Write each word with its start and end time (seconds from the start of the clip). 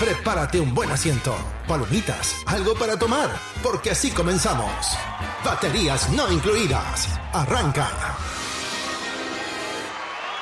Prepárate 0.00 0.58
un 0.58 0.74
buen 0.74 0.90
asiento, 0.90 1.36
palomitas, 1.68 2.36
algo 2.46 2.72
para 2.72 2.98
tomar, 2.98 3.28
porque 3.62 3.90
así 3.90 4.10
comenzamos. 4.10 4.96
Baterías 5.44 6.10
no 6.12 6.32
incluidas. 6.32 7.06
Arranca. 7.34 7.86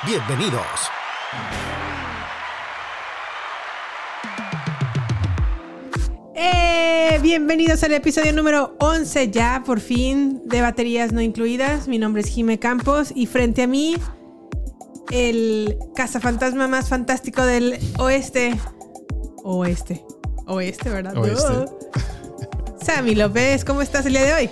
Bienvenidos. 0.05 0.63
Eh, 6.35 7.19
bienvenidos 7.21 7.83
al 7.83 7.91
episodio 7.91 8.31
número 8.31 8.77
11 8.79 9.29
ya, 9.29 9.63
por 9.65 9.81
fin, 9.81 10.41
de 10.45 10.61
Baterías 10.61 11.11
No 11.11 11.19
Incluidas. 11.19 11.89
Mi 11.89 11.97
nombre 11.97 12.21
es 12.21 12.29
Jime 12.29 12.59
Campos 12.59 13.11
y 13.13 13.25
frente 13.25 13.63
a 13.63 13.67
mí, 13.67 13.97
el 15.11 15.77
cazafantasma 15.95 16.69
más 16.69 16.87
fantástico 16.87 17.45
del 17.45 17.77
oeste. 17.97 18.57
Oeste. 19.43 20.03
Oeste, 20.47 20.89
¿verdad? 20.89 21.17
Oeste. 21.17 21.65
Sammy 22.85 23.15
López, 23.15 23.63
¿cómo 23.65 23.81
estás 23.81 24.05
el 24.05 24.13
día 24.13 24.23
de 24.23 24.33
hoy? 24.33 24.49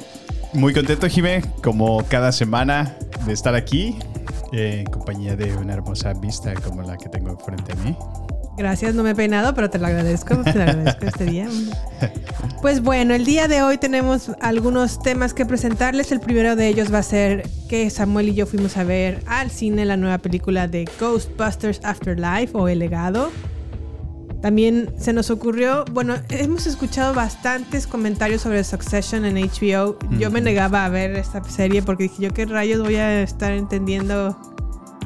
Muy 0.53 0.73
contento, 0.73 1.07
Jimé, 1.07 1.43
como 1.63 2.03
cada 2.07 2.31
semana 2.31 2.95
de 3.25 3.33
estar 3.33 3.55
aquí 3.55 3.97
eh, 4.53 4.83
en 4.85 4.85
compañía 4.85 5.35
de 5.35 5.55
una 5.55 5.73
hermosa 5.73 6.13
vista 6.13 6.53
como 6.55 6.81
la 6.81 6.97
que 6.97 7.09
tengo 7.09 7.37
frente 7.37 7.73
a 7.73 7.75
mí. 7.75 7.97
Gracias, 8.57 8.95
no 8.95 9.03
me 9.03 9.11
he 9.11 9.15
peinado, 9.15 9.53
pero 9.53 9.69
te 9.69 9.77
lo 9.77 9.85
agradezco, 9.85 10.35
te 10.37 10.53
lo 10.53 10.63
agradezco 10.63 11.05
este 11.05 11.25
día. 11.25 11.47
Pues 12.61 12.81
bueno, 12.81 13.13
el 13.13 13.23
día 13.23 13.47
de 13.47 13.61
hoy 13.61 13.77
tenemos 13.77 14.31
algunos 14.41 14.99
temas 14.99 15.35
que 15.35 15.45
presentarles. 15.45 16.11
El 16.11 16.19
primero 16.19 16.55
de 16.55 16.67
ellos 16.67 16.91
va 16.91 16.99
a 16.99 17.03
ser 17.03 17.47
que 17.69 17.89
Samuel 17.91 18.29
y 18.29 18.33
yo 18.33 18.47
fuimos 18.47 18.77
a 18.77 18.83
ver 18.83 19.21
al 19.27 19.51
cine 19.51 19.85
la 19.85 19.95
nueva 19.95 20.17
película 20.17 20.67
de 20.67 20.89
Ghostbusters 20.99 21.79
Afterlife 21.83 22.57
o 22.57 22.67
El 22.67 22.79
legado. 22.79 23.31
También 24.47 24.93
se 24.97 25.11
nos 25.11 25.29
ocurrió, 25.29 25.83
bueno, 25.91 26.15
hemos 26.29 26.67
escuchado 26.67 27.13
bastantes 27.13 27.85
comentarios 27.85 28.43
sobre 28.43 28.63
Succession 28.63 29.25
en 29.25 29.35
HBO. 29.35 29.99
Yo 30.17 30.31
me 30.31 30.39
negaba 30.39 30.85
a 30.85 30.87
ver 30.87 31.17
esta 31.17 31.43
serie 31.43 31.81
porque 31.81 32.03
dije, 32.03 32.23
yo 32.23 32.33
qué 32.33 32.45
rayos 32.45 32.81
voy 32.81 32.95
a 32.95 33.21
estar 33.23 33.51
entendiendo 33.51 34.39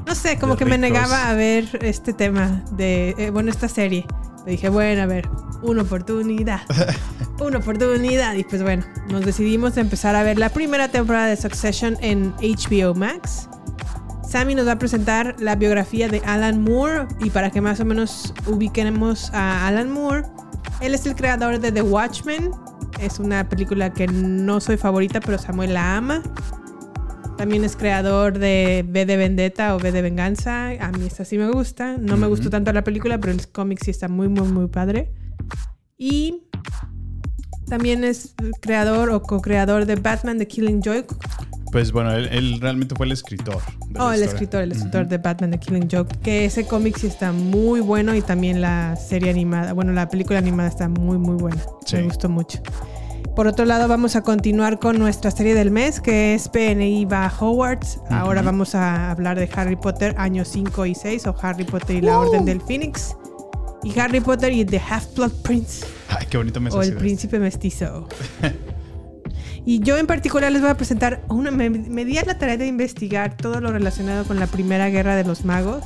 no 0.05 0.13
sé, 0.13 0.37
como 0.37 0.57
que 0.57 0.65
me 0.65 0.77
negaba 0.77 1.27
a 1.27 1.33
ver 1.33 1.79
este 1.81 2.13
tema 2.13 2.63
de, 2.73 3.15
eh, 3.17 3.31
bueno, 3.31 3.49
esta 3.49 3.67
serie. 3.67 4.05
Le 4.45 4.51
dije, 4.51 4.69
bueno, 4.69 5.01
a 5.01 5.05
ver, 5.07 5.27
una 5.63 5.81
oportunidad. 5.81 6.61
una 7.39 7.57
oportunidad. 7.57 8.35
Y 8.35 8.43
pues 8.43 8.61
bueno, 8.61 8.85
nos 9.09 9.25
decidimos 9.25 9.75
a 9.75 9.81
empezar 9.81 10.15
a 10.15 10.21
ver 10.21 10.37
la 10.37 10.49
primera 10.49 10.89
temporada 10.89 11.25
de 11.25 11.35
Succession 11.35 11.97
en 12.01 12.31
HBO 12.35 12.93
Max. 12.93 13.49
Sammy 14.31 14.55
nos 14.55 14.65
va 14.65 14.71
a 14.71 14.79
presentar 14.79 15.35
la 15.41 15.55
biografía 15.55 16.07
de 16.07 16.21
Alan 16.25 16.63
Moore 16.63 17.05
y 17.19 17.31
para 17.31 17.49
que 17.49 17.59
más 17.59 17.81
o 17.81 17.85
menos 17.85 18.33
ubiquemos 18.47 19.29
a 19.33 19.67
Alan 19.67 19.91
Moore, 19.91 20.23
él 20.79 20.93
es 20.93 21.05
el 21.05 21.15
creador 21.15 21.59
de 21.59 21.73
The 21.73 21.81
Watchmen. 21.81 22.49
Es 23.01 23.19
una 23.19 23.49
película 23.49 23.91
que 23.91 24.07
no 24.07 24.61
soy 24.61 24.77
favorita, 24.77 25.19
pero 25.19 25.37
Samuel 25.37 25.73
la 25.73 25.97
ama. 25.97 26.23
También 27.37 27.65
es 27.65 27.75
creador 27.75 28.39
de 28.39 28.85
V 28.87 29.05
de 29.05 29.17
Vendetta 29.17 29.75
o 29.75 29.79
V 29.79 29.91
de 29.91 30.01
Venganza. 30.01 30.69
A 30.79 30.91
mí 30.93 31.07
esta 31.07 31.25
sí 31.25 31.37
me 31.37 31.51
gusta. 31.51 31.97
No 31.97 32.15
me 32.15 32.27
gustó 32.27 32.49
tanto 32.49 32.71
la 32.71 32.85
película, 32.85 33.19
pero 33.19 33.33
el 33.33 33.45
cómic 33.49 33.83
sí 33.83 33.91
está 33.91 34.07
muy, 34.07 34.29
muy, 34.29 34.47
muy 34.47 34.67
padre. 34.67 35.11
Y 35.97 36.47
también 37.67 38.05
es 38.05 38.33
creador 38.61 39.09
o 39.09 39.21
co-creador 39.23 39.85
de 39.85 39.95
Batman 39.95 40.37
The 40.37 40.47
Killing 40.47 40.81
Joke. 40.81 41.13
Pues 41.71 41.91
bueno, 41.91 42.11
él, 42.13 42.27
él 42.31 42.59
realmente 42.59 42.95
fue 42.95 43.05
el 43.05 43.13
escritor. 43.13 43.61
de 43.87 43.99
la 43.99 44.05
Oh, 44.05 44.11
el 44.11 44.23
escritor, 44.23 44.61
el 44.61 44.73
escritor 44.73 45.07
de 45.07 45.17
Batman 45.17 45.51
The 45.51 45.59
Killing 45.59 45.87
Joke. 45.89 46.17
Que 46.21 46.45
ese 46.45 46.65
cómic 46.65 46.97
sí 46.97 47.07
está 47.07 47.31
muy 47.31 47.79
bueno 47.79 48.13
y 48.13 48.21
también 48.21 48.59
la 48.61 48.95
serie 48.97 49.29
animada, 49.29 49.73
bueno, 49.73 49.93
la 49.93 50.09
película 50.09 50.39
animada 50.39 50.67
está 50.67 50.89
muy, 50.89 51.17
muy 51.17 51.35
buena. 51.35 51.61
Sí. 51.85 51.97
Me 51.97 52.03
gustó 52.03 52.27
mucho. 52.27 52.61
Por 53.35 53.47
otro 53.47 53.63
lado, 53.63 53.87
vamos 53.87 54.17
a 54.17 54.23
continuar 54.23 54.79
con 54.79 54.99
nuestra 54.99 55.31
serie 55.31 55.55
del 55.55 55.71
mes, 55.71 56.01
que 56.01 56.35
es 56.35 56.49
PNI 56.49 57.05
va 57.05 57.31
Hogwarts. 57.39 57.99
Ahora 58.09 58.41
vamos 58.41 58.75
a 58.75 59.09
hablar 59.09 59.39
de 59.39 59.49
Harry 59.55 59.77
Potter 59.77 60.13
años 60.17 60.49
5 60.49 60.85
y 60.85 60.95
6, 60.95 61.27
o 61.27 61.35
Harry 61.41 61.63
Potter 61.63 61.95
y 61.95 62.01
la 62.01 62.19
Orden 62.19 62.43
del 62.43 62.59
Phoenix. 62.59 63.15
Y 63.83 63.97
Harry 63.97 64.19
Potter 64.19 64.51
y 64.51 64.65
The 64.65 64.79
Half-Blood 64.79 65.31
Prince, 65.43 65.85
Ay, 66.09 66.27
qué 66.29 66.37
bonito 66.37 66.59
me 66.59 66.69
o 66.71 66.81
El 66.81 66.97
Príncipe 66.97 67.39
Mestizo. 67.39 68.07
Y 69.65 69.79
yo 69.81 69.97
en 69.97 70.07
particular 70.07 70.51
les 70.51 70.61
voy 70.61 70.71
a 70.71 70.75
presentar 70.75 71.21
una. 71.29 71.51
Me, 71.51 71.69
me 71.69 72.05
di 72.05 72.17
a 72.17 72.23
la 72.23 72.37
tarea 72.37 72.57
de 72.57 72.67
investigar 72.67 73.37
todo 73.37 73.61
lo 73.61 73.71
relacionado 73.71 74.25
con 74.25 74.39
la 74.39 74.47
Primera 74.47 74.89
Guerra 74.89 75.15
de 75.15 75.23
los 75.23 75.45
Magos, 75.45 75.83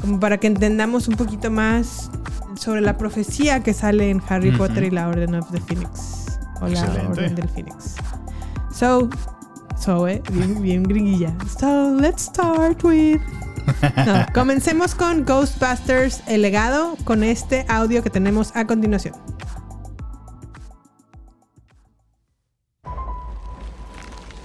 como 0.00 0.20
para 0.20 0.38
que 0.38 0.46
entendamos 0.46 1.08
un 1.08 1.16
poquito 1.16 1.50
más 1.50 2.10
sobre 2.56 2.80
la 2.80 2.98
profecía 2.98 3.62
que 3.62 3.72
sale 3.72 4.10
en 4.10 4.22
Harry 4.28 4.50
Ujú. 4.50 4.58
Potter 4.58 4.84
y 4.84 4.90
la 4.90 5.08
Orden 5.08 5.34
of 5.34 5.50
the 5.50 5.60
Phoenix. 5.60 6.38
O 6.60 6.68
la 6.68 6.80
Excelente. 6.80 7.06
Orden 7.08 7.34
del 7.34 7.48
Phoenix. 7.48 7.94
So, 8.72 9.08
so, 9.78 10.06
eh, 10.06 10.22
bien, 10.32 10.62
bien 10.62 10.82
gringuilla. 10.82 11.34
So, 11.58 11.96
let's 11.98 12.22
start 12.22 12.82
with. 12.84 13.20
No, 14.06 14.26
comencemos 14.34 14.92
con 14.94 15.24
Ghostbusters, 15.24 16.22
el 16.26 16.42
legado, 16.42 16.96
con 17.04 17.22
este 17.22 17.64
audio 17.68 18.02
que 18.02 18.10
tenemos 18.10 18.50
a 18.56 18.66
continuación. 18.66 19.14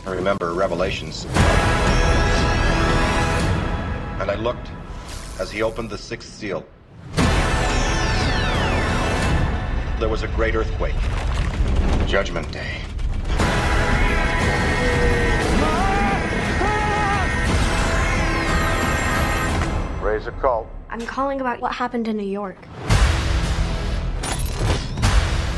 I 0.07 0.11
remember 0.11 0.53
Revelations. 0.53 1.25
And 4.21 4.31
I 4.31 4.35
looked 4.35 4.71
as 5.37 5.51
he 5.51 5.61
opened 5.61 5.89
the 5.89 5.97
sixth 5.97 6.29
seal. 6.29 6.65
There 9.99 10.07
was 10.07 10.23
a 10.23 10.29
great 10.29 10.55
earthquake. 10.55 10.95
Judgment 12.07 12.49
Day. 12.53 12.79
Raise 20.01 20.27
a 20.27 20.31
cult. 20.39 20.69
I'm 20.89 21.05
calling 21.05 21.41
about 21.41 21.59
what 21.59 21.73
happened 21.73 22.07
in 22.07 22.15
New 22.15 22.23
York. 22.23 22.55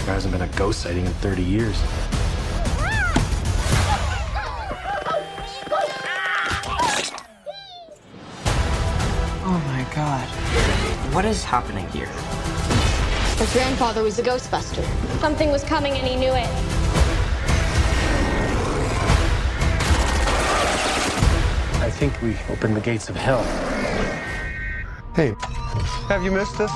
There 0.06 0.16
hasn't 0.16 0.32
been 0.32 0.42
a 0.42 0.48
ghost 0.58 0.80
sighting 0.80 1.06
in 1.06 1.14
30 1.14 1.44
years. 1.44 1.80
God. 9.94 10.28
What 11.14 11.26
is 11.26 11.44
happening 11.44 11.88
here? 11.90 12.08
His 13.38 13.52
grandfather 13.54 14.04
was 14.04 14.20
a 14.20 14.24
Ghostbuster. 14.24 14.84
Something 15.20 15.52
was 15.52 15.64
coming 15.64 15.94
and 15.94 16.08
he 16.08 16.16
knew 16.16 16.34
it. 16.34 16.50
I 21.82 21.90
think 21.90 22.22
we 22.22 22.38
opened 22.50 22.76
the 22.76 22.82
gates 22.82 23.10
of 23.10 23.16
hell. 23.16 23.44
Hey, 25.16 25.34
have 26.08 26.24
you 26.24 26.32
missed 26.32 26.60
us? 26.60 26.72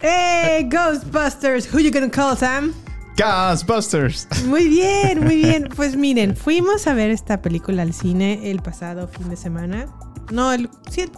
¡Hey, 0.00 0.66
Ghostbusters! 0.68 1.66
Who 1.66 1.78
you 1.78 1.90
gonna 1.90 2.08
call, 2.08 2.34
Sam? 2.34 2.74
Ghostbusters. 3.20 4.26
Muy 4.46 4.68
bien, 4.68 5.22
muy 5.22 5.36
bien. 5.36 5.68
Pues 5.76 5.96
miren, 5.96 6.36
fuimos 6.36 6.86
a 6.86 6.94
ver 6.94 7.10
esta 7.10 7.42
película 7.42 7.82
al 7.82 7.92
cine 7.92 8.50
el 8.50 8.60
pasado 8.62 9.08
fin 9.08 9.28
de 9.28 9.36
semana. 9.36 9.86
No, 10.32 10.52
el, 10.52 10.70
sí, 10.90 11.02
el, 11.02 11.10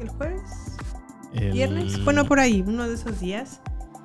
el 0.00 0.08
jueves, 0.10 0.40
El- 1.34 1.52
viernes. 1.52 2.04
Bueno, 2.04 2.24
por 2.26 2.38
ahí, 2.38 2.62
uno 2.66 2.86
de 2.88 2.94
esos 2.94 3.18
días. 3.20 3.60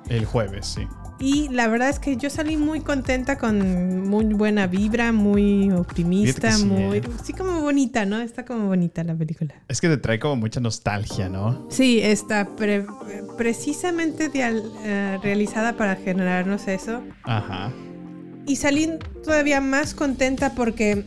El 0.08 0.24
jueves, 0.24 0.66
sí. 0.66 0.86
Y 1.20 1.48
la 1.48 1.66
verdad 1.66 1.88
es 1.88 1.98
que 1.98 2.16
yo 2.16 2.30
salí 2.30 2.56
muy 2.56 2.80
contenta 2.80 3.38
con 3.38 4.08
muy 4.08 4.26
buena 4.26 4.68
vibra, 4.68 5.10
muy 5.10 5.70
optimista, 5.72 6.52
sí, 6.52 6.64
muy... 6.64 6.98
¿eh? 6.98 7.02
Sí, 7.24 7.32
como 7.32 7.60
bonita, 7.60 8.06
¿no? 8.06 8.20
Está 8.20 8.44
como 8.44 8.66
bonita 8.68 9.02
la 9.02 9.16
película. 9.16 9.54
Es 9.66 9.80
que 9.80 9.88
te 9.88 9.96
trae 9.96 10.20
como 10.20 10.36
mucha 10.36 10.60
nostalgia, 10.60 11.28
¿no? 11.28 11.66
Sí, 11.70 11.98
está 12.00 12.54
pre- 12.54 12.86
precisamente 13.36 14.30
eh, 14.34 15.18
realizada 15.20 15.76
para 15.76 15.96
generarnos 15.96 16.68
eso. 16.68 17.02
Ajá. 17.24 17.72
Y 18.46 18.56
salí 18.56 18.88
todavía 19.24 19.60
más 19.60 19.94
contenta 19.94 20.54
porque 20.54 21.04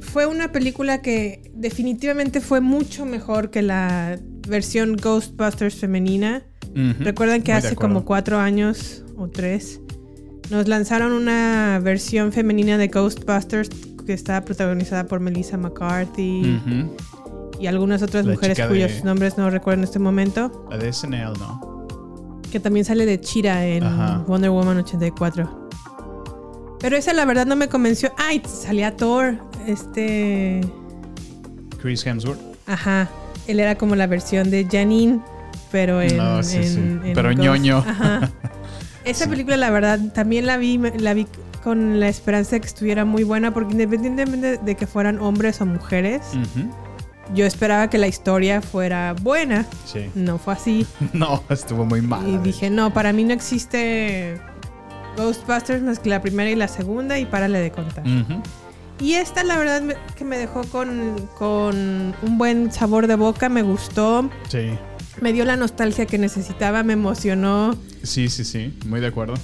fue 0.00 0.26
una 0.26 0.52
película 0.52 1.00
que 1.00 1.50
definitivamente 1.54 2.40
fue 2.42 2.60
mucho 2.60 3.06
mejor 3.06 3.50
que 3.50 3.62
la 3.62 4.18
versión 4.46 4.96
Ghostbusters 4.96 5.76
femenina. 5.76 6.42
Recuerdan 7.00 7.42
que 7.42 7.52
Muy 7.52 7.58
hace 7.58 7.76
como 7.76 8.04
cuatro 8.04 8.38
años 8.38 9.04
o 9.16 9.28
tres 9.28 9.80
nos 10.50 10.68
lanzaron 10.68 11.12
una 11.12 11.80
versión 11.82 12.32
femenina 12.32 12.76
de 12.78 12.88
Ghostbusters 12.88 13.70
que 14.06 14.12
estaba 14.12 14.42
protagonizada 14.44 15.06
por 15.06 15.20
Melissa 15.20 15.56
McCarthy 15.56 16.60
y 17.58 17.66
algunas 17.66 18.02
otras 18.02 18.26
La 18.26 18.32
mujeres 18.32 18.60
cuyos 18.68 18.92
de- 18.92 19.02
nombres 19.04 19.38
no 19.38 19.48
recuerdo 19.50 19.80
en 19.80 19.84
este 19.84 19.98
momento. 19.98 20.66
La 20.70 20.76
de 20.76 20.92
SNL, 20.92 21.32
¿no? 21.38 21.92
Que 22.52 22.60
también 22.60 22.84
sale 22.84 23.06
de 23.06 23.20
Chira 23.20 23.64
en 23.66 23.84
Ajá. 23.84 24.24
Wonder 24.26 24.50
Woman 24.50 24.78
84. 24.78 25.68
Pero 26.80 26.96
esa 26.96 27.12
la 27.14 27.24
verdad 27.24 27.46
no 27.46 27.56
me 27.56 27.68
convenció. 27.68 28.12
Ay, 28.18 28.42
salía 28.46 28.94
Thor. 28.96 29.38
Este. 29.66 30.60
Chris 31.80 32.04
Hemsworth. 32.06 32.40
Ajá. 32.66 33.08
Él 33.46 33.58
era 33.60 33.76
como 33.76 33.96
la 33.96 34.06
versión 34.06 34.50
de 34.50 34.66
Janine. 34.70 35.20
Pero 35.74 36.00
en. 36.00 36.16
No, 36.16 36.40
sí, 36.44 36.58
en- 36.58 36.64
sí. 36.64 36.78
en 36.78 37.12
Pero 37.14 37.32
ñoño. 37.32 37.78
Ajá. 37.78 38.30
Esa 39.04 39.28
película, 39.28 39.56
la 39.56 39.70
verdad, 39.70 39.98
también 40.14 40.46
la 40.46 40.56
vi, 40.56 40.78
la 40.78 41.14
vi 41.14 41.26
con 41.64 41.98
la 41.98 42.06
esperanza 42.08 42.52
de 42.52 42.60
que 42.60 42.68
estuviera 42.68 43.04
muy 43.04 43.24
buena. 43.24 43.52
Porque 43.52 43.72
independientemente 43.72 44.58
de 44.58 44.74
que 44.76 44.86
fueran 44.86 45.18
hombres 45.18 45.60
o 45.60 45.66
mujeres, 45.66 46.22
yo 47.34 47.44
esperaba 47.44 47.90
que 47.90 47.98
la 47.98 48.06
historia 48.06 48.62
fuera 48.62 49.14
buena. 49.20 49.66
Sí. 49.84 50.08
No 50.14 50.38
fue 50.38 50.52
así. 50.54 50.86
No, 51.12 51.42
estuvo 51.48 51.84
muy 51.84 52.02
mal. 52.02 52.22
Y 52.28 52.38
dije, 52.38 52.70
no, 52.70 52.92
para 52.94 53.12
mí 53.12 53.24
no 53.24 53.32
existe 53.34 54.38
Ghostbusters 55.16 55.82
más 55.82 55.98
que 55.98 56.08
la 56.08 56.22
primera 56.22 56.48
y 56.50 56.54
la 56.54 56.68
segunda 56.68 57.18
y 57.18 57.26
párale 57.26 57.58
de 57.58 57.72
contar. 57.72 58.04
Ujú. 58.06 58.40
Y 59.00 59.14
esta 59.14 59.42
la 59.42 59.58
verdad 59.58 59.82
me- 59.82 59.96
que 60.16 60.24
me 60.24 60.38
dejó 60.38 60.62
con, 60.70 61.28
con 61.36 62.14
un 62.22 62.38
buen 62.38 62.70
sabor 62.70 63.08
de 63.08 63.16
boca, 63.16 63.48
me 63.48 63.62
gustó, 63.62 64.30
Sí. 64.48 64.70
Me 65.20 65.32
dio 65.32 65.44
la 65.44 65.56
nostalgia 65.56 66.06
que 66.06 66.18
necesitaba, 66.18 66.82
me 66.82 66.94
emocionó. 66.94 67.76
Sí, 68.02 68.28
sí, 68.28 68.44
sí. 68.44 68.72
Muy 68.86 69.00
de 69.00 69.08
acuerdo. 69.08 69.34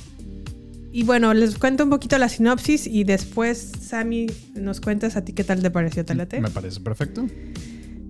Y 0.92 1.04
bueno, 1.04 1.32
les 1.34 1.56
cuento 1.56 1.84
un 1.84 1.90
poquito 1.90 2.18
la 2.18 2.28
sinopsis 2.28 2.86
y 2.86 3.04
después, 3.04 3.72
Sammy, 3.80 4.26
nos 4.54 4.80
cuentas 4.80 5.16
a 5.16 5.24
ti 5.24 5.32
qué 5.32 5.44
tal 5.44 5.62
te 5.62 5.70
pareció, 5.70 6.04
¿te 6.04 6.14
late? 6.14 6.40
Me 6.40 6.50
parece 6.50 6.80
perfecto. 6.80 7.26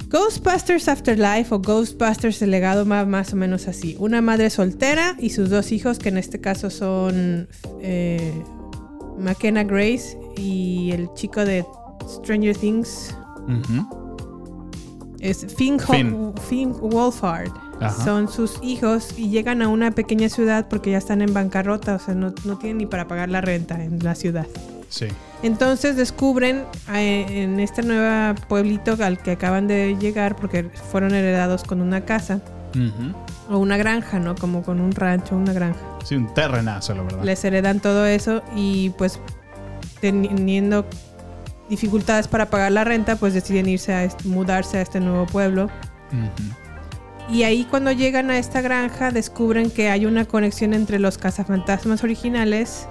Ghostbusters 0.09 0.89
Afterlife 0.89 1.55
o 1.55 1.61
Ghostbusters 1.61 2.43
el 2.43 2.51
legado 2.51 2.85
va 2.87 3.05
más 3.05 3.33
o 3.33 3.37
menos 3.37 3.69
así. 3.69 3.97
Una 4.01 4.21
madre 4.21 4.51
soltera 4.51 5.15
y 5.21 5.31
sus 5.31 5.51
dos 5.51 5.71
hijos, 5.73 5.99
que 5.99 6.09
en 6.09 6.19
este 6.19 6.41
caso 6.41 6.71
son 6.71 7.49
eh, 7.81 8.33
McKenna 9.19 9.63
Grace 9.63 10.19
y 10.37 10.91
el 10.93 11.09
chico 11.15 11.45
de 11.45 11.65
Stranger 12.09 12.57
Things. 12.57 13.15
Es 15.21 15.47
Finn, 15.57 15.79
Finn. 15.79 16.33
Finn 16.49 16.73
Wolfhard. 16.81 17.53
Ajá. 17.81 18.05
Son 18.05 18.29
sus 18.29 18.59
hijos 18.63 19.15
y 19.17 19.31
llegan 19.31 19.63
a 19.63 19.69
una 19.69 19.91
pequeña 19.91 20.29
ciudad 20.29 20.67
porque 20.69 20.91
ya 20.91 20.99
están 20.99 21.23
en 21.23 21.33
bancarrota, 21.33 21.95
o 21.95 21.99
sea, 21.99 22.15
no, 22.15 22.35
no 22.45 22.59
tienen 22.59 22.79
ni 22.79 22.87
para 22.87 23.09
pagar 23.09 23.31
la 23.31 23.41
renta 23.41 23.83
en 23.83 23.99
la 24.01 24.15
ciudad. 24.15 24.47
Sí. 24.91 25.07
Entonces 25.43 25.97
descubren 25.97 26.65
eh, 26.93 27.25
en 27.29 27.61
este 27.61 27.83
nuevo 27.83 28.35
pueblito 28.49 28.97
al 29.03 29.19
que 29.19 29.33
acaban 29.33 29.67
de 29.69 29.97
llegar, 29.99 30.37
porque 30.37 30.65
fueron 30.65 31.15
heredados 31.15 31.65
con 31.65 31.81
una 31.81 32.03
casa 32.03 32.41
o 33.49 33.59
una 33.59 33.77
granja, 33.77 34.19
¿no? 34.19 34.35
Como 34.35 34.63
con 34.63 34.81
un 34.81 34.93
rancho, 34.93 35.37
una 35.37 35.53
granja. 35.53 35.81
Sí, 36.05 36.17
un 36.17 36.33
terrenazo, 36.35 36.95
la 36.95 37.03
verdad. 37.03 37.25
Les 37.25 37.43
heredan 37.45 37.81
todo 37.81 38.05
eso 38.05 38.43
y 38.55 38.91
pues 38.91 39.19
teniendo 40.01 40.87
dificultades 41.71 42.29
para 42.29 42.51
pagar 42.51 42.73
la 42.73 42.85
renta, 42.85 43.17
pues 43.17 43.33
deciden 43.33 43.67
irse 43.69 43.95
a 43.95 44.07
mudarse 44.25 44.77
a 44.79 44.83
este 44.83 45.01
nuevo 45.01 45.25
pueblo. 45.27 45.71
Y 47.31 47.45
ahí 47.45 47.65
cuando 47.65 47.93
llegan 47.93 48.29
a 48.31 48.39
esta 48.39 48.61
granja 48.61 49.13
descubren 49.13 49.71
que 49.71 49.89
hay 49.89 50.05
una 50.05 50.25
conexión 50.25 50.75
entre 50.75 50.99
los 50.99 51.17
cazafantasmas 51.17 52.03
originales 52.03 52.89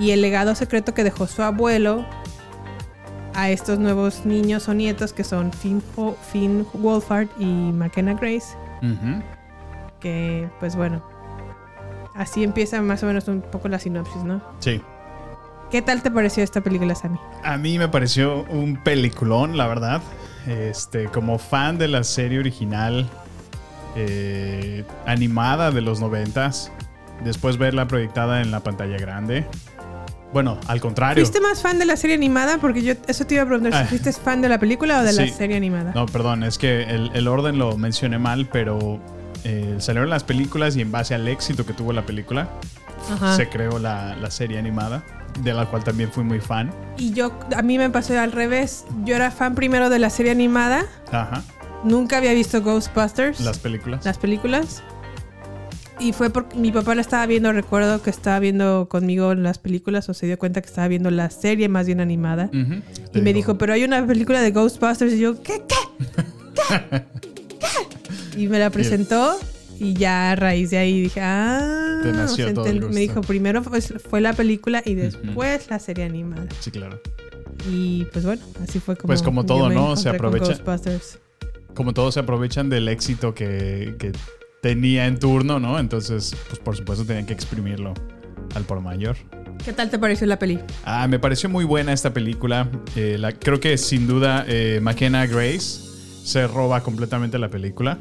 y 0.00 0.10
el 0.10 0.22
legado 0.22 0.54
secreto 0.54 0.94
que 0.94 1.04
dejó 1.04 1.26
su 1.26 1.42
abuelo 1.42 2.06
a 3.34 3.50
estos 3.50 3.78
nuevos 3.78 4.24
niños 4.24 4.66
o 4.68 4.74
nietos 4.74 5.12
que 5.12 5.22
son 5.22 5.52
Finn, 5.52 5.82
Ho- 5.96 6.16
Finn 6.32 6.66
Wolfhard 6.72 7.28
y 7.38 7.44
McKenna 7.44 8.14
Grace. 8.14 8.56
Que 10.00 10.48
pues 10.58 10.74
bueno, 10.76 11.02
así 12.14 12.42
empieza 12.44 12.80
más 12.80 13.02
o 13.02 13.06
menos 13.06 13.28
un 13.28 13.42
poco 13.42 13.68
la 13.68 13.78
sinopsis, 13.78 14.22
¿no? 14.24 14.40
Sí. 14.60 14.80
¿Qué 15.70 15.82
tal 15.82 16.02
te 16.02 16.10
pareció 16.10 16.42
esta 16.44 16.60
película, 16.60 16.94
Sammy? 16.94 17.18
A 17.42 17.56
mí 17.58 17.78
me 17.78 17.88
pareció 17.88 18.44
un 18.44 18.76
peliculón, 18.82 19.56
la 19.56 19.66
verdad. 19.66 20.00
Este, 20.46 21.06
como 21.06 21.38
fan 21.38 21.76
de 21.76 21.88
la 21.88 22.04
serie 22.04 22.38
original 22.38 23.08
eh, 23.96 24.84
animada 25.06 25.70
de 25.72 25.80
los 25.80 26.00
noventas, 26.00 26.70
después 27.24 27.56
verla 27.58 27.88
proyectada 27.88 28.42
en 28.42 28.50
la 28.52 28.60
pantalla 28.60 28.96
grande. 28.96 29.44
Bueno, 30.32 30.58
al 30.68 30.80
contrario. 30.80 31.24
¿Fuiste 31.24 31.40
más 31.40 31.62
fan 31.62 31.78
de 31.78 31.84
la 31.86 31.96
serie 31.96 32.14
animada? 32.14 32.58
Porque 32.58 32.82
yo 32.82 32.94
eso 33.08 33.26
te 33.26 33.34
iba 33.34 33.42
a 33.42 33.46
preguntar, 33.46 33.74
Ah. 33.74 33.82
si 33.82 33.88
fuiste 33.88 34.12
fan 34.12 34.40
de 34.42 34.48
la 34.48 34.58
película 34.58 35.00
o 35.00 35.02
de 35.02 35.12
la 35.12 35.22
Sí. 35.24 35.30
serie 35.30 35.56
animada. 35.56 35.92
No, 35.94 36.06
perdón, 36.06 36.44
es 36.44 36.58
que 36.58 36.82
el, 36.82 37.10
el 37.14 37.26
orden 37.26 37.58
lo 37.58 37.76
mencioné 37.76 38.18
mal, 38.18 38.46
pero 38.52 39.00
eh, 39.44 39.76
salieron 39.78 40.10
las 40.10 40.24
películas 40.24 40.76
y 40.76 40.80
en 40.82 40.92
base 40.92 41.14
al 41.14 41.26
éxito 41.26 41.64
que 41.64 41.72
tuvo 41.72 41.92
la 41.92 42.02
película, 42.04 42.48
Ajá. 43.10 43.34
se 43.36 43.48
creó 43.48 43.78
la, 43.78 44.14
la 44.16 44.30
serie 44.30 44.58
animada, 44.58 45.04
de 45.42 45.52
la 45.54 45.66
cual 45.66 45.84
también 45.84 46.10
fui 46.10 46.24
muy 46.24 46.40
fan. 46.40 46.70
Y 46.98 47.12
yo, 47.12 47.32
a 47.56 47.62
mí 47.62 47.78
me 47.78 47.90
pasó 47.90 48.18
al 48.18 48.32
revés. 48.32 48.84
Yo 49.04 49.14
era 49.16 49.30
fan 49.30 49.54
primero 49.54 49.90
de 49.90 49.98
la 49.98 50.10
serie 50.10 50.32
animada. 50.32 50.86
Ajá, 51.12 51.42
Nunca 51.84 52.16
había 52.18 52.32
visto 52.32 52.62
Ghostbusters, 52.62 53.40
las 53.40 53.58
películas. 53.58 54.04
las 54.04 54.18
películas. 54.18 54.82
Y 55.98 56.12
fue 56.12 56.28
porque 56.30 56.56
mi 56.58 56.72
papá 56.72 56.94
la 56.94 57.00
estaba 57.00 57.24
viendo, 57.26 57.52
recuerdo 57.52 58.02
que 58.02 58.10
estaba 58.10 58.38
viendo 58.38 58.86
conmigo 58.88 59.34
las 59.34 59.58
películas 59.58 60.08
o 60.08 60.14
se 60.14 60.26
dio 60.26 60.38
cuenta 60.38 60.60
que 60.60 60.68
estaba 60.68 60.88
viendo 60.88 61.10
la 61.10 61.30
serie 61.30 61.68
más 61.68 61.86
bien 61.86 62.00
animada. 62.00 62.50
Ujú. 62.52 62.82
Y 63.14 63.20
me 63.22 63.32
dijo, 63.32 63.56
pero 63.56 63.72
hay 63.72 63.84
una 63.84 64.06
película 64.06 64.40
de 64.42 64.50
Ghostbusters. 64.50 65.12
Y 65.14 65.20
yo, 65.20 65.42
¿qué? 65.42 65.62
¿Qué? 65.66 65.74
¿Qué? 67.20 67.24
¿Qué? 67.58 68.40
Y 68.40 68.48
me 68.48 68.58
la 68.58 68.68
presentó. 68.70 69.38
Y 69.78 69.94
ya 69.94 70.32
a 70.32 70.36
raíz 70.36 70.70
de 70.70 70.78
ahí 70.78 71.02
dije, 71.02 71.20
ah. 71.22 72.00
Te 72.02 72.12
nació 72.12 72.44
o 72.44 72.48
sea, 72.48 72.54
todo 72.54 72.66
el 72.66 72.80
gusto. 72.80 72.94
me 72.94 73.00
dijo, 73.00 73.20
primero 73.20 73.62
fue, 73.62 73.80
fue 73.80 74.20
la 74.20 74.32
película 74.32 74.82
y 74.84 74.94
después 74.94 75.68
la 75.70 75.78
serie 75.78 76.04
animada. 76.04 76.46
Sí, 76.60 76.70
claro. 76.70 77.00
Y 77.70 78.04
pues 78.12 78.24
bueno, 78.24 78.42
así 78.62 78.80
fue 78.80 78.96
como. 78.96 79.08
Pues 79.08 79.22
como 79.22 79.44
todo, 79.46 79.70
¿no? 79.70 79.96
Se 79.96 80.08
aprovecha. 80.08 80.58
Como 81.74 81.92
todos 81.92 82.14
se 82.14 82.20
aprovechan 82.20 82.70
del 82.70 82.88
éxito 82.88 83.34
que, 83.34 83.96
que 83.98 84.12
tenía 84.62 85.06
en 85.06 85.18
turno, 85.18 85.60
¿no? 85.60 85.78
Entonces, 85.78 86.34
pues 86.48 86.58
por 86.58 86.76
supuesto 86.76 87.04
tenían 87.04 87.26
que 87.26 87.34
exprimirlo 87.34 87.94
al 88.54 88.64
por 88.64 88.80
mayor. 88.80 89.16
¿Qué 89.64 89.72
tal 89.72 89.90
te 89.90 89.98
pareció 89.98 90.26
la 90.26 90.38
peli? 90.38 90.60
Ah, 90.84 91.08
me 91.08 91.18
pareció 91.18 91.48
muy 91.48 91.64
buena 91.64 91.92
esta 91.92 92.12
película. 92.12 92.68
Eh, 92.94 93.16
la, 93.18 93.32
creo 93.32 93.60
que 93.60 93.76
sin 93.78 94.06
duda 94.06 94.44
eh, 94.46 94.80
McKenna 94.82 95.26
Grace 95.26 95.80
se 96.24 96.46
roba 96.46 96.82
completamente 96.82 97.38
la 97.38 97.48
película. 97.48 97.98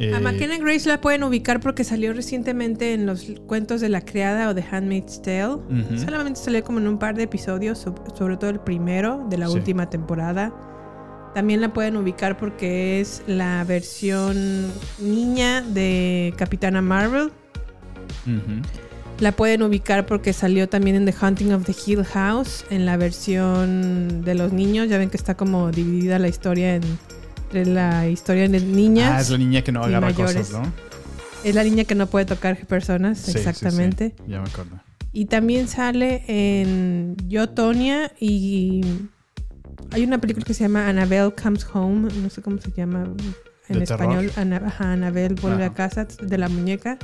Eh, 0.00 0.14
A 0.14 0.20
McKenna 0.20 0.58
Grace 0.58 0.88
la 0.88 1.00
pueden 1.00 1.24
ubicar 1.24 1.58
porque 1.60 1.82
salió 1.82 2.12
recientemente 2.12 2.94
en 2.94 3.04
los 3.06 3.26
cuentos 3.46 3.80
de 3.80 3.88
la 3.88 4.00
criada 4.00 4.48
o 4.48 4.54
de 4.54 4.62
Handmaid's 4.70 5.20
Tale. 5.22 5.58
Solamente 5.96 6.38
salió 6.40 6.62
como 6.62 6.78
en 6.78 6.86
un 6.86 6.98
par 6.98 7.16
de 7.16 7.24
episodios, 7.24 7.78
so- 7.78 7.94
sobre 8.16 8.36
todo 8.36 8.50
el 8.50 8.60
primero 8.60 9.26
de 9.28 9.38
la 9.38 9.48
Sí. 9.48 9.54
última 9.54 9.90
temporada. 9.90 10.54
También 11.34 11.60
la 11.60 11.72
pueden 11.72 11.96
ubicar 11.96 12.36
porque 12.36 13.00
es 13.00 13.22
la 13.26 13.64
versión 13.64 14.72
niña 15.00 15.62
de 15.62 16.32
Capitana 16.36 16.80
Marvel. 16.80 17.30
La 19.20 19.32
pueden 19.32 19.62
ubicar 19.62 20.06
porque 20.06 20.32
salió 20.32 20.68
también 20.68 20.94
en 20.94 21.04
The 21.06 21.14
Hunting 21.26 21.50
of 21.52 21.64
the 21.64 21.74
Hill 21.86 22.04
House, 22.04 22.64
en 22.70 22.86
la 22.86 22.96
versión 22.96 24.22
de 24.24 24.34
los 24.36 24.52
niños. 24.52 24.88
Ya 24.88 24.96
ven 24.98 25.10
que 25.10 25.16
está 25.16 25.36
como 25.36 25.70
dividida 25.72 26.18
la 26.20 26.28
historia 26.28 26.76
en, 26.76 26.82
la 27.52 28.08
historia 28.08 28.48
de 28.48 28.60
niñas. 28.60 29.12
Ah, 29.14 29.20
es 29.20 29.30
la 29.30 29.38
niña 29.38 29.62
que 29.62 29.72
no 29.72 29.82
agarra 29.82 30.08
mayores. 30.08 30.36
cosas, 30.48 30.52
¿no? 30.52 30.72
Es 31.44 31.54
la 31.54 31.62
niña 31.64 31.84
que 31.84 31.94
no 31.94 32.06
puede 32.08 32.24
tocar 32.26 32.56
personas, 32.66 33.18
Sí, 33.18 33.32
exactamente. 33.36 34.14
sí. 34.16 34.24
Ya 34.28 34.40
me 34.40 34.48
acuerdo. 34.48 34.80
Y 35.12 35.26
también 35.26 35.68
sale 35.68 36.24
en 36.26 37.16
Yo, 37.28 37.48
Tonya 37.48 38.12
y 38.20 38.82
hay 39.92 40.04
una 40.04 40.18
película 40.20 40.44
que 40.44 40.52
se 40.54 40.64
llama 40.64 40.88
Annabelle 40.88 41.32
Comes 41.40 41.66
Home, 41.72 42.08
no 42.22 42.30
sé 42.30 42.42
cómo 42.42 42.58
se 42.58 42.70
llama 42.72 43.04
en 43.68 43.78
¿De 43.78 43.84
español. 43.84 44.30
Ana- 44.36 44.62
ajá, 44.66 44.92
Annabelle 44.92 45.34
vuelve 45.40 45.64
Ajá. 45.64 45.72
a 45.72 45.74
casa 45.74 46.06
de 46.22 46.38
la 46.38 46.48
muñeca. 46.48 46.98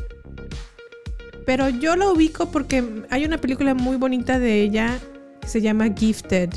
Pero 1.47 1.69
yo 1.69 1.95
la 1.97 2.09
ubico 2.09 2.51
porque 2.51 3.05
hay 3.11 3.25
una 3.25 3.39
película 3.39 3.75
muy 3.75 3.97
bonita 3.97 4.39
de 4.39 4.63
ella 4.63 4.99
que 5.41 5.49
se 5.49 5.61
llama 5.61 5.87
Gifted, 5.97 6.51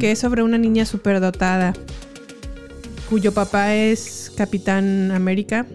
que 0.00 0.12
es 0.12 0.18
sobre 0.18 0.42
una 0.42 0.56
niña 0.58 0.84
superdotada 0.86 1.74
cuyo 3.08 3.32
papá 3.32 3.74
es 3.74 4.32
Capitán 4.36 5.10
América. 5.12 5.66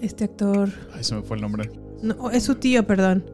Este 0.00 0.24
actor, 0.24 0.70
Ay, 0.94 1.02
se 1.04 1.14
me 1.14 1.22
fue 1.22 1.36
el 1.36 1.42
nombre. 1.42 1.70
no, 2.02 2.30
es 2.30 2.44
su 2.44 2.54
tío, 2.56 2.86
perdón. 2.86 3.24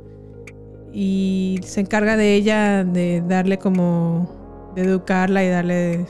Y 0.93 1.61
se 1.65 1.81
encarga 1.81 2.17
de 2.17 2.35
ella 2.35 2.85
de 2.85 3.23
darle 3.27 3.59
como 3.59 4.73
de 4.77 4.83
educarla 4.83 5.45
y 5.45 5.49
darle 5.49 6.07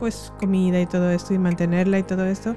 pues 0.00 0.32
comida 0.40 0.80
y 0.80 0.86
todo 0.86 1.10
esto 1.10 1.32
y 1.34 1.38
mantenerla 1.38 1.98
y 2.00 2.02
todo 2.02 2.26
esto. 2.26 2.56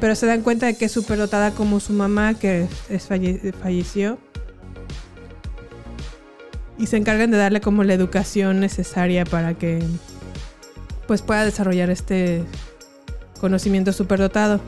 Pero 0.00 0.14
se 0.14 0.26
dan 0.26 0.42
cuenta 0.42 0.66
de 0.66 0.76
que 0.76 0.84
es 0.86 0.92
superdotada 0.92 1.50
como 1.50 1.80
su 1.80 1.92
mamá, 1.92 2.34
que 2.34 2.68
es 2.88 3.08
falle- 3.10 3.52
falleció. 3.52 4.18
Y 6.78 6.86
se 6.86 6.96
encargan 6.96 7.32
de 7.32 7.36
darle 7.36 7.60
como 7.60 7.82
la 7.82 7.94
educación 7.94 8.60
necesaria 8.60 9.24
para 9.24 9.54
que 9.54 9.82
pues 11.08 11.22
pueda 11.22 11.44
desarrollar 11.44 11.90
este 11.90 12.44
conocimiento 13.38 13.92
superdotado. 13.92 14.60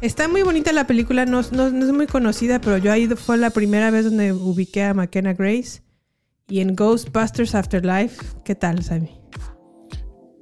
Está 0.00 0.26
muy 0.28 0.42
bonita 0.42 0.72
la 0.72 0.86
película, 0.86 1.24
no, 1.26 1.42
no- 1.52 1.70
no 1.70 1.86
es 1.86 1.92
muy 1.92 2.06
conocida, 2.06 2.60
pero 2.60 2.76
yo 2.78 2.90
ahí 2.92 3.06
fue 3.08 3.36
la 3.38 3.50
primera 3.50 3.90
vez 3.90 4.04
donde 4.04 4.32
ubiqué 4.32 4.82
a 4.84 4.94
McKenna 4.94 5.32
Grace. 5.34 5.82
Y 6.48 6.60
en 6.60 6.74
Ghostbusters 6.74 7.54
Afterlife, 7.54 8.22
¿qué 8.44 8.54
tal, 8.54 8.82
Sammy? 8.82 9.10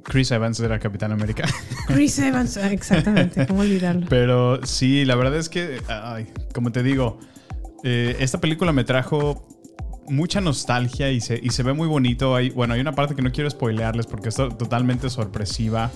Chris 0.02 0.30
Evans 0.32 0.58
era 0.60 0.78
Capitán 0.78 1.12
América. 1.12 1.44
Chris 1.86 2.18
Evans, 2.18 2.56
ah, 2.56 2.72
exactamente, 2.72 3.46
¿cómo 3.48 3.60
olvidarlo? 3.60 4.06
Pero 4.08 4.64
sí, 4.66 5.04
la 5.04 5.14
verdad 5.14 5.36
es 5.38 5.48
que, 5.48 5.80
ay, 5.88 6.26
como 6.54 6.72
te 6.72 6.82
digo, 6.82 7.18
eh, 7.84 8.16
esta 8.18 8.40
película 8.40 8.72
me 8.72 8.82
trajo 8.84 9.46
mucha 10.08 10.40
nostalgia 10.40 11.10
y 11.12 11.20
se, 11.20 11.38
y 11.40 11.50
se 11.50 11.62
ve 11.62 11.74
muy 11.74 11.86
bonito. 11.86 12.34
Hay, 12.34 12.50
bueno, 12.50 12.74
hay 12.74 12.80
una 12.80 12.94
parte 12.94 13.14
que 13.14 13.22
no 13.22 13.30
quiero 13.30 13.48
spoilearles 13.50 14.06
porque 14.06 14.30
es 14.30 14.34
to- 14.34 14.48
totalmente 14.48 15.08
sorpresiva, 15.10 15.92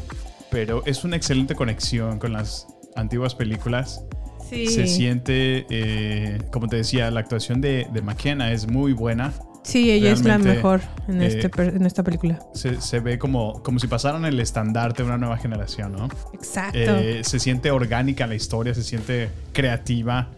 pero 0.50 0.82
es 0.86 1.04
una 1.04 1.16
excelente 1.16 1.54
conexión 1.54 2.18
con 2.18 2.32
las 2.32 2.66
antiguas 2.96 3.34
películas. 3.34 4.04
Sí. 4.48 4.66
Se 4.66 4.86
siente, 4.86 5.66
eh, 5.70 6.38
como 6.52 6.68
te 6.68 6.76
decía, 6.76 7.10
la 7.10 7.20
actuación 7.20 7.60
de, 7.60 7.88
de 7.92 8.02
McKenna 8.02 8.52
es 8.52 8.68
muy 8.68 8.92
buena. 8.92 9.32
Sí, 9.62 9.90
ella 9.90 10.12
es 10.12 10.20
la 10.20 10.36
Realmente, 10.36 10.56
mejor 10.56 10.80
en, 11.08 11.22
eh, 11.22 11.26
este 11.26 11.50
en 11.62 11.86
esta 11.86 12.02
película. 12.02 12.38
Se, 12.52 12.80
se 12.82 13.00
ve 13.00 13.18
como, 13.18 13.62
como 13.62 13.78
si 13.78 13.86
pasaran 13.86 14.26
el 14.26 14.38
estandarte 14.38 15.02
de 15.02 15.08
una 15.08 15.16
nueva 15.16 15.38
generación, 15.38 15.92
¿no? 15.92 16.08
Exacto. 16.34 16.78
Eh, 16.78 17.22
se 17.24 17.38
siente 17.38 17.70
orgánica 17.70 18.26
la 18.26 18.34
historia, 18.34 18.74
se 18.74 18.82
siente 18.82 19.30
creativa. 19.54 20.30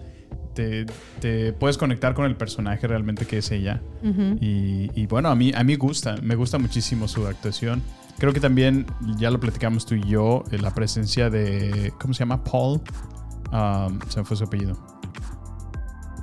Te, 0.55 0.87
te 1.21 1.53
puedes 1.53 1.77
conectar 1.77 2.15
con 2.15 2.25
el 2.25 2.37
personaje 2.37 2.87
realmente 2.87 3.27
que 3.27 3.39
es 3.39 3.51
ella. 3.51 3.83
Ujú. 4.05 4.39
Y, 4.41 4.91
y 4.95 5.07
bueno, 5.07 5.29
a 5.29 5.35
mí, 5.35 5.53
a 5.55 5.65
mí 5.65 5.75
gusta, 5.75 6.15
me 6.23 6.37
gusta 6.37 6.59
muchísimo 6.59 7.09
su 7.09 7.27
actuación. 7.27 7.83
Creo 8.19 8.33
que 8.33 8.41
también, 8.41 8.87
ya 9.19 9.31
lo 9.31 9.39
platicamos 9.39 9.85
tú 9.85 9.95
y 9.95 10.03
yo, 10.03 10.43
eh, 10.51 10.59
la 10.59 10.73
presencia 10.73 11.29
de, 11.29 11.93
¿cómo 12.01 12.15
se 12.15 12.21
llama? 12.21 12.43
Paul. 12.43 12.81
Um, 13.53 13.99
se 14.09 14.21
me 14.21 14.25
fue 14.25 14.37
su 14.37 14.45
apellido. 14.45 14.75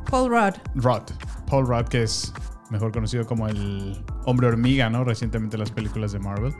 Paul 0.09 0.29
Rudd. 0.29 0.55
Rudd. 0.75 1.03
Paul 1.47 1.67
Rudd, 1.67 1.85
que 1.85 2.03
es 2.03 2.33
mejor 2.69 2.91
conocido 2.91 3.25
como 3.25 3.47
el 3.47 4.03
hombre 4.25 4.47
hormiga, 4.47 4.89
¿no? 4.89 5.03
Recientemente 5.03 5.55
en 5.55 5.61
las 5.61 5.71
películas 5.71 6.11
de 6.11 6.19
Marvel. 6.19 6.53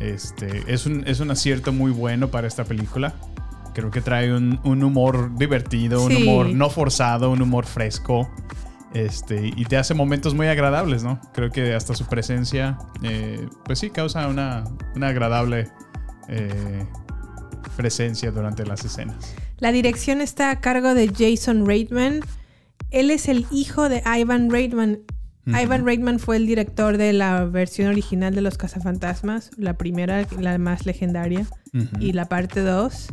Este, 0.00 0.72
es, 0.72 0.84
un, 0.86 1.04
es 1.06 1.20
un 1.20 1.30
acierto 1.30 1.72
muy 1.72 1.90
bueno 1.90 2.28
para 2.28 2.46
esta 2.46 2.64
película. 2.64 3.14
Creo 3.74 3.90
que 3.90 4.00
trae 4.00 4.34
un, 4.34 4.60
un 4.64 4.82
humor 4.84 5.34
divertido, 5.36 6.04
un 6.04 6.16
humor 6.16 6.46
no 6.48 6.70
forzado, 6.70 7.30
un 7.30 7.42
humor 7.42 7.66
fresco. 7.66 8.30
Este, 8.96 9.52
y 9.54 9.66
te 9.66 9.76
hace 9.76 9.92
momentos 9.92 10.32
muy 10.32 10.46
agradables, 10.46 11.04
¿no? 11.04 11.20
Creo 11.34 11.50
que 11.50 11.74
hasta 11.74 11.94
su 11.94 12.06
presencia, 12.06 12.78
eh, 13.02 13.46
pues 13.66 13.78
sí, 13.78 13.90
causa 13.90 14.26
una, 14.26 14.64
una 14.94 15.08
agradable 15.08 15.68
eh, 16.28 16.86
presencia 17.76 18.30
durante 18.30 18.64
las 18.64 18.86
escenas. 18.86 19.34
La 19.58 19.70
dirección 19.70 20.22
está 20.22 20.50
a 20.50 20.60
cargo 20.62 20.94
de 20.94 21.08
Jason 21.08 21.66
Reitman. 21.66 22.20
Él 22.90 23.10
es 23.10 23.28
el 23.28 23.46
hijo 23.50 23.90
de 23.90 24.02
Ivan 24.06 24.50
Reitman. 24.50 25.00
Ivan 25.44 25.84
Reitman 25.84 26.18
fue 26.18 26.38
el 26.38 26.46
director 26.46 26.96
de 26.96 27.12
la 27.12 27.44
versión 27.44 27.88
original 27.88 28.34
de 28.34 28.40
Los 28.40 28.56
Cazafantasmas, 28.56 29.50
la 29.58 29.74
primera, 29.76 30.26
la 30.40 30.56
más 30.56 30.86
legendaria, 30.86 31.46
y 32.00 32.14
la 32.14 32.30
parte 32.30 32.60
2. 32.60 33.08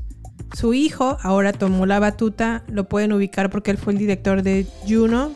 Su 0.54 0.74
hijo 0.74 1.18
ahora 1.22 1.52
tomó 1.52 1.86
la 1.86 2.00
batuta, 2.00 2.64
lo 2.70 2.88
pueden 2.88 3.12
ubicar 3.12 3.50
porque 3.50 3.70
él 3.70 3.78
fue 3.78 3.92
el 3.94 4.00
director 4.00 4.44
de 4.44 4.66
Juno, 4.88 5.34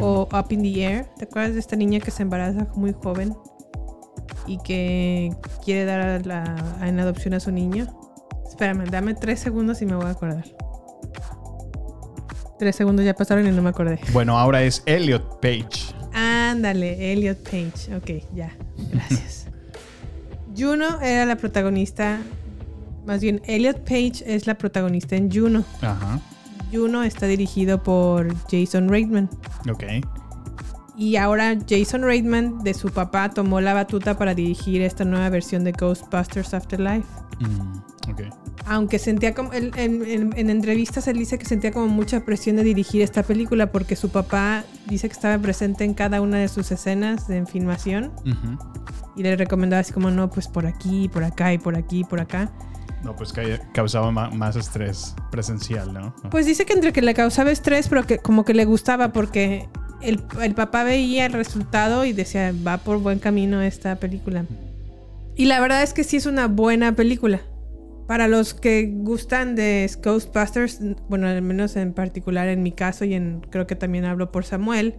o 0.00 0.28
Up 0.32 0.46
in 0.50 0.62
the 0.62 0.84
Air. 0.84 1.06
¿Te 1.18 1.24
acuerdas 1.24 1.54
de 1.54 1.60
esta 1.60 1.76
niña 1.76 2.00
que 2.00 2.10
se 2.10 2.22
embaraza 2.22 2.66
muy 2.74 2.92
joven 2.92 3.36
y 4.46 4.58
que 4.58 5.34
quiere 5.64 5.84
dar 5.84 6.00
a 6.00 6.18
la- 6.20 6.78
en 6.82 6.98
adopción 7.00 7.34
a 7.34 7.40
su 7.40 7.50
niño? 7.52 7.86
Espérame, 8.48 8.84
dame 8.90 9.14
tres 9.14 9.40
segundos 9.40 9.82
y 9.82 9.86
me 9.86 9.94
voy 9.96 10.06
a 10.06 10.10
acordar. 10.10 10.44
Tres 12.58 12.76
segundos 12.76 13.04
ya 13.04 13.14
pasaron 13.14 13.46
y 13.46 13.50
no 13.50 13.60
me 13.62 13.70
acordé. 13.70 13.98
Bueno, 14.12 14.38
ahora 14.38 14.62
es 14.62 14.82
Elliot 14.86 15.40
Page. 15.40 15.94
Ándale, 16.12 17.12
Elliot 17.12 17.38
Page. 17.42 17.96
Ok, 17.96 18.24
ya. 18.34 18.52
Gracias. 18.92 19.46
Juno 20.56 21.00
era 21.00 21.24
la 21.26 21.36
protagonista. 21.36 22.20
Más 23.06 23.20
bien, 23.20 23.40
Elliot 23.46 23.80
Page 23.80 24.22
es 24.26 24.46
la 24.46 24.54
protagonista 24.54 25.16
en 25.16 25.30
Juno. 25.32 25.64
Ajá. 25.80 26.20
Juno 26.72 27.02
está 27.02 27.26
dirigido 27.26 27.82
por 27.82 28.34
Jason 28.50 28.88
Reitman. 28.88 29.28
Ok. 29.70 29.84
Y 30.96 31.16
ahora 31.16 31.56
Jason 31.68 32.02
Reitman 32.02 32.62
de 32.64 32.74
su 32.74 32.90
papá 32.90 33.30
tomó 33.30 33.60
la 33.60 33.72
batuta 33.74 34.16
para 34.18 34.34
dirigir 34.34 34.82
esta 34.82 35.04
nueva 35.04 35.28
versión 35.30 35.64
de 35.64 35.72
Ghostbusters 35.72 36.52
Afterlife. 36.54 37.08
Mm, 37.40 38.10
ok. 38.10 38.20
Aunque 38.66 38.98
sentía 38.98 39.34
como, 39.34 39.52
él- 39.52 39.72
en, 39.76 40.04
en- 40.04 40.32
en 40.36 40.50
entrevistas 40.50 41.08
él 41.08 41.16
dice 41.18 41.38
que 41.38 41.46
sentía 41.46 41.72
como 41.72 41.88
mucha 41.88 42.24
presión 42.24 42.56
de 42.56 42.62
dirigir 42.64 43.00
esta 43.02 43.22
película 43.22 43.72
porque 43.72 43.96
su 43.96 44.10
papá 44.10 44.64
dice 44.86 45.08
que 45.08 45.14
estaba 45.14 45.38
presente 45.42 45.84
en 45.84 45.94
cada 45.94 46.20
una 46.20 46.36
de 46.38 46.46
sus 46.48 46.70
escenas 46.70 47.26
de 47.26 47.44
filmación 47.46 48.12
y 49.16 49.22
le 49.22 49.34
recomendaba 49.36 49.80
así 49.80 49.92
como 49.92 50.10
no, 50.10 50.30
pues 50.30 50.46
por 50.46 50.66
aquí, 50.66 51.08
por 51.08 51.24
acá 51.24 51.52
y 51.52 51.58
por 51.58 51.76
aquí 51.76 52.00
y 52.00 52.04
por 52.04 52.20
acá. 52.20 52.52
No, 53.02 53.16
pues 53.16 53.32
que 53.32 53.60
causaba 53.72 54.10
más 54.10 54.56
estrés 54.56 55.14
presencial, 55.30 55.92
¿no? 55.92 56.14
Pues 56.30 56.46
dice 56.46 56.64
que 56.64 56.72
entre 56.72 56.92
que 56.92 57.02
le 57.02 57.14
causaba 57.14 57.50
estrés, 57.50 57.88
pero 57.88 58.06
que 58.06 58.18
como 58.18 58.44
que 58.44 58.54
le 58.54 58.64
gustaba 58.64 59.12
porque 59.12 59.68
el, 60.02 60.54
papá 60.54 60.84
veía 60.84 61.26
el 61.26 61.32
resultado 61.32 62.04
y 62.04 62.12
decía, 62.12 62.52
va 62.66 62.78
por 62.78 62.98
buen 62.98 63.18
camino 63.18 63.62
esta 63.62 63.96
película. 63.96 64.44
Y 65.36 65.46
la 65.46 65.60
verdad 65.60 65.82
es 65.82 65.92
que 65.92 66.04
sí 66.04 66.16
es 66.16 66.26
una 66.26 66.48
buena 66.48 66.94
película. 66.94 67.40
Para 68.06 68.28
los 68.28 68.52
que 68.52 68.92
gustan 68.92 69.54
de 69.54 69.90
Ghostbusters, 70.02 70.80
bueno, 71.08 71.28
al 71.28 71.40
menos 71.40 71.76
en 71.76 71.94
particular 71.94 72.48
en 72.48 72.62
mi 72.62 72.72
caso 72.72 73.04
y 73.04 73.14
en, 73.14 73.40
creo 73.48 73.66
que 73.66 73.76
también 73.76 74.04
hablo 74.04 74.30
por 74.30 74.44
Samuel, 74.44 74.94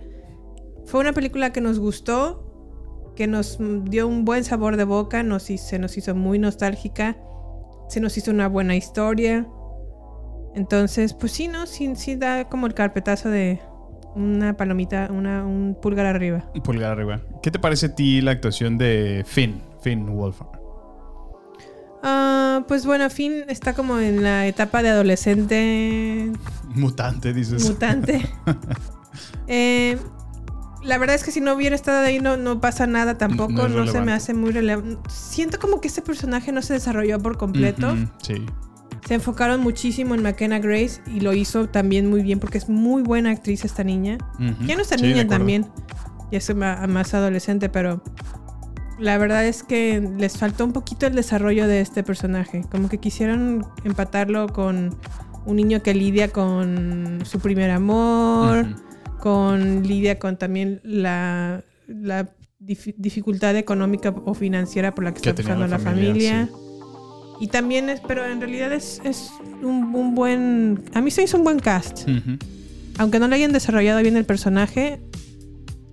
fue 0.85 1.01
una 1.01 1.13
película 1.13 1.51
que 1.51 1.61
nos 1.61 1.79
gustó, 1.79 3.13
que 3.15 3.27
nos 3.27 3.59
dio 3.85 4.07
un 4.07 4.25
buen 4.25 4.43
sabor 4.43 4.77
de 4.77 4.85
boca, 4.85 5.21
nos, 5.21 5.43
se 5.43 5.79
nos 5.79 5.97
hizo 5.97 6.15
muy 6.15 6.39
nostálgica, 6.39 7.17
se 7.93 7.99
nos 7.99 8.17
hizo 8.17 8.31
una 8.31 8.47
buena 8.47 8.75
historia. 8.75 9.47
Entonces, 10.55 11.13
pues 11.13 11.31
sí, 11.31 11.47
¿no? 11.47 11.67
Sí, 11.67 11.95
sí 11.95 12.15
da 12.15 12.49
como 12.49 12.65
el 12.65 12.73
carpetazo 12.73 13.29
de 13.29 13.59
una 14.15 14.57
palomita, 14.57 15.09
una, 15.11 15.45
un 15.45 15.77
pulgar 15.79 16.07
arriba. 16.07 16.49
Un 16.55 16.61
pulgar 16.61 16.91
arriba. 16.91 17.21
¿Qué 17.43 17.51
te 17.51 17.59
parece 17.59 17.87
a 17.87 17.95
ti 17.95 18.21
la 18.21 18.31
actuación 18.31 18.77
de 18.77 19.23
Finn? 19.27 19.61
Finn 19.81 20.07
Wolfhard. 20.15 20.49
Ah, 22.01 22.65
pues 22.67 22.85
bueno, 22.85 23.09
Finn 23.09 23.45
está 23.47 23.73
como 23.73 23.99
en 23.99 24.23
la 24.23 24.45
etapa 24.47 24.81
de 24.83 24.89
adolescente 24.89 26.31
Mutante, 26.75 27.31
dices. 27.33 27.69
mutante. 27.69 28.21
Eh, 29.47 29.97
la 30.83 30.97
verdad 30.97 31.15
es 31.15 31.23
que 31.23 31.31
si 31.31 31.41
no 31.41 31.53
hubiera 31.53 31.75
estado 31.75 32.05
ahí 32.05 32.19
no, 32.19 32.37
no 32.37 32.59
pasa 32.59 32.87
nada 32.87 33.17
tampoco, 33.17 33.67
No 33.67 33.87
se 33.87 34.01
me 34.01 34.11
hace 34.11 34.33
muy 34.33 34.51
relevante. 34.51 34.97
Siento 35.09 35.59
como 35.59 35.81
que 35.81 35.87
este 35.87 36.01
personaje 36.01 36.51
no 36.51 36.61
se 36.61 36.73
desarrolló 36.73 37.19
por 37.19 37.37
completo. 37.37 37.95
Sí. 38.21 38.45
Se 39.07 39.15
enfocaron 39.15 39.61
muchísimo 39.61 40.15
en 40.15 40.23
McKenna 40.23 40.59
Grace 40.59 41.01
y 41.07 41.19
lo 41.19 41.33
hizo 41.33 41.67
también 41.67 42.09
muy 42.09 42.21
bien 42.21 42.39
porque 42.39 42.57
es 42.57 42.69
muy 42.69 43.01
buena 43.01 43.31
actriz 43.31 43.65
esta 43.65 43.83
niña. 43.83 44.17
Ya 44.65 44.75
no 44.75 44.81
está 44.81 44.97
Sí, 44.97 45.07
niña 45.07 45.27
también. 45.27 45.67
Ya 46.31 46.37
es 46.37 46.55
más 46.55 47.13
adolescente, 47.13 47.69
pero 47.69 48.01
la 48.99 49.17
verdad 49.17 49.45
es 49.45 49.63
que 49.63 50.01
les 50.17 50.37
faltó 50.37 50.65
un 50.65 50.71
poquito 50.71 51.05
el 51.05 51.15
desarrollo 51.15 51.67
de 51.67 51.81
este 51.81 52.03
personaje. 52.03 52.63
Como 52.71 52.89
que 52.89 52.97
quisieron 52.97 53.65
empatarlo 53.83 54.47
con 54.47 54.95
un 55.45 55.55
niño 55.55 55.83
que 55.83 55.93
lidia 55.93 56.29
con 56.29 57.19
su 57.25 57.39
primer 57.39 57.71
amor. 57.71 58.67
Con 59.23 59.83
lidia 59.87 60.19
con 60.19 60.35
también 60.37 60.81
la, 60.83 61.63
la 61.87 62.29
dif- 62.59 62.93
dificultad 62.97 63.55
económica 63.55 64.13
o 64.25 64.33
financiera 64.33 64.93
por 64.93 65.05
la 65.05 65.13
que, 65.13 65.21
Que 65.21 65.29
está 65.29 65.41
pasando 65.43 65.65
la 65.65 65.77
la 65.77 65.79
familia. 65.79 66.49
Y 67.39 67.47
también 67.47 67.89
es, 67.89 68.01
pero 68.05 68.25
en 68.25 68.41
realidad 68.41 68.73
es, 68.73 68.99
es 69.05 69.31
un, 69.61 69.95
un 69.95 70.13
buen, 70.13 70.83
a 70.93 70.99
mí 70.99 71.09
se 71.09 71.23
hizo 71.23 71.37
un 71.37 71.45
buen 71.45 71.59
cast. 71.59 72.05
Aunque 72.97 73.19
no 73.19 73.29
le 73.29 73.37
hayan 73.37 73.53
desarrollado 73.53 74.01
bien 74.01 74.17
el 74.17 74.25
personaje, 74.25 74.99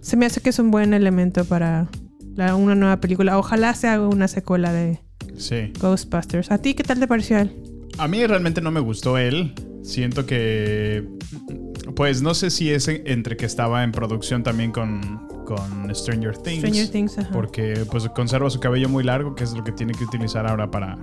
se 0.00 0.16
me 0.16 0.26
hace 0.26 0.40
que 0.40 0.50
es 0.50 0.58
un 0.58 0.72
buen 0.72 0.92
elemento 0.92 1.44
para 1.44 1.88
la- 2.34 2.56
una 2.56 2.74
nueva 2.74 3.00
película. 3.00 3.38
Ojalá 3.38 3.74
se 3.74 3.86
haga 3.86 4.08
una 4.08 4.26
secuela 4.26 4.72
de 4.72 4.98
Sí. 5.36 5.72
Ghostbusters. 5.80 6.50
¿A 6.50 6.58
ti 6.58 6.74
qué 6.74 6.82
tal 6.82 6.98
te 6.98 7.06
pareció 7.06 7.38
él? 7.38 7.52
A 7.96 8.08
mí 8.08 8.26
realmente 8.26 8.60
no 8.60 8.72
me 8.72 8.80
gustó 8.80 9.16
él. 9.18 9.54
Siento 9.82 10.26
que. 10.26 11.06
Pues 11.96 12.22
no 12.22 12.34
sé 12.34 12.50
si 12.50 12.70
es 12.70 12.88
en- 12.88 13.02
entre 13.06 13.36
que 13.36 13.46
estaba 13.46 13.82
en 13.82 13.92
producción 13.92 14.42
también 14.42 14.70
con, 14.72 15.26
con 15.46 15.92
Stranger 15.94 16.36
Things. 16.36 16.58
Stranger 16.60 16.88
Things, 16.90 17.18
ajá. 17.18 17.30
Porque 17.32 17.84
pues 17.90 18.08
conserva 18.10 18.48
su 18.50 18.60
cabello 18.60 18.88
muy 18.88 19.02
largo, 19.04 19.34
que 19.34 19.44
es 19.44 19.52
lo 19.52 19.64
que 19.64 19.72
tiene 19.72 19.92
que 19.94 20.04
utilizar 20.04 20.46
ahora 20.46 20.70
para, 20.70 20.96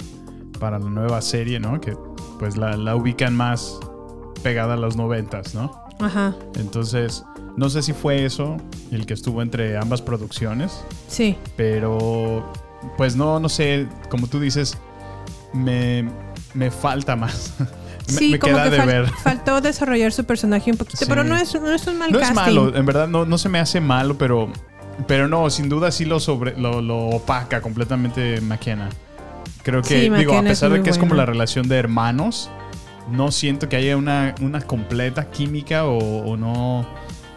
para 0.60 0.79
la 0.79 0.89
nueva 0.89 1.22
serie, 1.22 1.60
¿no? 1.60 1.81
Que 1.81 1.93
pues 2.39 2.55
la, 2.57 2.77
la 2.77 2.96
ubican 2.96 3.36
más 3.36 3.77
pegada 4.43 4.75
a 4.75 4.77
los 4.77 4.96
noventas, 4.96 5.53
¿no? 5.55 5.72
Ajá, 6.00 6.36
Entonces, 6.60 7.24
no 7.57 7.69
sé 7.72 7.81
si 7.81 7.91
fue 7.91 8.24
eso 8.24 8.57
el 8.91 9.07
que 9.07 9.15
estuvo 9.15 9.41
entre 9.41 9.75
ambas 9.77 10.01
producciones. 10.01 10.84
sí. 11.07 11.36
Pero, 11.57 12.53
pues 12.98 13.15
no, 13.15 13.39
no 13.39 13.50
sé, 13.50 13.88
como 14.10 14.27
tú 14.27 14.39
dices, 14.39 14.77
me, 15.53 16.07
me 16.53 16.69
falta 16.72 17.15
más. 17.15 17.53
me, 18.08 18.14
Sí, 18.14 18.30
me 18.32 18.40
como 18.40 18.54
queda 18.54 18.64
que 18.66 18.70
de 18.72 18.78
fal- 18.80 18.86
ver. 18.88 19.08
faltó 19.24 19.62
desarrollar 19.62 20.12
su 20.12 20.24
personaje 20.26 20.72
un 20.72 20.78
poquito, 20.78 20.98
Sí. 20.98 21.06
pero 21.08 21.24
no 21.24 21.36
es, 21.38 21.54
no 21.56 21.72
es 21.72 21.86
un 21.88 21.98
mal 21.98 22.12
No 22.12 22.20
es 22.20 22.28
casting. 22.30 22.36
malo, 22.56 22.76
en 22.76 22.86
verdad 22.86 23.08
no, 23.08 23.26
no 23.26 23.38
se 23.38 23.50
me 23.50 23.60
hace 23.60 23.82
malo, 23.82 24.18
pero, 24.18 24.52
pero 25.08 25.28
no, 25.28 25.50
sin 25.50 25.70
duda 25.70 25.92
sí 25.92 26.06
lo, 26.06 26.20
sobre, 26.20 26.58
lo, 26.60 26.82
lo 26.82 26.98
opaca 27.08 27.62
completamente 27.62 28.40
McKenna. 28.42 28.90
Creo 29.64 29.82
que, 29.82 29.88
Sí, 29.88 29.96
digo, 30.02 30.12
a 30.14 30.18
McKenna 30.18 30.52
es 30.52 30.60
pesar 30.60 30.72
de 30.72 30.82
que 30.82 30.90
es 30.90 30.98
como 30.98 31.14
la 31.16 31.26
relación 31.26 31.68
de 31.68 31.76
hermanos, 31.78 32.50
no 33.12 33.32
siento 33.32 33.68
que 33.70 33.76
haya 33.76 33.98
una, 33.98 34.36
una 34.42 34.62
completa 34.62 35.30
química 35.30 35.86
o, 35.86 35.98
o 35.98 36.38
no. 36.38 36.86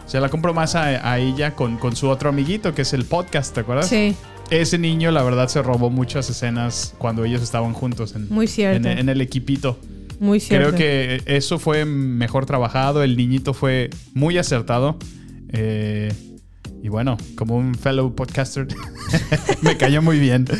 Se 0.05 0.19
la 0.19 0.27
compro 0.29 0.53
más 0.53 0.75
a, 0.75 1.09
a 1.09 1.19
ella 1.19 1.55
con, 1.55 1.77
con 1.77 1.95
su 1.95 2.09
otro 2.09 2.29
amiguito, 2.29 2.73
que 2.73 2.81
es 2.81 2.93
el 2.93 3.05
podcast, 3.05 3.53
¿te 3.53 3.61
acuerdas? 3.61 3.87
Sí, 3.87 4.13
Ese 4.49 4.77
niño, 4.77 5.09
la 5.11 5.23
verdad, 5.23 5.47
se 5.47 5.61
robó 5.61 5.89
muchas 5.89 6.29
escenas 6.29 6.93
cuando 6.97 7.23
ellos 7.23 7.41
estaban 7.41 7.71
juntos 7.73 8.13
en, 8.15 8.27
Muy 8.29 8.47
cierto. 8.47 8.89
en, 8.89 8.97
en 8.97 9.07
el 9.09 9.21
equipito. 9.21 9.77
Muy 10.21 10.39
cierto. 10.39 10.69
Creo 10.69 10.77
que 10.79 11.21
eso 11.25 11.59
fue 11.59 11.83
mejor 11.85 12.45
trabajado. 12.45 13.03
El 13.03 13.17
niñito 13.17 13.53
fue 13.53 13.89
muy 14.13 14.37
acertado. 14.37 14.97
Eh, 15.49 16.13
y 16.83 16.87
bueno, 16.89 17.17
como 17.35 17.57
un 17.57 17.75
fellow 17.75 18.15
podcaster, 18.15 18.67
me 19.61 19.75
cayó 19.77 20.01
muy 20.01 20.19
bien. 20.19 20.45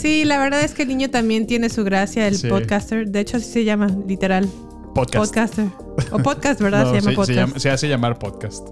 Sí, 0.00 0.24
la 0.24 0.38
verdad 0.38 0.62
es 0.62 0.72
que 0.72 0.82
el 0.82 0.88
niño 0.88 1.10
también 1.10 1.46
tiene 1.46 1.68
su 1.68 1.84
gracia, 1.84 2.26
el 2.26 2.36
Sí. 2.36 2.48
podcaster. 2.48 3.08
De 3.08 3.20
hecho, 3.20 3.36
así 3.36 3.50
se 3.50 3.64
llama, 3.64 3.86
literal. 4.08 4.48
Podcast. 4.94 5.24
Podcaster. 5.26 5.66
O 6.10 6.18
podcast, 6.18 6.60
¿verdad? 6.60 6.84
No, 6.86 6.90
se 6.90 7.00
llama 7.00 7.10
se, 7.10 7.14
podcast. 7.16 7.28
se 7.28 7.34
llama- 7.34 7.58
se 7.58 7.70
hace 7.70 7.88
llamar 7.88 8.18
podcast. 8.18 8.66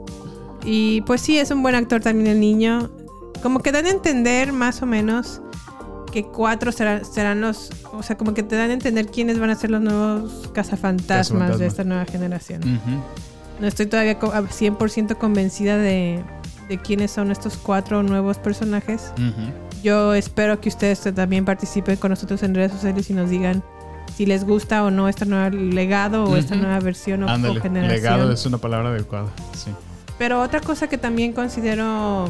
Y 0.64 1.00
pues 1.02 1.20
sí, 1.20 1.38
es 1.38 1.50
un 1.50 1.62
buen 1.62 1.74
actor 1.74 2.00
también 2.00 2.26
el 2.28 2.40
niño. 2.40 2.90
Como 3.42 3.60
que 3.60 3.72
dan 3.72 3.86
a 3.86 3.90
entender 3.90 4.52
más 4.52 4.82
o 4.82 4.86
menos 4.86 5.40
que 6.10 6.24
cuatro 6.24 6.72
serán, 6.72 7.04
serán 7.04 7.40
los... 7.40 7.70
O 7.92 8.02
sea, 8.02 8.16
como 8.16 8.34
que 8.34 8.42
te 8.42 8.56
dan 8.56 8.70
a 8.70 8.72
entender 8.72 9.06
quiénes 9.06 9.38
van 9.38 9.50
a 9.50 9.54
ser 9.54 9.70
los 9.70 9.80
nuevos 9.80 10.48
cazafantasmas 10.52 11.26
Cazafantasma. 11.50 11.56
de 11.58 11.66
esta 11.66 11.84
nueva 11.84 12.04
generación. 12.06 12.60
No 13.60 13.66
estoy 13.66 13.86
todavía 13.86 14.18
co- 14.18 14.32
a 14.32 14.42
100% 14.42 15.16
convencida 15.18 15.76
de, 15.76 16.22
de 16.68 16.78
quiénes 16.78 17.10
son 17.10 17.30
estos 17.30 17.56
cuatro 17.56 18.02
nuevos 18.02 18.38
personajes. 18.38 19.12
Yo 19.82 20.14
espero 20.14 20.60
que 20.60 20.68
ustedes 20.68 21.00
también 21.14 21.44
participen 21.44 21.96
con 21.96 22.10
nosotros 22.10 22.42
en 22.42 22.54
redes 22.54 22.72
sociales 22.72 23.08
y 23.10 23.14
nos 23.14 23.30
digan 23.30 23.62
si 24.16 24.26
les 24.26 24.44
gusta 24.44 24.84
o 24.84 24.90
no 24.90 25.08
este 25.08 25.24
nuevo 25.26 25.56
legado 25.56 26.24
o 26.24 26.36
esta 26.36 26.54
nueva 26.56 26.78
versión 26.80 27.22
o, 27.22 27.26
o 27.26 27.54
generación. 27.60 27.86
legado 27.88 28.32
es 28.32 28.44
una 28.44 28.58
palabra 28.58 28.90
adecuada. 28.90 29.28
Sí. 29.54 29.70
Pero 30.18 30.42
otra 30.42 30.60
cosa 30.60 30.86
que 30.88 30.98
también 30.98 31.32
considero 31.32 32.26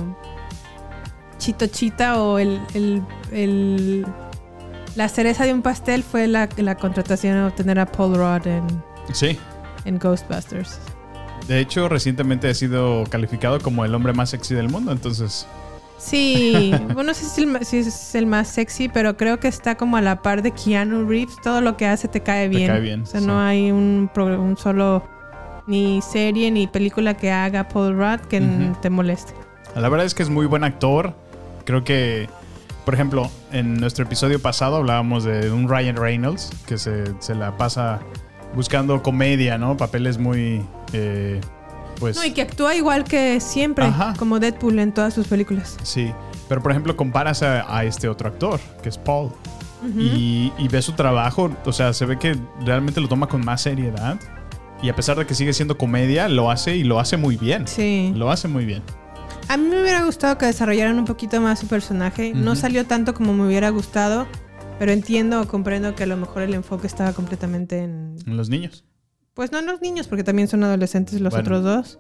chitochita 1.40 2.22
o 2.22 2.38
el, 2.38 2.60
el- 2.74 3.02
el- 3.32 4.06
la 4.94 5.08
cereza 5.08 5.44
de 5.44 5.52
un 5.54 5.62
pastel 5.62 6.02
fue 6.04 6.26
la, 6.28 6.48
la 6.56 6.76
contratación 6.76 7.34
de 7.34 7.44
obtener 7.44 7.78
a 7.80 7.86
Paul 7.86 8.14
Rudd 8.14 8.46
en, 8.46 8.62
Sí. 9.12 9.36
en 9.84 9.98
Ghostbusters. 9.98 10.78
De 11.48 11.58
hecho, 11.58 11.88
recientemente 11.88 12.48
ha 12.48 12.54
sido 12.54 13.04
calificado 13.10 13.58
como 13.60 13.84
el 13.84 13.94
hombre 13.94 14.12
más 14.12 14.30
sexy 14.30 14.54
del 14.54 14.68
mundo. 14.68 14.92
Entonces, 14.92 15.46
Sí, 15.98 16.72
bueno, 16.94 17.02
no 17.04 17.14
sé 17.14 17.24
si, 17.26 17.42
el 17.42 17.46
ma- 17.48 17.62
si 17.64 17.78
es 17.78 18.14
el 18.14 18.26
más 18.26 18.48
sexy, 18.48 18.88
pero 18.88 19.16
creo 19.16 19.38
que 19.40 19.48
está 19.48 19.76
como 19.76 19.96
a 19.96 20.00
la 20.00 20.22
par 20.22 20.42
de 20.42 20.50
Keanu 20.52 21.06
Reeves. 21.08 21.36
Todo 21.42 21.60
lo 21.60 21.76
que 21.76 21.86
hace 21.86 22.08
te 22.08 22.20
cae 22.20 22.48
bien. 22.48 22.68
cae 22.70 22.80
bien, 22.80 23.02
O 23.02 23.06
sea, 23.06 23.20
sí. 23.20 23.26
no 23.26 23.38
hay 23.40 23.70
un, 23.70 24.08
solo 24.58 25.02
ni 25.66 26.00
serie 26.02 26.50
ni 26.50 26.66
película 26.66 27.14
que 27.16 27.30
haga 27.30 27.68
Paul 27.68 27.96
Rudd 27.96 28.20
que 28.28 28.40
te 28.82 28.90
moleste. 28.90 29.34
La 29.76 29.88
verdad 29.88 30.06
es 30.06 30.14
que 30.14 30.22
es 30.22 30.28
muy 30.30 30.46
buen 30.46 30.64
actor. 30.64 31.14
Creo 31.70 31.84
que, 31.84 32.28
por 32.84 32.94
ejemplo, 32.94 33.30
en 33.52 33.74
nuestro 33.74 34.04
episodio 34.04 34.42
pasado 34.42 34.78
hablábamos 34.78 35.22
de 35.22 35.52
un 35.52 35.68
Ryan 35.68 35.94
Reynolds 35.94 36.50
que 36.66 36.76
se, 36.78 37.04
se 37.20 37.36
la 37.36 37.56
pasa 37.56 38.00
buscando 38.56 39.00
comedia, 39.04 39.56
¿no? 39.56 39.76
Papeles 39.76 40.18
muy, 40.18 40.66
eh, 40.92 41.40
pues... 42.00 42.16
No, 42.16 42.24
y 42.24 42.32
que 42.32 42.42
actúa 42.42 42.74
igual 42.74 43.04
que 43.04 43.38
siempre, 43.38 43.84
Ajá. 43.84 44.14
como 44.18 44.40
Deadpool 44.40 44.80
en 44.80 44.92
todas 44.92 45.14
sus 45.14 45.28
películas. 45.28 45.76
Sí, 45.84 46.12
pero 46.48 46.60
por 46.60 46.72
ejemplo 46.72 46.96
comparas 46.96 47.44
a, 47.44 47.72
a 47.72 47.84
este 47.84 48.08
otro 48.08 48.26
actor, 48.26 48.58
que 48.82 48.88
es 48.88 48.98
Paul, 48.98 49.30
y, 49.96 50.52
y 50.58 50.66
ves 50.66 50.86
su 50.86 50.94
trabajo, 50.94 51.52
o 51.64 51.72
sea, 51.72 51.92
se 51.92 52.04
ve 52.04 52.18
que 52.18 52.36
realmente 52.66 53.00
lo 53.00 53.06
toma 53.06 53.28
con 53.28 53.44
más 53.44 53.60
seriedad. 53.60 54.18
Y 54.82 54.88
a 54.88 54.96
pesar 54.96 55.16
de 55.16 55.24
que 55.24 55.36
sigue 55.36 55.52
siendo 55.52 55.78
comedia, 55.78 56.28
lo 56.28 56.50
hace 56.50 56.74
y 56.74 56.82
lo 56.82 56.98
hace 56.98 57.16
muy 57.16 57.36
bien. 57.36 57.68
Sí. 57.68 58.12
Lo 58.16 58.32
hace 58.32 58.48
muy 58.48 58.64
bien. 58.64 58.82
A 59.50 59.56
mí 59.56 59.64
me 59.68 59.80
hubiera 59.82 60.04
gustado 60.04 60.38
que 60.38 60.46
desarrollaran 60.46 60.96
un 60.96 61.06
poquito 61.06 61.40
más 61.40 61.58
su 61.58 61.66
personaje. 61.66 62.32
No 62.34 62.54
salió 62.54 62.86
tanto 62.86 63.14
como 63.14 63.34
me 63.34 63.44
hubiera 63.48 63.68
gustado, 63.70 64.28
pero 64.78 64.92
entiendo 64.92 65.40
o 65.40 65.48
comprendo 65.48 65.96
que 65.96 66.04
a 66.04 66.06
lo 66.06 66.16
mejor 66.16 66.42
el 66.42 66.54
enfoque 66.54 66.86
estaba 66.86 67.12
completamente 67.14 67.78
en... 67.80 68.14
En 68.28 68.36
los 68.36 68.48
niños. 68.48 68.84
Pues 69.34 69.50
no 69.50 69.58
en 69.58 69.66
los 69.66 69.80
niños, 69.80 70.06
porque 70.06 70.22
también 70.22 70.46
son 70.46 70.62
adolescentes 70.62 71.20
los 71.20 71.32
Bueno. 71.32 71.42
otros 71.42 71.64
dos. 71.64 71.98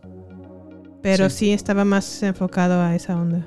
Pero 1.02 1.28
Sí. 1.28 1.46
sí. 1.46 1.52
estaba 1.52 1.84
más 1.84 2.22
enfocado 2.22 2.80
a 2.80 2.94
esa 2.94 3.16
onda. 3.16 3.44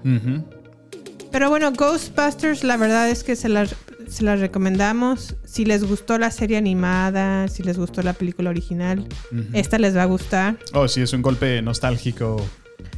Pero 1.31 1.49
bueno, 1.49 1.71
Ghostbusters, 1.71 2.65
la 2.65 2.75
verdad 2.75 3.09
es 3.09 3.23
que 3.23 3.37
se 3.37 3.47
las 3.47 3.73
se 4.09 4.23
las 4.25 4.41
recomendamos. 4.41 5.37
Si 5.45 5.63
les 5.63 5.85
gustó 5.85 6.17
la 6.17 6.29
serie 6.29 6.57
animada, 6.57 7.47
si 7.47 7.63
les 7.63 7.77
gustó 7.77 8.01
la 8.03 8.11
película 8.11 8.49
original, 8.49 9.07
esta 9.53 9.79
les 9.79 9.95
va 9.95 10.01
a 10.03 10.07
gustar. 10.07 10.57
Oh, 10.73 10.89
sí, 10.89 10.99
es 11.01 11.13
un 11.13 11.21
golpe 11.21 11.61
nostálgico 11.61 12.35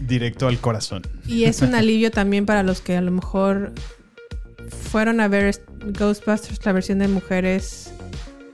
directo 0.07 0.47
al 0.47 0.57
corazón. 0.59 1.03
Y 1.27 1.45
es 1.45 1.61
un 1.61 1.75
alivio 1.75 2.11
también 2.11 2.45
para 2.45 2.63
los 2.63 2.81
que 2.81 2.95
a 2.97 3.01
lo 3.01 3.11
mejor 3.11 3.73
fueron 4.69 5.19
a 5.21 5.27
ver 5.27 5.55
Ghostbusters, 5.99 6.65
la 6.65 6.71
versión 6.71 6.99
de 6.99 7.07
mujeres, 7.07 7.91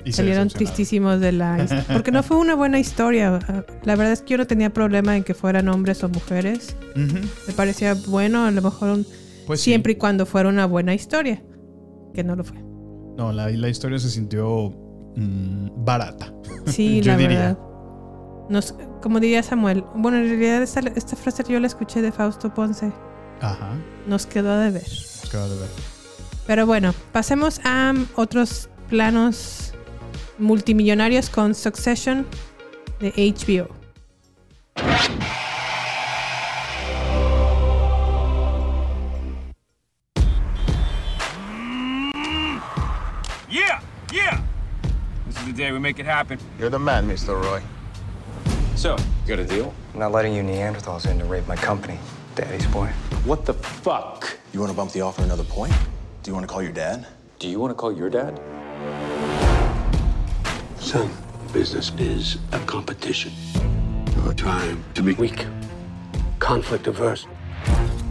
Y 0.03 0.11
salieron 0.13 0.49
tristísimos 0.49 1.19
de 1.19 1.31
la... 1.31 1.65
Porque 1.93 2.11
no 2.11 2.23
fue 2.23 2.37
una 2.37 2.55
buena 2.55 2.79
historia. 2.79 3.39
La 3.83 3.95
verdad 3.95 4.13
es 4.13 4.21
que 4.21 4.31
yo 4.31 4.37
no 4.37 4.47
tenía 4.47 4.71
problema 4.71 5.15
en 5.15 5.23
que 5.23 5.33
fueran 5.33 5.67
hombres 5.69 6.03
o 6.03 6.09
mujeres. 6.09 6.75
Me 6.95 7.53
parecía 7.55 7.93
bueno, 8.07 8.45
a 8.45 8.51
lo 8.51 8.61
mejor 8.61 8.89
un- 8.89 9.05
Pues 9.47 9.61
sí. 9.61 9.71
siempre 9.71 9.93
y 9.93 9.95
cuando 9.95 10.25
fuera 10.25 10.49
una 10.49 10.65
buena 10.65 10.93
historia. 10.93 11.43
Que 12.13 12.23
no 12.23 12.35
lo 12.35 12.43
fue. 12.43 12.57
No, 13.17 13.31
la, 13.31 13.49
la 13.49 13.69
historia 13.69 13.99
se 13.99 14.09
sintió 14.09 14.71
mm, 15.15 15.85
barata. 15.85 16.33
Sí, 16.65 16.99
Yo 17.03 17.11
la 17.13 17.17
diría. 17.17 17.37
verdad. 17.39 17.57
Nos, 18.51 18.75
como 19.01 19.21
diría 19.21 19.41
Samuel, 19.43 19.85
bueno, 19.95 20.17
en 20.17 20.27
realidad 20.27 20.61
esta, 20.61 20.81
esta 20.81 21.15
frase 21.15 21.41
yo 21.47 21.57
la 21.61 21.67
escuché 21.67 22.01
de 22.01 22.11
Fausto 22.11 22.53
Ponce. 22.53 22.91
Ajá. 23.39 23.77
Nos 24.07 24.25
quedó 24.25 24.59
de 24.59 24.71
ver. 24.71 24.85
Acabo 25.25 25.47
de 25.47 25.57
ver. 25.57 25.69
Pero 26.45 26.65
bueno, 26.65 26.93
pasemos 27.13 27.61
a 27.63 27.93
otros 28.15 28.69
planos 28.89 29.71
multimillonarios 30.37 31.29
con 31.29 31.55
Succession 31.55 32.27
de 32.99 33.11
HBO. 33.11 33.73
Yeah, 43.49 43.79
yeah. 44.11 44.41
This 45.25 45.39
is 45.39 45.45
the 45.45 45.53
day 45.53 45.71
we 45.71 45.79
make 45.79 45.99
it 45.99 46.05
happen. 46.05 46.37
You're 46.59 46.69
the 46.69 46.79
man, 46.79 47.07
Mr. 47.07 47.41
Roy. 47.41 47.61
So, 48.75 48.95
you 49.25 49.35
got 49.35 49.39
a 49.39 49.45
deal? 49.45 49.73
I'm 49.93 49.99
not 49.99 50.11
letting 50.11 50.33
you 50.33 50.41
Neanderthals 50.41 51.09
in 51.09 51.19
to 51.19 51.25
raid 51.25 51.47
my 51.47 51.55
company, 51.55 51.99
Daddy's 52.35 52.65
boy. 52.67 52.87
What 53.25 53.45
the 53.45 53.53
fuck? 53.53 54.37
You 54.53 54.59
want 54.59 54.71
to 54.71 54.75
bump 54.75 54.91
the 54.91 55.01
offer 55.01 55.23
another 55.23 55.43
point? 55.43 55.73
Do 56.23 56.31
you 56.31 56.33
want 56.33 56.47
to 56.47 56.51
call 56.51 56.63
your 56.63 56.71
dad? 56.71 57.05
Do 57.39 57.47
you 57.47 57.59
want 57.59 57.71
to 57.71 57.75
call 57.75 57.91
your 57.95 58.09
dad? 58.09 58.39
Son, 60.79 61.09
business 61.53 61.91
is 61.97 62.37
a 62.51 62.59
competition. 62.65 63.31
Your 64.23 64.33
time 64.33 64.83
to 64.95 65.03
be 65.03 65.13
weak, 65.13 65.45
conflict 66.39 66.87
averse. 66.87 67.27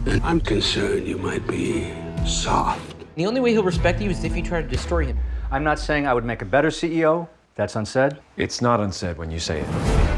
And 0.05 0.21
I'm 0.23 0.39
concerned 0.39 1.05
you 1.05 1.17
might 1.17 1.45
be 1.47 1.93
soft. 2.25 2.95
The 3.15 3.25
only 3.25 3.41
way 3.41 3.51
he'll 3.51 3.63
respect 3.63 4.01
you 4.01 4.09
is 4.09 4.23
if 4.23 4.35
you 4.35 4.41
try 4.41 4.61
to 4.61 4.67
destroy 4.67 5.05
him. 5.05 5.19
I'm 5.51 5.63
not 5.63 5.79
saying 5.79 6.07
I 6.07 6.13
would 6.13 6.25
make 6.25 6.41
a 6.41 6.45
better 6.45 6.69
CEO. 6.69 7.27
That's 7.55 7.75
unsaid. 7.75 8.17
It's 8.37 8.61
not 8.61 8.79
unsaid 8.79 9.17
when 9.17 9.29
you 9.29 9.39
say 9.39 9.59
it. 9.59 10.10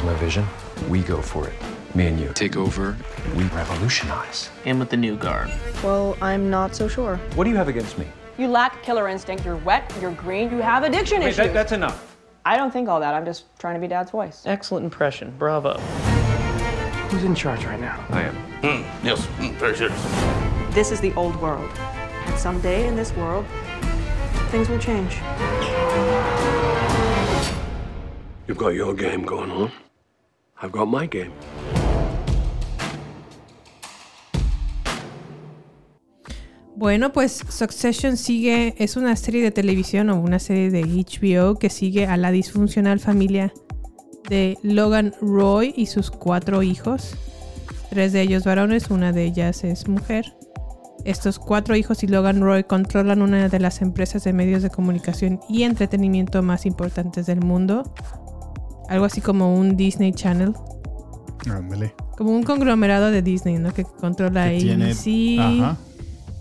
This 0.00 0.06
is 0.08 0.14
my 0.14 0.24
vision. 0.24 0.46
We 0.88 1.02
go 1.02 1.20
for 1.20 1.46
it. 1.46 1.52
Me 1.94 2.06
and 2.06 2.18
you. 2.18 2.32
Take 2.32 2.56
over. 2.56 2.96
We 3.36 3.44
revolutionize. 3.48 4.48
And 4.64 4.80
with 4.80 4.88
the 4.88 4.96
new 4.96 5.14
guard. 5.14 5.52
Well, 5.84 6.16
I'm 6.22 6.48
not 6.48 6.74
so 6.74 6.88
sure. 6.88 7.16
What 7.34 7.44
do 7.44 7.50
you 7.50 7.56
have 7.56 7.68
against 7.68 7.98
me? 7.98 8.06
You 8.38 8.48
lack 8.48 8.82
killer 8.82 9.08
instinct. 9.08 9.44
You're 9.44 9.58
wet. 9.58 9.92
You're 10.00 10.12
green. 10.12 10.50
You 10.52 10.62
have 10.62 10.84
addiction 10.84 11.18
Wait, 11.20 11.26
issues. 11.26 11.36
that, 11.36 11.52
that's 11.52 11.72
enough. 11.72 12.16
I 12.46 12.56
don't 12.56 12.70
think 12.70 12.88
all 12.88 12.98
that. 12.98 13.12
I'm 13.12 13.26
just 13.26 13.44
trying 13.58 13.74
to 13.74 13.80
be 13.80 13.88
Dad's 13.88 14.10
voice. 14.10 14.42
Excellent 14.46 14.84
impression. 14.84 15.34
Bravo. 15.38 15.78
Who's 17.10 17.24
in 17.24 17.34
charge 17.34 17.66
right 17.66 17.78
now? 17.78 18.02
I 18.08 18.22
am. 18.22 18.34
Hmm, 18.62 19.06
yes, 19.06 19.26
very 19.58 19.76
serious. 19.76 20.02
This 20.74 20.92
is 20.92 21.00
the 21.02 21.12
old 21.12 21.36
world, 21.42 21.70
and 21.78 22.38
someday 22.38 22.86
in 22.88 22.96
this 22.96 23.12
world, 23.16 23.44
things 24.48 24.70
will 24.70 24.78
change. 24.78 25.16
You've 28.46 28.56
got 28.56 28.68
your 28.68 28.94
game 28.94 29.24
going 29.24 29.50
on. 29.50 29.70
I've 30.62 30.72
got 30.72 30.88
my 30.88 31.06
game. 31.06 31.30
Bueno, 36.76 37.12
pues 37.12 37.44
Succession 37.48 38.16
sigue, 38.16 38.74
es 38.78 38.96
una 38.96 39.14
serie 39.16 39.42
de 39.42 39.50
televisión 39.50 40.08
o 40.08 40.20
una 40.20 40.38
serie 40.38 40.70
de 40.70 40.82
HBO 40.82 41.58
que 41.58 41.68
sigue 41.68 42.06
a 42.06 42.16
la 42.16 42.30
disfuncional 42.30 43.00
familia 43.00 43.52
de 44.30 44.56
Logan 44.62 45.14
Roy 45.20 45.74
y 45.76 45.86
sus 45.86 46.10
cuatro 46.10 46.62
hijos. 46.62 47.16
Tres 47.90 48.12
de 48.12 48.22
ellos 48.22 48.44
varones, 48.44 48.90
una 48.90 49.12
de 49.12 49.24
ellas 49.24 49.62
es 49.64 49.88
mujer. 49.88 50.34
Estos 51.04 51.38
cuatro 51.38 51.76
hijos 51.76 52.02
y 52.02 52.06
Logan 52.06 52.40
Roy 52.40 52.64
controlan 52.64 53.22
una 53.22 53.48
de 53.48 53.60
las 53.60 53.82
empresas 53.82 54.24
de 54.24 54.32
medios 54.32 54.62
de 54.62 54.70
comunicación 54.70 55.40
y 55.48 55.64
entretenimiento 55.64 56.42
más 56.42 56.66
importantes 56.66 57.26
del 57.26 57.40
mundo. 57.40 57.92
Algo 58.90 59.06
así 59.06 59.22
como 59.22 59.54
un 59.56 59.76
Disney 59.76 60.12
Channel. 60.12 60.52
Ándale. 61.50 61.94
Como 62.18 62.32
un 62.32 62.42
conglomerado 62.42 63.10
de 63.10 63.22
Disney, 63.22 63.56
¿no? 63.58 63.72
Que 63.72 63.84
controla 63.84 64.50
Que 64.50 64.58
tiene- 64.58 64.90
ABC, 64.90 65.38
ajá. 65.62 65.76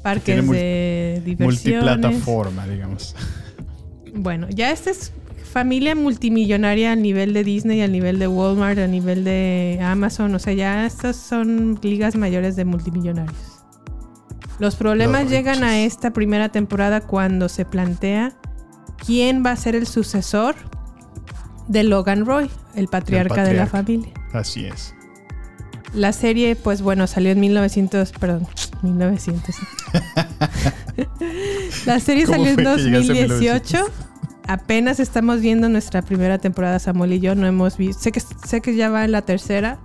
parques 0.04 0.26
Tiene 0.42 0.52
de 0.58 1.22
diversiones. 1.24 1.64
Multiplataforma, 1.86 2.68
digamos. 2.68 3.16
Bueno, 4.14 4.48
ya 4.50 4.72
esta 4.72 4.90
es 4.90 5.14
familia 5.54 5.96
multimillonaria 5.96 6.92
al 6.92 7.02
nivel 7.02 7.34
de 7.34 7.44
Disney, 7.44 7.82
al 7.82 7.92
nivel 7.92 8.20
de 8.20 8.28
Walmart, 8.28 8.78
al 8.80 8.92
nivel 8.92 9.24
de 9.24 9.80
Amazon. 9.82 10.34
O 10.36 10.40
sea, 10.40 10.54
ya 10.54 10.86
estas 10.86 11.16
son 11.16 11.80
ligas 11.82 12.16
mayores 12.16 12.56
de 12.56 12.66
multimillonarios. 12.66 13.38
Los 14.60 14.76
problemas 14.76 15.24
Los 15.24 15.32
llegan 15.32 15.64
a 15.64 15.80
esta 15.80 16.12
primera 16.12 16.50
temporada 16.50 17.02
cuando 17.02 17.48
se 17.48 17.64
plantea 17.64 18.34
quién 19.06 19.46
va 19.46 19.52
a 19.52 19.56
ser 19.56 19.76
el 19.76 19.88
sucesor 19.88 20.56
de 21.70 21.84
Logan 21.84 22.26
Roy, 22.26 22.50
el 22.76 22.90
patriarca, 22.90 23.44
de 23.44 23.54
la 23.54 23.68
familia. 23.68 24.12
Así 24.34 24.66
es. 24.66 24.94
La 25.94 26.12
serie, 26.14 26.56
pues 26.56 26.82
bueno, 26.82 27.06
salió 27.08 27.32
en 27.32 27.40
1900, 27.40 28.12
perdón, 28.14 28.48
1900. 28.82 29.56
La 31.86 32.00
serie 32.00 32.26
¿Cómo 32.26 32.38
salió 32.38 32.50
en 32.50 32.56
fue 32.56 32.76
que 32.76 32.84
llegaste 32.84 33.24
a 33.24 33.28
2018. 33.28 33.86
Apenas 34.48 35.00
estamos 35.00 35.42
viendo 35.42 35.70
nuestra 35.70 36.02
primera 36.02 36.38
temporada, 36.38 36.80
Samuel 36.80 37.14
y 37.14 37.20
yo. 37.20 37.36
No 37.36 37.48
hemos 37.48 37.78
visto. 37.78 38.04
Sé 38.04 38.12
que, 38.12 38.20
sé 38.20 38.62
que 38.62 38.76
ya 38.76 38.90
va 38.90 39.06
en 39.06 39.12
la 39.12 39.22
tercera. 39.22 39.80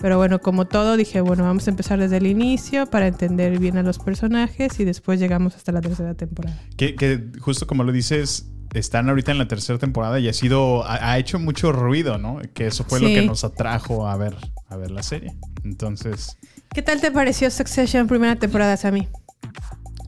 Pero 0.00 0.16
bueno, 0.16 0.38
como 0.38 0.66
todo, 0.66 0.96
dije, 0.96 1.20
bueno, 1.20 1.44
vamos 1.44 1.66
a 1.66 1.70
empezar 1.70 1.98
desde 1.98 2.16
el 2.16 2.26
inicio 2.26 2.86
para 2.86 3.08
entender 3.08 3.58
bien 3.58 3.76
a 3.76 3.82
los 3.82 3.98
personajes 3.98 4.80
y 4.80 4.86
después 4.86 5.20
llegamos 5.20 5.54
hasta 5.54 5.70
la 5.70 5.82
tercera 5.82 6.14
temporada. 6.14 6.58
Que, 6.78 6.94
que 6.94 7.26
justo 7.40 7.66
como 7.66 7.84
lo 7.84 7.92
dices, 7.92 8.50
están 8.74 9.08
ahorita 9.08 9.32
en 9.32 9.38
la 9.38 9.48
tercera 9.48 9.78
temporada 9.78 10.18
y 10.20 10.28
ha 10.28 10.32
sido, 10.32 10.84
ha, 10.84 11.12
ha 11.12 11.18
hecho 11.18 11.38
mucho 11.38 11.72
ruido, 11.72 12.18
¿no? 12.18 12.40
Que 12.54 12.66
eso 12.66 12.84
fue 12.84 13.00
lo 13.00 13.08
que 13.08 13.22
nos 13.22 13.44
atrajo 13.44 14.06
a 14.08 14.16
ver, 14.16 14.36
a 14.68 14.76
ver 14.76 14.90
la 14.90 15.02
serie. 15.02 15.36
Entonces, 15.64 16.36
¿Qué 16.72 16.82
tal 16.82 17.00
te 17.00 17.10
pareció 17.10 17.50
Succession 17.50 18.06
primera 18.06 18.36
temporada, 18.36 18.76
Sammy? 18.76 19.08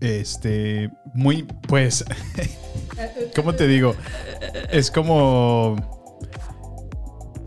este, 0.00 0.90
muy, 1.14 1.46
pues, 1.68 2.04
¿cómo 3.36 3.54
te 3.54 3.66
digo? 3.68 3.94
Es 4.70 4.90
como 4.90 5.76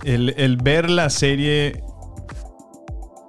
el, 0.04 0.34
el 0.38 0.58
ver 0.58 0.90
la 0.90 1.10
serie, 1.10 1.84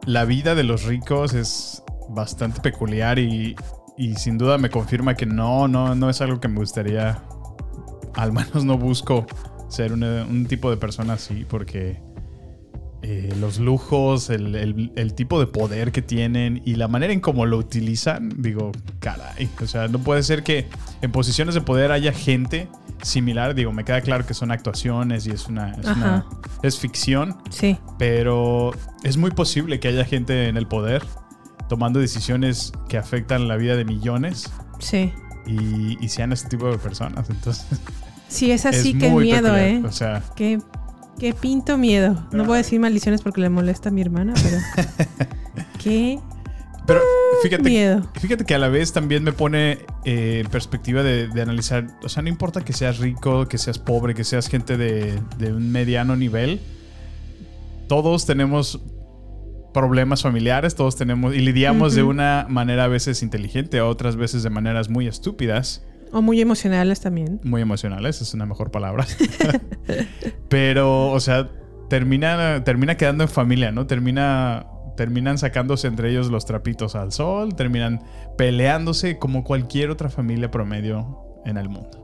la 0.05 0.25
vida 0.25 0.55
de 0.55 0.63
los 0.63 0.85
ricos 0.85 1.35
es 1.35 1.83
bastante 2.09 2.61
peculiar 2.61 3.19
y, 3.19 3.57
y 3.97 4.15
sin 4.15 4.39
duda 4.39 4.59
me 4.59 4.71
confirma 4.71 5.15
que 5.17 5.27
no, 5.27 5.67
no, 5.67 5.95
no 5.97 6.09
es 6.09 6.21
algo 6.21 6.39
que 6.39 6.47
me 6.49 6.59
gustaría, 6.59 7.21
al 8.17 8.33
menos 8.33 8.65
no 8.65 8.77
busco 8.79 9.27
ser 9.69 9.93
una- 9.93 10.25
un 10.25 10.47
tipo 10.47 10.71
de 10.71 10.77
persona 10.77 11.15
así 11.15 11.45
porque 11.49 12.01
eh, 13.03 13.33
los 13.39 13.59
lujos, 13.61 14.31
el, 14.31 14.55
el- 14.57 14.93
el 14.97 15.15
tipo 15.15 15.39
de 15.39 15.47
poder 15.47 15.93
que 15.93 16.03
tienen 16.03 16.63
y 16.65 16.75
la 16.75 16.89
manera 16.89 17.13
en 17.13 17.21
cómo 17.21 17.47
lo 17.47 17.57
utilizan, 17.59 18.31
digo, 18.43 18.73
caray, 18.99 19.49
o 19.63 19.67
sea, 19.67 19.87
no 19.87 19.99
puede 20.01 20.23
ser 20.25 20.43
que 20.43 20.67
en 21.03 21.13
posiciones 21.13 21.55
de 21.55 21.61
poder 21.61 21.93
haya 21.93 22.13
gente 22.13 22.69
similar, 23.03 23.55
digo, 23.55 23.71
me 23.73 23.85
queda 23.85 24.01
claro 24.01 24.27
que 24.27 24.35
son 24.35 24.51
actuaciones 24.51 25.27
y 25.27 25.31
es 25.31 25.47
una, 25.47 25.73
es, 25.73 25.87
una- 25.87 26.27
es 26.63 26.79
ficción, 26.81 27.37
Sí. 27.51 27.79
pero 27.99 28.73
es 29.05 29.19
muy 29.19 29.31
posible 29.31 29.79
que 29.79 29.89
haya 29.89 30.05
gente 30.05 30.49
en 30.49 30.57
el 30.57 30.67
poder 30.67 31.05
tomando 31.69 32.01
decisiones 32.01 32.73
que 32.89 32.97
afectan 32.99 33.47
la 33.47 33.57
vida 33.57 33.77
de 33.77 33.85
millones 33.85 34.51
Sí. 34.81 35.13
y, 35.47 36.03
y 36.05 36.09
sean 36.09 36.33
este 36.33 36.49
tipo 36.49 36.71
de 36.71 36.79
personas, 36.79 37.29
entonces... 37.31 37.67
Sí, 38.29 38.51
es 38.51 38.67
así, 38.67 38.91
Es 38.91 38.95
miedo, 38.95 39.09
peculiar, 39.09 39.45
¿eh? 39.59 39.83
o 39.85 39.93
sea. 39.93 40.23
Qué, 40.35 40.61
qué 41.19 41.33
pinto 41.33 41.79
miedo. 41.79 42.27
No 42.33 42.45
voy 42.45 42.55
a 42.55 42.59
decir 42.59 42.81
maldiciones 42.81 43.23
porque 43.23 43.41
le 43.41 43.49
molesta 43.49 43.89
a 43.89 43.93
mi 43.93 44.01
hermana, 44.01 44.35
pero. 44.43 44.59
qué 45.83 46.19
Pero 46.87 47.01
fíjate, 47.43 47.63
miedo. 47.63 48.09
fíjate 48.21 48.45
que 48.45 48.55
a 48.55 48.59
la 48.59 48.69
vez 48.69 48.93
también 48.93 49.25
me 49.25 49.33
pone 49.33 49.79
eh, 50.05 50.43
en 50.45 50.51
perspectiva 50.51 51.03
de, 51.03 51.29
de 51.29 51.43
analizar, 51.43 51.87
o 52.03 52.09
sea, 52.09 52.23
no 52.23 52.29
importa 52.29 52.65
que 52.65 52.73
seas 52.73 52.99
rico, 52.99 53.47
que 53.49 53.59
seas 53.59 53.79
pobre, 53.79 54.15
que 54.15 54.25
seas 54.25 54.49
gente 54.49 54.77
de, 54.77 55.19
de 55.39 55.53
un 55.53 55.71
mediano 55.71 56.17
nivel, 56.17 56.61
todos 57.89 58.27
tenemos 58.27 58.81
problemas 59.73 60.23
familiares, 60.23 60.75
todos 60.75 60.97
tenemos 60.97 61.35
y 61.35 61.41
lidiamos 61.41 61.95
de 61.95 62.03
una 62.03 62.47
manera 62.49 62.85
a 62.85 62.89
veces 62.89 63.23
inteligente, 63.23 63.81
otras 63.83 64.17
veces 64.17 64.43
de 64.43 64.49
maneras 64.49 64.89
muy 64.89 65.07
estúpidas, 65.07 65.85
O 66.13 66.23
muy 66.23 66.41
emocionales 66.41 67.01
también. 67.01 67.41
muy 67.43 67.63
emocionales, 67.63 68.21
es 68.21 68.35
una 68.35 68.47
mejor 68.47 68.71
palabra. 68.71 69.07
Pero, 70.49 71.11
o 71.11 71.21
sea, 71.21 71.51
termina, 71.89 72.65
termina 72.65 72.97
quedando 72.97 73.25
en 73.25 73.31
familia, 73.31 73.73
¿no? 73.73 73.87
Termina, 73.87 74.67
terminan 74.97 75.39
sacándose 75.39 75.89
entre 75.89 76.11
ellos 76.11 76.31
los 76.31 76.47
trapitos 76.47 76.95
al 76.95 77.13
sol, 77.13 77.55
terminan 77.55 78.03
peleándose 78.37 79.19
como 79.19 79.45
cualquier 79.45 79.91
otra 79.91 80.09
familia 80.09 80.51
promedio 80.51 81.25
en 81.45 81.57
el 81.57 81.69
mundo. 81.69 82.03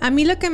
A 0.00 0.10
mí 0.10 0.24
lo 0.24 0.38
que 0.38 0.50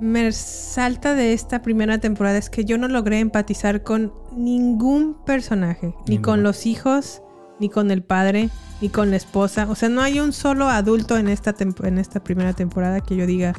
me 0.00 0.32
salta 0.32 1.14
de 1.14 1.32
esta 1.32 1.62
primera 1.62 1.98
temporada 1.98 2.38
es 2.38 2.48
que 2.48 2.64
yo 2.64 2.78
no 2.78 2.88
logré 2.88 3.20
empatizar 3.20 3.82
con 3.82 4.14
ningún 4.32 5.22
personaje, 5.24 5.94
ni 6.06 6.18
con 6.18 6.42
los 6.42 6.66
hijos, 6.66 7.22
ni 7.60 7.68
con 7.68 7.90
el 7.90 8.02
padre, 8.02 8.50
ni 8.80 8.88
con 8.88 9.10
la 9.10 9.16
esposa. 9.16 9.66
O 9.70 9.74
sea, 9.74 9.88
no 9.88 10.02
hay 10.02 10.18
un 10.18 10.32
solo 10.32 10.68
adulto 10.68 11.16
en 11.16 11.28
esta, 11.28 11.54
en 11.84 11.98
esta 11.98 12.24
primera 12.24 12.52
temporada 12.54 13.00
que 13.00 13.16
yo 13.16 13.26
diga, 13.26 13.52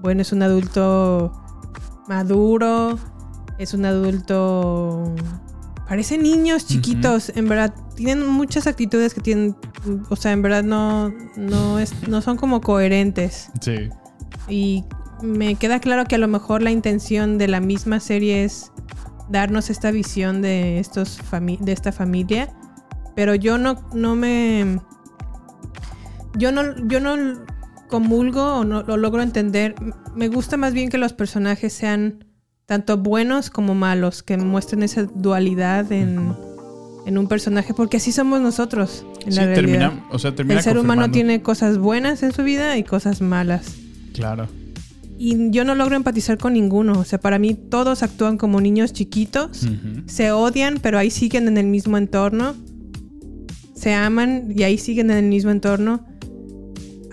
bueno, 0.00 0.22
es 0.22 0.32
un 0.32 0.42
adulto 0.42 1.32
maduro, 2.08 2.98
es 3.58 3.74
un 3.74 3.84
adulto... 3.84 5.14
Parecen 5.88 6.22
niños 6.22 6.66
chiquitos, 6.66 7.32
en 7.36 7.48
verdad. 7.48 7.74
Tienen 7.96 8.26
muchas 8.26 8.66
actitudes 8.66 9.12
que 9.12 9.20
tienen, 9.20 9.54
o 10.08 10.16
sea, 10.16 10.32
en 10.32 10.40
verdad 10.40 10.62
no, 10.62 11.12
no, 11.36 11.78
es, 11.78 12.08
no 12.08 12.22
son 12.22 12.38
como 12.38 12.62
coherentes. 12.62 13.50
Sí. 13.60 13.90
Y 14.48 14.84
me 15.22 15.54
queda 15.56 15.80
claro 15.80 16.06
que 16.06 16.14
a 16.14 16.18
lo 16.18 16.28
mejor 16.28 16.62
la 16.62 16.70
intención 16.70 17.36
de 17.36 17.48
la 17.48 17.60
misma 17.60 18.00
serie 18.00 18.44
es 18.44 18.72
darnos 19.28 19.70
esta 19.70 19.90
visión 19.90 20.40
de 20.40 20.78
estos 20.78 21.18
de 21.60 21.72
esta 21.72 21.92
familia, 21.92 22.48
pero 23.14 23.34
yo 23.34 23.58
no 23.58 23.76
no 23.94 24.16
me 24.16 24.78
yo 26.36 26.52
no 26.52 26.62
yo 26.88 27.00
no 27.00 27.16
comulgo 27.88 28.58
o 28.60 28.64
no 28.64 28.82
lo 28.82 28.96
logro 28.96 29.22
entender. 29.22 29.74
Me 30.14 30.28
gusta 30.28 30.56
más 30.56 30.72
bien 30.72 30.88
que 30.88 30.98
los 30.98 31.12
personajes 31.12 31.72
sean 31.72 32.24
tanto 32.66 32.96
buenos 32.96 33.50
como 33.50 33.74
malos, 33.74 34.22
que 34.22 34.36
muestren 34.38 34.82
esa 34.82 35.02
dualidad 35.04 35.90
en, 35.92 36.32
en 37.04 37.18
un 37.18 37.28
personaje, 37.28 37.74
porque 37.74 37.98
así 37.98 38.12
somos 38.12 38.40
nosotros 38.40 39.04
en 39.26 39.32
Sí, 39.32 39.38
la 39.38 39.46
realidad. 39.46 39.90
termina- 39.90 40.06
o 40.10 40.18
sea, 40.18 40.34
termina 40.34 40.58
El 40.60 40.64
ser 40.64 40.78
humano 40.78 41.10
tiene 41.10 41.42
cosas 41.42 41.76
buenas 41.76 42.22
en 42.22 42.32
su 42.32 42.42
vida 42.44 42.78
y 42.78 42.84
cosas 42.84 43.20
malas. 43.20 43.74
Claro. 44.14 44.48
Y 45.18 45.50
yo 45.50 45.64
no 45.64 45.74
logro 45.74 45.96
empatizar 45.96 46.38
con 46.38 46.54
ninguno. 46.54 46.98
O 46.98 47.04
sea, 47.04 47.20
para 47.20 47.38
mí 47.38 47.54
todos 47.54 48.02
actúan 48.02 48.38
como 48.38 48.60
niños 48.60 48.92
chiquitos. 48.92 49.66
Se 50.06 50.32
odian, 50.32 50.78
pero 50.82 50.98
ahí 50.98 51.10
siguen 51.10 51.46
en 51.46 51.58
el 51.58 51.66
mismo 51.66 51.96
entorno. 51.98 52.54
Se 53.82 53.92
aman 53.94 54.52
y 54.54 54.62
ahí 54.62 54.78
siguen 54.78 55.10
en 55.10 55.16
el 55.16 55.24
mismo 55.24 55.50
entorno. 55.50 56.04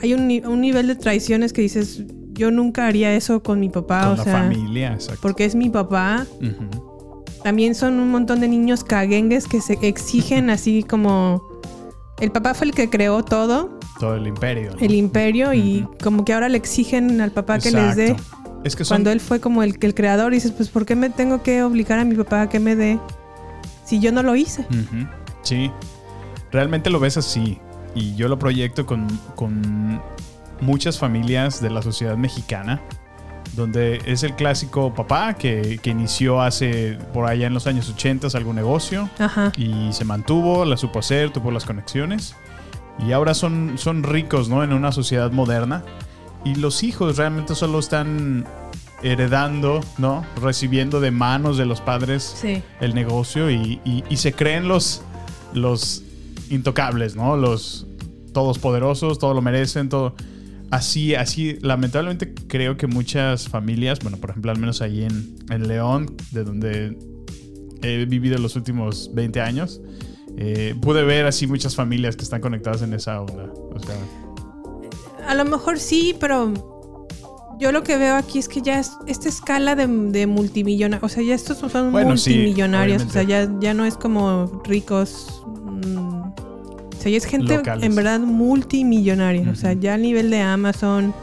Hay 0.03 0.13
un, 0.13 0.21
un 0.45 0.61
nivel 0.61 0.85
de 0.85 0.95
traiciones 0.95 1.51
que 1.51 1.61
dices, 1.63 2.03
yo 2.33 2.51
nunca 2.51 2.85
haría 2.85 3.15
eso 3.15 3.41
con 3.41 3.59
mi 3.59 3.69
papá. 3.69 4.03
Con 4.03 4.11
o 4.13 4.15
la 4.17 4.23
sea, 4.23 4.33
familia, 4.43 4.93
exacto. 4.93 5.19
porque 5.23 5.45
es 5.45 5.55
mi 5.55 5.69
papá. 5.69 6.27
También 7.43 7.73
son 7.73 7.95
un 7.99 8.11
montón 8.11 8.39
de 8.39 8.47
niños 8.47 8.83
caguengues 8.83 9.47
que 9.47 9.61
se 9.61 9.79
exigen 9.81 10.49
así 10.51 10.83
como... 10.83 11.41
El 12.19 12.31
papá 12.31 12.53
fue 12.53 12.67
el 12.67 12.73
que 12.75 12.87
creó 12.89 13.23
todo, 13.23 13.79
Todo 13.99 14.15
el 14.15 14.27
imperio. 14.27 14.71
¿no? 14.75 14.79
el 14.79 14.93
imperio, 14.93 15.53
y 15.53 15.87
como 16.03 16.23
que 16.23 16.33
ahora 16.33 16.49
le 16.49 16.57
exigen 16.57 17.19
al 17.21 17.31
papá 17.31 17.57
que 17.57 17.71
les 17.71 17.95
dé. 17.95 18.15
Es 18.63 18.75
que 18.75 18.83
son 18.83 18.95
Cuando 18.97 19.11
él 19.11 19.21
fue 19.21 19.39
como 19.39 19.63
el, 19.63 19.75
el 19.81 19.95
creador, 19.95 20.33
dices, 20.33 20.51
pues 20.51 20.69
¿por 20.69 20.85
qué 20.85 20.95
me 20.95 21.09
tengo 21.09 21.41
que 21.41 21.63
obligar 21.63 21.97
a 21.97 22.03
mi 22.05 22.13
papá 22.15 22.41
a 22.43 22.49
que 22.49 22.59
me 22.59 22.75
dé 22.75 22.99
si 23.85 23.99
yo 24.01 24.11
no 24.11 24.21
lo 24.21 24.35
hice? 24.35 24.63
Ujú, 24.69 25.07
Sí, 25.43 25.71
realmente 26.51 26.89
lo 26.89 26.99
ves 26.99 27.17
así. 27.17 27.59
Y 27.95 28.15
yo 28.15 28.27
lo 28.27 28.37
proyecto 28.37 28.85
con, 28.85 29.07
con 29.35 30.01
muchas 30.61 30.99
familias 30.99 31.61
de 31.61 31.69
la 31.69 31.81
sociedad 31.81 32.15
mexicana, 32.17 32.81
donde 33.55 34.01
es 34.05 34.21
el 34.23 34.35
clásico 34.35 34.93
papá 34.93 35.33
que, 35.33 35.79
que 35.81 35.89
inició 35.89 36.41
hace, 36.41 36.97
por 37.13 37.25
allá 37.25 37.47
en 37.47 37.53
los 37.53 37.65
años 37.65 37.89
80, 37.89 38.27
algún 38.35 38.55
negocio 38.55 39.09
Ajá. 39.17 39.51
y 39.57 39.91
se 39.91 40.05
mantuvo, 40.05 40.65
la 40.65 40.77
supo 40.77 40.99
hacer, 40.99 41.31
tuvo 41.31 41.49
las 41.51 41.65
conexiones. 41.65 42.35
Y 43.05 43.11
ahora 43.11 43.33
son, 43.33 43.73
son 43.77 44.03
ricos, 44.03 44.49
¿no? 44.49 44.63
En 44.63 44.71
una 44.73 44.91
sociedad 44.91 45.31
moderna. 45.31 45.83
Y 46.45 46.55
los 46.55 46.83
hijos 46.83 47.17
realmente 47.17 47.55
solo 47.55 47.79
están 47.79 48.45
heredando, 49.01 49.81
¿no? 49.97 50.25
Recibiendo 50.41 50.99
de 50.99 51.11
manos 51.11 51.57
de 51.57 51.65
los 51.65 51.81
padres 51.81 52.35
Sí. 52.39 52.61
el 52.81 52.93
negocio 52.93 53.49
y, 53.49 53.79
y- 53.85 54.03
y 54.09 54.17
se 54.17 54.33
creen 54.33 54.67
los, 54.67 55.01
los 55.53 56.03
intocables, 56.49 57.15
¿no? 57.15 57.37
Los 57.37 57.87
todos 58.33 58.59
poderosos, 58.59 59.19
todo 59.19 59.33
lo 59.33 59.41
merecen, 59.41 59.89
todo. 59.89 60.15
Así, 60.71 61.15
así, 61.15 61.57
lamentablemente 61.61 62.33
creo 62.33 62.77
que 62.77 62.85
muchas 62.85 63.49
familias, 63.49 63.99
bueno, 64.01 64.17
por 64.17 64.29
ejemplo, 64.29 64.51
al 64.51 64.59
menos 64.59 64.81
ahí 64.81 65.03
en, 65.03 65.35
en 65.49 65.67
León, 65.67 66.15
de 66.31 66.43
donde 66.43 66.97
he 67.81 68.05
vivido 68.05 68.37
los 68.37 68.55
últimos 68.55 69.09
20 69.13 69.41
años, 69.41 69.81
eh, 70.37 70.75
pude 70.79 71.03
ver 71.03 71.25
así 71.25 71.47
muchas 71.47 71.75
familias 71.75 72.15
que 72.15 72.23
están 72.23 72.41
conectadas 72.41 72.81
en 72.81 72.93
esa 72.93 73.21
onda. 73.21 73.51
O 73.73 73.79
sea, 73.79 73.95
A 75.27 75.35
lo 75.35 75.45
mejor 75.45 75.79
sí, 75.79 76.15
pero 76.19 76.53
yo 77.59 77.71
lo 77.71 77.83
que 77.83 77.97
veo 77.97 78.15
aquí 78.15 78.39
es 78.39 78.47
que 78.47 78.61
ya 78.61 78.79
es 78.79 78.93
esta 79.05 79.27
escala 79.27 79.75
de, 79.75 79.85
de 79.87 80.27
multimillonarios, 80.27 81.11
o 81.11 81.13
sea, 81.13 81.23
ya 81.23 81.35
estos 81.35 81.57
son 81.57 81.91
Bueno, 81.91 82.15
sí, 82.15 82.29
multimillonarios, 82.29 83.03
o 83.03 83.09
sea, 83.09 83.23
ya, 83.23 83.49
ya 83.59 83.73
no 83.73 83.85
es 83.85 83.97
como 83.97 84.61
ricos. 84.65 85.43
O 86.99 87.01
sea, 87.01 87.11
ya 87.11 87.17
es 87.17 87.25
gente 87.25 87.55
Locales. 87.55 87.83
en 87.85 87.95
verdad 87.95 88.19
multimillonaria, 88.19 89.49
o 89.49 89.55
sea, 89.55 89.73
ya 89.73 89.93
a 89.93 89.97
nivel 89.97 90.29
de 90.29 90.41
Amazon, 90.41 91.13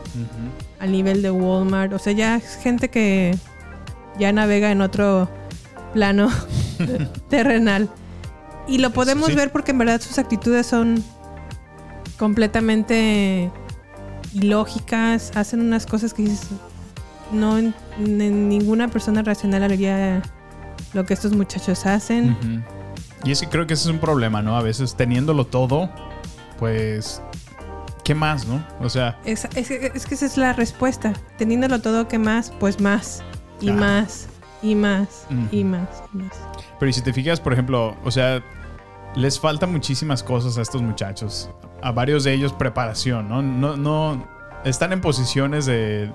a 0.80 0.86
nivel 0.86 1.20
de 1.22 1.30
Walmart, 1.30 1.92
o 1.92 1.98
sea, 1.98 2.12
ya 2.14 2.36
es 2.36 2.56
gente 2.56 2.88
que 2.88 3.36
ya 4.18 4.32
navega 4.32 4.70
en 4.72 4.80
otro 4.80 5.28
plano 5.92 6.30
terrenal. 7.28 7.88
Y 8.68 8.78
lo 8.78 8.90
podemos 8.90 9.28
Sí. 9.28 9.34
ver 9.34 9.52
porque 9.52 9.70
en 9.72 9.78
verdad 9.78 10.00
sus 10.00 10.18
actitudes 10.18 10.66
son 10.66 11.04
completamente 12.18 13.50
ilógicas, 14.32 15.32
hacen 15.36 15.60
unas 15.60 15.86
cosas 15.86 16.14
que 16.14 16.22
dices, 16.22 16.48
no 17.32 17.58
en- 17.58 17.74
en 17.98 18.48
ninguna 18.48 18.88
persona 18.88 19.22
racional 19.22 19.62
haría 19.62 20.22
lo 20.94 21.04
que 21.04 21.14
estos 21.14 21.32
muchachos 21.32 21.86
hacen. 21.86 22.30
Ujú. 22.30 22.75
Y 23.26 23.32
es 23.32 23.40
que 23.40 23.48
creo 23.48 23.66
que 23.66 23.74
ese 23.74 23.88
es 23.88 23.92
un 23.94 23.98
problema, 24.00 24.40
¿no? 24.40 24.56
A 24.56 24.62
veces 24.62 24.94
teniéndolo 24.94 25.44
todo, 25.46 25.90
pues, 26.58 27.20
¿qué 28.04 28.14
más, 28.14 28.46
no? 28.46 28.64
O 28.80 28.88
sea, 28.88 29.18
Es, 29.24 29.44
es- 29.56 29.70
es 29.70 30.06
que 30.06 30.14
esa 30.14 30.26
es 30.26 30.36
la 30.36 30.52
respuesta. 30.52 31.12
Teniéndolo 31.36 31.80
todo, 31.80 32.06
que 32.08 32.18
más? 32.18 32.52
Pues 32.60 32.80
más. 32.80 33.22
Y 33.60 33.72
más. 33.72 34.28
Y 34.62 34.74
más. 34.74 35.26
Y 35.52 35.64
más. 35.64 35.88
Y 36.14 36.16
más. 36.18 36.32
Pero 36.78 36.88
y 36.88 36.92
si 36.92 37.02
te 37.02 37.12
fijas, 37.12 37.40
por 37.40 37.52
ejemplo, 37.52 37.96
o 38.04 38.10
sea, 38.10 38.42
les 39.16 39.40
falta 39.40 39.66
muchísimas 39.66 40.22
cosas 40.22 40.56
a 40.58 40.62
estos 40.62 40.82
muchachos. 40.82 41.50
A 41.82 41.90
varios 41.90 42.24
de 42.24 42.32
ellos 42.32 42.52
preparación, 42.52 43.28
¿no? 43.28 43.42
No, 43.42 43.76
no 43.76 44.26
están 44.64 44.92
en 44.92 45.00
posiciones 45.00 45.66
de, 45.66 46.12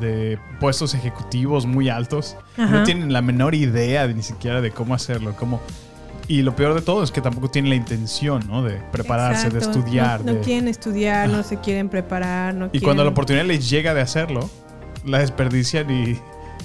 de 0.00 0.38
puestos 0.60 0.92
ejecutivos 0.94 1.66
muy 1.66 1.88
altos. 1.88 2.36
Ajá. 2.58 2.66
No 2.78 2.82
tienen 2.84 3.12
la 3.12 3.22
menor 3.22 3.54
idea 3.54 4.06
de, 4.06 4.14
ni 4.14 4.22
siquiera 4.22 4.60
de 4.60 4.70
cómo 4.70 4.94
hacerlo, 4.94 5.34
cómo... 5.36 5.60
Y 6.32 6.40
lo 6.42 6.56
peor 6.56 6.72
de 6.74 6.80
todo 6.80 7.02
es 7.02 7.10
que 7.12 7.20
tampoco 7.20 7.50
tienen 7.50 7.68
la 7.68 7.76
intención, 7.76 8.42
¿no? 8.48 8.62
De 8.62 8.80
prepararse, 8.90 9.50
de 9.50 9.58
estudiar. 9.58 10.20
No, 10.24 10.32
no 10.32 10.38
de- 10.38 10.40
quieren 10.40 10.66
estudiar, 10.66 11.28
no 11.28 11.42
se 11.42 11.58
quieren 11.58 11.90
preparar. 11.90 12.54
No 12.54 12.70
Y 12.72 12.80
cuando 12.80 13.02
la 13.02 13.08
quieren- 13.08 13.12
oportunidad 13.12 13.44
les 13.44 13.68
llega 13.68 13.92
de 13.92 14.00
hacerlo, 14.00 14.48
la 15.04 15.18
desperdician 15.18 15.90
y 15.90 16.18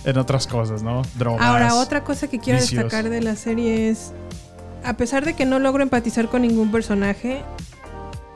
en 0.06 0.18
otras 0.18 0.48
cosas, 0.48 0.84
¿no? 0.84 1.02
Drogas. 1.18 1.42
Ahora, 1.46 1.76
otra 1.76 2.04
cosa 2.06 2.28
que 2.30 2.40
quiero 2.40 2.60
vicios. 2.60 2.84
destacar 2.84 3.10
de 3.10 3.22
la 3.22 3.36
serie 3.36 3.90
es, 3.90 4.14
a 4.86 4.94
pesar 4.94 5.26
de 5.26 5.34
que 5.34 5.46
no 5.46 5.60
logro 5.60 5.84
empatizar 5.84 6.30
con 6.30 6.44
ningún 6.44 6.72
personaje, 6.72 7.42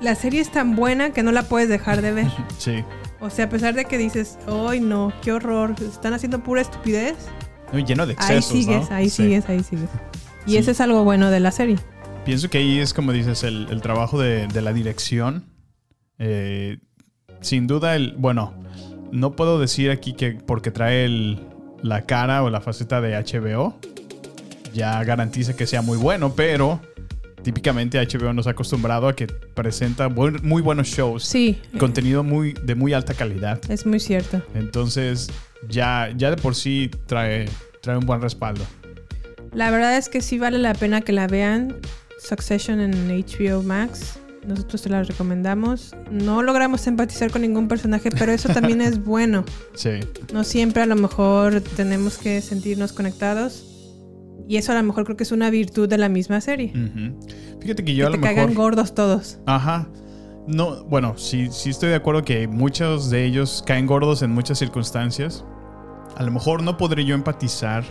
la 0.02 0.16
serie 0.16 0.42
es 0.42 0.52
tan 0.52 0.76
buena 0.76 1.12
que 1.12 1.24
no 1.24 1.32
la 1.32 1.44
puedes 1.44 1.70
dejar 1.70 2.02
de 2.02 2.12
ver. 2.12 2.28
Sí. 2.58 2.84
O 3.22 3.30
sea, 3.30 3.46
a 3.46 3.50
pesar 3.50 3.74
de 3.76 3.86
que 3.86 3.98
dices, 3.98 4.38
¡ay 4.48 4.80
no! 4.82 5.14
¡Qué 5.22 5.32
horror! 5.32 5.76
Están 5.80 6.14
haciendo 6.14 6.44
pura 6.44 6.62
estupidez. 6.62 7.16
No, 7.72 7.80
lleno 7.80 8.06
de 8.06 8.16
ahí 8.18 8.38
excesos, 8.38 8.52
sigues, 8.52 8.90
¿no? 8.90 8.96
ahí 8.96 9.10
Sí. 9.10 9.24
sigues, 9.24 9.48
ahí 9.48 9.64
sigues. 9.64 9.88
Y 10.46 10.52
Sí. 10.52 10.58
eso 10.58 10.72
es 10.72 10.82
algo 10.82 11.04
bueno 11.04 11.30
de 11.32 11.40
la 11.40 11.52
serie. 11.52 11.78
Pienso 12.26 12.50
que 12.50 12.60
ahí 12.60 12.80
es 12.80 12.94
como 12.94 13.12
dices, 13.12 13.44
el, 13.44 13.68
el 13.70 13.82
trabajo 13.82 14.20
de, 14.20 14.48
de 14.48 14.62
la 14.62 14.74
dirección. 14.74 15.44
Eh, 16.20 16.78
sin 17.42 17.68
duda, 17.68 17.96
el. 17.96 18.14
Bueno, 18.18 18.54
no 19.12 19.36
puedo 19.36 19.60
decir 19.60 19.90
aquí 19.92 20.14
que 20.14 20.32
porque 20.34 20.70
trae 20.72 21.06
el- 21.06 21.40
la 21.82 22.04
cara 22.06 22.44
o 22.44 22.50
la 22.52 22.62
faceta 22.62 23.02
de 23.02 23.16
HBO, 23.16 23.76
ya 24.74 25.04
garantiza 25.04 25.56
que 25.56 25.66
sea 25.66 25.82
muy 25.82 25.98
bueno, 25.98 26.36
pero 26.36 26.80
típicamente 27.42 27.98
HBO 28.00 28.34
nos 28.34 28.46
ha 28.46 28.52
acostumbrado 28.52 29.08
a 29.08 29.16
que 29.16 29.26
presenta 29.26 30.06
buen- 30.08 30.38
muy 30.44 30.62
buenos 30.62 30.88
shows. 30.90 31.24
Sí. 31.24 31.60
Contenido 31.80 32.24
muy, 32.24 32.54
de 32.54 32.76
muy 32.76 32.94
alta 32.94 33.16
calidad. 33.16 33.60
Es 33.70 33.88
muy 33.88 34.00
cierto. 34.00 34.44
Entonces, 34.54 35.32
ya, 35.68 36.14
ya 36.16 36.30
de 36.30 36.38
por 36.38 36.54
sí 36.54 36.92
trae, 37.08 37.50
trae 37.82 37.98
un 37.98 38.06
buen 38.06 38.22
respaldo. 38.22 38.64
La 39.54 39.70
verdad 39.72 39.98
es 39.98 40.10
que 40.10 40.22
sí 40.22 40.40
vale 40.40 40.58
la 40.60 40.74
pena 40.74 41.02
que 41.02 41.12
la 41.12 41.28
vean. 41.28 41.76
Succession 42.20 42.80
en 42.80 43.10
HBO 43.10 43.64
Max. 43.64 44.20
Nosotros 44.46 44.82
te 44.82 44.90
la 44.90 45.04
recomendamos. 45.04 45.96
No 46.10 46.42
logramos 46.42 46.88
empatizar 46.88 47.32
con 47.32 47.42
ningún 47.42 47.68
personaje, 47.68 48.10
pero 48.12 48.32
eso 48.32 48.50
también 48.50 48.82
es 48.82 49.04
bueno. 49.04 49.44
Sí. 49.74 50.00
No 50.34 50.44
siempre 50.44 50.82
a 50.84 50.86
lo 50.86 50.96
mejor 50.96 51.62
tenemos 51.62 52.18
que 52.18 52.42
sentirnos 52.42 52.94
conectados. 52.94 53.68
Y 54.48 54.58
eso 54.58 54.72
a 54.72 54.76
lo 54.76 54.84
mejor 54.84 55.06
creo 55.06 55.18
que 55.18 55.24
es 55.24 55.32
una 55.32 55.50
virtud 55.50 55.88
de 55.88 55.98
la 55.98 56.10
misma 56.10 56.42
serie. 56.42 56.74
Fíjate 57.62 57.86
que 57.86 57.94
yo 57.96 58.06
que 58.06 58.08
a 58.08 58.12
te 58.12 58.18
lo 58.18 58.24
caigan 58.24 58.50
mejor. 58.50 58.64
gordos 58.64 58.96
todos. 58.96 59.40
Ajá. 59.46 59.88
No, 60.48 60.84
bueno, 60.86 61.18
sí, 61.18 61.48
sí 61.52 61.70
estoy 61.70 61.90
de 61.90 61.96
acuerdo 61.96 62.24
que 62.24 62.48
muchos 62.48 63.10
de 63.12 63.24
ellos 63.26 63.64
caen 63.66 63.86
gordos 63.86 64.24
en 64.24 64.32
muchas 64.32 64.58
circunstancias. 64.58 65.46
A 66.16 66.24
lo 66.24 66.32
mejor 66.32 66.64
no 66.64 66.78
podré 66.78 67.06
yo 67.06 67.14
empatizar 67.16 67.84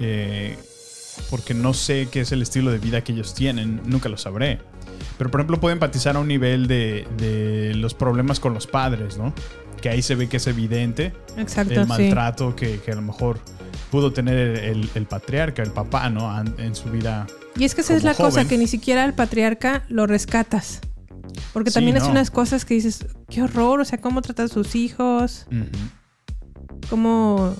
eh, 0.00 0.58
porque 1.30 1.54
no 1.54 1.74
sé 1.74 2.08
qué 2.10 2.20
es 2.20 2.32
el 2.32 2.42
estilo 2.42 2.70
de 2.70 2.78
vida 2.78 3.02
que 3.02 3.12
ellos 3.12 3.34
tienen, 3.34 3.80
nunca 3.86 4.08
lo 4.08 4.16
sabré. 4.16 4.60
Pero 5.18 5.30
por 5.30 5.40
ejemplo 5.40 5.60
puedo 5.60 5.72
empatizar 5.72 6.16
a 6.16 6.18
un 6.20 6.28
nivel 6.28 6.66
de, 6.66 7.06
de 7.16 7.74
los 7.74 7.94
problemas 7.94 8.40
con 8.40 8.54
los 8.54 8.66
padres, 8.66 9.16
¿no? 9.18 9.32
Que 9.80 9.88
ahí 9.90 10.02
se 10.02 10.14
ve 10.14 10.28
que 10.28 10.38
es 10.38 10.46
evidente 10.46 11.12
Exacto, 11.36 11.74
el 11.74 11.82
sí. 11.82 11.88
maltrato 11.88 12.56
que, 12.56 12.80
que 12.80 12.92
a 12.92 12.94
lo 12.94 13.02
mejor 13.02 13.38
pudo 13.90 14.12
tener 14.12 14.36
el, 14.58 14.88
patriarca, 15.06 15.62
el 15.62 15.70
papá, 15.70 16.10
¿no? 16.10 16.42
En 16.58 16.74
su 16.74 16.90
vida. 16.90 17.26
Y 17.56 17.64
es 17.64 17.74
que 17.74 17.82
esa 17.82 17.94
es 17.94 18.02
la 18.02 18.14
cosa, 18.14 18.46
que 18.48 18.58
ni 18.58 18.66
siquiera 18.66 19.04
al 19.04 19.14
patriarca 19.14 19.84
lo 19.88 20.06
rescatas. 20.06 20.80
Porque 21.52 21.70
Sí, 21.70 21.74
también 21.74 21.96
es 21.96 22.04
no. 22.04 22.10
unas 22.10 22.30
cosas 22.30 22.64
que 22.64 22.74
dices, 22.74 23.06
qué 23.28 23.42
horror, 23.42 23.80
o 23.80 23.84
sea, 23.84 24.00
cómo 24.00 24.22
trata 24.22 24.44
a 24.44 24.48
sus 24.48 24.74
hijos, 24.74 25.46
cómo 26.90 27.54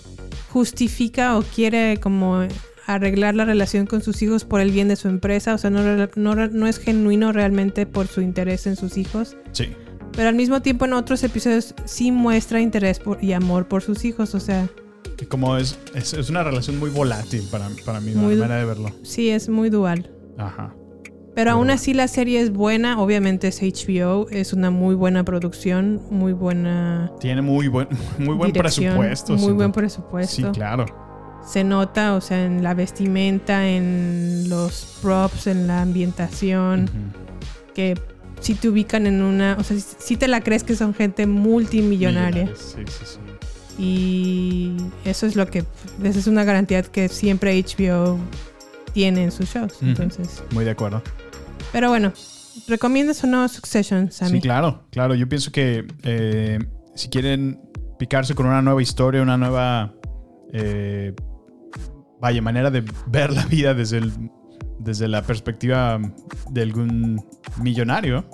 justifica 0.50 1.36
o 1.36 1.42
quiere 1.42 1.98
como 2.00 2.46
arreglar 2.86 3.34
la 3.34 3.44
relación 3.44 3.86
con 3.86 4.02
sus 4.02 4.20
hijos 4.22 4.44
por 4.44 4.60
el 4.60 4.70
bien 4.70 4.88
de 4.88 4.96
su 4.96 5.08
empresa, 5.08 5.54
o 5.54 5.58
sea, 5.58 5.70
no, 5.70 5.82
no, 6.16 6.34
no 6.48 6.66
es 6.66 6.78
genuino 6.78 7.32
realmente 7.32 7.86
por 7.86 8.06
su 8.06 8.20
interés 8.20 8.66
en 8.66 8.76
sus 8.76 8.96
hijos. 8.96 9.36
Sí. 9.52 9.72
Pero 10.12 10.28
al 10.28 10.34
mismo 10.36 10.62
tiempo 10.62 10.84
en 10.84 10.92
otros 10.92 11.24
episodios 11.24 11.74
sí 11.86 12.12
muestra 12.12 12.60
interés 12.60 12.98
por- 13.00 13.22
y 13.22 13.32
amor 13.32 13.66
por 13.68 13.82
sus 13.82 14.04
hijos, 14.04 14.34
o 14.34 14.40
sea, 14.40 14.68
Como 15.28 15.56
es, 15.56 15.78
es, 15.94 16.12
es 16.14 16.28
una 16.30 16.42
relación 16.44 16.78
muy 16.78 16.90
volátil 16.90 17.42
para, 17.50 17.68
para 17.84 18.00
mí, 18.00 18.12
Muy- 18.14 18.34
la 18.36 18.42
manera 18.42 18.60
de 18.60 18.66
verlo. 18.66 18.90
sí 19.02 19.30
es 19.30 19.48
muy 19.48 19.70
dual. 19.70 20.10
Ajá. 20.38 20.74
Pero 21.34 21.50
aún 21.50 21.70
así 21.70 21.94
la 21.94 22.06
serie 22.06 22.40
es 22.40 22.52
buena, 22.52 23.00
obviamente 23.00 23.48
es 23.48 23.60
HBO, 23.60 24.28
es 24.30 24.52
una 24.52 24.70
muy 24.70 24.94
buena 24.94 25.24
producción, 25.24 26.00
muy 26.10 26.32
buena 26.32 27.10
Tiene 27.18 27.42
muy 27.42 27.66
buen, 27.66 27.88
muy 28.20 28.36
buen 28.36 28.52
presupuesto. 28.52 29.34
Muy 29.36 29.52
buen 29.52 29.72
presupuesto. 29.72 30.36
Sí, 30.36 30.44
claro. 30.52 30.86
Se 31.46 31.62
nota, 31.64 32.14
o 32.14 32.20
sea, 32.20 32.44
en 32.44 32.62
la 32.62 32.74
vestimenta, 32.74 33.68
en 33.68 34.48
los 34.48 34.98
props, 35.02 35.46
en 35.46 35.66
la 35.66 35.82
ambientación, 35.82 36.88
que 37.74 37.98
si 38.40 38.54
te 38.54 38.68
ubican 38.68 39.06
en 39.06 39.22
una, 39.22 39.56
o 39.58 39.62
sea, 39.62 39.76
si 39.78 40.16
te 40.16 40.26
la 40.28 40.40
crees 40.40 40.64
que 40.64 40.74
son 40.74 40.94
gente 40.94 41.26
multimillonaria. 41.26 42.46
Sí, 42.56 42.82
sí, 42.86 43.04
sí. 43.04 43.18
Y 43.76 44.76
eso 45.04 45.26
es 45.26 45.34
lo 45.36 45.46
que, 45.46 45.64
esa 46.02 46.18
es 46.18 46.26
una 46.26 46.44
garantía 46.44 46.82
que 46.82 47.08
siempre 47.08 47.60
HBO 47.60 48.18
tiene 48.92 49.24
en 49.24 49.32
sus 49.32 49.48
shows. 49.52 49.74
Entonces, 49.82 50.42
Muy 50.52 50.64
de 50.64 50.70
acuerdo. 50.70 51.02
pero 51.72 51.88
bueno, 51.88 52.12
¿recomiendas 52.68 53.22
o 53.24 53.26
no 53.26 53.48
Succession, 53.48 54.12
Sammy? 54.12 54.32
Sí, 54.32 54.40
claro, 54.40 54.84
claro. 54.90 55.14
Yo 55.14 55.28
pienso 55.28 55.50
que 55.50 55.86
eh, 56.04 56.58
si 56.94 57.08
quieren 57.08 57.60
picarse 57.98 58.34
con 58.34 58.46
una 58.46 58.62
nueva 58.62 58.80
historia, 58.80 59.22
una 59.22 59.36
nueva, 59.36 59.92
eh, 60.52 61.12
vaya, 62.24 62.40
manera 62.40 62.70
de 62.70 62.82
ver 63.06 63.32
la 63.34 63.44
vida 63.44 63.74
desde, 63.74 63.98
el- 63.98 64.30
desde 64.78 65.08
la 65.08 65.20
perspectiva 65.22 66.00
de 66.50 66.62
algún 66.62 67.22
millonario, 67.60 68.24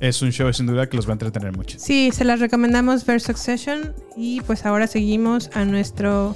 es 0.00 0.20
un 0.20 0.32
show 0.32 0.52
sin 0.52 0.66
duda 0.66 0.88
que 0.88 0.96
los 0.96 1.06
va 1.06 1.10
a 1.10 1.12
entretener 1.12 1.56
mucho. 1.56 1.78
Sí, 1.78 2.10
se 2.12 2.24
las 2.24 2.40
recomendamos 2.40 3.06
ver 3.06 3.20
Succession 3.20 3.94
y 4.16 4.40
pues 4.40 4.66
ahora 4.66 4.88
seguimos 4.88 5.48
a 5.54 5.64
nuestro 5.64 6.34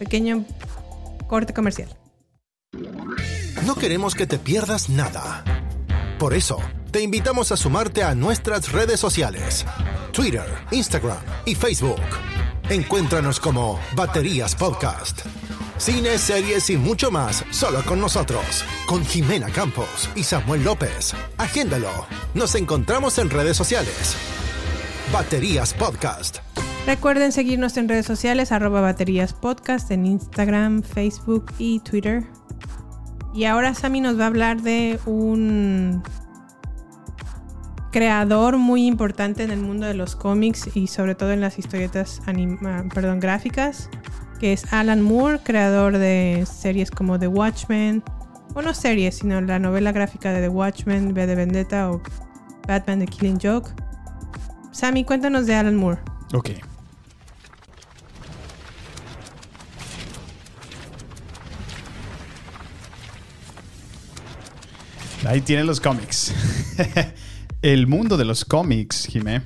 pequeño 0.00 0.44
corte 1.28 1.54
comercial. 1.54 1.90
No 3.64 3.76
queremos 3.76 4.16
que 4.16 4.26
te 4.26 4.38
pierdas 4.38 4.88
nada. 4.90 5.44
Por 6.18 6.34
eso, 6.34 6.58
te 6.90 7.02
invitamos 7.02 7.52
a 7.52 7.56
sumarte 7.56 8.02
a 8.02 8.16
nuestras 8.16 8.72
redes 8.72 8.98
sociales. 8.98 9.64
Twitter, 10.12 10.46
Instagram 10.72 11.18
y 11.44 11.54
Facebook. 11.54 12.00
Encuéntranos 12.68 13.38
como 13.38 13.78
Baterías 13.94 14.56
Podcast. 14.56 15.20
Cine, 15.78 16.16
series 16.16 16.70
y 16.70 16.78
mucho 16.78 17.10
más 17.10 17.44
solo 17.50 17.82
con 17.84 18.00
nosotros. 18.00 18.64
Con 18.86 19.04
Jimena 19.04 19.48
Campos 19.50 20.08
y 20.14 20.22
Samuel 20.22 20.64
López. 20.64 21.14
Agéndalo. 21.36 21.90
Nos 22.34 22.54
encontramos 22.54 23.18
en 23.18 23.28
redes 23.28 23.58
sociales. 23.58 24.16
Baterías 25.12 25.74
Podcast. 25.74 26.38
Recuerden 26.86 27.30
seguirnos 27.30 27.76
en 27.76 27.88
redes 27.88 28.06
sociales, 28.06 28.52
arroba 28.52 28.80
baterías 28.80 29.34
podcast 29.34 29.90
en 29.90 30.06
Instagram, 30.06 30.82
Facebook 30.82 31.52
y 31.58 31.80
Twitter. 31.80 32.24
Y 33.34 33.44
ahora 33.44 33.74
Sammy 33.74 34.00
nos 34.00 34.18
va 34.18 34.24
a 34.24 34.28
hablar 34.28 34.62
de 34.62 34.98
un 35.04 36.02
creador 37.92 38.56
muy 38.56 38.86
importante 38.86 39.42
en 39.42 39.50
el 39.50 39.60
mundo 39.60 39.86
de 39.86 39.94
los 39.94 40.16
cómics 40.16 40.70
y 40.74 40.86
sobre 40.86 41.14
todo 41.14 41.32
en 41.32 41.40
las 41.40 41.58
historietas 41.58 42.20
perdón, 42.94 43.20
gráficas, 43.20 43.90
que 44.36 44.52
es 44.52 44.72
Alan 44.72 45.02
Moore, 45.02 45.40
creador 45.42 45.98
de 45.98 46.46
series 46.46 46.90
como 46.90 47.18
The 47.18 47.28
Watchmen, 47.28 48.02
o 48.54 48.62
no 48.62 48.74
series, 48.74 49.16
sino 49.16 49.40
la 49.40 49.58
novela 49.58 49.92
gráfica 49.92 50.32
de 50.32 50.40
The 50.40 50.48
Watchmen, 50.48 51.12
V 51.12 51.26
de 51.26 51.34
Vendetta 51.34 51.90
o 51.90 52.02
Batman 52.66 53.00
The 53.00 53.06
Killing 53.06 53.38
Joke. 53.42 53.70
Sammy, 54.72 55.04
cuéntanos 55.04 55.46
de 55.46 55.54
Alan 55.54 55.76
Moore. 55.76 56.00
Ok. 56.34 56.50
Ahí 65.26 65.40
tienen 65.40 65.66
los 65.66 65.80
cómics. 65.80 66.32
El 67.62 67.86
mundo 67.86 68.16
de 68.16 68.24
los 68.24 68.44
cómics, 68.44 69.06
Jimé. 69.06 69.42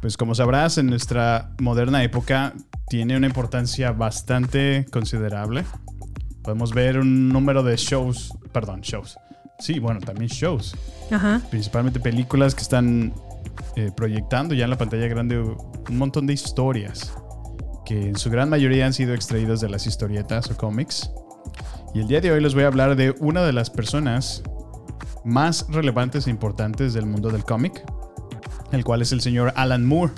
Pues 0.00 0.16
como 0.16 0.34
sabrás, 0.34 0.78
en 0.78 0.86
nuestra 0.86 1.50
moderna 1.58 2.04
época 2.04 2.54
tiene 2.88 3.16
una 3.16 3.26
importancia 3.26 3.92
bastante 3.92 4.86
considerable. 4.90 5.64
Podemos 6.42 6.72
ver 6.72 6.98
un 6.98 7.28
número 7.28 7.62
de 7.62 7.76
shows, 7.76 8.32
perdón, 8.52 8.80
shows. 8.80 9.18
Sí, 9.58 9.78
bueno, 9.78 10.00
también 10.00 10.28
shows. 10.28 10.74
Ajá. 11.10 11.42
Principalmente 11.50 12.00
películas 12.00 12.54
que 12.54 12.62
están 12.62 13.12
eh, 13.76 13.90
proyectando 13.94 14.54
ya 14.54 14.64
en 14.64 14.70
la 14.70 14.78
pantalla 14.78 15.06
grande 15.08 15.38
un 15.38 15.98
montón 15.98 16.26
de 16.26 16.32
historias 16.32 17.12
que 17.88 18.08
en 18.08 18.16
su 18.16 18.30
gran 18.30 18.50
mayoría 18.50 18.84
han 18.84 18.92
sido 18.92 19.14
extraídas 19.14 19.60
de 19.60 19.68
las 19.70 19.86
historietas 19.86 20.50
o 20.50 20.56
cómics. 20.56 21.10
Y 21.94 22.00
el 22.00 22.08
día 22.08 22.20
de 22.20 22.30
hoy 22.30 22.40
les 22.42 22.52
voy 22.52 22.64
a 22.64 22.66
hablar 22.66 22.96
de 22.96 23.14
una 23.18 23.42
de 23.42 23.54
las 23.54 23.70
personas 23.70 24.42
más 25.24 25.66
relevantes 25.70 26.26
e 26.26 26.30
importantes 26.30 26.92
del 26.92 27.06
mundo 27.06 27.30
del 27.30 27.44
cómic, 27.44 27.82
el 28.72 28.84
cual 28.84 29.00
es 29.00 29.12
el 29.12 29.22
señor 29.22 29.54
Alan 29.56 29.86
Moore. 29.86 30.12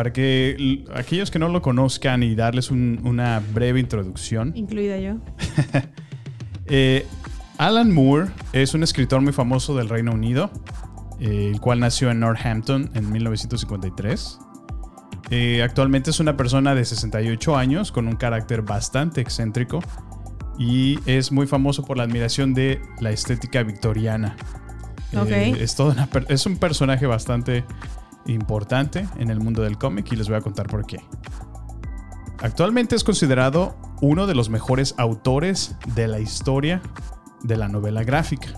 Para 0.00 0.14
que 0.14 0.86
aquellos 0.94 1.30
que 1.30 1.38
no 1.38 1.50
lo 1.50 1.60
conozcan 1.60 2.22
y 2.22 2.34
darles 2.34 2.70
un- 2.70 3.00
una 3.04 3.38
breve 3.52 3.80
introducción, 3.80 4.50
Incluida 4.56 4.96
yo. 4.96 5.16
eh, 6.68 7.06
Alan 7.58 7.92
Moore 7.92 8.28
es 8.54 8.72
un 8.72 8.82
escritor 8.82 9.20
muy 9.20 9.34
famoso 9.34 9.76
del 9.76 9.90
Reino 9.90 10.12
Unido, 10.12 10.50
eh, 11.20 11.50
el 11.52 11.60
cual 11.60 11.80
nació 11.80 12.10
en 12.10 12.20
Northampton 12.20 12.88
en 12.94 13.12
1953. 13.12 14.38
Eh, 15.30 15.62
actualmente 15.62 16.08
es 16.08 16.18
una 16.18 16.34
persona 16.34 16.74
de 16.74 16.82
68 16.86 17.58
años 17.58 17.92
con 17.92 18.08
un 18.08 18.16
carácter 18.16 18.62
bastante 18.62 19.20
excéntrico 19.20 19.80
y 20.58 20.98
es 21.04 21.30
muy 21.30 21.46
famoso 21.46 21.84
por 21.84 21.98
la 21.98 22.04
admiración 22.04 22.54
de 22.54 22.80
la 23.00 23.10
estética 23.10 23.62
victoriana. 23.64 24.34
Eh, 25.12 25.56
es, 25.60 25.78
una 25.78 26.06
per- 26.06 26.24
es 26.30 26.46
un 26.46 26.56
personaje 26.56 27.04
bastante 27.04 27.64
importante 28.26 29.08
en 29.18 29.30
el 29.30 29.40
mundo 29.40 29.62
del 29.62 29.78
cómic 29.78 30.12
y 30.12 30.16
les 30.16 30.28
voy 30.28 30.36
a 30.36 30.40
contar 30.40 30.66
por 30.66 30.86
qué. 30.86 30.98
Actualmente 32.42 32.96
es 32.96 33.04
considerado 33.04 33.76
uno 34.00 34.26
de 34.26 34.34
los 34.34 34.48
mejores 34.48 34.94
autores 34.98 35.76
de 35.94 36.08
la 36.08 36.20
historia 36.20 36.80
de 37.42 37.56
la 37.56 37.68
novela 37.68 38.02
gráfica. 38.02 38.48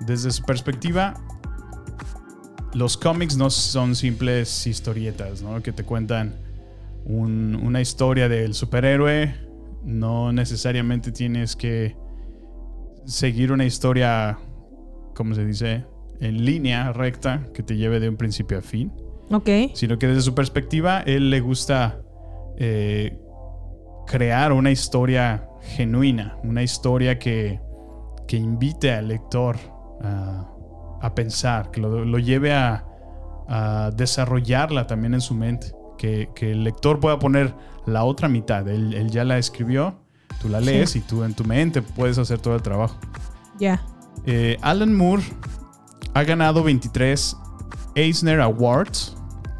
Desde 0.00 0.30
su 0.30 0.42
perspectiva, 0.44 1.14
los 2.74 2.96
cómics 2.96 3.36
no 3.36 3.50
son 3.50 3.94
simples 3.96 4.66
historietas, 4.66 5.42
¿no? 5.42 5.62
Que 5.62 5.72
te 5.72 5.82
cuentan 5.84 6.36
un- 7.04 7.56
una 7.56 7.80
historia 7.80 8.28
del 8.28 8.54
superhéroe. 8.54 9.34
No 9.82 10.32
necesariamente 10.32 11.10
tienes 11.12 11.56
que 11.56 11.96
seguir 13.04 13.52
una 13.52 13.64
historia, 13.64 14.38
¿cómo 15.14 15.34
se 15.34 15.44
dice? 15.44 15.86
En 16.20 16.44
línea, 16.44 16.92
recta, 16.92 17.42
que 17.54 17.62
te 17.62 17.76
lleve 17.76 18.00
de 18.00 18.08
un 18.08 18.16
principio 18.16 18.58
a 18.58 18.62
fin 18.62 18.92
Ok. 19.30 19.48
sino 19.74 19.98
que 19.98 20.06
desde 20.06 20.22
su 20.22 20.34
perspectiva, 20.34 21.00
él 21.00 21.30
le 21.30 21.40
gusta 21.40 22.00
eh, 22.58 23.18
crear 24.06 24.52
una 24.52 24.70
historia 24.70 25.48
genuina, 25.62 26.36
una 26.44 26.62
historia 26.62 27.18
que, 27.18 27.60
que 28.28 28.36
invite 28.36 28.92
al 28.92 29.08
lector 29.08 29.56
a, 30.02 30.48
a 31.02 31.14
pensar, 31.14 31.70
que 31.70 31.80
lo, 31.80 32.04
lo 32.04 32.18
lleve 32.18 32.54
a, 32.54 32.84
a 33.48 33.90
desarrollarla 33.94 34.86
también 34.86 35.14
en 35.14 35.20
su 35.20 35.34
mente, 35.34 35.72
que, 35.98 36.30
que 36.34 36.52
el 36.52 36.62
lector 36.64 37.00
pueda 37.00 37.18
poner 37.18 37.52
la 37.86 38.04
otra 38.04 38.28
mitad, 38.28 38.66
él, 38.68 38.94
él 38.94 39.10
ya 39.10 39.24
la 39.24 39.38
escribió, 39.38 39.96
tú 40.40 40.48
la 40.48 40.60
Sí. 40.60 40.66
lees 40.66 40.96
y 40.96 41.00
tú 41.00 41.24
en 41.24 41.34
tu 41.34 41.44
mente 41.44 41.82
puedes 41.82 42.16
hacer 42.18 42.38
todo 42.38 42.54
el 42.54 42.62
trabajo. 42.62 42.96
Ya. 43.58 43.82
Eh, 44.24 44.56
Alan 44.62 44.94
Moore 44.94 45.22
ha 46.16 46.24
ganado 46.24 46.62
23 46.62 47.36
Eisner 47.94 48.40
Awards, 48.40 49.16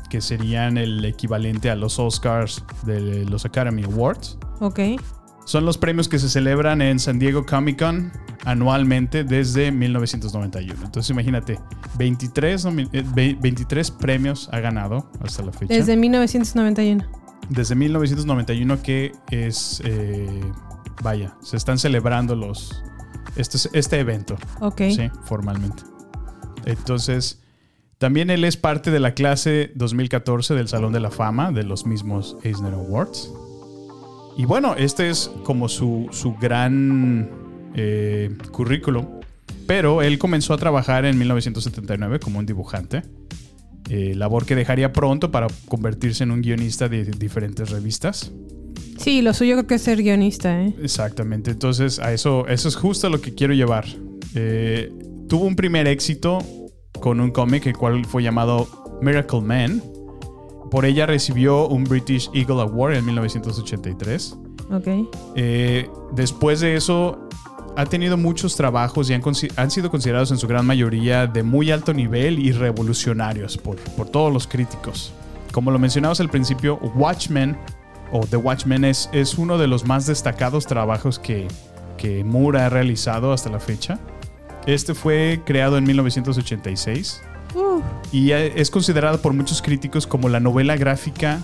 que 0.08 0.20
serían 0.20 0.78
el 0.78 1.04
equivalente 1.04 1.70
a 1.70 1.74
los 1.76 1.98
Oscars 1.98 2.64
de 2.84 3.24
los 3.26 3.44
Academy 3.44 3.82
Awards. 3.84 4.38
Ok. 4.60 4.80
Son 5.44 5.64
los 5.64 5.78
premios 5.78 6.08
que 6.08 6.18
se 6.18 6.28
celebran 6.28 6.80
en 6.82 6.98
San 6.98 7.18
Diego 7.18 7.44
Comic 7.46 7.78
Con 7.80 8.10
anualmente 8.44 9.22
desde 9.24 9.70
1991. 9.70 10.74
Entonces 10.84 11.10
imagínate, 11.10 11.58
23, 11.98 12.64
nomi- 12.66 12.88
eh, 12.92 13.04
ve- 13.14 13.36
23 13.40 13.90
premios 13.90 14.48
ha 14.52 14.60
ganado 14.60 15.10
hasta 15.20 15.42
la 15.42 15.52
fecha. 15.52 15.74
Desde 15.74 15.96
1991. 15.96 17.04
Desde 17.48 17.74
1991 17.74 18.82
que 18.82 19.12
es, 19.30 19.80
eh, 19.84 20.40
vaya, 21.02 21.36
se 21.42 21.56
están 21.56 21.78
celebrando 21.78 22.34
los, 22.34 22.82
este, 23.36 23.58
este 23.78 24.00
evento. 24.00 24.36
Ok. 24.60 24.82
Sí, 24.90 25.10
formalmente. 25.24 25.82
Entonces, 26.66 27.40
también 27.98 28.28
él 28.28 28.44
es 28.44 28.56
parte 28.58 28.90
de 28.90 29.00
la 29.00 29.14
clase 29.14 29.72
2014 29.74 30.54
del 30.54 30.68
Salón 30.68 30.92
de 30.92 31.00
la 31.00 31.10
Fama 31.10 31.50
de 31.52 31.62
los 31.64 31.86
mismos 31.86 32.36
Eisner 32.42 32.74
Awards. 32.74 33.32
Y 34.36 34.44
bueno, 34.44 34.74
este 34.76 35.08
es 35.08 35.30
como 35.44 35.68
su, 35.68 36.08
su 36.12 36.34
gran 36.34 37.30
eh, 37.74 38.36
currículum. 38.52 39.06
Pero 39.66 40.02
él 40.02 40.18
comenzó 40.18 40.52
a 40.54 40.58
trabajar 40.58 41.04
en 41.06 41.18
1979 41.18 42.20
como 42.20 42.38
un 42.38 42.46
dibujante. 42.46 43.02
eh, 43.88 44.14
labor 44.16 44.44
que 44.46 44.54
dejaría 44.56 44.92
pronto 44.92 45.30
para 45.30 45.46
convertirse 45.68 46.24
en 46.24 46.32
un 46.32 46.42
guionista 46.42 46.88
de 46.88 47.04
diferentes 47.04 47.70
revistas. 47.70 48.32
Sí, 48.98 49.22
lo 49.22 49.32
suyo 49.32 49.54
creo 49.54 49.66
que 49.66 49.74
es 49.76 49.82
ser 49.82 50.02
guionista, 50.02 50.60
¿eh? 50.64 50.74
Exactamente. 50.82 51.52
Entonces, 51.52 51.98
a 52.00 52.12
eso, 52.12 52.46
eso 52.48 52.68
es 52.68 52.74
justo 52.76 53.08
lo 53.10 53.20
que 53.20 53.34
quiero 53.34 53.54
llevar. 53.54 53.84
Eh, 54.34 54.92
tuvo 55.28 55.44
un 55.44 55.54
primer 55.56 55.86
éxito 55.86 56.38
con 57.00 57.20
un 57.20 57.30
cómic, 57.30 57.66
el 57.66 57.76
cual 57.76 58.04
fue 58.04 58.22
llamado 58.22 58.66
Miracle 59.00 59.40
Man. 59.40 59.82
Por 60.70 60.84
ella 60.84 61.06
recibió 61.06 61.68
un 61.68 61.84
British 61.84 62.30
Eagle 62.34 62.62
Award 62.62 62.94
en 62.94 63.06
1983. 63.06 64.36
Ok. 64.72 64.88
Eh, 65.36 65.88
después 66.12 66.60
de 66.60 66.76
eso, 66.76 67.28
ha 67.76 67.84
tenido 67.86 68.16
muchos 68.16 68.56
trabajos 68.56 69.10
y 69.10 69.14
han, 69.14 69.70
sido 69.70 69.90
considerados 69.90 70.30
en 70.30 70.38
su 70.38 70.48
gran 70.48 70.66
mayoría 70.66 71.26
de 71.26 71.42
muy 71.42 71.70
alto 71.70 71.92
nivel 71.92 72.38
y 72.38 72.52
revolucionarios 72.52 73.58
por, 73.58 73.76
por 73.76 74.08
todos 74.08 74.32
los 74.32 74.46
críticos. 74.46 75.12
Como 75.52 75.70
lo 75.70 75.78
mencionabas 75.78 76.20
al 76.20 76.30
principio, 76.30 76.78
Watchmen 76.94 77.56
o 78.12 78.26
The 78.26 78.36
Watchmen 78.36 78.84
es, 78.84 79.10
es 79.12 79.36
uno 79.36 79.58
de 79.58 79.66
los 79.66 79.84
más 79.84 80.06
destacados 80.06 80.66
trabajos 80.66 81.18
que, 81.18 81.48
que 81.98 82.24
Moore 82.24 82.60
ha 82.60 82.68
realizado 82.70 83.32
hasta 83.32 83.50
la 83.50 83.60
fecha. 83.60 83.98
Este 84.66 84.94
fue 84.94 85.40
creado 85.44 85.78
en 85.78 85.84
1986 85.84 87.22
Uh, 87.54 87.80
y 88.12 88.32
es 88.32 88.70
considerado 88.70 89.20
por 89.22 89.32
muchos 89.32 89.62
críticos 89.62 90.06
como 90.06 90.28
la 90.28 90.40
novela 90.40 90.76
gráfica 90.76 91.40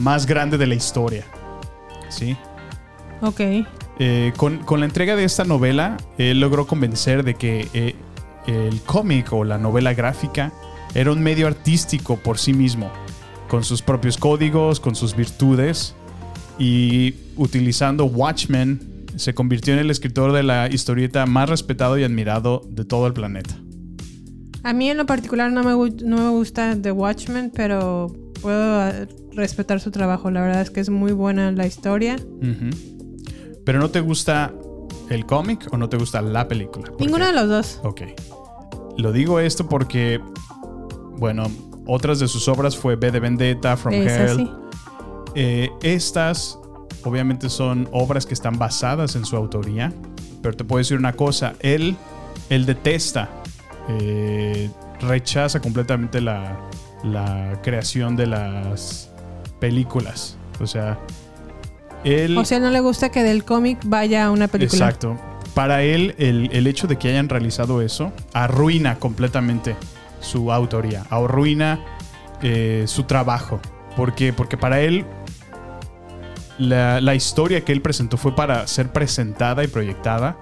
más 0.00 0.26
grande 0.26 0.58
de 0.58 0.66
la 0.66 0.74
historia. 0.74 1.24
¿Sí? 2.08 2.36
ok. 3.20 3.40
Eh, 4.00 4.32
con, 4.36 4.58
con 4.58 4.80
la 4.80 4.86
entrega 4.86 5.14
de 5.14 5.24
esta 5.24 5.44
novela, 5.44 5.96
él 6.18 6.40
logró 6.40 6.66
convencer 6.66 7.22
de 7.22 7.34
que 7.34 7.68
eh, 7.74 7.94
el 8.46 8.80
cómic 8.82 9.32
o 9.32 9.44
la 9.44 9.56
novela 9.56 9.94
gráfica 9.94 10.52
era 10.94 11.12
un 11.12 11.22
medio 11.22 11.46
artístico 11.46 12.16
por 12.16 12.38
sí 12.38 12.52
mismo, 12.52 12.90
con 13.48 13.62
sus 13.62 13.82
propios 13.82 14.16
códigos, 14.16 14.80
con 14.80 14.96
sus 14.96 15.14
virtudes, 15.14 15.94
y 16.58 17.14
utilizando 17.36 18.06
Watchmen 18.06 18.93
se 19.16 19.34
convirtió 19.34 19.74
en 19.74 19.80
el 19.80 19.90
escritor 19.90 20.32
de 20.32 20.42
la 20.42 20.68
historieta 20.68 21.26
más 21.26 21.48
respetado 21.48 21.98
y 21.98 22.04
admirado 22.04 22.62
de 22.68 22.84
todo 22.84 23.06
el 23.06 23.12
planeta. 23.12 23.56
A 24.62 24.72
mí 24.72 24.88
en 24.90 24.96
lo 24.96 25.06
particular 25.06 25.52
no 25.52 25.62
me, 25.62 25.90
no 26.04 26.16
me 26.16 26.28
gusta 26.30 26.76
The 26.80 26.92
Watchmen, 26.92 27.52
pero 27.54 28.14
puedo 28.40 28.88
eh, 28.88 29.08
respetar 29.32 29.80
su 29.80 29.90
trabajo. 29.90 30.30
La 30.30 30.40
verdad 30.40 30.62
es 30.62 30.70
que 30.70 30.80
es 30.80 30.88
muy 30.88 31.12
buena 31.12 31.52
la 31.52 31.66
historia. 31.66 32.16
Pero 33.64 33.78
no 33.78 33.90
te 33.90 34.00
gusta 34.00 34.54
el 35.10 35.26
cómic 35.26 35.68
o 35.72 35.76
no 35.76 35.88
te 35.88 35.96
gusta 35.96 36.22
la 36.22 36.48
película? 36.48 36.90
¿Por 36.90 37.00
Ninguno 37.00 37.26
de 37.26 37.32
los 37.32 37.48
dos. 37.48 37.80
Ok. 37.82 38.02
Lo 38.96 39.12
digo 39.12 39.40
esto 39.40 39.68
porque, 39.68 40.20
bueno, 41.18 41.44
otras 41.86 42.18
de 42.18 42.28
sus 42.28 42.48
obras 42.48 42.76
fue 42.76 42.96
B 42.96 43.10
de 43.10 43.20
Vendetta, 43.20 43.76
From 43.76 43.94
Esa 43.94 44.24
Hell. 44.24 44.36
sí. 44.36 44.50
Eh, 45.34 45.68
estas, 45.82 46.58
obviamente, 47.04 47.48
son 47.48 47.88
obras 47.92 48.26
que 48.26 48.34
están 48.34 48.58
basadas 48.58 49.16
en 49.16 49.24
su 49.24 49.36
autoría. 49.36 49.92
Pero 50.42 50.56
te 50.56 50.64
puedo 50.64 50.78
decir 50.78 50.98
una 50.98 51.12
cosa: 51.14 51.54
él, 51.60 51.96
él 52.50 52.66
detesta, 52.66 53.30
eh, 53.88 54.70
rechaza 55.00 55.60
completamente 55.60 56.20
la, 56.20 56.58
la 57.02 57.60
creación 57.62 58.16
de 58.16 58.26
las 58.26 59.10
películas. 59.60 60.36
O 60.60 60.66
sea, 60.66 60.98
él. 62.04 62.36
O 62.36 62.44
sea, 62.44 62.60
no 62.60 62.70
le 62.70 62.80
gusta 62.80 63.10
que 63.10 63.22
del 63.22 63.44
cómic 63.44 63.78
vaya 63.86 64.26
a 64.26 64.30
una 64.30 64.48
película. 64.48 64.86
Exacto. 64.86 65.16
Para 65.54 65.82
él, 65.84 66.16
el, 66.18 66.50
el 66.52 66.66
hecho 66.66 66.88
de 66.88 66.98
que 66.98 67.08
hayan 67.10 67.28
realizado 67.28 67.80
eso 67.80 68.12
arruina 68.32 68.98
completamente 68.98 69.76
su 70.20 70.50
autoría, 70.50 71.04
arruina 71.10 71.78
eh, 72.42 72.84
su 72.88 73.04
trabajo. 73.04 73.60
¿Por 73.96 74.16
qué? 74.16 74.32
Porque 74.32 74.56
para 74.56 74.80
él, 74.80 75.04
la, 76.58 77.00
la 77.00 77.14
historia 77.14 77.64
que 77.64 77.72
él 77.72 77.80
presentó 77.80 78.16
fue 78.16 78.34
para 78.34 78.66
ser 78.66 78.92
presentada 78.92 79.64
y 79.64 79.66
proyectada 79.66 80.36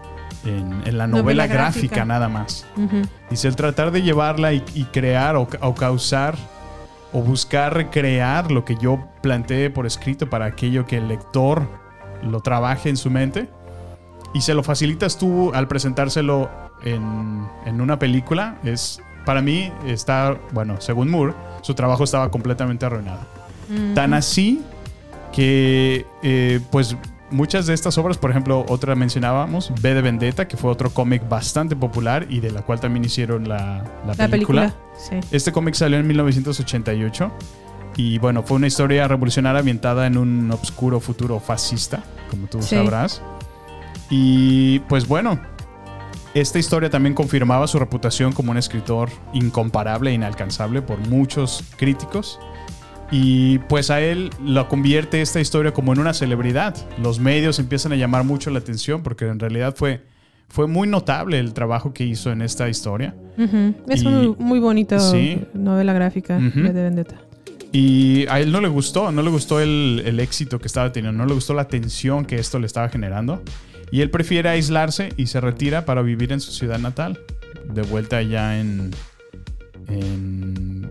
en, 0.45 0.83
en 0.87 0.99
la 0.99 1.07
novela, 1.07 1.23
Novela 1.23 1.47
gráfica. 1.47 1.97
gráfica. 1.97 2.05
nada 2.05 2.29
más. 2.29 2.67
Ujú. 2.77 3.03
Dice, 3.31 3.49
el 3.49 3.57
tratar 3.57 3.91
de 3.91 4.03
llevarla 4.03 4.53
y, 4.53 4.65
y 4.75 4.85
crear 4.85 5.37
o, 5.37 5.49
o 5.61 5.75
causar 5.75 6.37
o 7.13 7.21
buscar 7.23 7.75
recrear 7.75 8.51
lo 8.51 8.65
que 8.65 8.77
yo 8.77 8.99
planteé 9.23 9.71
por 9.71 9.87
escrito 9.87 10.29
para 10.31 10.47
aquello 10.47 10.87
que 10.87 10.97
el 10.97 11.09
lector 11.09 11.69
lo 12.23 12.41
trabaje 12.41 12.89
en 12.89 12.97
su 12.97 13.11
mente 13.11 13.49
y 14.35 14.41
se 14.41 14.55
lo 14.55 14.63
facilitas 14.63 15.19
tú 15.19 15.53
al 15.55 15.69
presentárselo 15.69 16.51
en, 16.85 17.47
en 17.67 17.81
una 17.81 17.99
película, 17.99 18.57
es 18.65 19.01
para 19.27 19.43
mí 19.43 19.71
está, 19.87 20.37
bueno, 20.53 20.81
según 20.81 21.11
Moore, 21.11 21.35
su 21.61 21.75
trabajo 21.75 22.03
estaba 22.05 22.31
completamente 22.31 22.87
arruinado. 22.87 23.21
Tan 23.95 24.15
así 24.15 24.63
que, 25.33 26.07
eh, 26.23 26.61
pues, 26.71 26.97
muchas 27.31 27.67
de 27.67 27.75
estas 27.75 27.97
obras, 27.99 28.19
por 28.19 28.31
ejemplo, 28.31 28.65
otra 28.69 28.95
mencionábamos, 28.95 29.73
B 29.81 29.95
de 29.95 30.03
Vendetta, 30.03 30.47
que 30.47 30.57
fue 30.57 30.71
otro 30.71 30.91
cómic 30.91 31.27
bastante 31.29 31.75
popular 31.75 32.27
y 32.29 32.41
de 32.41 32.51
la 32.51 32.63
cual 32.63 32.79
también 32.81 33.05
hicieron 33.05 33.49
la, 33.49 33.83
la 34.07 34.15
La 34.15 34.29
película. 34.29 34.63
película. 34.63 34.75
Sí. 34.99 35.17
Este 35.35 35.51
cómic 35.53 35.75
salió 35.75 35.99
en 35.99 36.07
1988 36.07 37.33
y, 37.97 38.19
bueno, 38.19 38.43
fue 38.43 38.57
una 38.57 38.67
historia 38.67 39.09
revolucionaria 39.09 39.61
ambientada 39.61 40.07
en 40.07 40.17
un 40.19 40.51
obscuro 40.51 41.01
futuro 41.01 41.41
fascista, 41.41 42.03
como 42.31 42.47
tú 42.47 42.61
Sí. 42.63 42.77
sabrás. 42.77 43.23
Y, 44.11 44.81
pues, 44.81 45.09
bueno, 45.09 45.41
esta 46.35 46.59
historia 46.59 46.91
también 46.91 47.15
confirmaba 47.15 47.67
su 47.67 47.79
reputación 47.79 48.33
como 48.33 48.51
un 48.51 48.59
escritor 48.59 49.09
incomparable 49.33 50.11
e 50.11 50.15
inalcanzable 50.15 50.83
por 50.83 50.99
muchos 51.09 51.65
críticos. 51.77 52.39
Y 53.13 53.59
pues 53.69 53.91
a 53.91 54.01
él 54.01 54.31
lo 54.43 54.69
convierte 54.69 55.21
esta 55.21 55.39
historia 55.41 55.73
como 55.73 55.93
en 55.93 55.99
una 56.01 56.15
celebridad. 56.15 56.75
Los 56.99 57.21
medios 57.21 57.59
empiezan 57.59 57.93
a 57.93 57.97
llamar 57.97 58.25
mucho 58.25 58.51
la 58.51 58.59
atención 58.59 59.03
porque 59.03 59.27
en 59.29 59.39
realidad 59.39 59.75
fue, 59.77 60.01
fue 60.49 60.67
muy 60.67 60.89
notable 60.89 61.39
el 61.39 61.53
trabajo 61.53 61.93
que 61.93 62.05
hizo 62.05 62.33
en 62.33 62.41
esta 62.41 62.69
historia. 62.71 63.15
Es 63.89 64.03
Y- 64.03 64.07
muy, 64.09 64.35
muy 64.39 64.59
bonito 64.61 64.99
Sí. 64.99 65.43
novela 65.53 65.93
gráfica 65.93 66.39
de 66.39 66.73
Vendetta. 66.73 67.17
Y 67.71 68.27
a 68.29 68.41
él 68.41 68.51
no 68.51 68.61
le 68.61 68.69
gustó, 68.69 69.13
no 69.13 69.23
le 69.23 69.31
gustó 69.31 69.61
el, 69.61 70.03
el 70.07 70.19
éxito 70.21 70.59
que 70.59 70.67
estaba 70.67 70.91
teniendo, 70.93 71.17
no 71.23 71.27
le 71.27 71.35
gustó 71.35 71.55
la 71.55 71.69
tensión 71.69 72.25
que 72.25 72.37
esto 72.37 72.59
le 72.59 72.67
estaba 72.67 72.89
generando. 72.89 73.43
Y 73.91 74.01
él 74.01 74.09
prefiere 74.11 74.49
aislarse 74.49 75.11
y 75.19 75.27
se 75.27 75.39
retira 75.41 75.85
para 75.85 76.01
vivir 76.01 76.33
en 76.33 76.41
su 76.41 76.51
ciudad 76.53 76.79
natal, 76.79 77.19
de 77.71 77.83
vuelta 77.83 78.17
allá 78.19 78.59
en, 78.59 78.91
en 79.89 80.91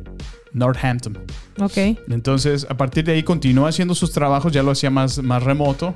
Northampton. 0.53 1.17
Ok. 1.59 1.77
Entonces, 2.09 2.67
a 2.69 2.75
partir 2.77 3.03
de 3.03 3.13
ahí 3.13 3.23
continuó 3.23 3.67
haciendo 3.67 3.95
sus 3.95 4.11
trabajos, 4.11 4.51
ya 4.51 4.63
lo 4.63 4.71
hacía 4.71 4.89
más, 4.89 5.21
más 5.23 5.43
remoto. 5.43 5.93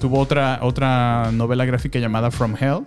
Tuvo 0.00 0.18
otra, 0.18 0.58
otra 0.62 1.30
novela 1.32 1.64
gráfica 1.64 1.98
llamada 1.98 2.30
From 2.30 2.54
Hell, 2.58 2.80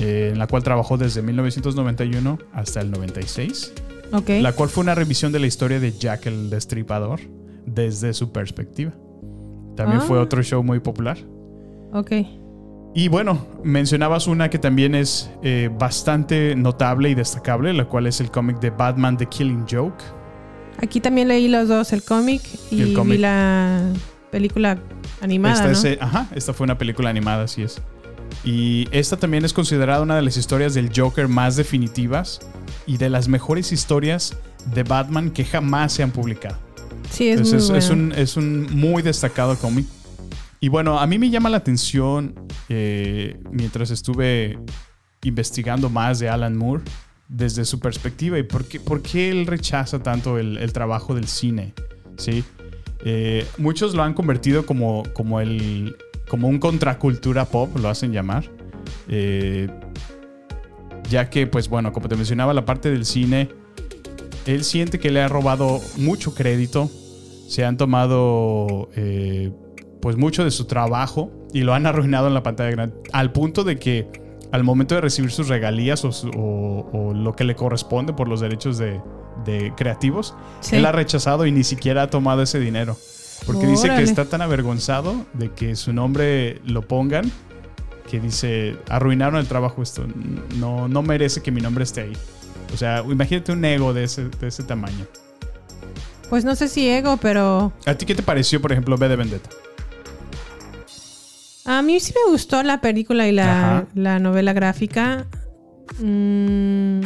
eh, 0.00 0.30
en 0.32 0.38
la 0.38 0.46
cual 0.46 0.62
trabajó 0.62 0.96
desde 0.96 1.22
1991 1.22 2.38
hasta 2.52 2.80
el 2.80 2.90
96 2.90 3.72
Ok. 4.12 4.28
la 4.40 4.52
cual 4.52 4.68
fue 4.68 4.82
una 4.82 4.94
revisión 4.94 5.32
de 5.32 5.40
la 5.40 5.46
historia 5.46 5.80
de 5.80 5.92
Jack 5.92 6.26
el 6.26 6.50
Destripador 6.50 7.20
desde 7.66 8.12
su 8.14 8.30
perspectiva. 8.32 8.92
También 9.76 10.00
Ah. 10.00 10.04
fue 10.06 10.18
otro 10.18 10.42
show 10.42 10.62
muy 10.62 10.78
popular. 10.78 11.18
Ok. 11.92 12.12
Y 12.96 13.08
bueno, 13.08 13.44
mencionabas 13.64 14.28
una 14.28 14.48
que 14.50 14.58
también 14.60 14.94
es 14.94 15.28
eh, 15.42 15.68
bastante 15.76 16.54
notable 16.54 17.10
y 17.10 17.14
destacable, 17.16 17.72
la 17.72 17.86
cual 17.86 18.06
es 18.06 18.20
el 18.20 18.30
cómic 18.30 18.60
de 18.60 18.70
Batman 18.70 19.16
The 19.16 19.26
Killing 19.26 19.64
Joke. 19.68 20.04
Aquí 20.82 21.00
también 21.00 21.28
leí 21.28 21.48
los 21.48 21.68
dos, 21.68 21.92
el 21.92 22.02
cómic 22.02 22.42
y, 22.70 22.82
el 22.82 23.00
vi 23.00 23.18
la 23.18 23.82
película 24.30 24.78
animada, 25.20 25.54
esta, 25.54 25.66
¿no? 25.66 25.72
es, 25.72 25.84
eh, 25.84 25.98
ajá, 26.00 26.26
esta 26.34 26.52
fue 26.52 26.64
una 26.64 26.76
película 26.76 27.10
animada, 27.10 27.44
así 27.44 27.62
es. 27.62 27.80
Y 28.44 28.88
esta 28.90 29.16
también 29.16 29.44
es 29.44 29.52
considerada 29.52 30.02
una 30.02 30.16
de 30.16 30.22
las 30.22 30.36
historias 30.36 30.74
del 30.74 30.90
Joker 30.94 31.28
más 31.28 31.56
definitivas 31.56 32.40
y 32.86 32.96
de 32.96 33.08
las 33.08 33.28
mejores 33.28 33.70
historias 33.72 34.36
de 34.74 34.82
Batman 34.82 35.30
que 35.30 35.44
jamás 35.44 35.92
se 35.92 36.02
han 36.02 36.10
publicado. 36.10 36.58
Sí, 37.10 37.28
es 37.28 37.40
Es, 37.40 37.48
muy 37.52 37.58
es- 37.58 37.70
es 37.70 37.88
bueno. 37.88 38.02
un, 38.04 38.12
es 38.12 38.36
un 38.36 38.62
muy 38.76 39.02
destacado 39.02 39.56
cómic. 39.56 39.86
Y 40.60 40.68
bueno, 40.68 40.98
a 40.98 41.06
mí 41.06 41.18
me 41.18 41.30
llama 41.30 41.48
la 41.50 41.58
atención 41.58 42.34
eh, 42.68 43.38
mientras 43.50 43.90
estuve 43.90 44.58
investigando 45.22 45.88
más 45.90 46.18
de 46.18 46.28
Alan 46.28 46.56
Moore 46.56 46.82
desde 47.28 47.64
su 47.64 47.80
perspectiva 47.80 48.38
y 48.38 48.42
por 48.42 48.66
qué, 48.66 48.80
por 48.80 49.02
qué 49.02 49.30
él 49.30 49.46
rechaza 49.46 50.02
tanto 50.02 50.38
el, 50.38 50.58
el 50.58 50.72
trabajo 50.72 51.14
del 51.14 51.26
cine. 51.26 51.74
¿sí? 52.16 52.44
Eh, 53.04 53.46
muchos 53.58 53.94
lo 53.94 54.02
han 54.02 54.14
convertido 54.14 54.64
como, 54.64 55.02
como, 55.12 55.40
el, 55.40 55.96
como 56.28 56.48
un 56.48 56.58
contracultura 56.58 57.44
pop, 57.44 57.76
lo 57.78 57.88
hacen 57.88 58.12
llamar. 58.12 58.50
Eh, 59.08 59.68
ya 61.10 61.28
que, 61.28 61.46
pues 61.46 61.68
bueno, 61.68 61.92
como 61.92 62.08
te 62.08 62.16
mencionaba, 62.16 62.54
la 62.54 62.64
parte 62.64 62.90
del 62.90 63.04
cine, 63.04 63.50
él 64.46 64.64
siente 64.64 64.98
que 64.98 65.10
le 65.10 65.20
ha 65.20 65.28
robado 65.28 65.80
mucho 65.96 66.34
crédito, 66.34 66.90
se 67.46 67.64
han 67.64 67.76
tomado 67.76 68.88
eh, 68.96 69.52
pues 70.00 70.16
mucho 70.16 70.44
de 70.44 70.50
su 70.50 70.64
trabajo 70.64 71.30
y 71.52 71.60
lo 71.60 71.74
han 71.74 71.86
arruinado 71.86 72.26
en 72.26 72.34
la 72.34 72.42
pantalla 72.42 72.70
grande, 72.70 72.96
al 73.12 73.32
punto 73.32 73.64
de 73.64 73.78
que 73.78 74.23
al 74.54 74.62
momento 74.64 74.94
de 74.94 75.00
recibir 75.00 75.30
sus 75.32 75.48
regalías 75.48 76.04
o, 76.04 76.12
su- 76.12 76.28
o- 76.30 76.88
o 76.92 77.12
lo 77.14 77.34
que 77.34 77.42
le 77.44 77.56
corresponde 77.56 78.12
por 78.12 78.28
los 78.28 78.40
derechos 78.40 78.78
de, 78.78 79.00
de 79.44 79.72
creativos, 79.76 80.34
Sí. 80.60 80.76
él 80.76 80.86
ha 80.86 80.92
rechazado 80.92 81.44
y 81.46 81.50
ni 81.52 81.64
siquiera 81.64 82.02
ha 82.02 82.10
tomado 82.10 82.42
ese 82.42 82.60
dinero. 82.60 82.96
Porque 83.46 83.66
dice 83.66 83.88
que 83.88 84.02
está 84.02 84.24
tan 84.26 84.40
avergonzado 84.42 85.26
de 85.34 85.50
que 85.50 85.74
su 85.76 85.92
nombre 85.92 86.60
lo 86.64 86.82
pongan 86.82 87.30
que 88.10 88.20
dice, 88.20 88.76
arruinaron 88.88 89.40
el 89.40 89.46
trabajo 89.48 89.82
esto, 89.82 90.06
no, 90.56 90.88
no 90.88 91.02
merece 91.02 91.42
que 91.42 91.50
mi 91.50 91.60
nombre 91.60 91.84
esté 91.84 92.02
ahí. 92.02 92.12
O 92.72 92.76
sea, 92.76 93.02
imagínate 93.08 93.50
un 93.52 93.64
ego 93.64 93.92
de 93.92 94.04
ese, 94.04 94.28
de 94.28 94.46
ese 94.48 94.62
tamaño. 94.62 95.04
Pues 96.30 96.44
no 96.44 96.54
sé 96.54 96.68
si 96.68 96.88
ego, 96.88 97.16
pero 97.16 97.72
¿A 97.86 97.94
ti 97.94 98.06
qué 98.06 98.14
te 98.14 98.22
pareció, 98.22 98.60
por 98.62 98.72
ejemplo, 98.72 98.96
B 98.96 99.08
de 99.08 99.16
Vendetta? 99.16 99.50
A 101.64 101.82
mí 101.82 102.00
sí 102.00 102.12
me 102.24 102.30
gustó 102.30 102.62
la 102.62 102.80
película 102.80 103.26
y 103.28 103.32
la, 103.32 103.86
la 103.94 104.18
novela 104.18 104.52
gráfica. 104.52 105.26
Mm, 106.00 107.00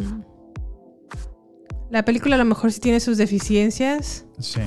la 1.91 2.05
película 2.05 2.35
a 2.37 2.39
lo 2.39 2.45
mejor 2.45 2.73
sí 2.73 2.81
tiene 2.81 3.01
sus 3.01 3.17
deficiencias, 3.19 4.27
Sí. 4.39 4.61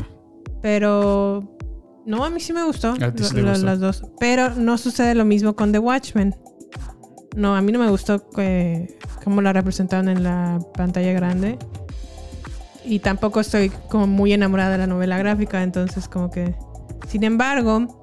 pero 0.62 1.58
No, 2.04 2.26
a 2.26 2.32
mí 2.32 2.40
sí 2.40 2.52
me 2.52 2.64
gustó. 2.64 2.94
A 2.94 3.12
ti 3.14 3.24
sí 3.24 3.30
lo- 3.30 3.30
te 3.36 3.42
lo- 3.44 3.50
gustó. 3.52 3.66
Las 3.66 3.80
dos. 3.80 4.04
Pero 4.20 4.56
no 4.56 4.78
sucede 4.80 5.14
lo 5.14 5.24
mismo 5.24 5.56
con 5.56 5.72
The 5.72 5.78
Watchmen. 5.78 6.36
No, 7.36 7.56
a 7.56 7.62
mí 7.62 7.72
no 7.72 7.78
me 7.78 7.90
gustó 7.92 8.28
que, 8.32 8.98
cómo 9.24 9.42
la 9.44 9.54
representaron 9.54 10.10
en 10.10 10.24
la 10.24 10.58
pantalla 10.74 11.14
grande. 11.14 11.60
Y 12.84 13.00
tampoco 13.00 13.40
estoy 13.40 13.70
como 13.90 14.08
muy 14.08 14.34
enamorada 14.34 14.72
de 14.72 14.78
la 14.80 14.88
novela 14.88 15.18
gráfica, 15.20 15.62
entonces 15.62 16.08
como 16.08 16.32
que... 16.32 16.56
Sin 17.08 17.24
embargo, 17.24 18.01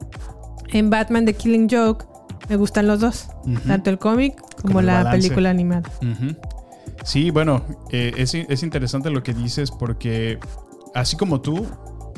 en 0.72 0.90
Batman 0.90 1.24
The 1.24 1.34
Killing 1.34 1.68
Joke 1.70 2.06
me 2.48 2.56
gustan 2.56 2.86
los 2.86 3.00
dos. 3.00 3.28
Tanto 3.66 3.90
el 3.90 3.98
cómic 3.98 4.36
como, 4.40 4.62
Como 4.62 4.80
el 4.80 4.86
la 4.86 4.94
balance. 5.04 5.18
película 5.18 5.50
animada. 5.50 5.90
Sí, 7.04 7.30
bueno, 7.30 7.64
eh, 7.90 8.12
es, 8.16 8.34
es 8.34 8.62
interesante 8.62 9.10
lo 9.10 9.22
que 9.22 9.32
dices 9.34 9.70
porque 9.70 10.38
así 10.94 11.16
como 11.16 11.40
tú, 11.40 11.66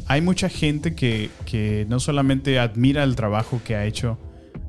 hay 0.07 0.21
mucha 0.21 0.49
gente 0.49 0.95
que, 0.95 1.31
que 1.45 1.87
no 1.89 2.01
solamente 2.01 2.59
admira 2.59 3.03
el 3.05 3.15
trabajo 3.17 3.61
que 3.65 3.77
ha 3.77 3.85
hecho 3.85 4.19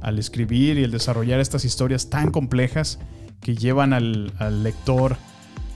al 0.02 0.20
escribir 0.20 0.78
y 0.78 0.84
el 0.84 0.92
desarrollar 0.92 1.40
estas 1.40 1.64
historias 1.66 2.10
tan 2.10 2.32
complejas 2.32 3.00
que 3.40 3.56
llevan 3.56 3.94
al, 3.94 4.34
al 4.40 4.64
lector 4.64 5.18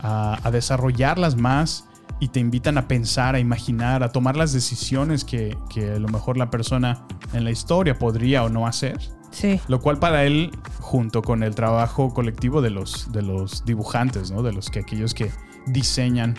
a, 0.01 0.39
a 0.45 0.51
desarrollarlas 0.51 1.35
más 1.35 1.84
y 2.19 2.29
te 2.29 2.39
invitan 2.39 2.77
a 2.77 2.87
pensar, 2.87 3.35
a 3.35 3.39
imaginar, 3.39 4.03
a 4.03 4.09
tomar 4.11 4.37
las 4.37 4.53
decisiones 4.53 5.25
que, 5.25 5.57
que 5.69 5.91
a 5.93 5.99
lo 5.99 6.07
mejor 6.07 6.37
la 6.37 6.49
persona 6.49 7.05
en 7.33 7.43
la 7.43 7.51
historia 7.51 7.99
podría 7.99 8.43
o 8.43 8.49
no 8.49 8.67
hacer. 8.67 8.99
Sí. 9.31 9.59
Lo 9.67 9.81
cual 9.81 9.99
para 9.99 10.23
él, 10.23 10.51
junto 10.79 11.21
con 11.21 11.43
el 11.43 11.55
trabajo 11.55 12.13
colectivo 12.13 12.61
de 12.61 12.69
los, 12.69 13.11
de 13.11 13.21
los 13.21 13.65
dibujantes, 13.65 14.31
¿no? 14.31 14.43
De 14.43 14.53
los 14.53 14.69
que 14.69 14.79
aquellos 14.79 15.13
que 15.13 15.29
diseñan 15.67 16.35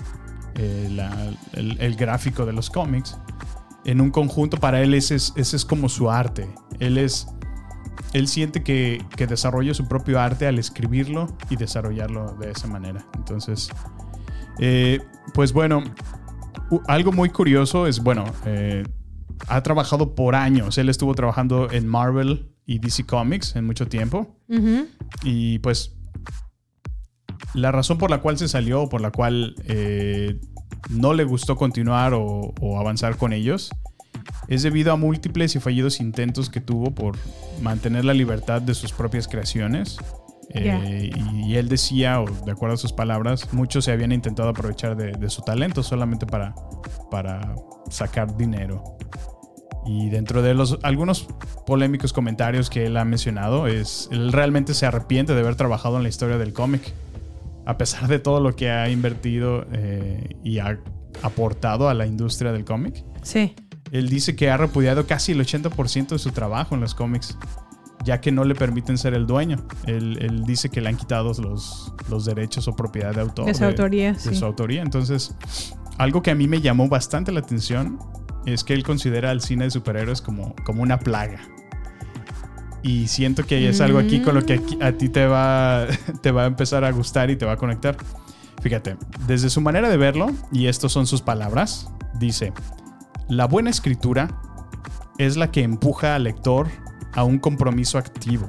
eh, 0.55 0.89
la- 0.91 1.31
el, 1.53 1.79
el 1.79 1.97
gráfico 1.97 2.47
de 2.47 2.55
los 2.55 2.70
cómics, 2.70 3.18
en 3.85 4.01
un 4.01 4.11
conjunto, 4.11 4.57
para 4.57 4.81
él 4.81 4.95
ese 4.95 5.14
es, 5.16 5.33
ese 5.37 5.57
es 5.57 5.64
como 5.66 5.89
su 5.91 6.11
arte. 6.11 6.49
Él 6.81 6.97
es. 6.99 7.29
Él 8.12 8.29
siente 8.29 8.62
que, 8.62 9.05
que 9.14 9.27
desarrolla 9.27 9.74
su 9.74 9.87
propio 9.87 10.18
arte 10.18 10.47
al 10.47 10.59
escribirlo 10.59 11.27
y 11.51 11.57
desarrollarlo 11.57 12.35
de 12.41 12.51
esa 12.51 12.66
manera. 12.66 13.05
Entonces, 13.14 13.68
eh, 14.59 15.01
pues 15.35 15.53
bueno, 15.53 15.83
algo 16.89 17.13
muy 17.13 17.31
curioso 17.31 17.87
es, 17.87 18.01
bueno, 18.01 18.25
eh, 18.45 18.85
ha 19.49 19.63
trabajado 19.63 20.15
por 20.15 20.35
años. 20.35 20.79
Él 20.79 20.89
estuvo 20.89 21.15
trabajando 21.15 21.71
en 21.71 21.87
Marvel 21.87 22.53
y 22.65 22.79
DC 22.79 23.05
Comics 23.05 23.57
en 23.57 23.65
mucho 23.65 23.87
tiempo. 23.87 24.37
Y 25.23 25.59
pues 25.61 25.97
la 27.55 27.73
razón 27.73 27.99
por 27.99 28.11
la 28.11 28.21
cual 28.21 28.39
se 28.39 28.49
salió, 28.49 28.83
o 28.83 28.89
por 28.89 29.01
la 29.01 29.11
cual 29.11 29.55
eh, 29.65 30.41
no 30.91 31.15
le 31.15 31.25
gustó 31.25 31.57
continuar 31.57 32.15
o, 32.15 32.55
o 32.61 32.79
avanzar 32.79 33.17
con 33.17 33.33
ellos, 33.33 33.71
es 34.49 34.63
debido 34.63 34.93
a 34.93 34.97
múltiples 34.97 35.57
y 35.57 35.61
fallidos 35.61 36.01
intentos 36.01 36.51
que 36.51 36.61
tuvo 36.61 36.95
por 36.95 37.17
mantener 37.63 38.05
la 38.05 38.15
libertad 38.15 38.63
de 38.63 38.75
sus 38.75 38.93
propias 38.93 39.29
creaciones. 39.29 39.99
Eh, 40.57 41.11
y 41.35 41.57
él 41.57 41.69
decía, 41.69 42.21
o 42.21 42.27
de 42.27 42.53
acuerdo 42.53 42.75
a 42.75 42.79
sus 42.79 42.93
palabras, 42.93 43.53
muchos 43.53 43.85
se 43.85 43.93
habían 43.93 44.13
intentado 44.13 44.49
aprovechar 44.49 44.97
de, 44.97 45.13
de 45.13 45.31
su 45.31 45.43
talento 45.43 45.83
solamente 45.83 46.27
para, 46.27 46.55
para 47.11 47.55
sacar 47.91 48.37
dinero. 48.37 48.97
Y 49.87 50.11
dentro 50.11 50.43
de 50.43 50.53
los 50.55 50.79
algunos 50.83 51.29
polémicos 51.65 52.13
comentarios 52.13 52.71
que 52.71 52.87
él 52.87 52.97
ha 52.97 53.05
mencionado, 53.05 53.69
es 53.69 54.09
él 54.11 54.33
realmente 54.33 54.75
se 54.75 54.85
arrepiente 54.85 55.33
de 55.35 55.41
haber 55.41 55.55
trabajado 55.55 55.97
en 55.97 56.03
la 56.03 56.09
historia 56.09 56.39
del 56.39 56.53
cómic. 56.53 56.93
A 57.67 57.79
pesar 57.79 58.09
de 58.09 58.19
todo 58.19 58.41
lo 58.41 58.55
que 58.55 58.71
ha 58.71 58.89
invertido 58.91 59.67
eh, 59.73 60.37
y 60.43 60.59
ha 60.59 60.79
aportado 61.23 61.89
a 61.89 61.95
la 61.95 62.07
industria 62.07 62.53
del 62.53 62.65
cómic. 62.65 63.05
Sí. 63.23 63.55
Él 63.93 64.09
dice 64.09 64.35
que 64.35 64.51
ha 64.51 64.57
repudiado 64.57 65.07
casi 65.07 65.33
el 65.33 65.41
80% 65.41 66.09
de 66.09 66.19
su 66.19 66.31
trabajo 66.31 66.75
en 66.75 66.81
los 66.81 66.95
cómics, 66.95 67.37
ya 68.07 68.21
que 68.21 68.31
no 68.31 68.45
le 68.45 68.55
permiten 68.55 68.97
ser 68.97 69.15
el 69.15 69.27
dueño. 69.27 69.57
Él, 69.85 70.17
él 70.23 70.45
dice 70.45 70.71
que 70.71 70.81
le 70.81 70.89
han 70.89 70.97
quitado 70.97 71.33
los, 71.43 71.93
los 72.09 72.25
derechos 72.25 72.69
o 72.69 72.77
propiedad 72.77 73.13
de 73.13 73.21
autor. 73.21 73.47
De 73.47 73.55
su 73.55 73.65
autoría, 73.65 74.13
de 74.13 74.21
sí. 74.21 74.35
su 74.37 74.45
autoría. 74.45 74.81
Entonces, 74.81 75.35
algo 75.99 76.23
que 76.23 76.31
a 76.31 76.35
mí 76.37 76.47
me 76.47 76.61
llamó 76.61 76.89
bastante 76.89 77.33
la 77.33 77.41
atención 77.41 77.99
es 78.47 78.63
que 78.63 78.75
él 78.75 78.85
considera 78.85 79.31
al 79.31 79.41
cine 79.41 79.65
de 79.65 79.73
superhéroes 79.73 80.23
como, 80.23 80.55
como 80.65 80.83
una 80.83 81.01
plaga. 81.01 81.41
Y 82.85 83.09
siento 83.09 83.45
que 83.45 83.69
es 83.69 83.81
algo 83.81 83.99
aquí 83.99 84.21
con 84.21 84.37
lo 84.37 84.47
que 84.47 84.55
aquí- 84.55 84.79
a 84.81 84.93
ti 84.93 85.09
te 85.09 85.27
va, 85.27 85.87
te 86.23 86.31
va 86.31 86.45
a 86.45 86.47
empezar 86.47 86.85
a 86.85 86.93
gustar 86.93 87.29
y 87.31 87.37
te 87.37 87.45
va 87.45 87.53
a 87.53 87.57
conectar. 87.57 87.97
Fíjate, 88.63 88.97
desde 89.27 89.51
su 89.51 89.61
manera 89.61 89.89
de 89.89 89.97
verlo, 89.97 90.31
y 90.53 90.69
estas 90.69 90.93
son 90.93 91.09
sus 91.09 91.23
palabras, 91.23 91.91
dice, 92.21 92.53
la 93.29 93.47
buena 93.47 93.71
escritura 93.71 94.29
es 95.19 95.37
la 95.37 95.51
que 95.51 95.63
empuja 95.65 96.15
al 96.15 96.25
lector 96.25 96.69
a 97.17 97.25
un 97.25 97.39
compromiso 97.39 97.99
activo. 97.99 98.49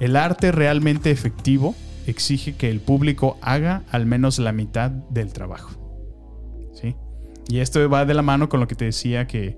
El 0.00 0.16
arte 0.16 0.52
realmente 0.52 1.10
efectivo 1.10 1.74
exige 2.06 2.56
que 2.56 2.68
el 2.68 2.80
público 2.80 3.38
haga 3.40 3.84
al 3.90 4.04
menos 4.04 4.38
la 4.38 4.52
mitad 4.52 4.90
del 4.90 5.32
trabajo. 5.32 5.70
¿Sí? 6.74 6.96
Y 7.48 7.60
esto 7.60 7.88
va 7.88 8.04
de 8.04 8.12
la 8.12 8.22
mano 8.22 8.48
con 8.48 8.60
lo 8.60 8.68
que 8.68 8.74
te 8.74 8.84
decía 8.84 9.26
que 9.26 9.56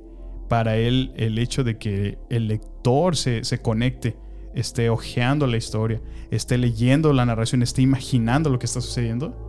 para 0.49 0.77
él 0.77 1.13
el 1.17 1.39
hecho 1.39 1.65
de 1.65 1.79
que 1.79 2.19
el 2.31 2.47
lector 2.47 3.17
se, 3.17 3.43
se 3.43 3.61
conecte, 3.61 4.17
esté 4.55 4.91
hojeando 4.91 5.47
la 5.47 5.57
historia, 5.57 6.01
esté 6.31 6.59
leyendo 6.59 7.13
la 7.13 7.27
narración, 7.27 7.63
esté 7.63 7.83
imaginando 7.83 8.51
lo 8.51 8.59
que 8.59 8.67
está 8.67 8.81
sucediendo, 8.81 9.46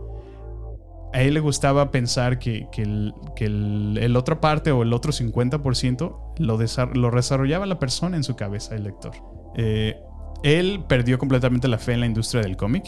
a 1.12 1.22
él 1.22 1.34
le 1.34 1.40
gustaba 1.40 1.90
pensar 1.90 2.38
que, 2.38 2.68
que 2.70 2.82
el, 2.82 3.14
que 3.34 3.46
el- 3.46 4.22
parte 4.40 4.70
o 4.72 4.82
el 4.82 4.92
otro 4.92 5.12
50% 5.12 6.16
lo, 6.38 6.58
lo 6.94 7.10
desarrollaba 7.16 7.66
la 7.66 7.78
persona 7.78 8.16
en 8.16 8.24
su 8.24 8.36
cabeza, 8.36 8.74
el 8.74 8.84
lector. 8.84 9.12
Eh, 9.56 9.96
él 10.42 10.84
perdió 10.88 11.18
completamente 11.18 11.66
la 11.68 11.78
fe 11.78 11.92
en 11.94 12.00
la 12.00 12.06
industria 12.06 12.42
del 12.42 12.56
cómic 12.56 12.84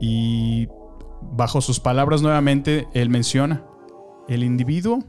y 0.00 0.68
bajo 1.22 1.60
sus 1.60 1.80
palabras 1.80 2.22
nuevamente, 2.22 2.86
él 2.94 3.10
menciona, 3.10 3.64
el 4.28 4.42
individuo, 4.42 5.00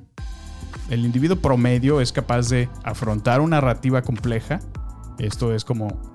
el 0.90 1.06
individuo 1.06 1.38
promedio 1.38 2.02
es 2.02 2.12
capaz 2.12 2.50
de 2.50 2.70
afrontar 2.84 3.42
una 3.42 3.58
narrativa 3.58 4.02
compleja, 4.02 4.60
esto 5.20 5.54
es 5.54 5.64
como 5.66 6.11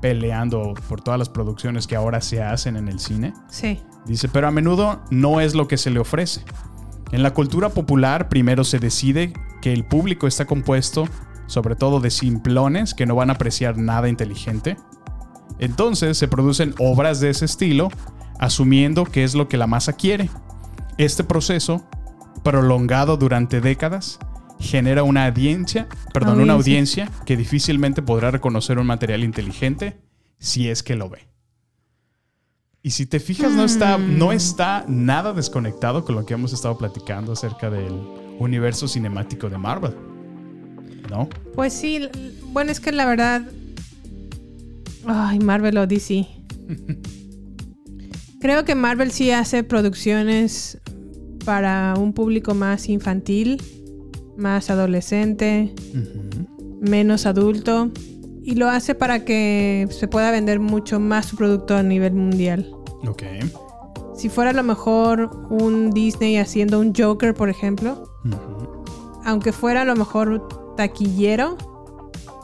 peleando 0.00 0.74
por 0.88 1.00
todas 1.00 1.18
las 1.18 1.28
producciones 1.28 1.86
que 1.86 1.96
ahora 1.96 2.20
se 2.20 2.42
hacen 2.42 2.76
en 2.76 2.88
el 2.88 3.00
cine. 3.00 3.34
Sí. 3.48 3.82
Dice, 4.06 4.28
pero 4.28 4.48
a 4.48 4.50
menudo 4.50 5.00
no 5.10 5.40
es 5.40 5.54
lo 5.54 5.68
que 5.68 5.76
se 5.76 5.90
le 5.90 5.98
ofrece. 6.00 6.44
En 7.12 7.22
la 7.22 7.34
cultura 7.34 7.70
popular 7.70 8.28
primero 8.28 8.64
se 8.64 8.78
decide 8.78 9.32
que 9.60 9.72
el 9.72 9.84
público 9.84 10.26
está 10.26 10.46
compuesto 10.46 11.08
sobre 11.48 11.76
todo 11.76 11.98
de 11.98 12.10
simplones 12.10 12.94
que 12.94 13.06
no 13.06 13.16
van 13.16 13.30
a 13.30 13.32
apreciar 13.32 13.76
nada 13.76 14.08
inteligente. 14.08 14.76
Entonces 15.58 16.16
se 16.16 16.28
producen 16.28 16.74
obras 16.78 17.20
de 17.20 17.30
ese 17.30 17.46
estilo 17.46 17.88
asumiendo 18.38 19.04
que 19.04 19.24
es 19.24 19.34
lo 19.34 19.48
que 19.48 19.56
la 19.56 19.66
masa 19.66 19.94
quiere. 19.94 20.30
Este 20.98 21.24
proceso, 21.24 21.84
prolongado 22.44 23.16
durante 23.16 23.60
décadas, 23.60 24.18
genera 24.58 25.02
una 25.02 25.26
audiencia, 25.26 25.86
perdón, 26.12 26.40
una 26.40 26.54
Audiencia. 26.54 27.10
que 27.24 27.36
difícilmente 27.36 28.02
podrá 28.02 28.30
reconocer 28.30 28.78
un 28.78 28.86
material 28.86 29.24
inteligente 29.24 29.98
si 30.38 30.68
es 30.68 30.82
que 30.82 30.96
lo 30.96 31.08
ve. 31.08 31.28
Y 32.82 32.90
si 32.90 33.06
te 33.06 33.20
fijas, 33.20 33.52
no 33.52 33.64
está, 33.64 33.98
no 33.98 34.32
está 34.32 34.84
nada 34.88 35.32
desconectado 35.32 36.04
con 36.04 36.14
lo 36.14 36.24
que 36.24 36.34
hemos 36.34 36.52
estado 36.52 36.78
platicando 36.78 37.32
acerca 37.32 37.70
del 37.70 37.92
universo 38.38 38.86
cinemático 38.86 39.50
de 39.50 39.58
Marvel. 39.58 39.94
¿No? 41.10 41.28
Pues 41.54 41.72
sí, 41.72 42.08
bueno, 42.52 42.70
es 42.70 42.80
que 42.80 42.92
la 42.92 43.06
verdad. 43.06 43.42
Ay, 45.06 45.38
Marvel 45.38 45.78
o 45.78 45.86
DC. 45.86 46.26
Creo 48.40 48.64
que 48.64 48.74
Marvel 48.74 49.10
sí 49.10 49.32
hace 49.32 49.64
producciones 49.64 50.78
para 51.44 51.94
un 51.98 52.12
público 52.12 52.54
más 52.54 52.88
infantil, 52.88 53.60
más 54.38 54.70
adolescente, 54.70 55.74
menos 56.80 57.26
adulto. 57.26 57.90
Y 58.42 58.54
lo 58.54 58.70
hace 58.70 58.94
para 58.94 59.26
que 59.26 59.86
se 59.90 60.08
pueda 60.08 60.30
vender 60.30 60.58
mucho 60.58 60.98
más 61.00 61.26
su 61.26 61.36
producto 61.36 61.76
a 61.76 61.82
nivel 61.82 62.14
mundial. 62.14 62.72
Ok. 63.06 63.22
Si 64.16 64.30
fuera 64.30 64.50
a 64.50 64.54
lo 64.54 64.62
mejor 64.62 65.30
un 65.50 65.90
Disney 65.90 66.38
haciendo 66.38 66.80
un 66.80 66.94
Joker, 66.96 67.34
por 67.34 67.50
ejemplo, 67.50 68.10
aunque 69.24 69.52
fuera 69.52 69.82
a 69.82 69.84
lo 69.84 69.94
mejor 69.94 70.48
taquillero, 70.76 71.58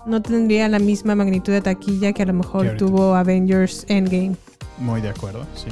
no 0.06 0.20
tendría 0.20 0.68
la 0.68 0.78
misma 0.78 1.14
magnitud 1.14 1.52
de 1.52 1.62
taquilla 1.62 2.12
que 2.12 2.22
a 2.22 2.26
lo 2.26 2.34
mejor 2.34 2.76
tuvo 2.76 3.14
Avengers 3.14 3.86
Endgame. 3.88 4.36
Muy 4.78 5.00
de 5.00 5.08
acuerdo, 5.08 5.46
sí. 5.54 5.70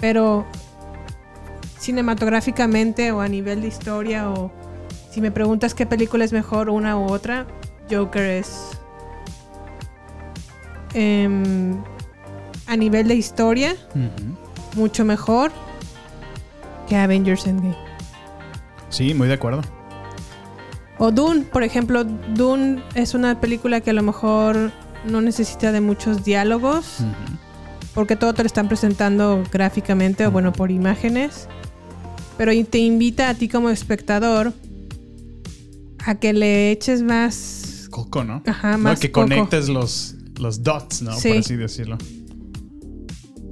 Pero 0.00 0.44
cinematográficamente 1.78 3.10
o 3.12 3.20
a 3.20 3.28
nivel 3.28 3.62
de 3.62 3.68
historia 3.68 4.30
o 4.30 4.52
si 5.14 5.20
me 5.20 5.30
preguntas 5.30 5.74
qué 5.74 5.86
película 5.86 6.24
es 6.24 6.32
mejor 6.32 6.68
una 6.68 6.98
u 6.98 7.04
otra, 7.04 7.46
Joker 7.88 8.24
es 8.24 8.72
em, 10.92 11.80
a 12.66 12.76
nivel 12.76 13.06
de 13.06 13.14
historia 13.14 13.76
mucho 14.74 15.04
mejor 15.04 15.52
que 16.88 16.96
Avengers 16.96 17.46
Endgame. 17.46 17.76
Sí, 18.88 19.14
muy 19.14 19.28
de 19.28 19.34
acuerdo. 19.34 19.62
O 20.98 21.12
Dune, 21.12 21.42
por 21.42 21.62
ejemplo, 21.62 22.02
Dune 22.02 22.82
es 22.96 23.14
una 23.14 23.40
película 23.40 23.80
que 23.82 23.90
a 23.90 23.94
lo 23.94 24.02
mejor 24.02 24.72
no 25.04 25.20
necesita 25.20 25.70
de 25.70 25.80
muchos 25.80 26.24
diálogos, 26.24 27.04
porque 27.94 28.16
todo 28.16 28.34
te 28.34 28.42
lo 28.42 28.48
están 28.48 28.66
presentando 28.66 29.44
gráficamente 29.52 30.26
o 30.26 30.32
bueno, 30.32 30.52
por 30.52 30.72
imágenes. 30.72 31.46
Pero 32.36 32.50
te 32.68 32.78
invita 32.78 33.28
a 33.28 33.34
ti 33.34 33.48
como 33.48 33.70
espectador 33.70 34.52
a 36.06 36.14
que 36.16 36.32
le 36.32 36.70
eches 36.70 37.02
más... 37.02 37.88
Coco, 37.90 38.24
¿no? 38.24 38.42
Ajá, 38.46 38.72
No, 38.72 38.78
más 38.78 39.00
que 39.00 39.10
coco. 39.12 39.26
conectes 39.28 39.68
los, 39.68 40.16
los 40.40 40.62
dots, 40.62 41.02
¿no? 41.02 41.12
Sí. 41.16 41.28
Por 41.28 41.38
así 41.38 41.56
decirlo. 41.56 41.98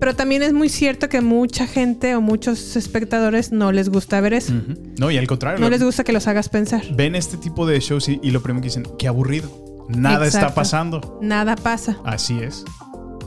Pero 0.00 0.16
también 0.16 0.42
es 0.42 0.52
muy 0.52 0.68
cierto 0.68 1.08
que 1.08 1.20
mucha 1.20 1.66
gente 1.68 2.16
o 2.16 2.20
muchos 2.20 2.74
espectadores 2.74 3.52
no 3.52 3.70
les 3.70 3.88
gusta 3.88 4.20
ver 4.20 4.32
eso. 4.34 4.52
No, 4.98 5.12
y 5.12 5.16
al 5.16 5.28
contrario. 5.28 5.60
No 5.60 5.70
les 5.70 5.80
gusta 5.82 6.02
que 6.02 6.12
los 6.12 6.26
hagas 6.26 6.48
pensar. 6.48 6.82
Ven 6.96 7.14
este 7.14 7.36
tipo 7.36 7.66
de 7.66 7.78
shows 7.78 8.08
y, 8.08 8.18
y 8.20 8.32
lo 8.32 8.42
primero 8.42 8.62
que 8.62 8.66
dicen, 8.68 8.84
qué 8.98 9.06
aburrido. 9.06 9.48
Nada 9.88 10.26
está 10.26 10.54
pasando. 10.54 11.20
Nada 11.22 11.54
pasa. 11.54 11.98
Así 12.04 12.40
es. 12.40 12.64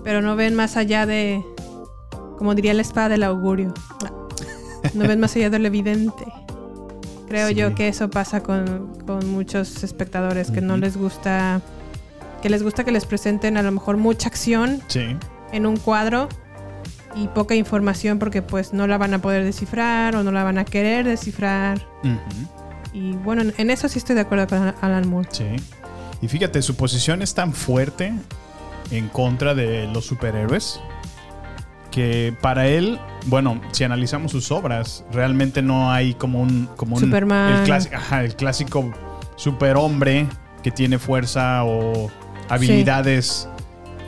Pero 0.04 0.22
no 0.22 0.36
ven 0.36 0.54
más 0.54 0.76
allá 0.76 1.06
de. 1.06 1.42
Como 2.38 2.56
diría 2.56 2.74
la 2.74 2.82
espada 2.82 3.08
del 3.08 3.24
augurio. 3.24 3.74
No 4.94 5.08
ven 5.08 5.20
más 5.22 5.34
allá 5.38 5.50
de 5.50 5.60
lo 5.60 5.68
evidente. 5.68 6.26
Creo 7.28 7.48
Sí. 7.50 7.56
yo 7.56 7.74
que 7.76 7.88
eso 7.88 8.10
pasa 8.10 8.42
con, 8.44 8.94
con 9.06 9.28
muchos 9.32 9.84
espectadores 9.84 10.52
que 10.52 10.62
no 10.62 10.78
les 10.78 10.96
gusta. 10.98 11.62
Que 12.42 12.50
les 12.50 12.62
gusta 12.64 12.84
que 12.84 12.92
les 12.92 13.06
presenten 13.06 13.58
a 13.58 13.64
lo 13.64 13.72
mejor 13.72 13.98
mucha 13.98 14.28
acción 14.28 14.82
Sí. 14.88 15.18
en 15.52 15.66
un 15.66 15.78
cuadro 15.78 16.30
y 17.16 17.28
poca 17.30 17.56
información 17.56 18.20
porque 18.20 18.42
pues 18.42 18.74
no 18.74 18.86
la 18.88 18.98
van 18.98 19.14
a 19.14 19.20
poder 19.20 19.44
descifrar 19.44 20.16
o 20.16 20.24
no 20.24 20.32
la 20.32 20.44
van 20.44 20.58
a 20.60 20.66
querer 20.66 21.06
descifrar. 21.06 21.82
Y 22.94 23.14
bueno, 23.14 23.42
en- 23.42 23.54
en 23.58 23.70
eso 23.72 23.90
sí 23.90 23.98
estoy 24.00 24.16
de 24.16 24.22
acuerdo 24.22 24.48
con 24.48 24.74
Alan 24.82 25.08
Moore. 25.08 25.28
Sí. 25.32 25.46
Y 26.22 26.28
fíjate, 26.28 26.62
su 26.62 26.76
posición 26.76 27.22
es 27.22 27.34
tan 27.34 27.54
fuerte 27.54 28.14
en 28.92 29.08
contra 29.10 29.56
de 29.56 29.88
los 29.88 30.06
superhéroes 30.06 30.80
que 31.96 32.36
para 32.42 32.68
él, 32.68 33.00
bueno, 33.28 33.62
si 33.72 33.86
analizamos 33.86 34.34
sus 34.34 34.52
obras, 34.52 35.06
realmente 35.14 35.62
no 35.62 35.94
hay 35.94 36.14
como 36.14 36.42
un 36.42 36.68
como 36.76 36.98
un 36.98 37.02
Superman. 37.02 37.54
el 37.54 37.64
clásico, 37.64 37.96
ajá, 37.96 38.24
el 38.26 38.36
clásico 38.36 38.92
superhombre 39.38 40.28
que 40.62 40.72
tiene 40.72 41.00
fuerza 41.00 41.64
o 41.64 42.12
habilidades 42.50 43.48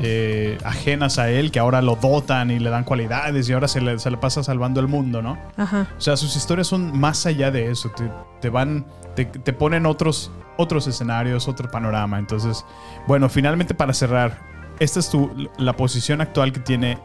eh, 0.02 0.58
ajenas 0.66 1.18
a 1.18 1.30
él 1.30 1.50
que 1.50 1.60
ahora 1.60 1.82
lo 1.82 1.96
dotan 1.96 2.52
y 2.52 2.60
le 2.60 2.70
dan 2.70 2.84
cualidades 2.84 3.48
y 3.48 3.54
ahora 3.54 3.70
se 3.70 3.80
le, 3.80 3.98
se 4.00 4.12
le 4.12 4.18
pasa 4.18 4.44
salvando 4.44 4.82
el 4.82 4.90
mundo, 4.90 5.22
¿no? 5.22 5.38
Ajá. 5.56 5.88
O 5.98 6.02
sea, 6.02 6.18
sus 6.18 6.36
historias 6.36 6.68
son 6.68 7.00
más 7.00 7.26
allá 7.26 7.52
de 7.52 7.72
eso. 7.72 7.90
Te, 7.96 8.12
te 8.42 8.50
van, 8.50 8.86
te, 9.16 9.24
te 9.24 9.54
ponen 9.54 9.86
otros, 9.86 10.30
otros 10.58 10.88
escenarios, 10.88 11.48
otro 11.48 11.72
panorama. 11.72 12.20
Entonces, 12.20 12.66
bueno, 13.08 13.30
finalmente 13.30 13.74
para 13.74 13.94
cerrar, 13.94 14.42
esta 14.78 15.00
es 15.00 15.10
tu, 15.10 15.50
la 15.58 15.78
posición 15.78 16.20
actual 16.20 16.52
que 16.52 16.60
tiene 16.60 16.98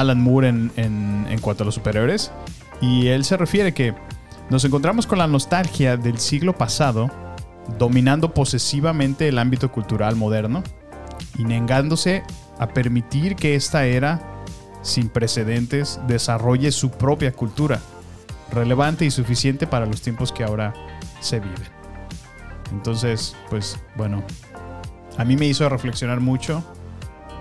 Alan 0.00 0.20
Moore 0.20 0.48
en, 0.48 0.70
en, 0.76 1.38
cuanto 1.40 1.62
a 1.62 1.66
los 1.66 1.74
superhéroes. 1.74 2.32
Y 2.80 3.08
él 3.08 3.24
se 3.24 3.36
refiere 3.36 3.72
que 3.72 3.94
nos 4.50 4.64
encontramos 4.64 5.06
con 5.06 5.18
la 5.18 5.26
nostalgia 5.26 5.96
del 5.96 6.18
siglo 6.18 6.56
pasado 6.56 7.10
dominando 7.78 8.32
posesivamente 8.32 9.28
el 9.28 9.38
ámbito 9.38 9.72
cultural 9.72 10.14
moderno 10.16 10.62
y 11.36 11.44
negándose 11.44 12.22
a 12.58 12.68
permitir 12.68 13.36
que 13.36 13.54
esta 13.54 13.86
era 13.86 14.20
sin 14.82 15.08
precedentes 15.08 15.98
desarrolle 16.06 16.70
su 16.70 16.90
propia 16.90 17.32
cultura, 17.32 17.80
relevante 18.52 19.04
y 19.04 19.10
suficiente 19.10 19.66
para 19.66 19.86
los 19.86 20.00
tiempos 20.00 20.30
que 20.30 20.44
ahora 20.44 20.72
se 21.20 21.40
viven. 21.40 21.76
Entonces, 22.70 23.36
pues 23.50 23.78
bueno, 23.96 24.22
a 25.18 25.24
mí 25.24 25.36
me 25.36 25.46
hizo 25.46 25.68
reflexionar 25.68 26.20
mucho 26.20 26.64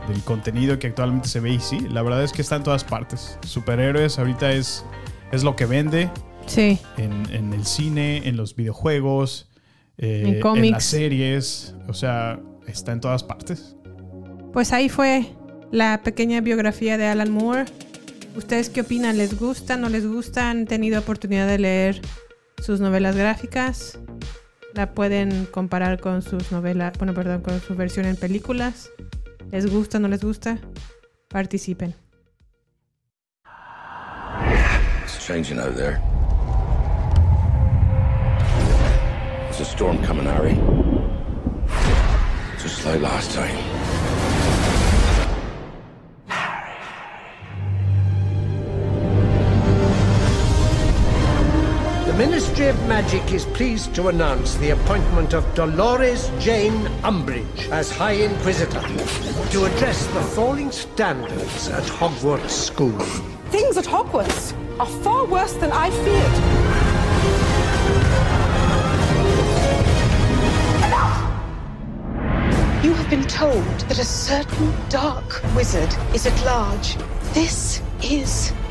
del 0.07 0.21
contenido 0.23 0.77
que 0.79 0.87
actualmente 0.87 1.27
se 1.27 1.39
ve 1.39 1.51
y 1.51 1.59
sí, 1.59 1.79
la 1.89 2.01
verdad 2.03 2.23
es 2.23 2.31
que 2.31 2.41
está 2.41 2.55
en 2.57 2.63
todas 2.63 2.83
partes. 2.83 3.37
Superhéroes 3.45 4.19
ahorita 4.19 4.51
es, 4.51 4.85
es 5.31 5.43
lo 5.43 5.55
que 5.55 5.65
vende 5.65 6.09
Sí. 6.45 6.79
en, 6.97 7.25
en 7.33 7.53
el 7.53 7.65
cine, 7.65 8.27
en 8.27 8.37
los 8.37 8.55
videojuegos, 8.55 9.49
eh, 9.97 10.21
En 10.25 10.33
en, 10.35 10.41
cómics. 10.41 10.71
las 10.71 10.83
series, 10.85 11.75
o 11.87 11.93
sea, 11.93 12.39
está 12.67 12.91
en 12.91 12.99
todas 13.01 13.23
partes. 13.23 13.75
Pues 14.53 14.71
ahí 14.73 14.89
fue 14.89 15.25
la 15.71 16.01
pequeña 16.03 16.41
biografía 16.41 16.97
de 16.97 17.05
Alan 17.07 17.31
Moore. 17.31 17.65
¿Ustedes 18.35 18.69
qué 18.69 18.81
opinan? 18.81 19.17
¿Les 19.17 19.39
gusta? 19.39 19.75
¿No 19.77 19.89
les 19.89 20.05
gusta? 20.05 20.49
¿Han 20.49 20.65
tenido 20.65 20.99
oportunidad 20.99 21.47
de 21.47 21.57
leer 21.57 22.01
sus 22.61 22.79
novelas 22.79 23.15
gráficas? 23.15 23.97
¿La 24.73 24.93
pueden 24.93 25.45
comparar 25.45 25.99
con 26.01 26.21
sus 26.21 26.51
novelas, 26.51 26.93
bueno, 26.97 27.13
perdón, 27.13 27.41
con 27.41 27.59
su 27.61 27.75
versión 27.75 28.05
en 28.05 28.17
películas? 28.17 28.89
¿Les 29.51 29.65
gusta? 29.71 29.99
¿No 29.99 30.07
les 30.07 30.21
gusta? 30.21 30.57
Participen. 31.29 31.93
It's 35.03 35.25
changing 35.25 35.59
out 35.59 35.75
there. 35.75 36.01
There's 39.45 39.61
a 39.61 39.65
storm 39.65 40.03
coming, 40.03 40.25
Harry. 40.25 40.55
Just 42.61 42.85
like 42.85 43.01
last 43.01 43.31
time. 43.31 43.84
Ministry 52.17 52.67
of 52.67 52.87
Magic 52.87 53.33
is 53.33 53.43
pleased 53.43 53.93
to 53.95 54.07
announce 54.07 54.55
the 54.55 54.69
appointment 54.69 55.33
of 55.33 55.43
Dolores 55.53 56.31
Jane 56.39 56.87
Umbridge 57.03 57.69
as 57.71 57.91
High 57.91 58.13
Inquisitor 58.13 58.79
to 59.49 59.65
address 59.65 60.07
the 60.07 60.21
falling 60.21 60.71
standards 60.71 61.67
at 61.67 61.83
Hogwarts 61.83 62.51
School. 62.51 62.97
Things 63.51 63.75
at 63.75 63.83
Hogwarts 63.83 64.53
are 64.79 64.85
far 64.85 65.25
worse 65.25 65.55
than 65.55 65.73
I 65.73 65.89
feared. 65.89 66.35
You 72.85 72.93
have 72.93 73.09
been 73.09 73.27
told 73.27 73.65
that 73.89 73.99
a 73.99 74.05
certain 74.05 74.73
dark 74.87 75.43
wizard 75.53 75.93
is 76.13 76.25
at 76.25 76.45
large. 76.45 76.95
This 77.33 77.81
is 78.01 78.51
a 78.51 78.64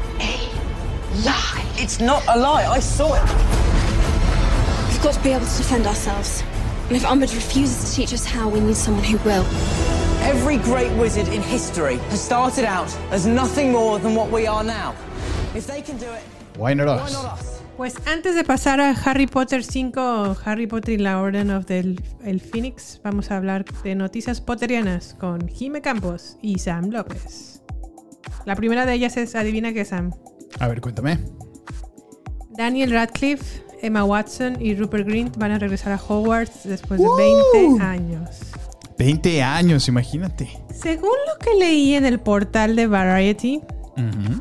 lie. 1.25 1.65
It's 1.77 2.01
not 2.01 2.23
a 2.29 2.39
lie. 2.39 2.65
I 2.67 2.81
saw 2.81 3.15
it. 3.15 3.23
We've 4.89 5.03
got 5.03 5.15
to 5.15 5.23
be 5.23 5.33
able 5.33 5.47
to 5.47 5.57
defend 5.57 5.87
ourselves. 5.87 6.43
And 6.89 6.97
if 6.97 7.05
Umbridge 7.05 7.35
refuses 7.35 7.91
to 7.91 7.97
teach 7.97 8.13
us 8.13 8.25
how, 8.25 8.49
we 8.49 8.61
need 8.61 8.77
someone 8.77 9.05
who 9.05 9.17
will. 9.19 9.45
Every 10.23 10.57
great 10.59 10.91
wizard 10.93 11.29
in 11.29 11.43
history 11.43 11.97
has 12.11 12.21
started 12.21 12.65
out 12.65 12.95
as 13.11 13.27
nothing 13.27 13.73
more 13.73 13.99
than 13.99 14.15
what 14.15 14.31
we 14.31 14.47
are 14.47 14.65
now. 14.65 14.95
If 15.55 15.67
they 15.67 15.83
can 15.83 15.99
do 15.99 16.07
it, 16.07 16.23
Why 16.57 16.75
not 16.75 16.87
why 16.87 16.95
us? 17.05 17.13
not 17.13 17.25
us? 17.39 17.61
Pues 17.77 17.97
antes 18.07 18.37
de 18.37 18.45
pasar 18.45 18.79
a 18.81 18.93
Harry 18.93 19.27
Potter 19.27 19.65
5, 19.65 20.37
Harry 20.45 20.67
Potter 20.69 20.93
y 20.93 20.99
la 20.99 21.21
Orden 21.21 21.51
of 21.51 21.67
the 21.67 21.97
el 22.25 22.41
Phoenix, 22.41 23.01
vamos 23.03 23.31
a 23.33 23.37
hablar 23.37 23.65
de 23.83 23.95
noticias 23.97 24.41
potterianas 24.41 25.15
con 25.19 25.49
Jime 25.49 25.81
Campos 25.83 26.37
y 26.41 26.61
Sam 26.61 26.91
López. 26.91 27.63
La 28.45 28.55
primera 28.55 28.87
de 28.87 28.95
ellas 28.95 29.17
es, 29.17 29.35
adivina 29.35 29.73
qué 29.73 29.85
Sam. 29.85 30.13
A 30.61 30.69
ver, 30.69 30.81
cuéntame. 30.81 31.19
Daniel 32.57 32.91
Radcliffe, 32.93 33.63
Emma 33.83 34.05
Watson 34.05 34.57
y 34.61 34.75
Rupert 34.75 35.07
Grint 35.07 35.37
van 35.37 35.53
a 35.53 35.59
regresar 35.59 35.93
a 35.93 35.97
Hogwarts 36.01 36.65
después 36.65 37.01
de 37.01 37.07
¡Woo! 37.07 37.17
20 37.57 37.83
años. 37.83 38.31
20 38.99 39.43
años, 39.43 39.89
imagínate. 39.89 40.49
Según 40.73 41.11
lo 41.11 41.39
que 41.45 41.55
leí 41.59 41.95
en 41.95 42.05
el 42.07 42.21
portal 42.21 42.77
de 42.77 42.87
Variety, 42.87 43.61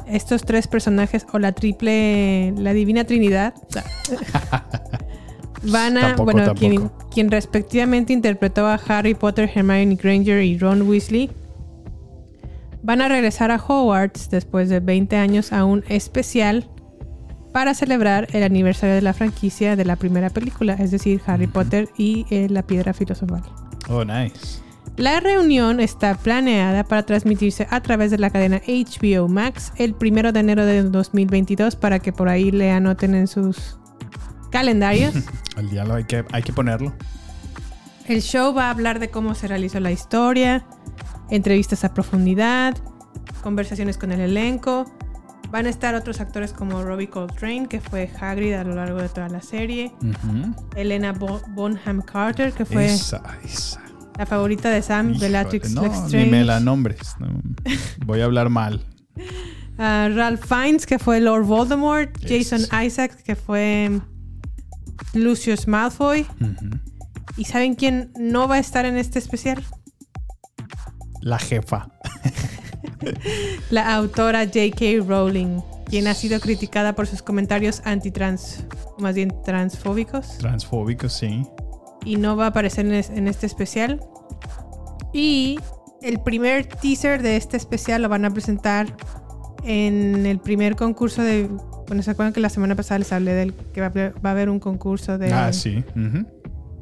estos 0.08 0.44
tres 0.44 0.68
personajes 0.68 1.26
o 1.34 1.40
la 1.40 1.52
triple, 1.54 2.54
la 2.58 2.74
divina 2.74 3.04
trinidad, 3.04 3.54
van 5.64 5.98
a, 5.98 6.02
Tampoco, 6.02 6.26
bueno, 6.26 6.46
tampoco. 6.46 6.60
quien, 6.60 6.92
quien 7.12 7.32
respectivamente 7.32 8.14
interpretó 8.14 8.68
a 8.68 8.76
Harry 8.76 9.16
Potter, 9.16 9.50
Hermione 9.54 9.96
Granger 9.96 10.44
y 10.44 10.58
Ron 10.58 10.84
Weasley, 10.84 11.32
van 12.84 13.02
a 13.02 13.08
regresar 13.08 13.50
a 13.52 13.56
Hogwarts 13.58 14.30
después 14.30 14.70
de 14.70 14.80
20 14.80 15.16
años 15.16 15.54
a 15.54 15.66
un 15.66 15.84
especial 15.88 16.70
para 17.54 17.74
celebrar 17.74 18.28
el 18.34 18.44
aniversario 18.44 18.96
de 18.96 19.02
la 19.02 19.14
franquicia 19.14 19.76
de 19.76 19.86
la 19.86 19.96
primera 19.96 20.30
película, 20.30 20.74
es 20.74 20.92
decir, 20.92 21.22
Harry 21.26 21.48
Potter 21.48 21.90
y 21.98 22.26
eh, 22.30 22.48
la 22.50 22.64
piedra 22.64 22.94
filosofal. 22.94 23.44
Oh, 23.90 24.04
nice. 24.04 24.62
La 24.98 25.20
reunión 25.20 25.80
está 25.80 26.16
planeada 26.16 26.84
para 26.84 27.04
transmitirse 27.04 27.68
a 27.72 27.82
través 27.82 28.12
de 28.12 28.20
la 28.20 28.30
cadena 28.30 28.62
HBO 28.68 29.28
Max 29.28 29.72
el 29.78 29.96
primero 29.96 30.32
de 30.32 30.42
enero 30.42 30.66
de 30.66 30.84
2022 30.84 31.76
para 31.76 32.00
que 32.00 32.12
por 32.12 32.30
ahí 32.30 32.52
le 32.52 32.72
anoten 32.72 33.16
en 33.16 33.28
sus 33.28 33.78
calendarios. 34.52 35.16
Al 35.58 35.70
diálogo 35.70 35.96
hay 35.98 36.04
que, 36.04 36.26
hay 36.32 36.44
que 36.44 36.54
ponerlo. 36.54 36.94
El 38.08 38.22
show 38.22 38.54
va 38.54 38.68
a 38.68 38.70
hablar 38.72 39.00
de 39.00 39.10
cómo 39.10 39.34
se 39.34 39.48
realizó 39.48 39.80
la 39.80 39.92
historia, 39.92 40.66
entrevistas 41.30 41.84
a 41.84 41.94
profundidad, 41.94 42.76
conversaciones 43.42 43.98
con 43.98 44.12
el 44.12 44.20
elenco 44.22 44.86
Van 45.52 45.68
a 45.68 45.70
estar 45.70 45.94
otros 45.94 46.20
actores 46.20 46.52
como 46.52 46.82
Robbie 46.82 47.10
Coltrane, 47.10 47.68
que 47.68 47.80
fue 47.80 48.10
Hagrid 48.20 48.54
a 48.54 48.64
lo 48.64 48.74
largo 48.74 49.00
de 49.00 49.08
toda 49.08 49.30
la 49.30 49.40
serie. 49.40 49.92
Ujú. 50.02 50.56
Elena 50.76 51.12
Bo- 51.12 51.44
Bonham 51.50 52.02
Carter, 52.02 52.54
que 52.54 52.66
fue 52.66 52.88
Esa, 52.88 53.22
esa. 53.44 53.80
la 54.18 54.26
favorita 54.26 54.72
de 54.72 54.82
Sam, 54.82 55.14
Bellatrix 55.20 55.70
no, 55.76 55.84
Lestrange. 55.84 56.26
ni 56.26 56.32
me 56.32 56.44
la 56.44 56.60
nombres. 56.60 57.16
no. 57.20 57.28
Voy 58.04 58.22
a 58.22 58.26
hablar 58.26 58.50
mal. 58.50 58.84
Ah, 59.78 60.08
Ralph 60.14 60.44
Fiennes, 60.46 60.86
que 60.86 60.98
fue 61.00 61.20
Lord 61.20 61.46
Voldemort. 61.46 62.10
Jason 62.28 62.62
Isaacs, 62.84 63.24
que 63.24 63.36
fue 63.36 64.02
Lucius 65.14 65.68
Malfoy. 65.68 66.26
Ujú. 66.42 66.80
¿Y 67.38 67.46
saben 67.46 67.74
quién 67.76 68.12
no 68.20 68.48
va 68.48 68.56
a 68.56 68.60
estar 68.60 68.86
en 68.86 68.98
este 68.98 69.18
especial? 69.20 69.64
La 71.24 71.40
jefa. 71.40 71.88
La 73.70 73.96
autora 73.96 74.46
J.K. 74.46 75.06
Rowling, 75.08 75.60
quien 75.86 76.08
ha 76.08 76.14
sido 76.14 76.40
criticada 76.40 76.94
por 76.96 77.08
sus 77.08 77.22
comentarios 77.22 77.82
antitrans, 77.86 78.66
más 79.00 79.16
bien 79.16 79.34
transfóbicos, 79.44 80.38
Transfóbico, 80.38 81.10
sí. 81.10 81.44
y 82.06 82.18
no 82.18 82.36
va 82.36 82.46
a 82.46 82.48
aparecer 82.50 82.86
en, 82.86 82.94
es- 82.94 83.10
en 83.10 83.28
este 83.28 83.46
especial. 83.46 84.02
Y 85.14 85.60
el 86.02 86.20
primer 86.22 86.66
teaser 86.66 87.22
de 87.22 87.38
este 87.38 87.56
especial 87.58 88.02
lo 88.02 88.10
van 88.10 88.26
a 88.26 88.30
presentar 88.32 88.88
en 89.64 90.26
el 90.26 90.40
primer 90.40 90.76
concurso 90.76 91.22
de. 91.24 91.50
Bueno, 91.88 92.02
¿se 92.04 92.12
acuerdan 92.12 92.34
que 92.34 92.40
la 92.40 92.50
semana 92.50 92.76
pasada 92.76 93.00
les 93.00 93.12
hablé 93.14 93.34
del 93.34 93.54
que 93.54 93.82
va 93.82 93.88
a, 93.88 94.30
haber- 94.32 94.50
un 94.50 94.60
concurso 94.60 95.18
de 95.18 95.32
Ah, 95.34 95.54
sí. 95.54 95.84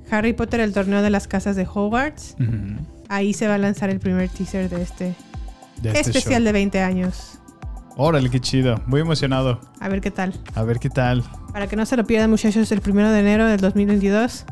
Harry 0.10 0.34
Potter, 0.34 0.60
el 0.62 0.74
torneo 0.74 1.02
de 1.02 1.10
las 1.10 1.28
casas 1.28 1.56
de 1.56 1.66
Hogwarts? 1.72 2.36
Ujú. 2.39 3.01
Ahí 3.12 3.34
se 3.34 3.45
va 3.47 3.55
a 3.55 3.57
lanzar 3.57 3.89
el 3.89 3.99
primer 3.99 4.30
teaser 4.30 4.70
de 4.70 4.82
este, 4.82 5.16
De 5.82 5.89
este 5.89 5.99
especial 5.99 6.41
show. 6.41 6.45
de 6.45 6.51
20 6.53 6.82
años. 6.82 7.39
Órale, 7.97 8.30
qué 8.30 8.39
chido. 8.39 8.82
Muy 8.86 9.01
emocionado. 9.01 9.59
A 9.82 9.89
ver 9.89 9.99
qué 9.99 10.12
tal. 10.12 10.34
A 10.55 10.64
ver 10.64 10.80
qué 10.80 10.89
tal. 10.89 11.24
Para 11.51 11.68
que 11.68 11.76
no 11.76 11.86
se 11.86 11.97
lo 11.97 12.05
pierdan, 12.05 12.30
muchachos, 12.30 12.72
el 12.72 12.80
primero 12.80 13.09
de 13.12 13.20
enero 13.20 13.45
del 13.47 13.59
2022, 13.59 14.45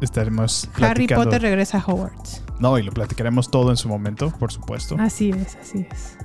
Estaremos 0.00 0.68
Harry 0.76 1.06
platicando. 1.06 1.24
Potter 1.24 1.42
regresa 1.42 1.78
a 1.78 1.84
Hogwarts. 1.84 2.42
No, 2.60 2.78
y 2.78 2.82
lo 2.84 2.92
platicaremos 2.92 3.50
todo 3.50 3.70
en 3.70 3.76
su 3.76 3.88
momento, 3.88 4.30
por 4.38 4.50
supuesto. 4.52 4.96
Así 4.98 5.30
es, 5.30 5.56
así 5.60 5.86
es. 5.90 6.16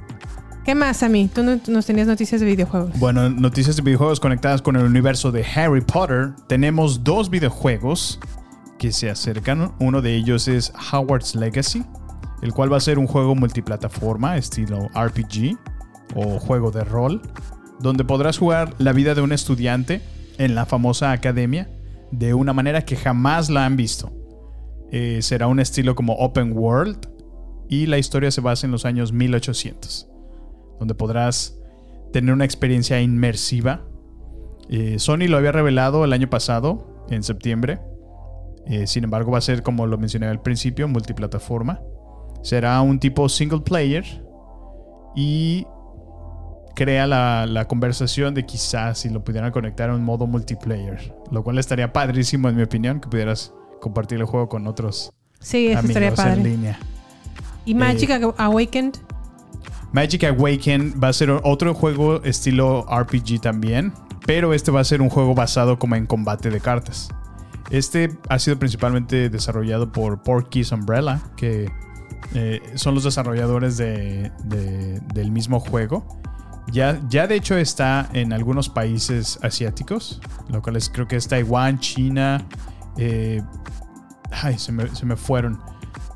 ¿Qué 0.63 0.75
más, 0.75 1.03
a 1.03 1.09
mí? 1.09 1.29
Tú 1.33 1.43
no- 1.43 1.59
nos 1.67 1.85
tenías 1.85 2.07
noticias 2.07 2.39
de 2.39 2.47
videojuegos. 2.47 2.97
Bueno, 2.99 3.29
noticias 3.29 3.75
de 3.75 3.81
videojuegos 3.81 4.19
conectadas 4.19 4.61
con 4.61 4.75
el 4.77 4.85
universo 4.85 5.31
de 5.31 5.43
Harry 5.43 5.81
Potter. 5.81 6.31
Tenemos 6.47 7.03
dos 7.03 7.29
videojuegos 7.29 8.19
que 8.83 8.91
se 8.91 9.09
acercan. 9.09 9.73
Uno 9.79 10.01
de 10.01 10.13
ellos 10.13 10.49
es 10.49 10.73
Howard's 10.91 11.35
Legacy, 11.35 11.85
el 12.41 12.51
cual 12.51 12.69
va 12.69 12.75
a 12.75 12.81
ser 12.81 12.99
un 12.99 13.07
juego 13.07 13.33
multiplataforma 13.33 14.35
estilo 14.35 14.89
RPG 14.89 15.57
o 16.15 16.37
juego 16.37 16.69
de 16.69 16.83
rol, 16.83 17.21
donde 17.79 18.03
podrás 18.03 18.37
jugar 18.37 18.75
la 18.79 18.91
vida 18.91 19.15
de 19.15 19.21
un 19.21 19.31
estudiante 19.31 20.01
en 20.37 20.53
la 20.53 20.65
famosa 20.65 21.13
academia 21.13 21.69
de 22.11 22.33
una 22.33 22.51
manera 22.51 22.83
que 22.83 22.97
jamás 22.97 23.49
la 23.49 23.65
han 23.65 23.77
visto. 23.77 24.11
Eh, 24.91 25.19
será 25.21 25.47
un 25.47 25.61
estilo 25.61 25.95
como 25.95 26.15
open 26.15 26.51
world 26.51 27.07
y 27.69 27.85
la 27.85 27.97
historia 27.97 28.31
se 28.31 28.41
basa 28.41 28.67
en 28.67 28.73
los 28.73 28.83
años 28.83 29.13
1800 29.13 30.09
donde 30.77 30.93
podrás 30.93 31.57
tener 32.11 32.33
una 32.33 32.43
experiencia 32.43 32.99
inmersiva. 32.99 33.85
Eh, 34.67 34.99
Sony 34.99 35.29
lo 35.29 35.37
había 35.37 35.53
revelado 35.53 36.03
el 36.03 36.11
año 36.11 36.29
pasado, 36.29 37.05
en 37.09 37.23
septiembre. 37.23 37.79
Eh, 38.67 38.87
sin 38.87 39.03
embargo, 39.03 39.31
va 39.31 39.37
a 39.39 39.41
ser, 39.41 39.61
como 39.63 39.85
lo 39.87 39.97
mencioné 39.97 40.27
al 40.27 40.41
principio, 40.41 40.87
multiplataforma. 40.87 41.81
Será 42.41 42.81
un 42.81 42.99
tipo 42.99 43.27
single 43.29 43.61
player 43.61 44.03
y 45.15 45.65
crea 46.75 47.05
la, 47.07 47.45
la 47.45 47.65
conversación 47.67 48.33
de 48.33 48.45
quizás 48.45 48.99
si 48.99 49.09
lo 49.09 49.23
pudieran 49.23 49.51
conectar 49.51 49.89
a 49.89 49.95
un 49.95 50.03
modo 50.03 50.27
multiplayer. 50.27 51.15
Lo 51.31 51.43
cual 51.43 51.57
estaría 51.59 51.93
padrísimo, 51.93 52.49
en 52.49 52.55
mi 52.55 52.63
opinión, 52.63 52.99
que 52.99 53.07
pudieras 53.09 53.53
compartir 53.81 54.19
el 54.19 54.25
juego 54.25 54.47
con 54.49 54.65
otros 54.67 55.11
Sí, 55.39 55.67
eso 55.67 55.79
amigos 55.79 55.89
estaría 55.89 56.09
en 56.09 56.15
padre. 56.15 56.43
línea. 56.43 56.79
¿Y 57.65 57.75
Magic 57.75 58.09
Awakened? 58.37 58.93
Magic 59.91 60.23
Awaken 60.23 60.95
va 61.01 61.09
a 61.09 61.13
ser 61.13 61.29
otro 61.43 61.73
juego 61.73 62.23
estilo 62.23 62.85
RPG 62.89 63.41
también, 63.41 63.93
pero 64.25 64.53
este 64.53 64.71
va 64.71 64.79
a 64.79 64.83
ser 64.83 65.01
un 65.01 65.09
juego 65.09 65.35
basado 65.35 65.77
como 65.77 65.95
en 65.95 66.05
combate 66.07 66.49
de 66.49 66.59
cartas. 66.59 67.09
Este 67.69 68.11
ha 68.29 68.39
sido 68.39 68.59
principalmente 68.59 69.29
desarrollado 69.29 69.91
por 69.91 70.21
Porky's 70.21 70.71
Umbrella, 70.71 71.21
que 71.35 71.71
eh, 72.35 72.61
son 72.75 72.95
los 72.95 73.03
desarrolladores 73.03 73.77
de- 73.77 74.31
de- 74.45 74.99
del 75.13 75.31
mismo 75.31 75.59
juego. 75.59 76.05
Ya, 76.71 77.01
ya 77.09 77.27
de 77.27 77.35
hecho 77.35 77.57
está 77.57 78.09
en 78.13 78.31
algunos 78.33 78.69
países 78.69 79.37
asiáticos, 79.41 80.21
lo 80.49 80.61
cual 80.61 80.77
creo 80.93 81.07
que 81.07 81.17
es 81.17 81.27
Taiwán, 81.27 81.79
China, 81.79 82.45
eh, 82.97 83.41
ay, 84.31 84.57
se 84.57 84.71
me, 84.71 84.87
se 84.95 85.05
me 85.05 85.15
fueron 85.17 85.59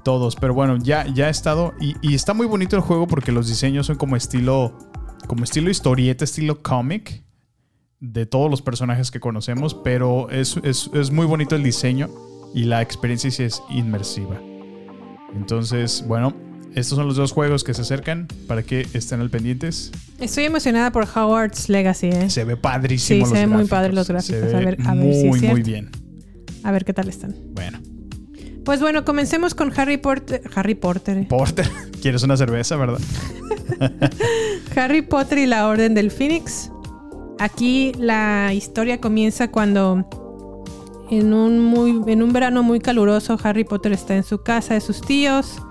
todos, 0.03 0.37
pero 0.37 0.53
bueno, 0.53 0.77
ya, 0.77 1.05
ya 1.07 1.25
ha 1.25 1.29
estado 1.29 1.73
y, 1.81 1.95
y 2.01 2.15
está 2.15 2.33
muy 2.33 2.45
bonito 2.47 2.77
el 2.77 2.81
juego 2.81 3.07
porque 3.07 3.33
los 3.33 3.47
diseños 3.49 3.87
son 3.87 3.97
como 3.97 4.15
estilo, 4.15 4.77
como 5.27 5.43
estilo 5.43 5.69
historieta, 5.69 6.23
estilo 6.23 6.63
cómic 6.63 7.25
de 7.99 8.25
todos 8.25 8.49
los 8.51 8.61
personajes 8.61 9.09
que 9.11 9.19
conocemos, 9.19 9.73
pero 9.75 10.29
es, 10.29 10.57
es- 10.63 10.89
es 10.93 11.11
muy 11.11 11.25
bonito 11.25 11.55
el 11.55 11.63
diseño 11.63 12.09
y 12.53 12.63
la 12.65 12.81
experiencia 12.81 13.31
sí 13.31 13.43
es 13.43 13.61
inmersiva. 13.69 14.39
Entonces, 15.35 16.03
bueno, 16.07 16.33
estos 16.75 16.95
son 16.97 17.07
los 17.07 17.15
dos 17.15 17.31
juegos 17.31 17.63
que 17.63 17.73
se 17.73 17.81
acercan 17.81 18.27
para 18.47 18.63
que 18.63 18.87
estén 18.93 19.19
al 19.19 19.29
pendientes. 19.29 19.91
Estoy 20.19 20.45
emocionada 20.45 20.91
por 20.91 21.07
Howard's 21.15 21.69
Legacy, 21.69 22.07
¿eh? 22.07 22.29
Se 22.29 22.43
ve 22.43 22.55
padrísimo. 22.55 23.15
Sí, 23.15 23.19
los 23.21 23.29
se 23.29 23.45
ven 23.45 23.49
muy 23.49 23.65
padres 23.65 23.93
los 23.95 24.07
Se 24.07 24.13
gráficos. 24.13 24.41
ve 24.41 24.55
A 24.55 24.59
ver, 24.59 24.77
a 24.85 24.93
ver 24.93 25.03
muy, 25.25 25.39
si 25.39 25.47
muy 25.47 25.63
bien. 25.63 25.89
A 26.63 26.71
ver 26.71 26.85
qué 26.85 26.93
tal 26.93 27.09
están. 27.09 27.35
Bueno, 27.53 27.79
Pues 28.63 28.79
bueno, 28.81 29.05
comencemos 29.05 29.55
con 29.55 29.71
Harry 29.79 29.97
Potter. 29.97 30.41
Harry 30.55 30.75
Potter. 30.75 31.17
eh. 31.17 31.25
Porter, 31.27 31.67
¿quieres 32.01 32.21
una 32.23 32.37
cerveza, 32.37 32.75
verdad? 32.75 32.99
Harry 34.75 35.01
Potter 35.01 35.39
y 35.39 35.45
la 35.45 35.67
Orden 35.67 35.93
del 35.93 36.11
Phoenix. 36.11 36.71
Aquí 37.39 37.91
la 37.97 38.53
historia 38.53 38.99
comienza 38.99 39.49
cuando 39.49 40.05
en 41.09 41.33
un, 41.33 41.59
muy, 41.59 42.01
en 42.07 42.23
un 42.23 42.33
verano 42.33 42.63
muy 42.63 42.79
caluroso 42.79 43.37
Harry 43.43 43.63
Potter 43.63 43.93
está 43.93 44.15
en 44.15 44.23
su 44.23 44.41
casa 44.41 44.73
de 44.73 44.81
sus 44.81 45.01
tíos. 45.01 45.61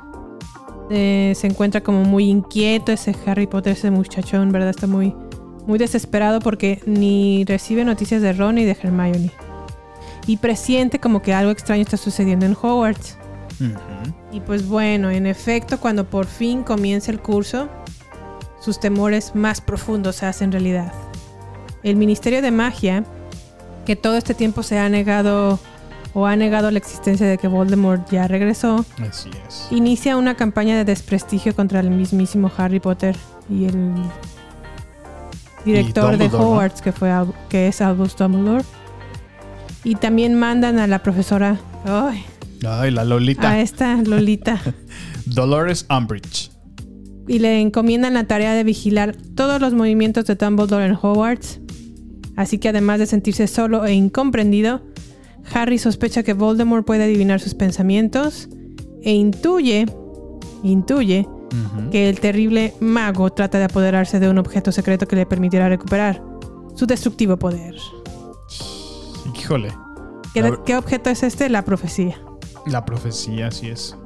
Eh, 0.91 1.33
se 1.35 1.49
encuentra 1.49 1.83
como 1.83 2.05
muy 2.05 2.31
inquieto 2.31 2.93
ese 2.93 3.15
Harry 3.27 3.47
Potter, 3.47 3.73
ese 3.73 3.91
muchachón, 3.91 4.53
¿verdad? 4.53 4.71
Está 4.71 4.87
muy, 4.87 5.15
muy 5.67 5.79
desesperado 5.79 6.41
porque 6.41 6.81
ni 6.87 7.45
recibe 7.45 7.85
noticias 7.85 8.23
de 8.23 8.33
Ron 8.33 8.55
ni 8.55 8.65
de 8.65 8.77
Hermione. 8.81 9.33
Y 10.29 10.37
presiente 10.39 11.01
como 11.01 11.23
que 11.23 11.35
algo 11.35 11.51
extraño 11.51 11.83
está 11.83 11.97
sucediendo 11.97 12.47
en 12.47 12.57
Hogwarts. 12.61 13.19
Y 14.33 14.41
pues 14.41 14.69
bueno, 14.69 15.11
en 15.11 15.27
efecto, 15.27 15.81
cuando 15.81 16.09
por 16.09 16.27
fin 16.27 16.63
comienza 16.63 17.11
el 17.11 17.21
curso, 17.21 17.69
sus 18.61 18.79
temores 18.79 19.35
más 19.35 19.61
profundos 19.61 20.17
se 20.17 20.27
hacen 20.27 20.53
realidad. 20.53 20.93
El 21.87 21.97
Ministerio 21.97 22.43
de 22.43 22.51
Magia, 22.51 23.05
que 23.85 23.95
todo 23.97 24.17
este 24.17 24.35
tiempo 24.35 24.63
se 24.63 24.79
ha 24.79 24.89
negado 24.89 25.59
o 26.15 26.27
ha 26.27 26.35
negado 26.35 26.71
la 26.71 26.79
existencia 26.79 27.27
de 27.27 27.39
que 27.39 27.47
Voldemort 27.47 28.11
ya 28.11 28.27
regresó, 28.27 28.85
Así 29.09 29.31
es. 29.47 29.69
inicia 29.71 30.17
una 30.17 30.35
campaña 30.35 30.77
de 30.77 30.85
desprestigio 30.85 31.55
contra 31.55 31.81
el 31.81 31.91
mismísimo 31.91 32.51
Harry 32.57 32.81
Potter 32.81 33.15
y 33.51 33.67
el 33.67 33.95
director 35.65 36.17
de. 36.17 36.27
Hogwarts, 36.27 36.81
que, 36.83 36.93
fue, 36.93 37.13
que 37.49 37.69
es 37.69 37.81
Albus 37.81 38.17
Dumbledore. 38.17 38.65
Y 39.85 39.95
también 39.97 40.35
mandan 40.35 40.79
a 40.79 40.87
la 40.87 41.01
profesora, 41.03 41.59
ay, 41.85 42.25
Ay, 42.67 42.91
la 42.91 43.05
Lolita. 43.05 43.51
a 43.51 43.61
esta 43.61 43.95
Lolita, 44.03 44.61
Dolores 45.27 45.87
Umbridge. 45.89 46.51
y 47.29 47.39
le 47.39 47.61
encomiendan 47.61 48.15
la 48.15 48.25
tarea 48.25 48.55
de 48.55 48.65
vigilar 48.65 49.15
todos 49.37 49.61
los 49.61 49.75
movimientos 49.75 50.25
de 50.25 50.35
Dumbledore 50.35 50.87
en 50.87 50.99
Hogwarts. 51.01 51.61
Así 52.37 52.59
que 52.59 52.69
además 52.69 52.99
de 52.99 53.07
sentirse 53.07 53.47
solo 53.47 53.85
e 53.87 53.95
incomprendido, 53.95 54.83
Harry 55.55 55.79
sospecha 55.79 56.23
que 56.23 56.35
Voldemort 56.35 56.85
puede 56.87 57.05
adivinar 57.05 57.41
sus 57.41 57.55
pensamientos 57.55 58.49
e 59.03 59.13
intuye, 59.13 59.87
intuye 60.63 61.27
que 61.91 62.09
el 62.09 62.21
terrible 62.21 62.75
mago 62.81 63.31
trata 63.31 63.57
de 63.59 63.65
apoderarse 63.65 64.21
de 64.21 64.29
un 64.29 64.37
objeto 64.39 64.73
secreto 64.73 65.07
que 65.09 65.17
le 65.17 65.25
permitirá 65.27 65.69
recuperar 65.69 66.23
su 66.75 66.87
destructivo 66.87 67.39
poder. 67.39 67.75
Híjole. 69.35 69.73
¿Qué, 70.35 70.43
La- 70.43 70.59
qué 70.65 70.77
objeto 70.77 71.09
es 71.11 71.23
este? 71.23 71.49
La 71.49 71.65
profecía. 71.65 72.21
La 72.67 72.85
profecía, 72.85 73.47
así 73.49 73.69
es. 73.69 73.97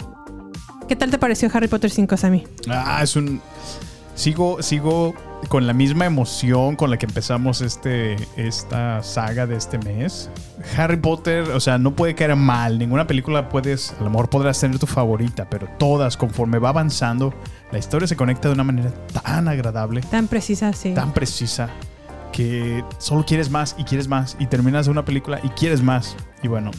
¿Qué 0.86 0.96
tal 0.96 1.10
te 1.10 1.18
pareció 1.18 1.48
Harry 1.52 1.66
Potter 1.68 1.90
5, 1.90 2.16
Sammy? 2.16 2.44
Ah, 2.68 3.00
es 3.02 3.16
un. 3.16 3.40
sigo, 4.14 4.62
sigo 4.62 5.14
con 5.48 5.66
la 5.66 5.72
misma 5.72 6.06
emoción 6.06 6.76
con 6.76 6.90
la 6.90 6.98
que 6.98 7.06
empezamos 7.06 7.60
este, 7.60 8.16
esta 8.36 9.02
saga 9.02 9.46
de 9.46 9.56
este 9.56 9.78
mes. 9.78 10.30
Harry 10.76 10.96
Potter, 10.96 11.44
o 11.50 11.60
sea, 11.60 11.78
no 11.78 11.94
puede 11.94 12.14
caer 12.14 12.36
mal. 12.36 12.78
Ninguna 12.78 13.06
película 13.06 13.48
puedes, 13.48 13.94
a 13.98 14.04
lo 14.04 14.10
mejor 14.10 14.28
podrás 14.30 14.60
tener 14.60 14.78
tu 14.78 14.86
favorita, 14.86 15.48
pero 15.48 15.68
todas, 15.78 16.16
conforme 16.16 16.58
va 16.58 16.70
avanzando, 16.70 17.34
la 17.72 17.78
historia 17.78 18.06
se 18.06 18.16
conecta 18.16 18.48
de 18.48 18.54
una 18.54 18.64
manera 18.64 18.92
tan 19.24 19.48
agradable, 19.48 20.02
Tan 20.02 20.28
precisa, 20.28 20.72
sí. 20.72 20.94
tan 20.94 21.12
precisa, 21.12 21.70
que 22.32 22.84
solo 22.98 23.24
quieres 23.24 23.50
más 23.50 23.74
y 23.78 23.84
quieres 23.84 24.08
más. 24.08 24.36
Y 24.38 24.46
terminas 24.46 24.88
una 24.88 25.04
película 25.04 25.40
y 25.42 25.48
quieres 25.50 25.82
más. 25.82 26.16
Y 26.42 26.48
bueno, 26.48 26.70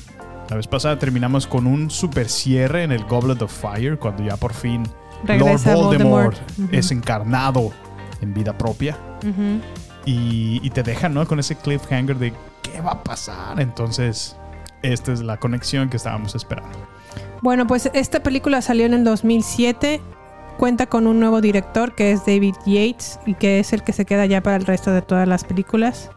la 0.50 0.56
vez 0.56 0.68
pasada 0.68 1.00
terminamos 1.00 1.48
con 1.48 1.68
un 1.68 1.90
super 1.90 2.30
cierre 2.30 2.84
en 2.84 2.92
el 2.92 3.06
Goblet 3.06 3.42
of 3.42 3.52
Fire, 3.52 3.98
cuando 3.98 4.24
ya 4.24 4.38
por 4.38 4.54
fin 4.54 4.84
Regresa 5.24 5.74
Lord 5.74 5.84
Voldemort, 5.86 6.38
es 6.72 6.92
encarnado 6.92 7.72
en 8.22 8.34
vida 8.34 8.58
propia. 8.58 8.98
Y, 10.06 10.60
y 10.64 10.70
te 10.72 10.84
dejan, 10.84 11.14
¿no? 11.14 11.28
Con 11.28 11.40
ese 11.40 11.56
cliffhanger 11.56 12.18
de 12.18 12.34
qué 12.64 12.82
va 12.82 12.92
a 12.92 13.04
pasar. 13.04 13.60
Entonces, 13.60 14.36
esta 14.82 15.12
es 15.14 15.22
la 15.22 15.38
conexión 15.38 15.90
que 15.90 15.98
estábamos 15.98 16.34
esperando. 16.36 16.78
Bueno, 17.42 17.68
pues 17.68 17.90
esta 17.94 18.22
película 18.24 18.62
salió 18.62 18.86
en 18.86 18.94
el 18.94 19.04
2007. 19.04 20.02
Cuenta 20.58 20.86
con 20.88 21.08
un 21.08 21.20
nuevo 21.20 21.42
director 21.42 21.96
que 21.96 22.12
es 22.12 22.26
David 22.26 22.56
Yates 22.66 23.20
y 23.26 23.34
que 23.36 23.60
es 23.60 23.74
el 23.74 23.84
que 23.84 23.94
se 23.94 24.06
queda 24.06 24.26
ya 24.28 24.42
para 24.42 24.58
el 24.58 24.66
resto 24.66 24.92
de 24.92 25.02
todas 25.02 25.28
las 25.28 25.44
películas. 25.44 26.10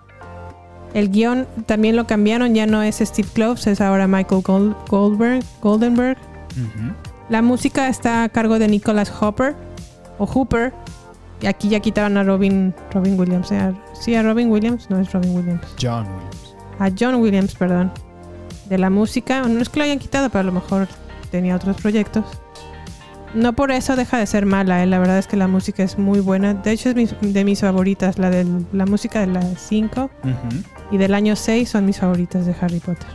El 0.93 1.11
guion 1.11 1.47
también 1.67 1.97
lo 1.97 2.07
cambiaron, 2.07 2.55
ya 2.55 2.67
no 2.67 2.83
es 2.83 2.99
Steve 2.99 3.29
Kloves, 3.33 3.67
es 3.67 3.81
ahora 3.81 4.07
Michael 4.07 4.43
Gold- 4.43 4.77
Goldberg, 4.89 5.43
Goldenberg. 5.61 6.19
La 7.29 7.43
música 7.43 7.89
está 7.89 8.23
a 8.23 8.29
cargo 8.29 8.59
de 8.59 8.69
Nicholas 8.69 9.11
Hopper 9.21 9.57
o 10.19 10.27
Hooper. 10.27 10.73
Aquí 11.47 11.69
ya 11.69 11.81
quitaron 11.81 12.17
a 12.17 12.23
Robin, 12.25 12.75
Robin 12.93 13.19
Williams. 13.19 13.51
eh, 13.53 13.73
sí, 14.01 14.15
a 14.15 14.23
Robin 14.23 14.51
Williams, 14.51 14.89
no 14.91 14.99
es 15.01 15.13
Robin 15.13 15.35
Williams. 15.37 15.63
John 15.81 16.07
Williams. 16.07 16.55
A 16.79 16.91
John 16.99 17.15
Williams, 17.17 17.55
perdón. 17.55 17.93
De 18.69 18.79
la 18.79 18.91
música. 18.91 19.43
No 19.43 19.61
es 19.61 19.69
que 19.69 19.79
lo 19.81 19.85
hayan 19.85 19.99
quitado, 19.99 20.29
pero 20.31 20.41
a 20.41 20.45
lo 20.45 20.53
mejor 20.53 20.89
tenía 21.31 21.57
otros 21.57 21.77
proyectos. 21.81 22.25
No 23.35 23.53
por 23.55 23.73
eso 23.73 23.97
deja 23.97 24.17
de 24.19 24.27
ser 24.27 24.47
mala, 24.47 24.83
eh, 24.83 24.87
la 24.87 24.99
verdad 25.01 25.19
es 25.19 25.27
que 25.27 25.37
la 25.37 25.49
música 25.49 25.83
es 25.83 25.99
muy 25.99 26.21
buena. 26.21 26.55
De 26.55 26.71
hecho, 26.71 26.89
es 26.91 26.95
mis- 26.95 27.17
de 27.21 27.45
mis 27.45 27.61
favoritas. 27.61 28.17
La, 28.17 28.31
de 28.31 28.47
la 28.73 28.87
música 28.87 29.21
de 29.21 29.27
la 29.27 29.43
5 29.43 30.09
Ujú. 30.23 30.63
y 30.93 30.99
del 30.99 31.15
año 31.15 31.35
6 31.35 31.69
son 31.69 31.85
mis 31.85 31.99
favoritas 31.99 32.47
de 32.47 32.55
Harry 32.61 32.79
Potter. 32.79 33.09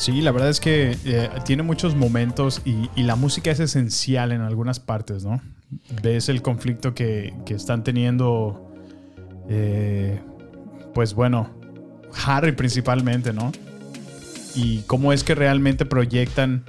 Sí, 0.00 0.22
la 0.22 0.32
verdad 0.32 0.48
es 0.48 0.60
que 0.60 0.96
eh, 1.04 1.28
tiene 1.44 1.62
muchos 1.62 1.94
momentos 1.94 2.62
y, 2.64 2.88
y 2.96 3.02
la 3.02 3.16
música 3.16 3.50
es 3.50 3.60
esencial 3.60 4.32
en 4.32 4.40
algunas 4.40 4.80
partes, 4.80 5.24
¿no? 5.24 5.42
Ves 6.02 6.30
el 6.30 6.40
conflicto 6.40 6.94
que, 6.94 7.34
que 7.44 7.52
están 7.52 7.84
teniendo, 7.84 8.72
eh, 9.50 10.18
pues 10.94 11.12
bueno, 11.12 11.50
Harry 12.24 12.52
principalmente, 12.52 13.34
¿no? 13.34 13.52
Y 14.54 14.78
cómo 14.86 15.12
es 15.12 15.22
que 15.22 15.34
realmente 15.34 15.84
proyectan, 15.84 16.64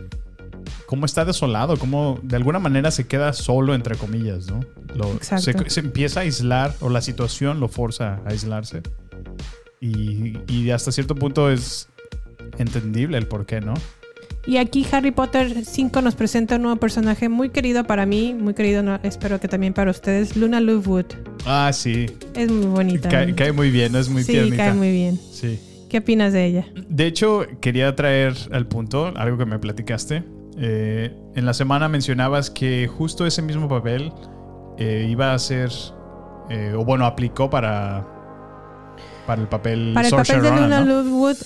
cómo 0.86 1.06
está 1.06 1.24
desolado, 1.24 1.78
cómo 1.78 2.20
de 2.24 2.36
alguna 2.36 2.60
manera 2.60 2.92
se 2.92 3.08
queda 3.08 3.32
solo, 3.32 3.74
entre 3.76 3.96
comillas, 3.96 4.48
¿no? 4.48 4.60
Lo- 4.94 5.14
Exacto. 5.14 5.54
se, 5.64 5.70
se 5.70 5.80
empieza 5.80 6.20
a 6.20 6.24
aislar, 6.24 6.76
o 6.82 6.90
la 6.90 7.00
situación 7.00 7.62
lo 7.62 7.70
forza 7.70 8.16
a 8.26 8.32
aislarse. 8.32 8.82
Y, 9.80 10.38
y 10.48 10.70
hasta 10.72 10.92
cierto 10.92 11.16
punto 11.16 11.50
es 11.50 11.88
entendible 12.58 13.18
el 13.18 13.28
por 13.28 13.46
qué, 13.46 13.62
¿no? 13.62 13.74
Y 14.46 14.58
aquí 14.58 14.86
Harry 14.92 15.12
Potter 15.12 15.66
5 15.66 16.02
nos 16.02 16.16
presenta 16.16 16.56
un 16.56 16.64
nuevo 16.64 16.80
personaje 16.80 17.30
muy 17.30 17.50
querido 17.50 17.84
para 17.84 18.08
mí, 18.08 18.34
muy 18.34 18.56
querido, 18.56 18.82
no, 18.82 19.00
espero 19.04 19.40
que 19.40 19.48
también 19.48 19.74
para 19.74 19.92
ustedes, 19.92 20.36
Luna 20.36 20.60
Lovewood. 20.60 21.06
Ah, 21.46 21.70
sí. 21.72 22.08
Es 22.34 22.52
muy 22.52 22.66
bonita. 22.66 23.10
Cae, 23.10 23.36
cae 23.36 23.52
muy 23.52 23.70
bien, 23.70 23.96
es 23.96 24.10
muy 24.10 24.24
sí, 24.24 24.52
cae 24.56 24.74
muy 24.74 24.92
bien. 24.92 25.20
Sí. 25.32 25.60
¿Qué 25.90 26.00
opinas 26.00 26.34
de 26.34 26.46
ella? 26.46 26.66
De 26.88 27.06
hecho, 27.06 27.46
quería 27.60 27.96
traer 27.96 28.34
al 28.52 28.66
punto 28.66 29.14
algo 29.16 29.38
que 29.38 29.46
me 29.46 29.60
platicaste. 29.60 30.24
Eh, 30.58 31.14
en 31.36 31.46
la 31.46 31.54
semana 31.54 31.88
mencionabas 31.88 32.50
que 32.50 32.88
justo 32.88 33.26
ese 33.26 33.42
mismo 33.42 33.68
papel 33.68 34.12
eh, 34.78 35.08
iba 35.10 35.34
a 35.34 35.40
ser, 35.40 35.70
eh, 36.50 36.74
o 36.76 36.84
bueno, 36.84 37.06
aplicó 37.06 37.50
para, 37.50 38.08
para 39.28 39.42
el 39.42 39.48
papel 39.48 39.92
Para 39.94 40.08
el 40.08 40.16
papel 40.16 40.42
de 40.42 40.50
Luna 40.50 40.80
¿no? 40.80 40.86
Lovewood 40.86 41.38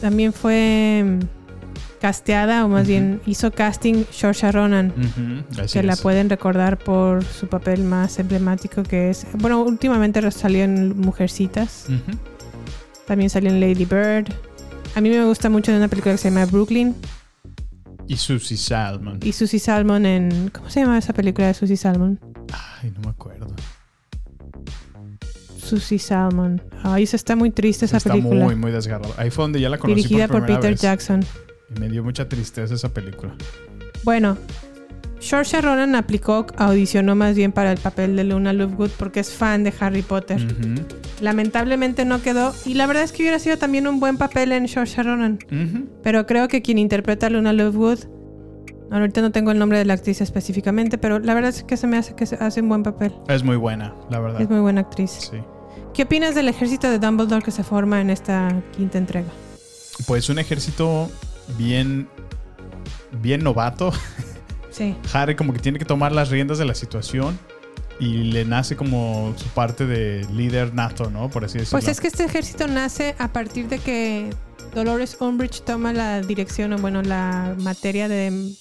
también 0.00 0.32
fue 0.32 1.02
mm, 1.04 2.00
casteada, 2.00 2.64
o 2.64 2.68
más 2.68 2.86
bien 2.86 3.20
hizo 3.26 3.50
casting 3.50 4.04
Saoirse 4.10 4.52
Ronan. 4.52 4.92
Que 5.72 5.82
la 5.82 5.96
pueden 5.96 6.30
recordar 6.30 6.78
por 6.78 7.24
su 7.24 7.48
papel 7.48 7.82
más 7.82 8.18
emblemático 8.18 8.82
que 8.82 9.10
es... 9.10 9.26
Bueno, 9.34 9.60
últimamente 9.62 10.30
salió 10.30 10.64
en 10.64 10.98
Mujercitas. 11.00 11.86
También 13.06 13.30
salió 13.30 13.50
en 13.50 13.60
Lady 13.60 13.84
Bird. 13.84 14.32
A 14.94 15.00
mí 15.00 15.10
me 15.10 15.24
gusta 15.24 15.48
mucho 15.48 15.72
de 15.72 15.78
una 15.78 15.88
película 15.88 16.14
que 16.14 16.18
se 16.18 16.30
llama 16.30 16.46
Brooklyn. 16.46 16.94
Y 18.08 18.16
Susie 18.16 18.56
Salmon. 18.56 19.18
Y 19.22 19.32
Susie 19.32 19.58
Salmon 19.58 20.06
en... 20.06 20.50
¿Cómo 20.50 20.70
se 20.70 20.80
llama 20.80 20.98
esa 20.98 21.12
película 21.12 21.48
de 21.48 21.54
Susie 21.54 21.76
Salmon? 21.76 22.20
Ay, 22.80 22.92
no 22.92 23.00
me 23.00 23.08
acuerdo. 23.08 23.54
Susie 25.66 25.98
Salmon. 25.98 26.60
Ay, 26.82 27.02
esa 27.02 27.16
está 27.16 27.36
muy 27.36 27.50
triste 27.50 27.84
esa 27.84 27.98
Está 27.98 28.12
película. 28.12 28.44
muy, 28.44 28.54
muy 28.56 28.72
desgarrado. 28.72 29.12
Ahí 29.16 29.30
fue 29.30 29.44
donde 29.44 29.60
ya 29.60 29.68
la 29.68 29.78
conocí 29.78 30.02
Dirigida 30.02 30.28
por, 30.28 30.46
Peter 30.46 30.70
vez. 30.72 30.80
Jackson. 30.80 31.24
Y 31.76 31.80
me 31.80 31.88
dio 31.88 32.02
mucha 32.04 32.28
tristeza 32.28 32.74
esa 32.74 32.88
película. 32.94 33.34
Bueno, 34.04 34.38
Saoirse 35.18 35.60
Ronan 35.60 35.94
aplicó, 35.94 36.46
audicionó 36.56 37.16
más 37.16 37.34
bien 37.34 37.50
para 37.50 37.72
el 37.72 37.78
papel 37.78 38.14
de 38.16 38.24
Luna 38.24 38.52
Lovegood 38.52 38.90
porque 38.98 39.20
es 39.20 39.30
fan 39.32 39.64
de 39.64 39.72
Harry 39.80 40.02
Potter. 40.02 40.40
Lamentablemente 41.20 42.04
no 42.04 42.20
quedó 42.22 42.54
y 42.64 42.74
la 42.74 42.86
verdad 42.86 43.02
es 43.02 43.12
que 43.12 43.22
hubiera 43.22 43.38
sido 43.38 43.56
también 43.56 43.88
un 43.88 43.98
buen 43.98 44.16
papel 44.18 44.52
en 44.52 44.68
Saoirse 44.68 45.02
Ronan. 45.02 45.38
Ujú. 45.50 45.88
Pero 46.02 46.26
creo 46.26 46.48
que 46.48 46.62
quien 46.62 46.78
interpreta 46.78 47.26
a 47.26 47.30
Luna 47.30 47.52
Lovegood, 47.52 48.00
ahorita 48.90 49.22
no 49.22 49.32
tengo 49.32 49.50
el 49.50 49.58
nombre 49.58 49.78
de 49.78 49.86
la 49.86 49.94
actriz 49.94 50.20
específicamente, 50.20 50.98
pero 50.98 51.18
la 51.18 51.34
verdad 51.34 51.50
es 51.50 51.64
que 51.64 51.76
se 51.76 51.86
me 51.86 51.96
hace 51.96 52.14
que 52.14 52.26
se 52.26 52.36
hace 52.36 52.60
un 52.60 52.68
buen 52.68 52.82
papel. 52.82 53.12
Es 53.28 53.42
muy 53.42 53.56
buena, 53.56 53.94
la 54.10 54.20
verdad. 54.20 54.40
Es 54.42 54.50
muy 54.50 54.60
buena 54.60 54.82
actriz. 54.82 55.10
Sí. 55.32 55.38
¿Qué 55.96 56.02
opinas 56.02 56.34
del 56.34 56.46
ejército 56.50 56.90
de 56.90 56.98
Dumbledore 56.98 57.42
que 57.42 57.50
se 57.50 57.64
forma 57.64 58.02
en 58.02 58.10
esta 58.10 58.62
quinta 58.76 58.98
entrega? 58.98 59.30
Pues 60.06 60.28
un 60.28 60.38
ejército 60.38 61.10
bien, 61.56 62.06
bien 63.22 63.42
novato. 63.42 63.92
Sí. 64.70 64.94
Harry 65.14 65.36
como 65.36 65.54
que 65.54 65.58
tiene 65.58 65.78
que 65.78 65.86
tomar 65.86 66.12
las 66.12 66.28
riendas 66.28 66.58
de 66.58 66.66
la 66.66 66.74
situación 66.74 67.38
y 67.98 68.24
le 68.24 68.44
nace 68.44 68.76
como 68.76 69.32
su 69.38 69.46
parte 69.48 69.86
de 69.86 70.26
líder 70.34 70.74
nato, 70.74 71.08
¿no? 71.08 71.30
Por 71.30 71.46
así 71.46 71.56
decirlo. 71.56 71.78
Pues 71.78 71.88
es 71.88 71.98
que 71.98 72.08
este 72.08 72.24
ejército 72.24 72.68
nace 72.68 73.14
a 73.18 73.28
partir 73.28 73.68
de 73.68 73.78
que 73.78 74.28
Dolores 74.74 75.16
Umbridge 75.18 75.62
toma 75.62 75.94
la 75.94 76.20
dirección, 76.20 76.74
o 76.74 76.76
bueno, 76.76 77.00
la 77.00 77.54
materia 77.60 78.06
de, 78.06 78.52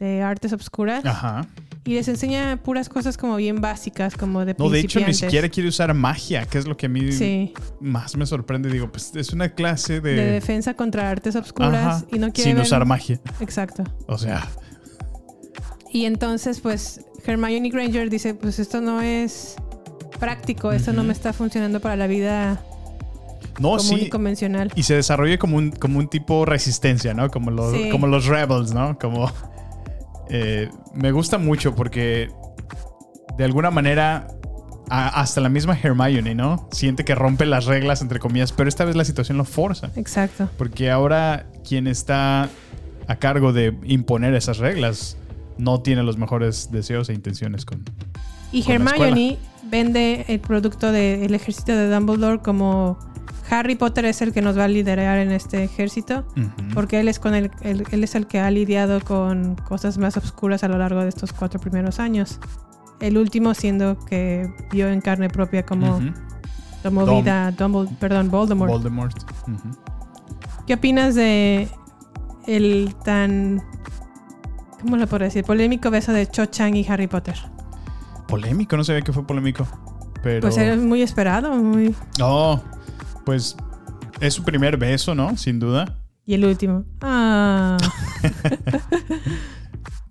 de 0.00 0.22
artes 0.22 0.52
obscuras 0.52 1.04
Ajá. 1.06 1.46
y 1.84 1.94
les 1.94 2.08
enseña 2.08 2.56
puras 2.62 2.88
cosas 2.88 3.16
como 3.16 3.36
bien 3.36 3.60
básicas, 3.60 4.16
como 4.16 4.44
de 4.44 4.54
No, 4.58 4.68
de 4.68 4.80
hecho 4.80 4.98
ni 5.00 5.14
siquiera 5.14 5.48
quiere 5.48 5.68
usar 5.68 5.94
magia, 5.94 6.46
que 6.46 6.58
es 6.58 6.66
lo 6.66 6.76
que 6.76 6.86
a 6.86 6.88
mí 6.88 7.12
Sí. 7.12 7.52
más 7.80 8.16
me 8.16 8.26
sorprende. 8.26 8.70
Digo, 8.70 8.90
pues 8.90 9.14
es 9.14 9.32
una 9.32 9.50
clase 9.50 10.00
de... 10.00 10.14
de 10.14 10.30
defensa 10.32 10.74
contra 10.74 11.08
artes 11.10 11.36
obscuras 11.36 11.74
Ajá, 11.98 12.04
y 12.12 12.18
no 12.18 12.32
quiere 12.32 12.50
Sin 12.50 12.56
ver- 12.56 12.66
usar 12.66 12.84
magia. 12.86 13.20
Exacto. 13.40 13.84
O 14.08 14.18
sea, 14.18 14.48
Y 15.92 16.06
entonces, 16.06 16.58
pues, 16.60 17.00
Hermione 17.24 17.68
Granger 17.70 18.10
dice, 18.10 18.34
pues 18.34 18.58
esto 18.58 18.80
no 18.80 19.00
es 19.00 19.54
práctico, 20.18 20.72
esto 20.72 20.92
no 20.92 21.04
me 21.04 21.12
está 21.12 21.32
funcionando 21.32 21.78
para 21.80 21.94
la 21.94 22.08
vida 22.08 22.60
no, 23.60 23.76
común 23.76 23.98
sí. 24.00 24.06
y 24.06 24.08
convencional. 24.08 24.72
Y 24.74 24.82
se 24.82 24.94
desarrolla 24.94 25.38
como 25.38 25.56
un, 25.56 25.70
como 25.70 26.00
un 26.00 26.08
tipo 26.08 26.44
resistencia, 26.46 27.14
¿no? 27.14 27.30
Como 27.30 27.52
los, 27.52 27.72
Sí. 27.72 27.90
como 27.90 28.08
los 28.08 28.26
rebels, 28.26 28.72
¿no? 28.74 28.98
Como... 28.98 29.30
eh, 30.30 30.70
me 30.94 31.12
gusta 31.12 31.38
mucho 31.38 31.74
porque 31.74 32.30
de 33.36 33.44
alguna 33.44 33.70
manera 33.70 34.28
a- 34.90 35.20
hasta 35.20 35.40
la 35.40 35.48
misma 35.48 35.78
Hermione, 35.82 36.34
¿no? 36.34 36.68
Siente 36.70 37.04
que 37.04 37.14
rompe 37.14 37.46
las 37.46 37.64
reglas, 37.66 38.02
entre 38.02 38.18
comillas, 38.18 38.52
pero 38.52 38.68
esta 38.68 38.84
vez 38.84 38.96
la 38.96 39.04
situación 39.04 39.38
lo 39.38 39.44
forza. 39.44 39.90
Exacto. 39.96 40.48
Porque 40.58 40.90
ahora 40.90 41.46
quien 41.66 41.86
está 41.86 42.48
a 43.06 43.16
cargo 43.16 43.52
de 43.52 43.76
imponer 43.84 44.34
esas 44.34 44.58
reglas 44.58 45.16
no 45.58 45.80
tiene 45.80 46.02
los 46.02 46.16
mejores 46.18 46.70
deseos 46.72 47.08
e 47.08 47.14
intenciones 47.14 47.64
con... 47.64 47.82
Y 48.52 48.62
con 48.62 48.84
la 48.84 48.90
Hermione 48.92 49.38
vende 49.70 50.24
el 50.28 50.40
producto 50.40 50.92
del 50.92 51.34
ejército 51.34 51.72
de 51.72 51.88
Dumbledore 51.90 52.38
como 52.38 52.98
Harry 53.50 53.74
Potter 53.74 54.04
es 54.06 54.22
el 54.22 54.32
que 54.32 54.40
nos 54.42 54.58
va 54.58 54.64
a 54.64 54.68
liderar 54.68 55.18
en 55.18 55.30
este 55.30 55.62
ejército, 55.64 56.24
porque 56.72 57.00
él 57.00 57.08
es, 57.08 57.18
con 57.18 57.34
el, 57.34 57.50
él, 57.62 57.84
él 57.90 58.04
es 58.04 58.14
el 58.14 58.26
que 58.26 58.40
ha 58.40 58.50
lidiado 58.50 59.00
con 59.00 59.54
cosas 59.56 59.98
más 59.98 60.16
oscuras 60.16 60.64
a 60.64 60.68
lo 60.68 60.78
largo 60.78 61.02
de 61.02 61.08
estos 61.08 61.32
cuatro 61.32 61.60
primeros 61.60 62.00
años. 62.00 62.40
El 63.00 63.18
último 63.18 63.52
siendo 63.54 63.98
que 64.06 64.48
vio 64.72 64.88
en 64.88 65.00
carne 65.00 65.28
propia 65.28 65.64
como 65.66 66.00
tomó 66.82 67.04
Dom- 67.06 67.20
vida 67.22 67.50
Dumbledore, 67.52 67.96
perdón, 68.00 68.30
Voldemort. 68.30 68.70
¿Qué 70.66 70.74
opinas 70.74 71.14
de 71.14 71.68
el 72.46 72.94
tan, 73.04 73.62
¿cómo 74.80 74.96
lo 74.96 75.06
puedo 75.06 75.24
decir? 75.24 75.44
Polémico 75.44 75.90
beso 75.90 76.12
de 76.12 76.26
Cho 76.26 76.46
Chang 76.46 76.74
y 76.76 76.86
Harry 76.88 77.06
Potter. 77.06 77.36
Polémico, 78.26 78.76
no 78.76 78.84
sabía 78.84 79.02
que 79.02 79.12
fue 79.12 79.26
polémico. 79.26 79.66
Pero. 80.22 80.40
Pues 80.40 80.56
era 80.56 80.76
muy 80.76 81.02
esperado, 81.02 81.54
muy... 81.56 81.94
Oh, 82.22 82.58
pues 83.24 83.56
es 84.20 84.34
su 84.34 84.44
primer 84.44 84.76
beso, 84.76 85.14
¿no? 85.14 85.36
Sin 85.36 85.58
duda. 85.58 85.98
Y 86.26 86.34
el 86.34 86.44
último. 86.44 86.84
Ah. 87.00 87.76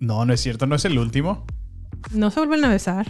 No, 0.00 0.24
no 0.24 0.34
es 0.34 0.40
cierto, 0.40 0.66
no 0.66 0.74
es 0.74 0.84
el 0.84 0.98
último. 0.98 1.46
no 2.12 2.30
se 2.30 2.40
vuelven 2.40 2.64
a 2.64 2.68
besar. 2.68 3.06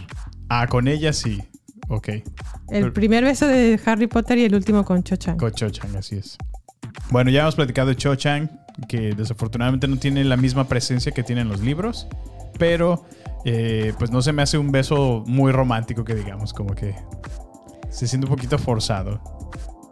Ah, 0.49 0.67
con 0.67 0.87
ella 0.87 1.11
sí. 1.11 1.43
Ok. 1.89 2.07
El 2.09 2.23
Pero- 2.69 2.93
primer 2.93 3.23
beso 3.23 3.47
de 3.47 3.79
Harry 3.85 4.07
Potter 4.07 4.37
y 4.37 4.45
el 4.45 4.55
último 4.55 4.85
con 4.85 5.03
Cho 5.03 5.15
Chang. 5.17 5.37
Con 5.37 5.51
Cho 5.51 5.69
Chang, 5.69 5.95
así 5.97 6.15
es. 6.17 6.37
Bueno, 7.11 7.29
ya 7.31 7.41
hemos 7.41 7.55
platicado 7.55 7.89
de 7.89 7.95
Cho 7.97 8.15
Chang, 8.15 8.49
que 8.87 9.13
desafortunadamente 9.13 9.87
no 9.87 9.97
tiene 9.97 10.23
la 10.23 10.37
misma 10.37 10.67
presencia 10.67 11.11
que 11.11 11.23
tiene 11.23 11.41
en 11.41 11.49
los 11.49 11.59
libros, 11.61 12.07
pero 12.57 13.03
eh, 13.43 13.93
pues 13.99 14.11
no 14.11 14.21
se 14.21 14.31
me 14.31 14.41
hace 14.43 14.57
un 14.57 14.71
beso 14.71 15.23
muy 15.27 15.51
romántico 15.51 16.05
que 16.05 16.15
digamos, 16.15 16.53
como 16.53 16.73
que 16.75 16.95
se 17.89 18.07
siente 18.07 18.25
un 18.27 18.33
poquito 18.33 18.57
forzado. 18.57 19.21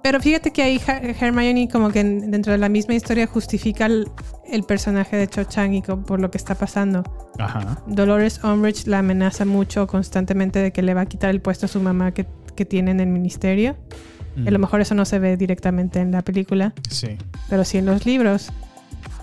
Pero 0.03 0.19
fíjate 0.19 0.51
que 0.51 0.61
ahí 0.61 0.77
Her- 0.79 1.15
Hermione 1.19 1.69
como 1.69 1.89
que 1.89 2.01
en- 2.01 2.29
dentro 2.29 2.51
de 2.51 2.57
la 2.57 2.67
misma 2.69 2.93
historia 2.93 3.25
justifica 3.25 3.85
el, 3.85 4.09
el 4.51 4.63
personaje 4.63 5.15
de 5.15 5.27
Cho 5.27 5.45
Chang 5.45 5.73
y 5.73 5.81
por 5.81 6.19
lo 6.19 6.29
que 6.29 6.37
está 6.37 6.55
pasando. 6.55 7.03
Ajá. 7.39 7.81
Dolores 7.87 8.41
Umbridge 8.43 8.85
la 8.87 8.99
amenaza 8.99 9.45
mucho 9.45 9.87
constantemente 9.87 10.59
de 10.59 10.71
que 10.73 10.81
le 10.81 10.93
va 10.93 11.01
a 11.01 11.05
quitar 11.05 11.29
el 11.29 11.39
puesto 11.41 11.65
a 11.67 11.69
su 11.69 11.79
mamá 11.79 12.11
que, 12.11 12.25
que 12.55 12.65
tiene 12.65 12.91
en 12.91 12.99
el 12.99 13.07
ministerio. 13.07 13.77
A 14.45 14.49
lo 14.51 14.57
Mm. 14.57 14.61
mejor 14.61 14.81
eso 14.81 14.93
no 14.95 15.05
se 15.05 15.19
ve 15.19 15.37
directamente 15.37 15.99
en 15.99 16.11
la 16.11 16.21
película, 16.23 16.73
Sí. 16.89 17.17
pero 17.49 17.63
sí 17.63 17.77
en 17.77 17.85
los 17.85 18.05
libros. 18.05 18.49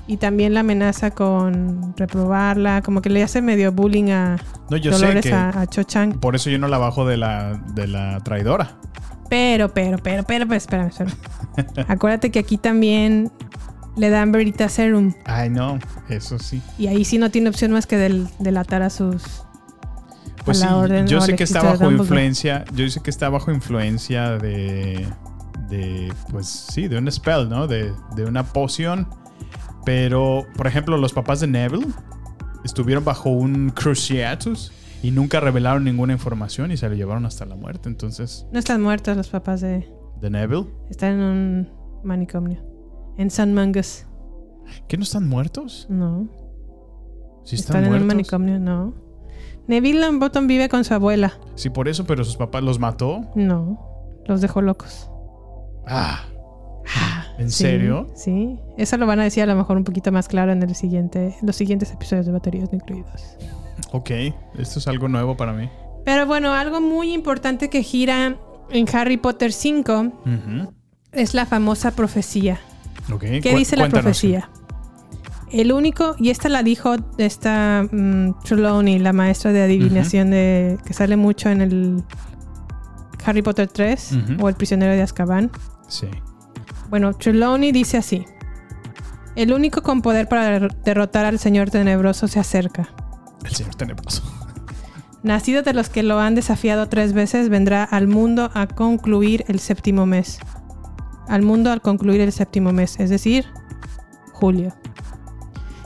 Y 0.06 0.16
también 0.16 0.54
la 0.54 0.60
amenaza 0.60 1.10
con 1.10 1.94
reprobarla, 1.96 2.80
como 2.82 3.02
que 3.02 3.10
le 3.10 3.22
hace 3.22 3.42
medio 3.42 3.70
bullying 3.72 4.10
a 4.10 4.36
No, 4.70 4.76
yo 4.76 4.92
sé 4.92 4.98
Dolores 5.00 5.24
que- 5.26 5.32
a, 5.32 5.48
a 5.60 5.66
Cho 5.66 5.82
Chang. 5.82 6.18
Por 6.20 6.36
eso 6.36 6.48
yo 6.48 6.58
no 6.58 6.68
la 6.68 6.78
bajo 6.78 7.04
de 7.06 7.16
la, 7.16 7.60
de 7.74 7.86
la 7.86 8.18
traidora. 8.20 8.76
Pero, 9.30 9.72
pero, 9.72 9.96
pero, 10.02 10.24
pero, 10.24 10.46
pero, 10.46 10.54
espérame, 10.56 10.88
espérame. 10.88 11.14
Acuérdate 11.88 12.30
que 12.30 12.40
aquí 12.40 12.58
también 12.58 13.30
le 13.96 14.10
dan 14.10 14.32
Verita 14.32 14.68
Serum. 14.68 15.14
Ay, 15.24 15.48
no, 15.48 15.78
eso 16.08 16.38
sí. 16.38 16.60
Y 16.78 16.88
ahí 16.88 17.04
sí 17.04 17.16
no 17.16 17.30
tiene 17.30 17.48
opción 17.48 17.70
más 17.70 17.86
que 17.86 17.96
del, 17.96 18.28
delatar 18.40 18.82
a 18.82 18.90
sus. 18.90 19.44
Pues 20.44 20.62
a 20.62 20.68
sí, 20.68 20.74
orden 20.74 21.06
yo 21.06 21.20
sé 21.20 21.36
que 21.36 21.44
está 21.44 21.62
bajo 21.62 21.90
influencia, 21.90 22.64
yo 22.74 22.88
sé 22.88 23.02
que 23.02 23.10
está 23.10 23.28
bajo 23.28 23.52
influencia 23.52 24.38
de, 24.38 25.06
de, 25.68 26.12
pues 26.30 26.46
sí, 26.48 26.88
de 26.88 26.98
un 26.98 27.10
spell, 27.12 27.48
¿no? 27.48 27.66
De, 27.66 27.92
de 28.16 28.24
una 28.24 28.42
poción. 28.42 29.06
Pero, 29.84 30.46
por 30.56 30.66
ejemplo, 30.66 30.96
los 30.96 31.12
papás 31.12 31.40
de 31.40 31.46
Neville 31.46 31.86
estuvieron 32.64 33.04
bajo 33.04 33.30
un 33.30 33.70
Cruciatus 33.70 34.72
y 35.02 35.10
nunca 35.10 35.40
revelaron 35.40 35.84
ninguna 35.84 36.12
información 36.12 36.72
y 36.72 36.76
se 36.76 36.88
lo 36.88 36.94
llevaron 36.94 37.26
hasta 37.26 37.46
la 37.46 37.56
muerte. 37.56 37.88
Entonces, 37.88 38.46
No 38.52 38.58
están 38.58 38.82
muertos 38.82 39.16
los 39.16 39.28
papás 39.28 39.60
de. 39.60 39.88
de 40.20 40.30
Neville, 40.30 40.66
Están 40.90 41.14
en 41.14 41.20
un 41.20 41.68
manicomio. 42.04 42.62
En 43.16 43.30
San 43.30 43.52
Mangus. 43.54 44.06
¿qué 44.88 44.96
no 44.96 45.02
están 45.02 45.28
muertos? 45.28 45.86
No. 45.90 46.28
Sí 47.44 47.56
están 47.56 47.78
están, 47.82 47.94
en 47.94 48.02
un 48.02 48.06
manicomio, 48.06 48.58
no. 48.60 48.94
Neville 49.66 50.00
Longbottom 50.00 50.46
vive 50.46 50.68
con 50.68 50.84
su 50.84 50.94
abuela. 50.94 51.38
Sí, 51.54 51.70
por 51.70 51.88
eso, 51.88 52.04
pero 52.04 52.24
sus 52.24 52.36
papás 52.36 52.62
los 52.62 52.78
mató. 52.78 53.30
No. 53.34 53.78
Los 54.26 54.40
dejó 54.40 54.62
locos. 54.62 55.10
Ah. 55.86 56.24
¿En 57.40 57.50
Sí, 57.50 57.64
serio? 57.64 58.06
Sí. 58.14 58.58
Eso 58.76 58.96
lo 58.98 59.06
van 59.06 59.18
a 59.20 59.24
decir 59.24 59.42
a 59.42 59.46
lo 59.46 59.56
mejor 59.56 59.76
un 59.78 59.84
poquito 59.84 60.12
más 60.12 60.28
claro 60.28 60.52
en 60.52 60.62
el 60.62 60.74
siguiente, 60.74 61.34
los 61.42 61.56
siguientes 61.56 61.90
episodios 61.90 62.26
de 62.26 62.32
Baterías 62.32 62.70
No 62.70 62.76
Incluidos. 62.78 63.36
Ok, 63.92 64.10
esto 64.58 64.78
es 64.78 64.86
algo 64.86 65.08
nuevo 65.08 65.36
para 65.36 65.52
mí. 65.52 65.68
Pero 66.04 66.26
bueno, 66.26 66.52
algo 66.52 66.80
muy 66.80 67.12
importante 67.12 67.70
que 67.70 67.82
gira 67.82 68.36
en 68.70 68.86
Harry 68.94 69.16
Potter 69.16 69.52
5 69.52 69.92
Ujú. 70.26 70.72
es 71.12 71.34
la 71.34 71.46
famosa 71.46 71.92
profecía. 71.92 72.60
Ok, 73.12 73.22
¿Qué 73.42 73.50
cu- 73.52 73.56
dice 73.58 73.76
la 73.76 73.88
profecía? 73.88 74.50
El 75.50 75.72
único, 75.72 76.14
y 76.18 76.30
esta 76.30 76.48
la 76.48 76.62
dijo 76.62 76.94
esta 77.18 77.84
mm, 77.90 78.34
Trelawney, 78.44 78.98
la 79.00 79.12
maestra 79.12 79.52
de 79.52 79.62
adivinación 79.62 80.30
de, 80.30 80.78
que 80.84 80.92
sale 80.94 81.16
mucho 81.16 81.48
en 81.48 81.60
el 81.60 82.04
Harry 83.24 83.42
Potter 83.42 83.66
3 83.66 84.12
Ujú. 84.12 84.44
o 84.44 84.48
El 84.48 84.54
prisionero 84.54 84.92
de 84.92 85.02
Azkaban. 85.02 85.50
Sí. 85.88 86.06
Bueno, 86.90 87.14
Trelawney 87.14 87.72
dice 87.72 87.96
así. 87.96 88.24
El 89.36 89.52
único 89.52 89.82
con 89.82 90.02
poder 90.02 90.28
para 90.28 90.44
der- 90.50 90.76
derrotar 90.82 91.24
al 91.24 91.38
Señor 91.38 91.70
Tenebroso 91.70 92.26
se 92.28 92.40
acerca. 92.40 92.88
El 93.44 93.52
señor 93.54 93.74
tenebroso. 93.76 94.22
Nacido 95.22 95.62
de 95.62 95.72
los 95.72 95.88
que 95.88 96.02
lo 96.02 96.18
han 96.18 96.34
desafiado 96.34 96.88
tres 96.88 97.12
veces, 97.12 97.48
vendrá 97.48 97.84
al 97.84 98.06
mundo 98.08 98.50
a 98.54 98.66
concluir 98.66 99.44
el 99.48 99.60
séptimo 99.60 100.04
mes. 100.04 100.40
Al 101.28 101.42
mundo 101.42 101.70
al 101.70 101.80
concluir 101.80 102.20
el 102.20 102.32
séptimo 102.32 102.72
mes, 102.72 102.98
es 102.98 103.08
decir, 103.08 103.46
julio. 104.32 104.74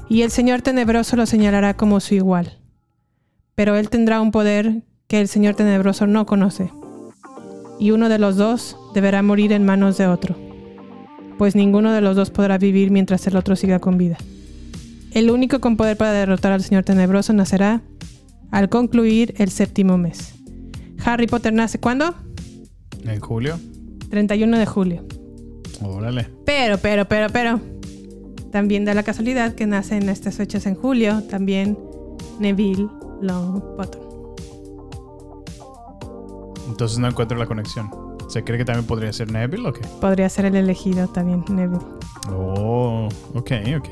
Y 0.09 0.22
el 0.22 0.30
Señor 0.30 0.62
Tenebroso 0.62 1.16
lo 1.16 1.26
señalará 1.26 1.74
como 1.74 2.00
su 2.00 2.14
igual. 2.14 2.59
Pero 3.55 3.76
él 3.76 3.88
tendrá 3.90 4.20
un 4.20 4.30
poder 4.30 4.82
que 5.07 5.20
el 5.20 5.28
Señor 5.28 5.55
Tenebroso 5.55 6.07
no 6.07 6.26
conoce. 6.26 6.72
Y 7.78 7.90
uno 7.90 8.09
de 8.09 8.18
los 8.18 8.36
dos 8.36 8.76
deberá 8.94 9.22
morir 9.22 9.52
en 9.52 9.64
manos 9.66 9.98
de 9.98 10.07
otro. 10.07 10.36
Pues 11.39 11.55
ninguno 11.57 11.93
de 11.93 12.01
los 12.01 12.16
dos 12.16 12.30
podrá 12.30 12.59
vivir 12.59 12.91
mientras 12.91 13.26
el 13.26 13.37
otro 13.37 13.57
siga 13.57 13.78
con 13.78 13.99
vida. 13.99 14.16
El 15.12 15.30
único 15.30 15.61
con 15.61 15.76
poder 15.76 15.97
para 15.97 16.12
derrotar 16.12 16.53
al 16.53 16.62
Señor 16.62 16.85
Tenebroso 16.85 17.32
nacerá 17.32 17.82
al 18.51 18.68
concluir 18.68 19.35
el 19.39 19.51
séptimo 19.51 19.97
mes. 19.99 20.35
Harry 21.05 21.26
Potter 21.26 21.53
nace 21.53 21.78
¿cuándo? 21.78 22.14
En 23.05 23.20
julio. 23.20 23.59
31 24.11 24.59
de 24.59 24.66
julio. 24.66 25.05
Órale. 25.82 26.28
Pero, 26.45 26.78
pero, 26.78 27.05
pero, 27.07 27.28
pero. 27.30 27.61
También 28.51 28.85
da 28.85 28.95
la 28.95 29.03
casualidad 29.03 29.55
que 29.55 29.66
nace 29.66 29.97
en 29.97 30.09
estas 30.09 30.37
fechas 30.37 30.66
en 30.66 30.76
julio 30.76 31.22
también 31.24 31.76
Neville 32.39 32.89
Longbottom. 33.20 34.03
Entonces 36.68 36.99
no 36.99 37.09
encuentro 37.09 37.37
la 37.37 37.47
conexión. 37.47 38.03
¿Se 38.35 38.43
cree 38.43 38.59
que 38.59 38.64
también 38.64 38.85
podría 38.85 39.12
ser 39.12 39.30
Neville 39.30 39.68
o 39.68 39.72
qué? 39.72 39.80
Podría 40.01 40.28
ser 40.28 40.47
el 40.47 40.57
elegido 40.57 41.07
también, 41.07 41.45
Neville. 41.49 41.78
Oh, 42.32 43.09
ok, 43.32 43.53
ok. 43.78 43.89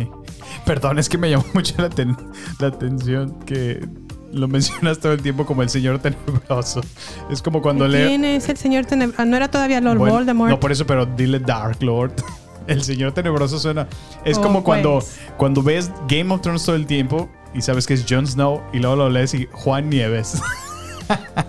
Perdón, 0.66 0.98
es 0.98 1.08
que 1.08 1.16
me 1.16 1.30
llamó 1.30 1.44
mucho 1.54 1.74
la, 1.78 1.88
aten- 1.88 2.16
la 2.58 2.66
atención 2.66 3.38
que 3.46 3.86
lo 4.32 4.48
mencionas 4.48 4.98
todo 4.98 5.12
el 5.12 5.22
tiempo 5.22 5.46
como 5.46 5.62
el 5.62 5.68
señor 5.68 6.00
tenebroso. 6.00 6.80
Es 7.30 7.40
como 7.40 7.62
cuando 7.62 7.86
le... 7.86 8.04
¿Quién 8.08 8.24
es 8.24 8.48
el 8.48 8.56
señor 8.56 8.84
Tenebroso? 8.86 9.24
No 9.26 9.36
era 9.36 9.48
todavía 9.48 9.80
Lord 9.80 9.98
Bueno, 9.98 10.14
Voldemort. 10.14 10.50
No, 10.50 10.58
por 10.58 10.72
eso, 10.72 10.84
pero 10.86 11.06
dile 11.06 11.38
Dark 11.38 11.80
Lord. 11.80 12.14
El 12.66 12.82
señor 12.82 13.12
tenebroso 13.12 13.58
suena. 13.60 13.86
Es 14.24 14.38
Oh, 14.38 14.42
como 14.42 14.64
cuando, 14.64 14.94
pues. 14.94 15.20
cuando 15.36 15.62
ves 15.62 15.90
Game 16.08 16.32
of 16.34 16.40
Thrones 16.42 16.64
todo 16.64 16.74
el 16.76 16.86
tiempo 16.86 17.28
y 17.54 17.60
sabes 17.62 17.86
que 17.86 17.94
es 17.94 18.04
Jon 18.08 18.26
Snow 18.26 18.60
y 18.72 18.78
luego 18.80 18.96
lo 18.96 19.08
lees 19.10 19.34
y 19.34 19.48
Juan 19.52 19.88
Nieves. 19.90 20.40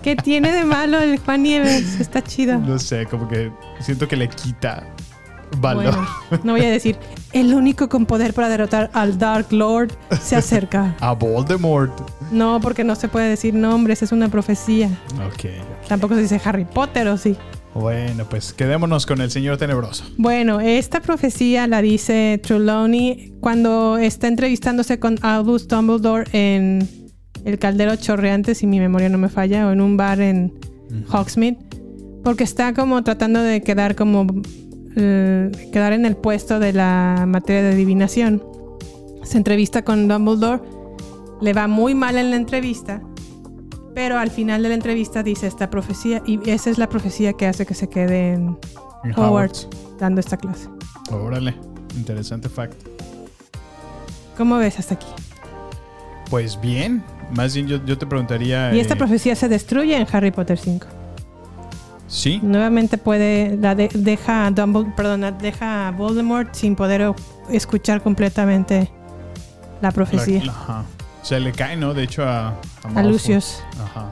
¿Qué 0.02 0.16
tiene 0.16 0.52
de 0.52 0.64
malo 0.64 1.00
el 1.00 1.18
Juan 1.18 1.42
Nieves? 1.42 2.00
Está 2.00 2.22
chido. 2.22 2.58
no 2.58 2.78
sé, 2.78 3.06
como 3.06 3.28
que 3.28 3.50
siento 3.80 4.08
que 4.08 4.16
le 4.16 4.28
quita 4.28 4.86
valor. 5.60 5.84
Bueno, 5.84 6.08
no 6.44 6.52
voy 6.52 6.62
a 6.62 6.70
decir, 6.70 6.96
el 7.32 7.54
único 7.54 7.88
con 7.88 8.06
poder 8.06 8.34
para 8.34 8.48
derrotar 8.48 8.90
al 8.92 9.18
Dark 9.18 9.52
Lord 9.52 9.92
se 10.20 10.36
acerca. 10.36 10.94
A 11.00 11.12
Voldemort. 11.12 11.92
No, 12.30 12.60
porque 12.60 12.84
no 12.84 12.94
se 12.94 13.08
puede 13.08 13.28
decir 13.28 13.54
nombres, 13.54 14.02
es 14.02 14.12
una 14.12 14.28
profecía. 14.28 14.88
Ok. 15.26 15.50
Tampoco 15.88 16.14
se 16.14 16.22
dice 16.22 16.40
Harry 16.44 16.64
Potter 16.64 17.08
o 17.08 17.16
sí. 17.16 17.36
Bueno, 17.74 18.24
pues 18.28 18.52
quedémonos 18.52 19.04
con 19.04 19.20
el 19.20 19.32
señor 19.32 19.56
tenebroso. 19.56 20.04
Bueno, 20.16 20.60
esta 20.60 21.00
profecía 21.00 21.66
la 21.66 21.82
dice 21.82 22.40
Trelawney 22.42 23.34
cuando 23.40 23.98
está 23.98 24.28
entrevistándose 24.28 25.00
con 25.00 25.18
Albus 25.22 25.66
Dumbledore 25.66 26.24
en 26.32 26.88
el 27.44 27.58
caldero 27.58 27.96
chorreante, 27.96 28.54
si 28.54 28.66
mi 28.66 28.80
memoria 28.80 29.08
no 29.08 29.18
me 29.18 29.28
falla, 29.28 29.66
o 29.68 29.72
en 29.72 29.80
un 29.80 29.96
bar 29.96 30.20
en 30.20 30.52
Hogsmeade, 31.08 31.58
porque 32.22 32.44
está 32.44 32.72
como 32.74 33.02
tratando 33.04 33.40
de 33.40 33.62
quedar 33.62 33.94
como 33.94 34.26
eh, 34.96 35.50
quedar 35.72 35.92
en 35.92 36.06
el 36.06 36.16
puesto 36.16 36.58
de 36.58 36.72
la 36.72 37.24
materia 37.26 37.62
de 37.62 37.72
adivinación. 37.72 38.42
Se 39.22 39.36
entrevista 39.36 39.82
con 39.82 40.08
Dumbledore, 40.08 40.62
le 41.40 41.52
va 41.52 41.66
muy 41.66 41.94
mal 41.94 42.16
en 42.16 42.30
la 42.30 42.36
entrevista, 42.36 43.02
pero 43.94 44.18
al 44.18 44.30
final 44.30 44.62
de 44.62 44.70
la 44.70 44.74
entrevista 44.74 45.22
dice 45.22 45.46
esta 45.46 45.70
profecía 45.70 46.22
y 46.26 46.38
esa 46.48 46.70
es 46.70 46.78
la 46.78 46.88
profecía 46.88 47.32
que 47.34 47.46
hace 47.46 47.66
que 47.66 47.74
se 47.74 47.88
quede 47.88 48.32
en 48.32 48.58
En 49.04 49.12
Hogwarts 49.18 49.68
dando 49.98 50.20
esta 50.20 50.36
clase. 50.36 50.68
Órale, 51.10 51.54
interesante 51.96 52.48
fact. 52.48 52.74
¿Cómo 54.36 54.56
ves 54.56 54.78
hasta 54.78 54.94
aquí? 54.94 55.06
Pues 56.30 56.60
bien, 56.60 57.04
más 57.34 57.54
bien 57.54 57.66
yo, 57.66 57.84
yo 57.84 57.96
te 57.98 58.06
preguntaría. 58.06 58.74
Y 58.74 58.80
esta 58.80 58.94
eh, 58.94 58.96
profecía 58.96 59.34
se 59.36 59.48
destruye 59.48 59.96
en 59.96 60.06
Harry 60.12 60.30
Potter 60.30 60.58
5. 60.58 60.86
Sí, 62.06 62.38
Nuevamente 62.42 62.98
puede, 62.98 63.56
la 63.56 63.74
de- 63.74 63.88
deja 63.92 64.46
a 64.46 64.50
Dumbledore, 64.50 65.32
deja 65.40 65.88
a 65.88 65.90
Voldemort 65.90 66.54
sin 66.54 66.76
poder 66.76 67.02
o- 67.02 67.16
escuchar 67.50 68.02
completamente 68.02 68.90
la 69.80 69.90
profecía. 69.90 70.44
La- 70.44 70.52
ajá. 70.52 70.84
Se 71.22 71.40
le 71.40 71.52
cae, 71.52 71.76
¿no? 71.76 71.94
De 71.94 72.02
hecho, 72.04 72.22
a. 72.24 72.48
A 72.48 72.88
Malfoy. 72.92 73.12
Lucius. 73.12 73.62
Ajá. 73.82 74.10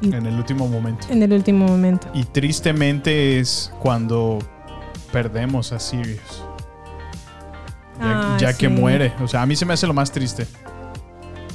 Y- 0.00 0.12
en 0.14 0.26
el 0.26 0.34
último 0.34 0.66
momento. 0.66 1.06
en 1.10 1.22
el 1.22 1.32
último 1.32 1.66
momento. 1.66 2.08
Y 2.14 2.24
tristemente 2.24 3.38
es 3.38 3.70
cuando 3.78 4.38
perdemos 5.12 5.72
a 5.72 5.78
Sirius. 5.78 6.42
Ya, 8.00 8.36
ya 8.40 8.52
que 8.56 8.68
muere. 8.68 9.12
O 9.22 9.28
sea, 9.28 9.42
a 9.42 9.46
mí 9.46 9.54
se 9.54 9.64
me 9.66 9.74
hace 9.74 9.86
lo 9.86 9.94
más 9.94 10.10
triste. 10.10 10.46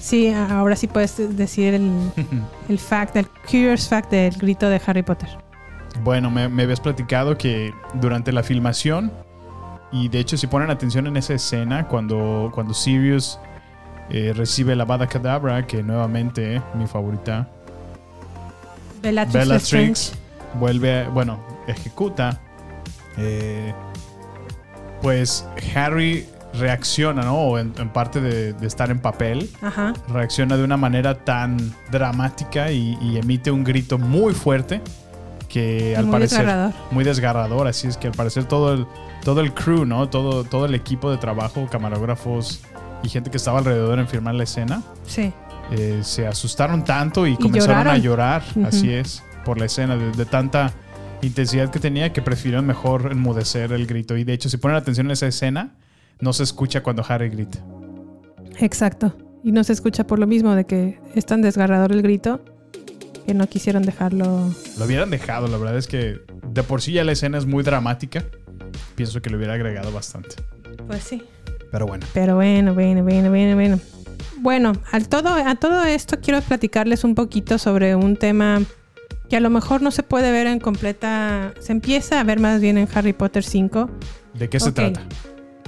Sí, 0.08 0.34
ahora 0.34 0.78
sí 0.78 0.88
puedes 0.88 1.18
decir 1.38 1.74
el, 1.74 1.92
el 2.70 2.80
fact, 2.80 3.18
el 3.18 3.28
curious 3.28 3.90
fact 3.90 4.10
del 4.10 4.34
grito 4.38 4.70
de 4.70 4.80
Harry 4.86 5.04
Potter. 5.04 5.28
Bueno, 6.02 6.32
me, 6.32 6.48
me 6.48 6.64
habías 6.64 6.80
platicado 6.80 7.38
que 7.38 7.74
durante 7.96 8.32
la 8.32 8.42
filmación, 8.42 9.12
y 9.92 10.08
de 10.08 10.20
hecho 10.20 10.38
si 10.38 10.48
ponen 10.48 10.70
atención 10.70 11.08
en 11.08 11.18
esa 11.18 11.34
escena, 11.34 11.90
cuando, 11.90 12.52
cuando 12.56 12.74
Sirius 12.74 13.38
eh, 14.10 14.32
recibe 14.34 14.78
la 14.78 14.86
Bada 14.86 15.08
Cadabra, 15.08 15.68
que 15.68 15.84
nuevamente 15.84 16.56
eh, 16.56 16.62
mi 16.76 16.88
favorita, 16.88 17.50
Bellatrix 19.02 19.34
Bellatrix 19.34 20.14
vuelve, 20.54 21.02
a- 21.02 21.10
bueno, 21.10 21.38
ejecuta, 21.68 22.40
eh, 23.18 23.74
pues 25.02 25.46
Harry 25.76 26.26
reacciona, 26.60 27.22
¿no? 27.24 27.36
O 27.38 27.58
en, 27.60 27.74
en 27.78 27.90
parte 27.90 28.20
de, 28.22 28.54
de 28.54 28.68
estar 28.68 28.90
en 28.92 29.00
papel, 29.00 29.50
Ajá. 29.62 29.94
reacciona 30.10 30.58
de 30.58 30.64
una 30.64 30.78
manera 30.78 31.16
tan 31.24 31.58
dramática 31.92 32.72
y, 32.72 32.98
y 33.02 33.18
emite 33.18 33.52
un 33.52 33.64
grito 33.64 33.98
muy 33.98 34.34
fuerte 34.34 34.82
que 35.50 35.96
al 35.96 36.06
muy 36.06 36.12
parecer 36.12 36.40
desgarrador. 36.40 36.74
muy 36.92 37.04
desgarrador 37.06 37.68
así 37.68 37.88
es 37.88 37.96
que 37.96 38.08
al 38.08 38.14
parecer 38.14 38.44
todo 38.46 38.74
el 38.74 38.86
todo 39.24 39.40
el 39.40 39.54
crew 39.54 39.86
no 39.86 40.10
todo 40.10 40.44
todo 40.44 40.66
el 40.66 40.76
equipo 40.76 41.10
de 41.10 41.18
trabajo 41.18 41.68
camarógrafos 41.72 42.60
y 43.02 43.08
gente 43.08 43.32
que 43.32 43.38
estaba 43.38 43.60
alrededor 43.60 43.98
en 44.00 44.08
filmar 44.10 44.36
la 44.36 44.44
escena 44.44 44.82
Sí. 45.06 45.32
eh, 45.72 46.00
se 46.04 46.28
asustaron 46.28 46.84
tanto 46.84 47.26
y, 47.26 47.38
comenzaron 47.38 47.78
lloraron. 47.78 47.94
a 47.94 47.98
llorar 47.98 48.44
así 48.66 48.92
es 48.92 49.24
por 49.46 49.58
la 49.58 49.66
escena 49.68 49.96
de, 49.96 50.12
de 50.12 50.26
tanta 50.26 50.74
intensidad 51.22 51.70
que 51.70 51.80
tenía 51.80 52.12
que 52.12 52.22
prefirieron 52.22 52.66
mejor 52.68 53.10
enmudecer 53.12 53.72
el 53.72 53.88
grito 53.88 54.18
y 54.18 54.26
de 54.26 54.34
hecho 54.34 54.50
si 54.50 54.58
ponen 54.58 54.76
atención 54.76 55.08
en 55.08 55.12
esa 55.12 55.28
escena 55.28 55.76
no 56.20 56.34
se 56.34 56.44
escucha 56.44 56.82
cuando 56.82 57.04
Harry 57.08 57.30
grita 57.30 57.60
Exacto. 58.60 59.16
Y 59.44 59.52
no 59.52 59.64
se 59.64 59.74
escucha 59.74 60.06
por 60.06 60.20
lo 60.20 60.28
mismo 60.28 60.56
de 60.56 60.66
que 60.66 61.00
es 61.16 61.26
tan 61.26 61.42
desgarrador 61.42 61.92
el 61.92 62.02
grito 62.02 62.44
que 63.26 63.34
no 63.34 63.48
quisieron 63.48 63.84
dejarlo. 63.84 64.52
Lo 64.78 64.86
hubieran 64.86 65.10
dejado, 65.10 65.48
la 65.48 65.58
verdad 65.58 65.78
es 65.78 65.88
que 65.88 66.20
de 66.50 66.64
por 66.64 66.82
sí 66.82 66.94
ya 66.94 67.04
la 67.04 67.12
escena 67.12 67.38
es 67.38 67.46
muy 67.46 67.64
dramática. 67.64 68.26
Pienso 68.96 69.22
que 69.22 69.30
le 69.30 69.38
hubiera 69.38 69.54
agregado 69.54 69.92
bastante. 69.92 70.36
Pues 70.88 71.04
sí. 71.04 71.24
Pero 71.72 71.86
bueno. 71.86 72.06
Pero 72.14 72.36
bueno, 72.36 72.74
bueno, 72.74 73.04
bueno, 73.04 73.30
bueno, 73.30 73.56
bueno. 73.56 73.80
Bueno, 74.40 74.74
al 74.92 75.08
todo, 75.08 75.30
a 75.30 75.56
todo 75.56 75.84
esto 75.84 76.18
quiero 76.22 76.42
platicarles 76.42 77.04
un 77.04 77.16
poquito 77.16 77.58
sobre 77.58 77.96
un 77.96 78.16
tema 78.16 78.62
que 79.30 79.36
a 79.36 79.40
lo 79.40 79.50
mejor 79.50 79.82
no 79.82 79.92
se 79.92 80.04
puede 80.04 80.32
ver 80.32 80.48
en 80.48 80.60
completa. 80.60 81.54
Se 81.60 81.72
empieza 81.72 82.20
a 82.20 82.24
ver 82.24 82.40
más 82.40 82.62
bien 82.62 82.78
en 82.78 82.88
Harry 82.94 83.14
Potter 83.14 83.44
5. 83.44 83.90
¿De 84.34 84.50
qué 84.50 84.60
se 84.60 84.72
trata? 84.72 85.02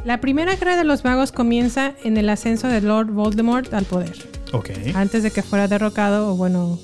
La 0.05 0.21
primera 0.21 0.55
guerra 0.55 0.75
de 0.77 0.83
los 0.85 1.03
magos 1.03 1.31
comienza 1.31 1.93
en 2.03 2.17
el 2.17 2.29
ascenso 2.29 2.67
de 2.67 2.81
Lord 2.81 3.11
Voldemort 3.11 3.73
al 3.73 3.85
poder. 3.85 4.13
Ok. 4.53 4.69
Antes 4.95 5.23
de 5.23 5.31
que 5.31 5.43
fuera 5.43 5.67
derrocado 5.67 6.31
o 6.31 6.35
bueno, 6.35 6.79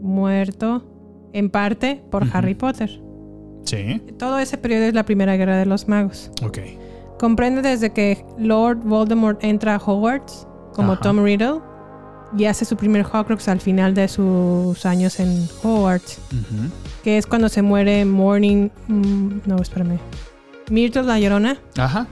muerto 0.00 1.30
en 1.32 1.50
parte 1.50 2.02
por. 2.10 2.24
Harry 2.32 2.54
Potter. 2.54 3.00
Sí. 3.64 4.00
Todo 4.18 4.38
ese 4.38 4.58
periodo 4.58 4.84
es 4.84 4.94
la 4.94 5.04
primera 5.04 5.36
guerra 5.36 5.56
de 5.58 5.66
los 5.66 5.88
magos. 5.88 6.30
Ok. 6.42 6.58
Comprende 7.18 7.62
desde 7.62 7.92
que 7.92 8.24
Lord 8.38 8.78
Voldemort 8.78 9.42
entra 9.44 9.76
a 9.76 9.78
Hogwarts 9.78 10.46
como 10.74 10.92
Ajá. 10.92 11.02
Tom 11.02 11.22
Riddle 11.22 11.60
y 12.36 12.46
hace 12.46 12.64
su 12.64 12.76
primer 12.76 13.04
Horcrux 13.10 13.46
al 13.46 13.60
final 13.60 13.94
de 13.94 14.08
sus 14.08 14.84
años 14.86 15.20
en 15.20 15.46
Hogwarts, 15.62 16.18
Ujú. 16.32 16.70
que 17.04 17.18
es 17.18 17.26
cuando 17.26 17.48
se 17.50 17.60
muere 17.62 18.04
Morning, 18.06 18.70
mm, 18.88 19.28
no, 19.46 19.56
espérame, 19.60 19.98
Myrtle 20.70 21.02
la 21.02 21.20
Llorona. 21.20 21.58
Ajá. 21.76 22.06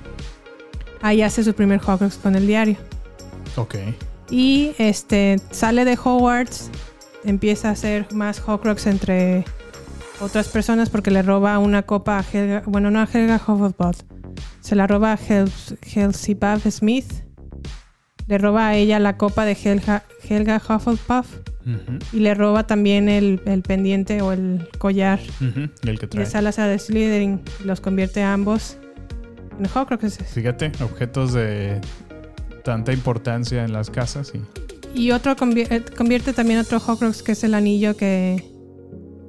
Ahí 1.03 1.23
hace 1.23 1.45
su 1.45 1.55
primer 1.55 1.81
Horcrux 1.85 2.17
con 2.17 2.37
el 2.37 2.47
diario. 2.47 2.77
Ok. 3.57 3.77
Y 4.31 4.73
este 4.79 5.41
sale 5.51 5.85
de 5.85 5.99
Hogwarts, 6.03 6.71
empieza 7.25 7.69
a 7.69 7.73
hacer 7.73 8.13
más 8.13 8.43
Horcrux 8.47 8.87
entre 8.87 9.45
otras 10.21 10.49
personas 10.49 10.91
porque 10.91 11.11
le 11.11 11.23
roba 11.23 11.59
una 11.59 11.83
copa 11.83 12.19
a 12.19 12.25
Helga, 12.25 12.63
bueno, 12.67 12.91
no 12.91 13.01
a 13.01 13.09
Helga 13.13 13.41
Hufflepuff, 13.45 14.03
se 14.61 14.75
la 14.77 14.87
roba 14.87 15.13
a 15.13 15.19
Hel 15.19 15.51
Helsibab 15.83 16.61
Smith. 16.71 17.11
Le 18.27 18.39
roba 18.39 18.69
a 18.69 18.77
ella 18.77 19.01
la 19.01 19.17
copa 19.17 19.45
de 19.45 19.57
Helga, 19.61 20.05
Helga 20.29 20.57
Hufflepuff 20.59 21.27
y 22.13 22.21
le 22.21 22.35
roba 22.35 22.67
también 22.67 23.09
el, 23.09 23.41
el 23.45 23.63
pendiente 23.63 24.23
o 24.23 24.33
el 24.33 24.69
collar 24.79 25.19
el 25.41 25.99
que 25.99 26.07
de 26.07 26.07
trae. 26.07 26.27
Salazar 26.27 26.69
de 26.69 26.79
Slytherin. 26.79 27.41
Los 27.65 27.81
convierte 27.81 28.23
a 28.23 28.33
ambos 28.33 28.77
en 29.61 29.67
Horcruxes. 29.73 30.19
Fíjate, 30.19 30.73
objetos 30.83 31.33
de 31.33 31.81
tanta 32.65 32.93
importancia 32.93 33.65
en 33.65 33.73
las 33.73 33.91
casas 33.91 34.33
y. 34.35 34.41
Y 34.93 35.13
otro 35.13 35.37
convier- 35.37 35.71
eh, 35.71 35.85
convierte 35.97 36.33
también 36.33 36.59
otro 36.59 36.79
Horcrux 36.85 37.23
que 37.23 37.33
es 37.33 37.45
el 37.45 37.55
anillo 37.55 37.97
que 37.97 38.45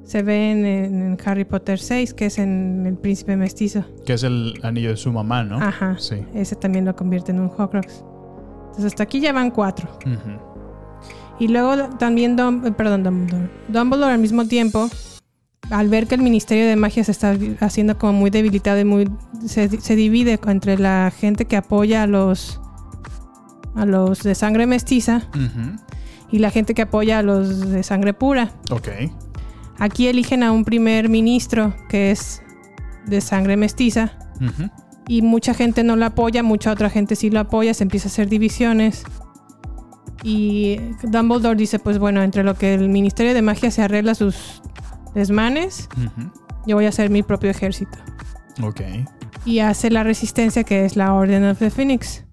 se 0.04 0.22
ve 0.24 0.50
en, 0.50 0.66
en 0.66 1.18
Harry 1.24 1.44
Potter 1.44 1.78
6, 1.78 2.14
que 2.14 2.26
es 2.26 2.38
en 2.38 2.84
el 2.84 2.96
príncipe 2.96 3.36
mestizo. 3.36 3.84
Que 4.04 4.14
es 4.14 4.24
el 4.24 4.58
anillo 4.64 4.90
de 4.90 4.96
su 4.96 5.12
mamá, 5.12 5.44
¿no? 5.44 5.58
Ajá. 5.58 5.96
Sí. 5.98 6.16
Ese 6.34 6.56
también 6.56 6.84
lo 6.84 6.96
convierte 6.96 7.30
en 7.30 7.38
un 7.38 7.46
Horcrux. 7.56 8.02
Entonces 8.70 8.86
hasta 8.86 9.04
aquí 9.04 9.20
ya 9.20 9.32
van 9.32 9.50
cuatro. 9.52 9.88
Y 11.38 11.48
luego 11.48 11.88
también, 11.98 12.36
eh, 12.38 12.72
perdón, 12.76 13.04
Dumbledore. 13.04 13.48
Dumbledore 13.68 14.12
al 14.14 14.18
mismo 14.20 14.46
tiempo, 14.46 14.88
al 15.72 15.88
ver 15.88 16.06
que 16.06 16.14
el 16.14 16.22
Ministerio 16.22 16.66
de 16.66 16.76
Magia 16.76 17.02
se 17.02 17.12
está 17.12 17.36
haciendo 17.60 17.98
como 17.98 18.12
muy 18.12 18.30
debilitado 18.30 18.78
y 18.78 18.84
muy 18.84 19.10
se, 19.46 19.80
se 19.80 19.96
divide 19.96 20.38
entre 20.46 20.78
la 20.78 21.10
gente 21.16 21.46
que 21.46 21.56
apoya 21.56 22.02
a 22.02 22.06
los 22.06 22.60
a 23.74 23.86
los 23.86 24.22
de 24.22 24.34
sangre 24.34 24.66
mestiza 24.66 25.22
y 26.30 26.38
la 26.38 26.50
gente 26.50 26.74
que 26.74 26.82
apoya 26.82 27.18
a 27.18 27.22
los 27.22 27.70
de 27.70 27.82
sangre 27.82 28.12
pura. 28.12 28.52
Ok. 28.70 28.88
Aquí 29.78 30.08
eligen 30.08 30.42
a 30.42 30.52
un 30.52 30.64
primer 30.64 31.08
ministro 31.08 31.74
que 31.88 32.10
es 32.10 32.42
de 33.06 33.22
sangre 33.22 33.56
mestiza 33.56 34.12
y 35.08 35.22
mucha 35.22 35.54
gente 35.54 35.84
no 35.84 35.96
lo 35.96 36.04
apoya, 36.04 36.42
mucha 36.42 36.70
otra 36.70 36.90
gente 36.90 37.16
sí 37.16 37.30
lo 37.30 37.40
apoya, 37.40 37.72
se 37.72 37.84
empieza 37.84 38.08
a 38.08 38.10
hacer 38.10 38.28
divisiones. 38.28 39.04
Y 40.22 40.76
Dumbledore 41.02 41.56
dice, 41.56 41.78
pues 41.78 41.98
bueno, 41.98 42.22
entre 42.22 42.44
lo 42.44 42.54
que 42.54 42.74
el 42.74 42.90
Ministerio 42.90 43.34
de 43.34 43.42
Magia 43.42 43.70
se 43.70 43.82
arregla 43.82 44.14
sus 44.14 44.62
desmanes, 45.14 45.88
yo 46.66 46.76
voy 46.76 46.86
a 46.86 46.88
hacer 46.90 47.10
mi 47.10 47.22
propio 47.22 47.50
ejército. 47.50 47.98
Ok. 48.62 48.80
Y 49.44 49.58
hace 49.60 49.90
la 49.90 50.04
resistencia 50.04 50.64
que 50.64 50.84
es 50.84 50.96
la 50.96 51.14
Orden 51.14 51.44
of 51.44 51.58
the 51.58 51.70
Phoenix. 51.70 52.24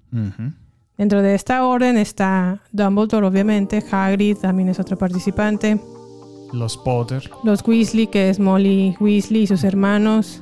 Dentro 0.98 1.22
de 1.22 1.34
esta 1.36 1.66
orden 1.66 1.98
está 1.98 2.62
Dumbledore, 2.72 3.26
obviamente, 3.28 3.84
Hagrid 3.90 4.38
también 4.38 4.70
es 4.70 4.80
otro 4.80 4.98
participante, 4.98 5.80
Los 6.52 6.78
Potter. 6.78 7.30
los 7.44 7.66
Weasley, 7.66 8.08
que 8.08 8.30
es 8.30 8.40
Molly 8.40 8.96
Weasley 9.00 9.44
y 9.44 9.48
sus 9.48 9.64
hermanos, 9.64 10.42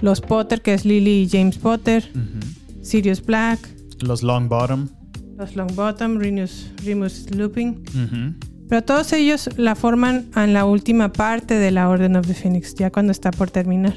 los 0.00 0.20
Potter, 0.20 0.62
que 0.62 0.72
es 0.74 0.84
Lily 0.84 1.22
y 1.24 1.28
James 1.28 1.58
Potter. 1.58 2.10
Sirius 2.82 3.22
Black, 3.24 3.58
Los 4.00 4.22
Longbottom. 4.22 4.88
los 5.36 5.54
Longbottom, 5.54 6.16
Remus, 6.18 6.72
Remus 6.84 7.30
Lupin. 7.34 7.82
Ujú. 7.90 8.47
Pero 8.68 8.82
todos 8.82 9.12
ellos 9.12 9.48
la 9.56 9.74
forman 9.74 10.26
en 10.36 10.52
la 10.52 10.64
última 10.64 11.10
parte 11.12 11.54
de 11.54 11.70
la 11.70 11.88
Orden 11.88 12.16
of 12.16 12.26
the 12.26 12.34
Phoenix, 12.34 12.74
ya 12.74 12.90
cuando 12.90 13.12
está 13.12 13.30
por 13.30 13.50
terminar. 13.50 13.94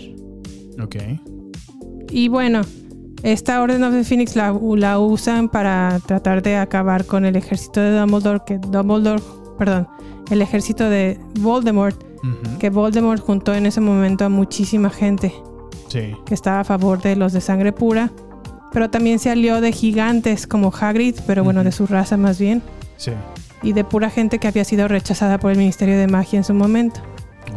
Ok. 0.81 0.95
Y 2.09 2.27
bueno, 2.29 2.61
esta 3.23 3.61
Orden 3.61 3.83
of 3.83 3.93
the 3.93 4.03
Phoenix 4.03 4.35
la, 4.35 4.57
la 4.77 4.99
usan 4.99 5.49
para 5.49 5.99
tratar 6.05 6.41
de 6.41 6.55
acabar 6.57 7.05
con 7.05 7.25
el 7.25 7.35
ejército 7.35 7.81
de 7.81 7.97
Dumbledore, 7.97 8.39
que 8.45 8.57
Dumbledore, 8.59 9.21
perdón, 9.57 9.87
el 10.29 10.41
ejército 10.41 10.89
de 10.89 11.19
Voldemort, 11.39 12.01
Ujú. 12.23 12.57
que 12.59 12.69
Voldemort 12.69 13.21
juntó 13.21 13.53
en 13.53 13.65
ese 13.65 13.81
momento 13.81 14.25
a 14.25 14.29
muchísima 14.29 14.89
gente 14.89 15.33
Sí. 15.89 16.13
que 16.25 16.33
estaba 16.33 16.61
a 16.61 16.63
favor 16.63 17.01
de 17.01 17.15
los 17.15 17.33
de 17.33 17.41
sangre 17.41 17.73
pura, 17.73 18.11
pero 18.71 18.89
también 18.89 19.19
se 19.19 19.29
alió 19.29 19.59
de 19.59 19.71
gigantes 19.73 20.47
como 20.47 20.71
Hagrid, 20.71 21.15
pero 21.27 21.43
bueno, 21.43 21.63
de 21.63 21.71
su 21.73 21.87
raza 21.87 22.15
más 22.17 22.39
bien, 22.39 22.61
Sí. 22.97 23.11
Y 23.63 23.73
de 23.73 23.83
pura 23.83 24.09
gente 24.09 24.39
que 24.39 24.47
había 24.47 24.63
sido 24.65 24.87
rechazada 24.87 25.37
por 25.39 25.51
el 25.51 25.57
Ministerio 25.57 25.97
de 25.97 26.07
Magia 26.07 26.37
en 26.37 26.43
su 26.43 26.53
momento. 26.53 27.01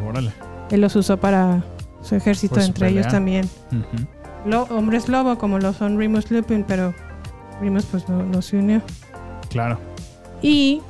Órale. 0.06 0.32
Él 0.70 0.80
los 0.80 0.94
usó 0.96 1.18
para 1.18 1.64
su 2.02 2.14
ejército, 2.14 2.54
Pues 2.56 2.66
entre 2.66 2.88
ellos 2.88 3.08
también. 3.08 3.48
Lo- 4.44 4.64
hombres 4.64 5.08
lobo, 5.08 5.38
como 5.38 5.58
lo 5.58 5.72
son 5.72 5.98
Remus 5.98 6.30
Lupin, 6.30 6.64
pero 6.66 6.94
Remus 7.60 7.84
pues 7.86 8.08
no, 8.08 8.22
no 8.24 8.42
se 8.42 8.58
unió. 8.58 8.82
Claro. 9.48 9.78
Y 10.42 10.82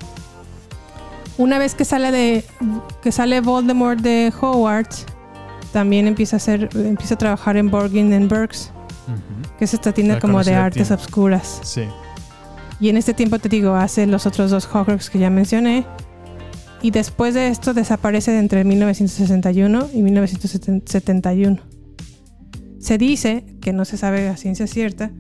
una 1.39 1.59
vez 1.59 1.74
que 1.74 1.85
sale 1.85 2.11
de 2.11 2.45
que 3.03 3.12
sale 3.12 3.41
Voldemort 3.41 4.01
de 4.01 4.32
Hogwarts, 4.41 5.07
también 5.73 6.07
empieza 6.07 6.36
a 6.36 6.39
hacer 6.39 6.69
empieza 6.74 7.15
a 7.15 7.19
trabajar 7.19 7.57
en 7.57 7.70
Borgin 7.70 8.12
and 8.12 8.28
Burks, 8.32 8.70
que 9.59 9.65
es 9.65 9.74
esta 9.74 9.93
tienda 9.93 10.15
La 10.15 10.20
como 10.20 10.43
de 10.43 10.55
artes 10.55 10.89
tienda. 10.89 10.95
obscuras. 11.03 11.61
Sí. 11.62 11.82
Y 12.80 12.88
en 12.88 12.96
este 12.96 13.14
tiempo 13.14 13.38
te 13.38 13.48
digo, 13.48 13.74
hace 13.74 14.06
los 14.06 14.26
otros 14.26 14.51
dos 14.51 14.68
Horcrux 14.72 15.10
que 15.10 15.18
ya 15.18 15.30
mencioné. 15.30 15.86
Y 16.82 16.90
después 16.90 17.34
de 17.34 17.48
esto 17.48 17.72
desaparece 17.72 18.38
entre 18.38 18.64
1961 18.64 19.88
y 19.94 20.02
1971. 20.02 21.59
Se 22.78 22.98
dice, 22.98 23.46
que 23.62 23.72
no 23.72 23.86
se 23.86 23.96
sabe 23.96 24.28
a 24.28 24.36
ciencia 24.36 24.66
cierta, 24.66 25.10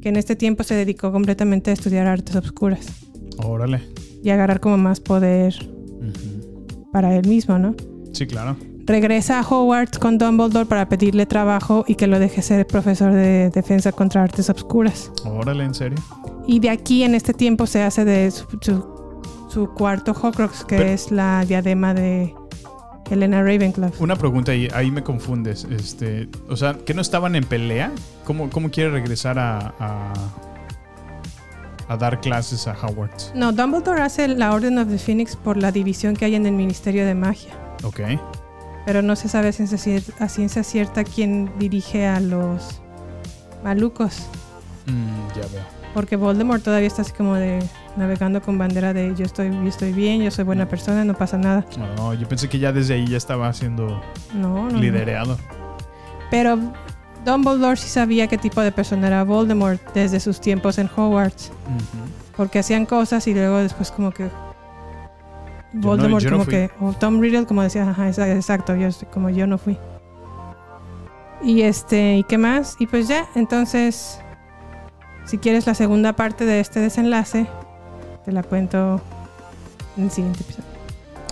que 0.00 0.10
en 0.10 0.16
este 0.16 0.36
tiempo 0.36 0.62
se 0.62 0.74
dedicó 0.74 1.10
completamente 1.10 1.70
a 1.70 1.74
estudiar 1.74 2.06
artes 2.06 2.36
obscuras 2.36 2.86
Órale. 3.38 3.82
y 4.22 4.30
agarrar 4.30 4.60
como 4.60 4.78
más 4.78 5.00
poder 5.00 5.54
para 6.92 7.16
él 7.16 7.26
mismo, 7.26 7.58
¿no? 7.58 7.74
Sí, 8.12 8.26
claro. 8.26 8.56
Regresa 8.86 9.40
a 9.40 9.42
Hogwarts 9.42 9.98
con 9.98 10.16
Dumbledore 10.16 10.66
para 10.66 10.88
pedirle 10.88 11.26
trabajo 11.26 11.84
y 11.86 11.96
que 11.96 12.06
lo 12.06 12.18
deje 12.18 12.40
ser 12.40 12.66
profesor 12.66 13.12
de 13.12 13.50
defensa 13.50 13.92
contra 13.92 14.22
artes 14.22 14.48
obscuras. 14.48 15.10
Órale, 15.24 15.64
¿en 15.64 15.74
serio? 15.74 15.98
Y 16.48 16.58
de 16.60 16.70
aquí 16.70 17.04
en 17.04 17.14
este 17.14 17.32
tiempo 17.34 17.66
se 17.66 17.82
hace 17.82 18.04
de 18.04 18.30
su, 18.30 18.46
su- 18.60 19.20
su 19.48 19.68
cuarto 19.74 20.12
Horcrux, 20.20 20.64
que 20.64 20.76
Pero- 20.78 20.88
es 20.90 21.10
la 21.12 21.44
diadema 21.44 21.94
de 21.94 22.34
Helena 23.10 23.42
Ravenclaw. 23.42 23.92
Una 24.00 24.16
pregunta 24.16 24.52
ahí, 24.52 24.66
ahí 24.74 24.90
me 24.90 25.02
confundes. 25.02 25.64
Este, 25.70 26.28
o 26.48 26.56
sea, 26.56 26.74
¿que 26.74 26.94
no 26.94 27.00
estaban 27.02 27.36
en 27.36 27.44
pelea? 27.44 27.92
¿Cómo, 28.24 28.50
cómo 28.50 28.70
quiere 28.70 28.90
regresar 28.90 29.38
a, 29.38 29.74
a, 29.78 30.12
a 31.88 31.96
dar 31.96 32.20
clases 32.20 32.66
a 32.66 32.72
Hogwarts? 32.72 33.32
No, 33.34 33.52
Dumbledore 33.52 34.00
hace 34.02 34.26
la 34.28 34.52
Orden 34.54 34.78
of 34.78 34.88
the 34.88 34.98
Phoenix 34.98 35.36
por 35.36 35.56
la 35.58 35.70
división 35.72 36.16
que 36.16 36.24
hay 36.26 36.34
en 36.34 36.46
el 36.46 36.52
Ministerio 36.52 37.06
de 37.06 37.14
Magia. 37.14 37.52
Ok. 37.84 38.00
Pero 38.86 39.02
no 39.02 39.16
se 39.16 39.28
sabe 39.28 39.48
a 39.48 39.52
ciencia, 39.52 39.76
cier- 39.78 40.14
a 40.18 40.28
ciencia 40.28 40.62
cierta 40.64 41.04
quién 41.04 41.50
dirige 41.58 42.06
a 42.06 42.20
los 42.20 42.80
malucos. 43.62 44.16
Mm, 44.86 45.28
ya 45.36 45.46
veo. 45.52 45.77
Porque 45.94 46.16
Voldemort 46.16 46.62
todavía 46.62 46.86
está 46.86 47.02
así 47.02 47.12
como 47.12 47.34
de 47.34 47.58
navegando 47.96 48.40
con 48.42 48.58
bandera 48.58 48.92
de 48.92 49.14
yo 49.16 49.24
estoy, 49.24 49.50
yo 49.50 49.68
estoy 49.68 49.92
bien, 49.92 50.22
yo 50.22 50.30
soy 50.30 50.44
buena 50.44 50.68
persona, 50.68 51.04
no 51.04 51.14
pasa 51.14 51.38
nada. 51.38 51.64
No, 51.96 52.14
yo 52.14 52.28
pensé 52.28 52.48
que 52.48 52.58
ya 52.58 52.72
desde 52.72 52.94
ahí 52.94 53.06
ya 53.06 53.16
estaba 53.16 53.52
siendo 53.52 54.00
No, 54.34 54.68
no, 54.70 54.78
liderado. 54.78 55.36
Pero 56.30 56.58
Dumbledore 57.24 57.76
sí 57.76 57.88
sabía 57.88 58.26
qué 58.28 58.38
tipo 58.38 58.60
de 58.60 58.70
persona 58.70 59.06
era 59.08 59.24
Voldemort 59.24 59.80
desde 59.94 60.20
sus 60.20 60.40
tiempos 60.40 60.78
en 60.78 60.88
Hogwarts. 60.94 61.50
Porque 62.36 62.58
hacían 62.60 62.86
cosas 62.86 63.26
y 63.26 63.34
luego 63.34 63.56
después 63.58 63.90
como 63.90 64.12
que 64.12 64.30
Voldemort 65.72 66.22
yo 66.22 66.30
no 66.30 66.38
como 66.38 66.48
que 66.50 66.70
o 66.80 66.92
Tom 66.92 67.20
Riddle 67.20 67.46
como 67.46 67.62
decía, 67.62 67.88
ajá, 67.90 68.08
exa- 68.08 68.34
exacto, 68.34 68.76
yo 68.76 68.88
como 69.12 69.30
yo 69.30 69.46
no 69.46 69.58
fui. 69.58 69.76
Y 71.42 71.62
este, 71.62 72.16
¿y 72.18 72.24
qué 72.24 72.38
más? 72.38 72.76
Y 72.78 72.86
pues 72.86 73.08
ya, 73.08 73.26
entonces 73.34 74.20
si 75.28 75.38
quieres 75.38 75.66
la 75.66 75.74
segunda 75.74 76.14
parte 76.14 76.44
de 76.46 76.58
este 76.58 76.80
desenlace, 76.80 77.46
te 78.24 78.32
la 78.32 78.42
cuento 78.42 79.00
en 79.96 80.04
el 80.04 80.10
siguiente 80.10 80.40
episodio. 80.40 80.64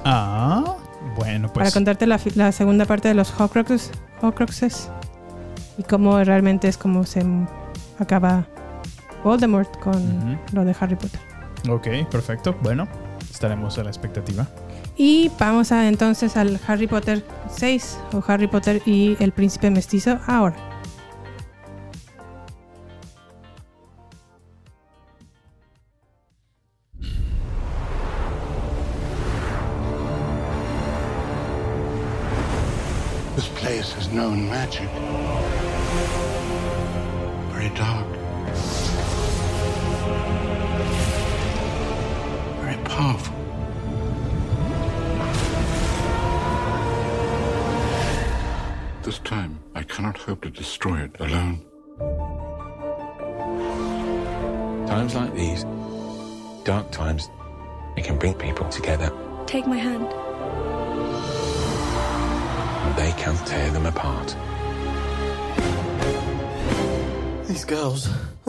Ah, 0.04 0.76
bueno, 1.16 1.48
Para 1.48 1.64
pues. 1.64 1.74
contarte 1.74 2.06
la, 2.06 2.20
la 2.34 2.52
segunda 2.52 2.84
parte 2.84 3.08
de 3.08 3.14
los 3.14 3.32
Horcruxes, 3.40 3.90
Horcruxes 4.20 4.90
y 5.78 5.82
cómo 5.82 6.22
realmente 6.22 6.68
es 6.68 6.76
como 6.76 7.04
se 7.04 7.24
acaba 7.98 8.46
Voldemort 9.24 9.74
con 9.80 10.38
lo 10.52 10.64
de 10.64 10.76
Harry 10.78 10.96
Potter. 10.96 11.20
Ok, 11.68 11.88
perfecto. 12.10 12.54
Bueno, 12.62 12.86
estaremos 13.30 13.78
a 13.78 13.82
la 13.84 13.90
expectativa. 13.90 14.46
Y 14.96 15.30
vamos 15.38 15.72
a 15.72 15.88
entonces 15.88 16.36
al 16.36 16.60
Harry 16.66 16.86
Potter 16.86 17.24
6 17.50 17.98
o 18.12 18.22
Harry 18.28 18.46
Potter 18.46 18.82
y 18.86 19.16
el 19.20 19.32
príncipe 19.32 19.70
mestizo 19.70 20.18
ahora. 20.26 20.56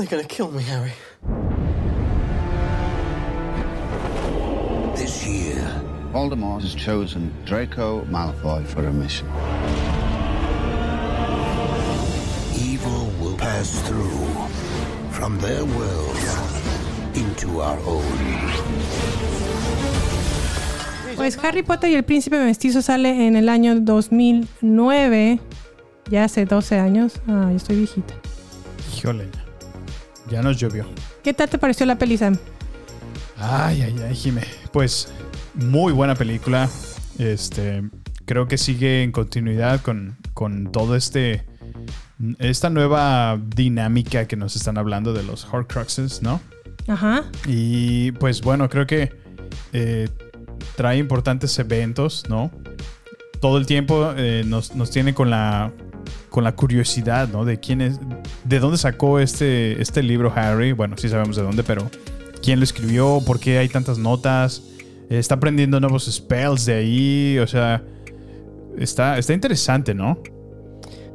They're 0.10 0.20
gonna 0.20 0.28
kill 0.28 0.52
me, 0.52 0.64
Harry. 0.64 0.94
This 4.96 5.26
year, 5.28 5.62
Voldemort 6.14 6.62
has 6.62 6.76
chosen 6.76 7.34
Draco 7.46 8.06
Malfoy 8.06 8.66
for 8.66 8.86
a 8.86 8.94
mission. 8.94 9.28
Evil 12.56 13.12
will 13.20 13.38
pass 13.38 13.82
through 13.88 14.28
from 15.12 15.40
their 15.40 15.66
world 15.66 16.18
into 17.16 17.62
our 17.62 17.80
own. 17.80 18.04
Pues 21.16 21.38
Harry 21.44 21.64
Potter 21.64 21.90
y 21.90 21.96
el 21.96 22.04
príncipe 22.04 22.38
mestizo 22.38 22.82
sale 22.82 23.26
en 23.28 23.36
el 23.36 23.50
año 23.50 23.80
2009, 23.80 25.40
ya 26.12 26.26
hace 26.26 26.46
12 26.46 26.78
años. 26.78 27.20
Ah, 27.28 27.48
yo 27.50 27.58
estoy 27.58 27.78
viejita. 27.78 28.14
Híjole. 28.96 29.37
Ya 30.30 30.42
nos 30.42 30.58
llovió. 30.58 30.86
¿Qué 31.24 31.34
tal 31.34 31.50
te 31.50 31.58
pareció 31.58 31.86
la 31.86 31.98
peli, 31.98 32.18
Sam? 32.18 32.38
Ay, 33.38 33.82
ay, 33.82 33.96
ay, 34.08 34.16
Jime. 34.16 34.42
Pues 34.72 35.10
muy 35.54 35.94
buena 35.94 36.16
película. 36.16 36.70
Este, 37.18 37.84
creo 38.26 38.48
que 38.48 38.58
sigue 38.58 39.04
en 39.04 39.12
continuidad 39.12 39.82
con, 39.82 40.18
con 40.34 40.72
todo 40.72 40.96
este 40.96 41.46
esta 42.40 42.70
nueva 42.70 43.40
dinámica 43.56 44.28
que 44.28 44.36
nos 44.36 44.56
están 44.56 44.78
hablando 44.78 45.14
de 45.14 45.24
los 45.24 45.46
Horcruxes, 45.46 46.22
¿no? 46.24 46.42
Ajá. 46.88 47.24
Y 47.46 48.12
pues 48.14 48.42
bueno, 48.42 48.70
creo 48.70 48.88
que 48.88 49.12
eh, 49.74 50.10
trae 50.76 50.98
importantes 50.98 51.58
eventos, 51.60 52.24
¿no? 52.28 52.52
Todo 53.40 53.60
el 53.60 53.68
tiempo 53.68 54.14
eh, 54.18 54.44
nos, 54.46 54.76
nos 54.76 54.90
tiene 54.90 55.14
con 55.14 55.30
la 55.30 55.72
con 56.30 56.44
la 56.44 56.56
curiosidad, 56.56 57.28
¿no? 57.30 57.46
De 57.46 57.60
quién 57.60 57.82
es, 57.82 58.00
de 58.44 58.60
dónde 58.60 58.78
sacó 58.78 59.20
este, 59.20 59.82
este 59.82 60.04
libro 60.04 60.32
Harry. 60.36 60.72
Bueno, 60.72 60.96
sí 60.98 61.10
sabemos 61.10 61.36
de 61.36 61.44
dónde, 61.44 61.64
pero 61.64 61.90
quién 62.42 62.60
lo 62.60 62.64
escribió, 62.64 63.22
por 63.26 63.40
qué 63.40 63.58
hay 63.58 63.70
tantas 63.70 63.98
notas. 63.98 64.64
Eh, 65.10 65.20
está 65.20 65.36
aprendiendo 65.36 65.80
nuevos 65.80 66.06
spells 66.06 66.66
de 66.66 66.74
ahí, 66.74 67.40
o 67.40 67.48
sea, 67.48 67.84
está, 68.78 69.18
está 69.18 69.34
interesante, 69.34 69.94
¿no? 69.94 70.18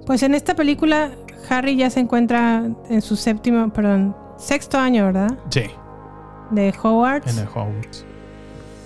Pues 0.07 0.23
en 0.23 0.35
esta 0.35 0.55
película, 0.55 1.13
Harry 1.49 1.77
ya 1.77 1.91
se 1.91 2.01
encuentra 2.01 2.65
en 2.89 3.03
su 3.03 3.17
séptimo, 3.17 3.73
perdón, 3.73 4.17
sexto 4.39 4.79
año, 4.79 5.07
¿verdad? 5.07 5.39
Sí, 5.51 5.65
De 6.51 6.75
Hogwarts. 6.83 7.33
en 7.33 7.39
el 7.39 7.49
Hogwarts. 7.49 8.05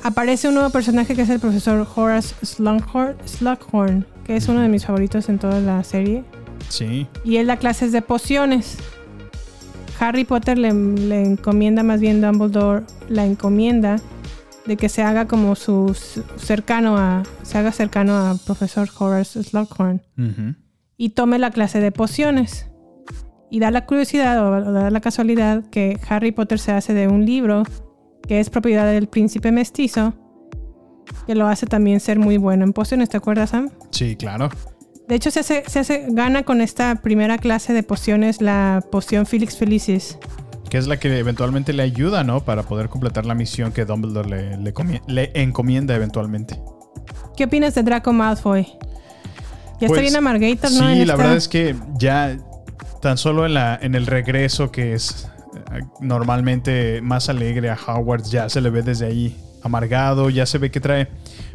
Aparece 0.02 0.48
un 0.48 0.54
nuevo 0.54 0.70
personaje 0.70 1.16
que 1.16 1.22
es 1.22 1.30
el 1.30 1.40
profesor 1.40 1.86
Horace 1.96 2.34
Slughorn, 2.44 3.16
Slughorn 3.24 4.06
que 4.26 4.34
es 4.36 4.48
uno 4.48 4.60
de 4.60 4.68
mis 4.68 4.84
favoritos 4.84 5.28
en 5.28 5.38
toda 5.38 5.60
la 5.60 5.84
serie. 5.84 6.24
Sí. 6.68 7.06
Y 7.24 7.36
él 7.36 7.46
da 7.46 7.58
clases 7.58 7.92
de 7.92 8.02
pociones. 8.02 8.76
Harry 10.00 10.24
Potter 10.24 10.58
le, 10.58 10.72
le 10.72 11.22
encomienda, 11.22 11.84
más 11.84 12.00
bien 12.00 12.20
Dumbledore 12.20 12.84
la 13.08 13.24
encomienda 13.24 13.96
de 14.66 14.76
que 14.76 14.88
se 14.88 15.02
haga 15.02 15.26
como 15.26 15.54
su, 15.54 15.94
su 15.94 16.22
cercano 16.38 16.98
a, 16.98 17.22
se 17.42 17.56
haga 17.56 17.70
cercano 17.70 18.16
a 18.16 18.36
profesor 18.44 18.88
Horace 18.98 19.44
Slughorn 19.44 20.02
y 20.96 21.10
tome 21.10 21.38
la 21.38 21.52
clase 21.52 21.80
de 21.80 21.92
pociones. 21.92 22.68
Y 23.48 23.60
da 23.60 23.70
la 23.70 23.86
curiosidad 23.86 24.44
o 24.44 24.50
o 24.50 24.72
da 24.72 24.90
la 24.90 25.00
casualidad 25.00 25.64
que 25.70 26.00
Harry 26.08 26.32
Potter 26.32 26.58
se 26.58 26.72
hace 26.72 26.94
de 26.94 27.06
un 27.06 27.24
libro 27.24 27.62
que 28.26 28.40
es 28.40 28.50
propiedad 28.50 28.90
del 28.90 29.06
príncipe 29.06 29.52
mestizo, 29.52 30.14
que 31.26 31.34
lo 31.34 31.46
hace 31.48 31.66
también 31.66 32.00
ser 32.00 32.18
muy 32.18 32.36
bueno 32.36 32.64
en 32.64 32.72
pociones, 32.72 33.08
¿te 33.08 33.16
acuerdas, 33.16 33.50
Sam? 33.50 33.70
Sí, 33.90 34.16
claro. 34.16 34.48
De 35.08 35.14
hecho, 35.14 35.30
se 35.30 35.40
hace, 35.40 35.62
se 35.66 35.78
hace, 35.78 36.06
gana 36.08 36.42
con 36.42 36.60
esta 36.60 36.96
primera 36.96 37.38
clase 37.38 37.72
de 37.72 37.82
pociones 37.82 38.40
la 38.42 38.82
poción 38.90 39.24
Felix 39.26 39.56
Felicis. 39.56 40.18
Que 40.68 40.78
es 40.78 40.88
la 40.88 40.96
que 40.98 41.16
eventualmente 41.18 41.72
le 41.72 41.84
ayuda, 41.84 42.24
¿no? 42.24 42.40
Para 42.40 42.64
poder 42.64 42.88
completar 42.88 43.24
la 43.24 43.34
misión 43.36 43.70
que 43.72 43.84
Dumbledore 43.84 44.28
le, 44.28 44.56
le, 44.56 44.74
comie- 44.74 45.02
le 45.06 45.30
encomienda 45.34 45.94
eventualmente. 45.94 46.60
¿Qué 47.36 47.44
opinas 47.44 47.74
de 47.76 47.84
Draco 47.84 48.12
Malfoy? 48.12 48.64
Ya 48.64 49.86
está 49.86 49.88
Pues, 49.88 50.00
bien 50.00 50.16
amargator, 50.16 50.70
Sí, 50.70 50.78
¿no? 50.80 50.88
En 50.90 50.96
la 50.98 51.02
esta- 51.04 51.16
verdad 51.16 51.36
es 51.36 51.46
que 51.48 51.76
ya 51.98 52.36
tan 53.00 53.16
solo 53.16 53.46
en, 53.46 53.54
la, 53.54 53.78
en 53.80 53.94
el 53.94 54.06
regreso 54.06 54.72
que 54.72 54.94
es 54.94 55.28
eh, 55.72 55.82
normalmente 56.00 57.00
más 57.02 57.28
alegre 57.28 57.70
a 57.70 57.76
Hogwarts, 57.76 58.30
ya 58.32 58.48
se 58.48 58.60
le 58.60 58.70
ve 58.70 58.82
desde 58.82 59.06
ahí 59.06 59.36
amargado, 59.66 60.30
ya 60.30 60.46
se 60.46 60.58
ve 60.58 60.70
que 60.70 60.80
trae. 60.80 61.08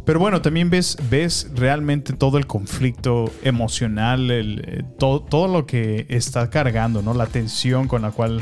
Pero 0.05 0.19
bueno, 0.19 0.41
también 0.41 0.69
ves, 0.69 0.97
ves 1.09 1.49
realmente 1.55 2.13
todo 2.13 2.37
el 2.37 2.47
conflicto 2.47 3.31
emocional, 3.43 4.29
eh, 4.31 4.83
todo, 4.99 5.21
todo 5.21 5.47
lo 5.47 5.65
que 5.65 6.05
está 6.09 6.49
cargando, 6.49 7.01
¿no? 7.01 7.13
La 7.13 7.25
tensión 7.27 7.87
con 7.87 8.01
la 8.03 8.11
cual 8.11 8.41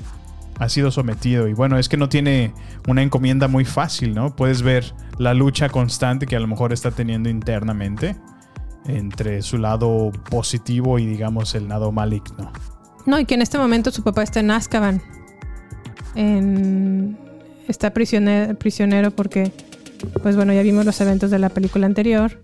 ha 0.60 0.68
sido 0.70 0.91
sometido. 0.91 1.48
Y 1.48 1.54
bueno, 1.54 1.78
es 1.78 1.88
que 1.90 1.98
no 1.98 2.10
tiene 2.10 2.54
una 2.88 3.02
encomienda 3.02 3.48
muy 3.48 3.66
fácil, 3.66 4.14
¿no? 4.14 4.36
Puedes 4.36 4.62
ver 4.62 4.94
la 5.18 5.34
lucha 5.34 5.70
constante 5.70 6.26
que 6.28 6.36
a 6.36 6.40
lo 6.40 6.48
mejor 6.48 6.74
está 6.74 6.91
teniendo 6.91 7.30
internamente 7.30 8.16
entre 8.86 9.41
su 9.41 9.58
lado 9.58 10.12
positivo 10.30 11.00
y 11.00 11.06
digamos 11.06 11.56
el 11.56 11.68
lado 11.68 11.91
maligno. 11.91 12.52
No, 13.06 13.20
y 13.20 13.26
que 13.26 13.36
en 13.36 13.41
este 13.41 13.58
momento 13.58 13.91
su 13.91 14.04
papá 14.04 14.24
está 14.24 14.40
en 14.40 14.52
Azkaban. 14.52 15.02
En- 16.16 17.18
Está 17.70 17.94
prisionero, 17.94 18.56
prisionero 18.56 19.12
porque, 19.12 19.54
pues 20.22 20.36
bueno, 20.36 20.52
ya 20.52 20.62
vimos 20.62 20.86
los 20.86 21.00
eventos 21.00 21.32
de 21.32 21.40
la 21.40 21.48
película 21.50 21.86
anterior. 21.86 22.38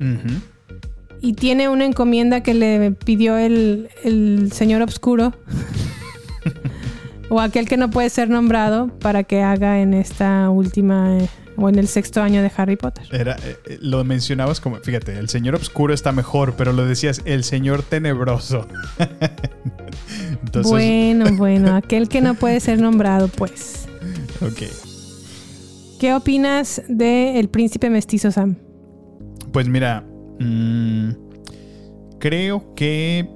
Y 1.21 1.33
tiene 1.33 1.67
una 1.67 1.83
encomienda 1.85 2.41
que 2.41 2.53
le 2.53 2.91
pidió 2.91 3.37
el, 3.37 3.89
el 4.03 4.51
señor 4.53 4.81
obscuro. 4.81 5.33
o 7.29 7.41
aquel 7.41 7.67
que 7.67 7.77
no 7.77 7.89
puede 7.89 8.09
ser 8.09 8.29
nombrado 8.29 8.87
para 8.99 9.23
que 9.23 9.41
haga 9.41 9.81
en 9.81 9.93
esta 9.93 10.49
última 10.49 11.17
eh, 11.17 11.29
o 11.57 11.69
en 11.69 11.79
el 11.79 11.87
sexto 11.87 12.21
año 12.21 12.41
de 12.41 12.51
Harry 12.55 12.75
Potter. 12.75 13.07
Era, 13.11 13.35
eh, 13.43 13.57
eh, 13.65 13.77
lo 13.81 14.03
mencionabas 14.03 14.59
como, 14.59 14.77
fíjate, 14.77 15.17
el 15.17 15.29
señor 15.29 15.55
oscuro 15.55 15.93
está 15.93 16.11
mejor, 16.11 16.55
pero 16.57 16.73
lo 16.73 16.85
decías, 16.85 17.21
el 17.25 17.43
señor 17.43 17.83
tenebroso. 17.83 18.67
Entonces, 20.43 20.71
Bueno, 20.71 21.35
bueno, 21.35 21.75
aquel 21.75 22.09
que 22.09 22.21
no 22.21 22.35
puede 22.35 22.59
ser 22.59 22.79
nombrado, 22.79 23.27
pues. 23.29 23.87
ok. 24.41 24.63
¿Qué 25.99 26.13
opinas 26.13 26.81
de 26.89 27.39
El 27.39 27.47
Príncipe 27.47 27.89
Mestizo, 27.89 28.29
Sam? 28.29 28.55
Pues 29.53 29.69
mira, 29.69 30.05
mm, 30.39 31.11
creo 32.19 32.75
que 32.75 33.29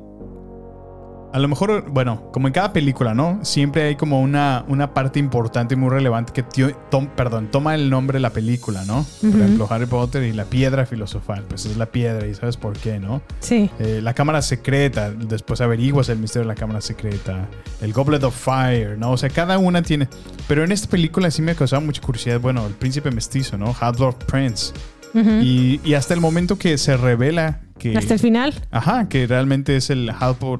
a 1.31 1.39
lo 1.39 1.47
mejor, 1.47 1.89
bueno, 1.89 2.29
como 2.31 2.47
en 2.47 2.53
cada 2.53 2.73
película, 2.73 3.13
¿no? 3.13 3.39
Siempre 3.43 3.83
hay 3.83 3.95
como 3.95 4.21
una, 4.21 4.65
una 4.67 4.93
parte 4.93 5.19
importante 5.19 5.75
y 5.75 5.77
muy 5.77 5.89
relevante 5.89 6.33
que 6.33 6.43
tom- 6.89 7.07
perdón, 7.15 7.49
toma 7.51 7.75
el 7.75 7.89
nombre 7.89 8.17
de 8.17 8.21
la 8.21 8.31
película, 8.31 8.83
¿no? 8.85 9.05
Por 9.21 9.29
ejemplo, 9.29 9.67
Harry 9.69 9.85
Potter 9.85 10.23
y 10.23 10.33
la 10.33 10.45
piedra 10.45 10.85
filosofal. 10.85 11.43
Pues 11.43 11.65
es 11.65 11.77
la 11.77 11.85
piedra 11.87 12.25
y 12.27 12.33
sabes 12.35 12.57
por 12.57 12.73
qué, 12.77 12.99
¿no? 12.99 13.21
Sí. 13.39 13.69
Eh, 13.79 13.99
la 14.01 14.13
cámara 14.13 14.41
secreta, 14.41 15.11
después 15.11 15.61
averiguas 15.61 16.09
el 16.09 16.19
misterio 16.19 16.47
de 16.47 16.53
la 16.53 16.59
cámara 16.59 16.81
secreta. 16.81 17.47
El 17.81 17.93
Goblet 17.93 18.23
of 18.23 18.35
Fire, 18.35 18.97
¿no? 18.97 19.11
O 19.11 19.17
sea, 19.17 19.29
cada 19.29 19.57
una 19.57 19.81
tiene. 19.81 20.07
Pero 20.47 20.63
en 20.63 20.71
esta 20.71 20.89
película 20.89 21.29
sí 21.31 21.41
me 21.41 21.55
causaba 21.55 21.81
mucha 21.81 22.01
curiosidad. 22.01 22.39
Bueno, 22.39 22.65
el 22.65 22.73
príncipe 22.73 23.11
mestizo, 23.11 23.57
¿no? 23.57 23.75
Half-Blood 23.79 24.15
Prince. 24.25 24.73
Y, 25.11 25.81
y 25.83 25.95
hasta 25.95 26.13
el 26.13 26.19
momento 26.21 26.59
que 26.59 26.77
se 26.77 26.95
revela 26.95 27.61
que. 27.79 27.97
Hasta 27.97 28.13
el 28.13 28.19
final. 28.19 28.53
Ajá, 28.69 29.09
que 29.09 29.25
realmente 29.25 29.75
es 29.75 29.89
el 29.89 30.07
Half-Blood 30.11 30.59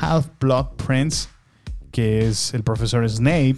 Half-Blood 0.00 0.76
Prince, 0.86 1.28
que 1.90 2.26
es 2.26 2.54
el 2.54 2.62
profesor 2.62 3.08
Snape. 3.08 3.56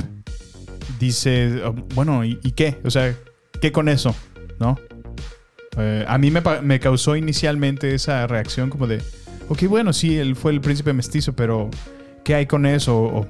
Dice, 0.99 1.63
oh, 1.65 1.73
bueno, 1.95 2.25
¿y, 2.25 2.37
qué? 2.53 2.79
O 2.85 2.91
sea, 2.91 3.15
¿qué 3.61 3.73
con 3.73 3.89
eso? 3.89 4.15
¿No? 4.61 4.79
Eh, 5.77 6.05
a 6.07 6.19
mí 6.19 6.31
me 6.31 6.81
causó 6.81 7.17
inicialmente 7.17 7.95
esa 7.95 8.27
reacción 8.27 8.71
como 8.71 8.87
de, 8.87 9.03
ok, 9.49 9.65
bueno, 9.65 9.93
sí, 9.93 10.19
él 10.19 10.37
fue 10.37 10.53
el 10.53 10.61
príncipe 10.61 10.93
mestizo, 10.93 11.35
pero 11.35 11.71
¿qué 12.23 12.35
hay 12.35 12.47
con 12.47 12.67
eso? 12.67 12.97
O- 13.03 13.29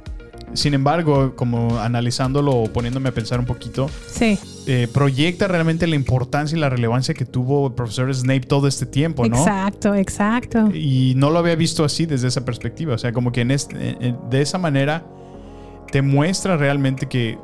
sin 0.55 0.73
embargo, 0.75 1.35
como 1.37 1.79
analizándolo 1.79 2.53
o 2.53 2.73
poniéndome 2.73 3.09
a 3.09 3.13
pensar 3.13 3.39
un 3.41 3.47
poquito, 3.47 3.89
Sí. 4.09 4.39
eh, 4.67 4.89
proyecta 4.93 5.47
realmente 5.49 5.87
la 5.87 5.97
importancia 5.97 6.57
y 6.57 6.61
la 6.61 6.69
relevancia 6.71 7.13
que 7.15 7.25
tuvo 7.25 7.67
el 7.69 7.75
profesor 7.75 8.15
Snape 8.15 8.41
todo 8.43 8.67
este 8.69 8.87
tiempo, 8.87 9.27
¿no? 9.27 9.37
Exacto, 9.37 9.95
exacto. 9.95 10.71
Y 10.75 11.15
no 11.17 11.31
lo 11.31 11.39
había 11.41 11.55
visto 11.57 11.85
así 11.85 12.07
desde 12.07 12.29
esa 12.29 12.45
perspectiva. 12.45 12.95
O 12.95 12.99
sea, 12.99 13.13
como 13.13 13.33
que 13.33 13.41
en 13.43 13.51
este- 13.51 13.97
en- 14.01 14.17
de 14.31 14.41
esa 14.43 14.59
manera 14.59 15.05
te 15.93 16.03
muestra 16.03 16.57
realmente 16.57 17.07
que, 17.07 17.39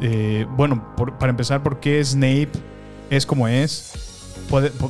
eh, 0.00 0.46
bueno, 0.56 0.94
por- 0.96 1.18
para 1.18 1.30
empezar, 1.30 1.62
por 1.62 1.80
qué 1.80 2.02
Snape 2.04 2.50
es 3.10 3.26
como 3.26 3.48
es. 3.48 3.92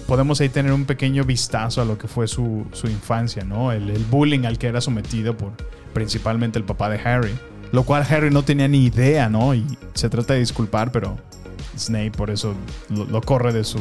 Podemos 0.06 0.40
ahí 0.40 0.48
tener 0.48 0.72
un 0.72 0.84
pequeño 0.86 1.24
vistazo 1.24 1.82
a 1.82 1.84
lo 1.84 1.98
que 1.98 2.08
fue 2.08 2.26
su, 2.26 2.64
su 2.72 2.86
infancia, 2.86 3.44
¿no? 3.44 3.72
El, 3.72 3.90
el 3.90 4.04
bullying 4.04 4.44
al 4.46 4.58
que 4.58 4.68
era 4.68 4.80
sometido 4.80 5.36
por 5.36 5.52
principalmente 5.92 6.58
el 6.58 6.64
papá 6.64 6.88
de 6.88 6.98
Harry. 6.98 7.32
Lo 7.72 7.84
cual 7.84 8.04
Harry 8.10 8.30
no 8.30 8.42
tenía 8.44 8.66
ni 8.68 8.86
idea, 8.86 9.28
¿no? 9.28 9.54
Y 9.54 9.64
se 9.94 10.08
trata 10.08 10.34
de 10.34 10.40
disculpar, 10.40 10.90
pero 10.92 11.16
Snape 11.78 12.10
por 12.12 12.30
eso 12.30 12.54
lo, 12.88 13.04
lo 13.04 13.20
corre 13.20 13.52
de 13.52 13.62
su, 13.64 13.78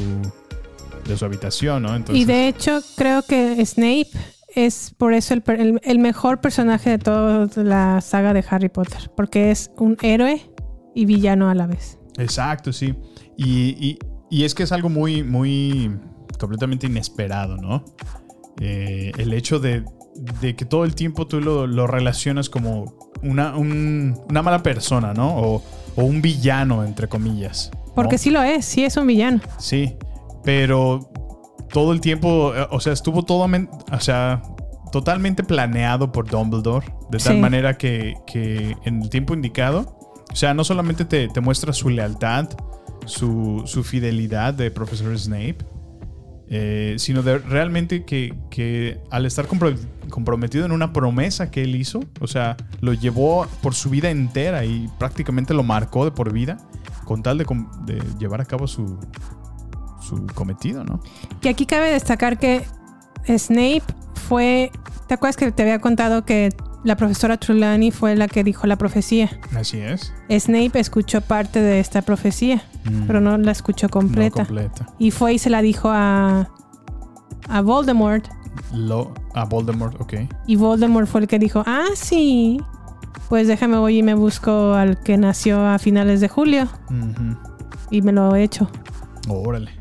de 1.07 1.17
su 1.17 1.25
habitación, 1.25 1.83
¿no? 1.83 1.95
Entonces, 1.95 2.21
y 2.21 2.25
de 2.25 2.47
hecho, 2.47 2.81
creo 2.95 3.23
que 3.23 3.65
Snape 3.65 4.09
es 4.55 4.93
por 4.97 5.13
eso 5.13 5.33
el- 5.33 5.79
el 5.83 5.99
mejor 5.99 6.39
personaje 6.41 6.91
de 6.91 6.97
toda 6.99 7.47
la 7.63 8.01
saga 8.01 8.33
de 8.33 8.43
Harry 8.49 8.69
Potter. 8.69 9.11
Porque 9.15 9.51
es 9.51 9.71
un 9.77 9.97
héroe 10.01 10.51
y 10.95 11.05
villano 11.05 11.49
a 11.49 11.55
la 11.55 11.65
vez. 11.67 11.97
Exacto, 12.17 12.73
sí. 12.73 12.95
Y, 13.37 13.75
y- 13.79 13.99
y 14.29 14.43
es 14.43 14.53
que 14.53 14.63
es 14.63 14.71
algo 14.71 14.89
muy, 14.89 15.23
muy 15.23 15.91
completamente 16.39 16.87
inesperado, 16.87 17.57
¿no? 17.57 17.83
Eh, 18.59 19.11
el 19.17 19.33
hecho 19.33 19.59
de, 19.59 19.83
de 20.41 20.55
que 20.55 20.65
todo 20.65 20.83
el 20.85 20.95
tiempo 20.95 21.27
tú 21.27 21.39
lo, 21.41 21.67
lo 21.67 21.87
relacionas 21.87 22.49
como 22.49 22.95
una, 23.23 23.55
un- 23.55 24.19
una 24.29 24.41
mala 24.41 24.63
persona, 24.63 25.13
¿no? 25.13 25.35
O, 25.37 25.63
o 25.95 26.03
un 26.03 26.21
villano, 26.21 26.83
entre 26.83 27.07
comillas. 27.07 27.71
¿no? 27.73 27.93
Porque 27.95 28.17
sí 28.17 28.29
lo 28.29 28.41
es, 28.43 28.65
sí 28.65 28.83
es 28.83 28.95
un 28.97 29.07
villano. 29.07 29.41
Sí, 29.57 29.95
pero 30.43 31.09
todo 31.71 31.91
el 31.93 32.01
tiempo, 32.01 32.53
eh, 32.55 32.65
o 32.71 32.79
sea, 32.79 32.93
estuvo 32.93 33.23
todo, 33.23 33.45
o 33.91 33.99
sea, 33.99 34.41
totalmente 34.91 35.43
planeado 35.43 36.11
por 36.11 36.27
Dumbledore, 36.29 36.85
de 37.11 37.17
tal 37.19 37.35
Sí. 37.35 37.39
manera 37.39 37.77
que, 37.77 38.15
que 38.25 38.75
en 38.85 39.03
el 39.03 39.09
tiempo 39.09 39.33
indicado, 39.33 39.97
o 40.31 40.35
sea, 40.35 40.53
no 40.53 40.63
solamente 40.63 41.05
te, 41.05 41.27
te 41.27 41.41
muestra 41.41 41.73
su 41.73 41.89
lealtad, 41.89 42.49
su, 43.05 43.63
su 43.65 43.83
fidelidad 43.83 44.53
de 44.53 44.71
profesor 44.71 45.17
Snape, 45.17 45.57
eh, 46.49 46.95
sino 46.97 47.21
de 47.21 47.37
realmente 47.39 48.03
que, 48.05 48.33
que 48.49 48.99
al 49.11 49.25
estar 49.25 49.47
compro- 49.47 49.77
comprometido 50.09 50.65
en 50.65 50.71
una 50.71 50.93
promesa 50.93 51.51
que 51.51 51.63
él 51.63 51.75
hizo, 51.75 51.99
o 52.19 52.27
sea, 52.27 52.57
lo 52.81 52.93
llevó 52.93 53.45
por 53.61 53.73
su 53.75 53.89
vida 53.89 54.09
entera 54.09 54.65
y 54.65 54.89
prácticamente 54.97 55.53
lo 55.53 55.63
marcó 55.63 56.05
de 56.05 56.11
por 56.11 56.31
vida, 56.33 56.57
con 57.05 57.23
tal 57.23 57.37
de, 57.37 58.03
llevar 58.19 58.41
a 58.41 58.45
cabo 58.45 58.67
su, 58.67 58.99
su 60.01 60.25
cometido, 60.35 60.83
¿no? 60.83 60.99
Y 61.41 61.47
aquí 61.47 61.65
cabe 61.65 61.91
destacar 61.91 62.37
que 62.37 62.65
Snape 63.27 63.83
fue. 64.27 64.71
¿Te 65.07 65.15
acuerdas 65.15 65.37
que 65.37 65.51
te 65.51 65.63
había 65.63 65.79
contado 65.79 66.23
que 66.23 66.49
la 66.83 66.95
profesora 66.95 67.37
Trelawney 67.37 67.91
fue 67.91 68.15
la 68.15 68.27
que 68.27 68.43
dijo 68.43 68.67
la 68.67 68.77
profecía? 68.77 69.29
Así 69.55 69.79
es. 69.79 70.13
Snape 70.29 70.79
escuchó 70.79 71.21
parte 71.21 71.61
de 71.61 71.79
esta 71.79 72.01
profecía, 72.03 72.61
Mm. 72.85 73.07
pero 73.07 73.19
no 73.19 73.37
la 73.37 73.51
escuchó 73.51 73.89
completa. 73.89 74.43
No 74.43 74.47
completa. 74.47 74.85
Y 74.99 75.11
fue 75.11 75.33
y 75.33 75.39
se 75.39 75.49
la 75.49 75.61
dijo 75.61 75.89
a, 75.91 76.49
a 77.47 77.61
Voldemort. 77.61 78.27
Lo, 78.73 79.13
a 79.33 79.45
Voldemort, 79.45 79.99
ok. 79.99 80.13
Y 80.47 80.55
Voldemort 80.55 81.07
fue 81.07 81.21
el 81.21 81.27
que 81.27 81.39
dijo, 81.39 81.63
ah, 81.65 81.87
sí, 81.95 82.61
pues 83.29 83.47
déjame 83.47 83.77
voy 83.77 83.99
y 83.99 84.03
me 84.03 84.13
busco 84.13 84.73
al 84.73 84.99
que 85.01 85.17
nació 85.17 85.65
a 85.65 85.79
finales 85.79 86.21
de 86.21 86.29
julio. 86.29 86.67
Y 87.91 88.01
me 88.01 88.11
lo 88.11 88.35
he 88.35 88.43
hecho. 88.43 88.69
Órale. 89.27 89.71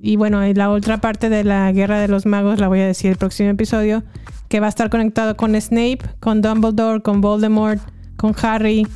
Y 0.00 0.16
bueno, 0.16 0.46
y 0.46 0.54
la 0.54 0.70
otra 0.70 0.98
parte 0.98 1.28
de 1.28 1.42
la 1.42 1.70
Guerra 1.72 1.98
de 1.98 2.08
los 2.08 2.24
Magos 2.26 2.60
la 2.60 2.68
voy 2.68 2.80
a 2.80 2.86
decir 2.86 3.10
el 3.10 3.16
próximo 3.16 3.50
episodio, 3.50 4.04
que 4.48 4.60
va 4.60 4.66
a 4.66 4.68
estar 4.68 4.90
conectado 4.90 5.36
con 5.36 5.60
Snape, 5.60 5.98
con 6.20 6.40
Dumbledore, 6.40 7.02
con 7.02 7.20
Voldemort, 7.20 7.80
con 8.16 8.34
Harry, 8.42 8.86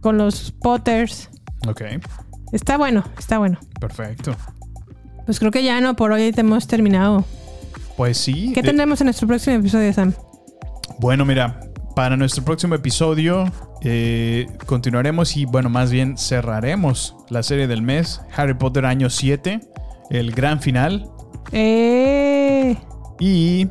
con 0.00 0.16
los 0.16 0.52
Potters. 0.52 1.30
Ok, 1.66 1.82
Está 2.52 2.78
bueno, 2.78 3.02
está 3.18 3.38
bueno. 3.38 3.58
perfecto. 3.80 4.36
Pues 5.24 5.40
creo 5.40 5.50
que 5.50 5.64
ya 5.64 5.80
no, 5.80 5.96
por 5.96 6.12
hoy 6.12 6.32
hemos 6.36 6.68
terminado. 6.68 7.24
Pues 7.96 8.18
sí. 8.18 8.52
¿Qué 8.54 8.62
de- 8.62 8.68
tendremos 8.68 9.00
en 9.00 9.06
nuestro 9.06 9.26
próximo 9.28 9.56
episodio, 9.56 9.92
Sam? 9.92 10.12
Bueno, 10.98 11.24
mira, 11.24 11.60
para 11.94 12.16
nuestro 12.16 12.44
próximo 12.44 12.74
episodio 12.74 13.44
eh, 13.82 14.46
continuaremos 14.66 15.36
y, 15.36 15.44
bueno, 15.44 15.68
más 15.70 15.90
bien 15.90 16.16
cerraremos 16.18 17.14
la 17.28 17.42
serie 17.42 17.66
del 17.66 17.82
mes, 17.82 18.20
Harry 18.36 18.54
Potter 18.54 18.86
año 18.86 19.10
7, 19.10 19.60
el 20.10 20.32
gran 20.32 20.60
final. 20.60 21.08
Eh, 21.52 22.76
Y 23.20 23.68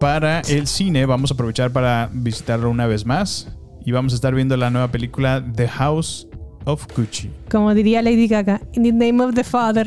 para 0.00 0.40
el 0.40 0.66
cine 0.66 1.06
vamos 1.06 1.30
a 1.30 1.34
aprovechar 1.34 1.70
para 1.70 2.10
visitarlo 2.12 2.68
una 2.68 2.86
vez 2.86 3.06
más 3.06 3.48
y 3.84 3.92
vamos 3.92 4.12
a 4.12 4.16
estar 4.16 4.34
viendo 4.34 4.56
la 4.56 4.68
nueva 4.70 4.88
película 4.88 5.42
The 5.54 5.68
House 5.68 6.26
of 6.66 6.86
Gucci. 6.96 7.30
como 7.50 7.72
diría 7.74 8.02
Lady 8.02 8.26
Gaga, 8.28 8.60
in 8.72 8.82
the 8.82 8.92
name 8.92 9.22
of 9.22 9.34
the 9.34 9.44
Father, 9.44 9.86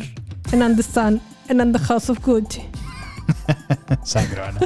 and 0.52 0.62
on 0.64 0.76
the 0.76 0.84
Son, 0.84 1.20
and 1.50 1.62
on 1.62 1.72
the 1.74 1.80
House 1.80 2.10
of 2.10 2.20
Gucci. 2.26 2.62
Sangrona. 4.04 4.60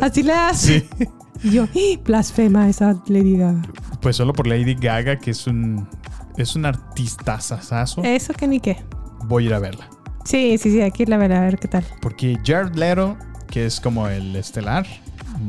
Así 0.00 0.22
le 0.22 0.32
hace. 0.32 0.88
Sí. 0.98 1.08
Y 1.44 1.50
yo, 1.50 1.66
¡ih! 1.74 1.98
blasfema 2.04 2.68
esa 2.68 2.94
Lady 3.06 3.36
Gaga. 3.36 3.62
Pues 4.00 4.16
solo 4.16 4.32
por 4.32 4.46
Lady 4.46 4.74
Gaga, 4.74 5.18
que 5.18 5.32
es 5.32 5.46
un, 5.46 5.88
es 6.36 6.54
un 6.54 6.66
artista 6.66 7.40
sasazo. 7.40 8.02
Eso 8.04 8.32
que 8.32 8.46
ni 8.46 8.60
qué. 8.60 8.78
voy 9.24 9.44
a 9.44 9.46
ir 9.46 9.54
a 9.54 9.58
verla. 9.58 9.88
Sí, 10.24 10.56
sí, 10.58 10.70
sí, 10.70 10.82
aquí 10.82 11.04
la 11.04 11.16
veré 11.16 11.36
a 11.36 11.40
ver 11.40 11.58
qué 11.58 11.68
tal. 11.68 11.84
Porque 12.00 12.38
Jared 12.44 12.74
Leto, 12.76 13.16
que 13.48 13.66
es 13.66 13.80
como 13.80 14.06
el 14.08 14.36
estelar, 14.36 14.86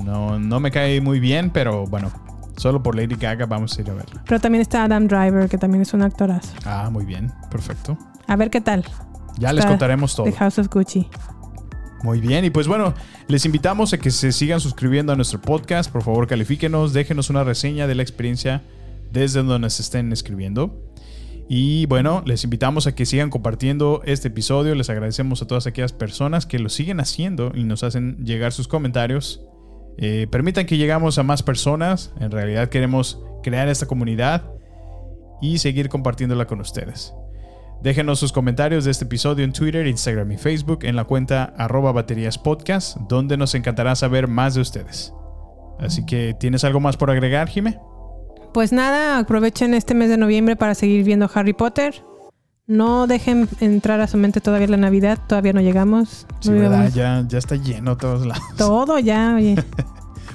no, 0.03 0.39
no 0.39 0.59
me 0.59 0.71
cae 0.71 0.99
muy 0.99 1.19
bien, 1.19 1.51
pero 1.51 1.85
bueno, 1.85 2.11
solo 2.57 2.81
por 2.81 2.95
Lady 2.95 3.15
Gaga 3.15 3.45
vamos 3.45 3.77
a 3.77 3.81
ir 3.81 3.89
a 3.91 3.93
verla. 3.93 4.23
Pero 4.25 4.39
también 4.39 4.63
está 4.63 4.83
Adam 4.83 5.07
Driver, 5.07 5.47
que 5.47 5.59
también 5.59 5.83
es 5.83 5.93
un 5.93 6.01
actorazo. 6.01 6.53
Ah, 6.65 6.89
muy 6.91 7.05
bien, 7.05 7.31
perfecto. 7.51 7.97
A 8.25 8.35
ver 8.35 8.49
qué 8.49 8.61
tal. 8.61 8.83
Ya 9.37 9.53
les 9.53 9.65
contaremos 9.65 10.15
todo. 10.15 10.25
The 10.25 10.33
House 10.33 10.57
of 10.59 10.69
Gucci. 10.69 11.07
Muy 12.03 12.19
bien, 12.19 12.43
y 12.43 12.49
pues 12.49 12.67
bueno, 12.67 12.93
les 13.29 13.45
invitamos 13.45 13.93
a 13.93 13.97
que 13.97 14.11
se 14.11 14.33
sigan 14.33 14.59
suscribiendo 14.59 15.13
a 15.13 15.15
nuestro 15.15 15.39
podcast. 15.39 15.89
Por 15.89 16.03
favor, 16.03 16.27
califíquenos, 16.27 16.91
déjenos 16.91 17.29
una 17.29 17.45
reseña 17.45 17.87
de 17.87 17.95
la 17.95 18.03
experiencia 18.03 18.61
desde 19.13 19.39
donde 19.41 19.59
nos 19.59 19.79
estén 19.79 20.11
escribiendo. 20.11 20.83
Y 21.47 21.85
bueno, 21.85 22.21
les 22.25 22.43
invitamos 22.43 22.87
a 22.87 22.93
que 22.93 23.05
sigan 23.05 23.29
compartiendo 23.29 24.01
este 24.03 24.27
episodio. 24.27 24.75
Les 24.75 24.89
agradecemos 24.89 25.41
a 25.41 25.47
todas 25.47 25.65
aquellas 25.65 25.93
personas 25.93 26.45
que 26.45 26.59
lo 26.59 26.67
siguen 26.67 26.99
haciendo 26.99 27.53
y 27.55 27.63
nos 27.63 27.83
hacen 27.83 28.17
llegar 28.25 28.51
sus 28.51 28.67
comentarios. 28.67 29.41
Eh, 29.97 30.27
permitan 30.29 30.65
que 30.65 30.75
llegamos 30.75 31.17
a 31.19 31.23
más 31.23 31.41
personas. 31.41 32.11
En 32.19 32.31
realidad 32.31 32.67
queremos 32.67 33.23
crear 33.43 33.69
esta 33.69 33.85
comunidad 33.85 34.43
y 35.41 35.59
seguir 35.59 35.87
compartiéndola 35.87 36.47
con 36.47 36.59
ustedes. 36.59 37.13
Déjenos 37.83 38.17
sus 38.17 38.31
comentarios 38.31 38.85
de 38.85 38.91
este 38.91 39.03
episodio 39.03 39.43
en 39.43 39.51
Twitter, 39.51 39.85
Instagram 39.85 40.31
y 40.31 40.37
Facebook 40.37 40.79
en 40.83 40.95
la 40.95 41.03
cuenta 41.03 41.53
arroba 41.57 41.91
baterías 41.91 42.37
podcast, 42.37 42.95
donde 43.09 43.35
nos 43.35 43.55
encantará 43.55 43.93
saber 43.97 44.29
más 44.29 44.55
de 44.55 44.61
ustedes. 44.61 45.13
Así 45.79 46.05
que, 46.05 46.33
¿tienes 46.39 46.63
algo 46.63 46.79
más 46.79 46.95
por 46.95 47.11
agregar, 47.11 47.49
Jime? 47.49 47.77
Pues 48.53 48.71
nada, 48.71 49.17
aprovechen 49.17 49.73
este 49.73 49.95
mes 49.95 50.07
de 50.07 50.15
noviembre 50.15 50.55
para 50.55 50.75
seguir 50.75 51.03
viendo 51.03 51.29
Harry 51.33 51.51
Potter. 51.51 52.05
No 52.67 53.05
dejen 53.05 53.49
entrar 53.59 53.99
a 53.99 54.07
su 54.07 54.15
mente 54.15 54.39
todavía 54.39 54.67
la 54.69 54.77
Navidad, 54.77 55.19
todavía 55.27 55.51
no 55.51 55.59
llegamos. 55.59 56.25
Sí, 56.39 56.51
¿verdad? 56.53 56.89
Ya, 56.93 57.25
ya 57.27 57.37
está 57.37 57.57
lleno 57.57 57.97
todos 57.97 58.25
lados. 58.25 58.45
Todo 58.57 58.97
ya, 58.99 59.35
oye. 59.35 59.55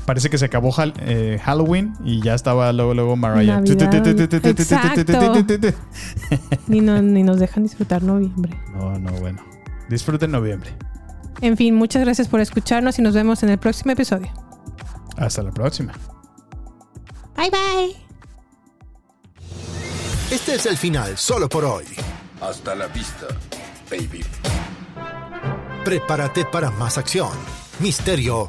Parece 0.08 0.30
que 0.30 0.38
se 0.38 0.46
acabó 0.46 0.72
Hal- 0.72 0.94
eh, 1.02 1.38
Halloween 1.44 1.92
y 2.02 2.22
ya 2.22 2.32
estaba 2.34 2.72
luego, 2.72 2.94
luego 2.94 3.14
Mariah. 3.14 3.60
Ni, 6.66 6.80
no- 6.80 7.02
ni 7.02 7.22
nos 7.22 7.38
dejan 7.38 7.64
disfrutar 7.64 8.02
noviembre. 8.02 8.58
No, 8.74 8.98
no, 8.98 9.12
bueno. 9.20 9.44
Disfruten 9.90 10.30
noviembre. 10.30 10.70
En 11.42 11.58
fin, 11.58 11.74
muchas 11.74 12.02
gracias 12.02 12.26
por 12.26 12.40
escucharnos 12.40 12.98
y 12.98 13.02
nos 13.02 13.12
vemos 13.12 13.42
en 13.42 13.50
el 13.50 13.58
próximo 13.58 13.92
episodio. 13.92 14.28
Hasta 15.18 15.42
la 15.42 15.50
próxima. 15.52 15.92
Bye 17.36 17.50
bye. 17.50 17.94
Este 20.30 20.54
es 20.54 20.64
el 20.64 20.78
final 20.78 21.18
solo 21.18 21.50
por 21.50 21.66
hoy. 21.66 21.84
Hasta 22.40 22.74
la 22.74 22.86
vista, 22.86 23.26
baby. 23.90 24.24
Prepárate 25.84 26.46
para 26.46 26.70
más 26.70 26.96
acción, 26.96 27.28
misterio 27.80 28.48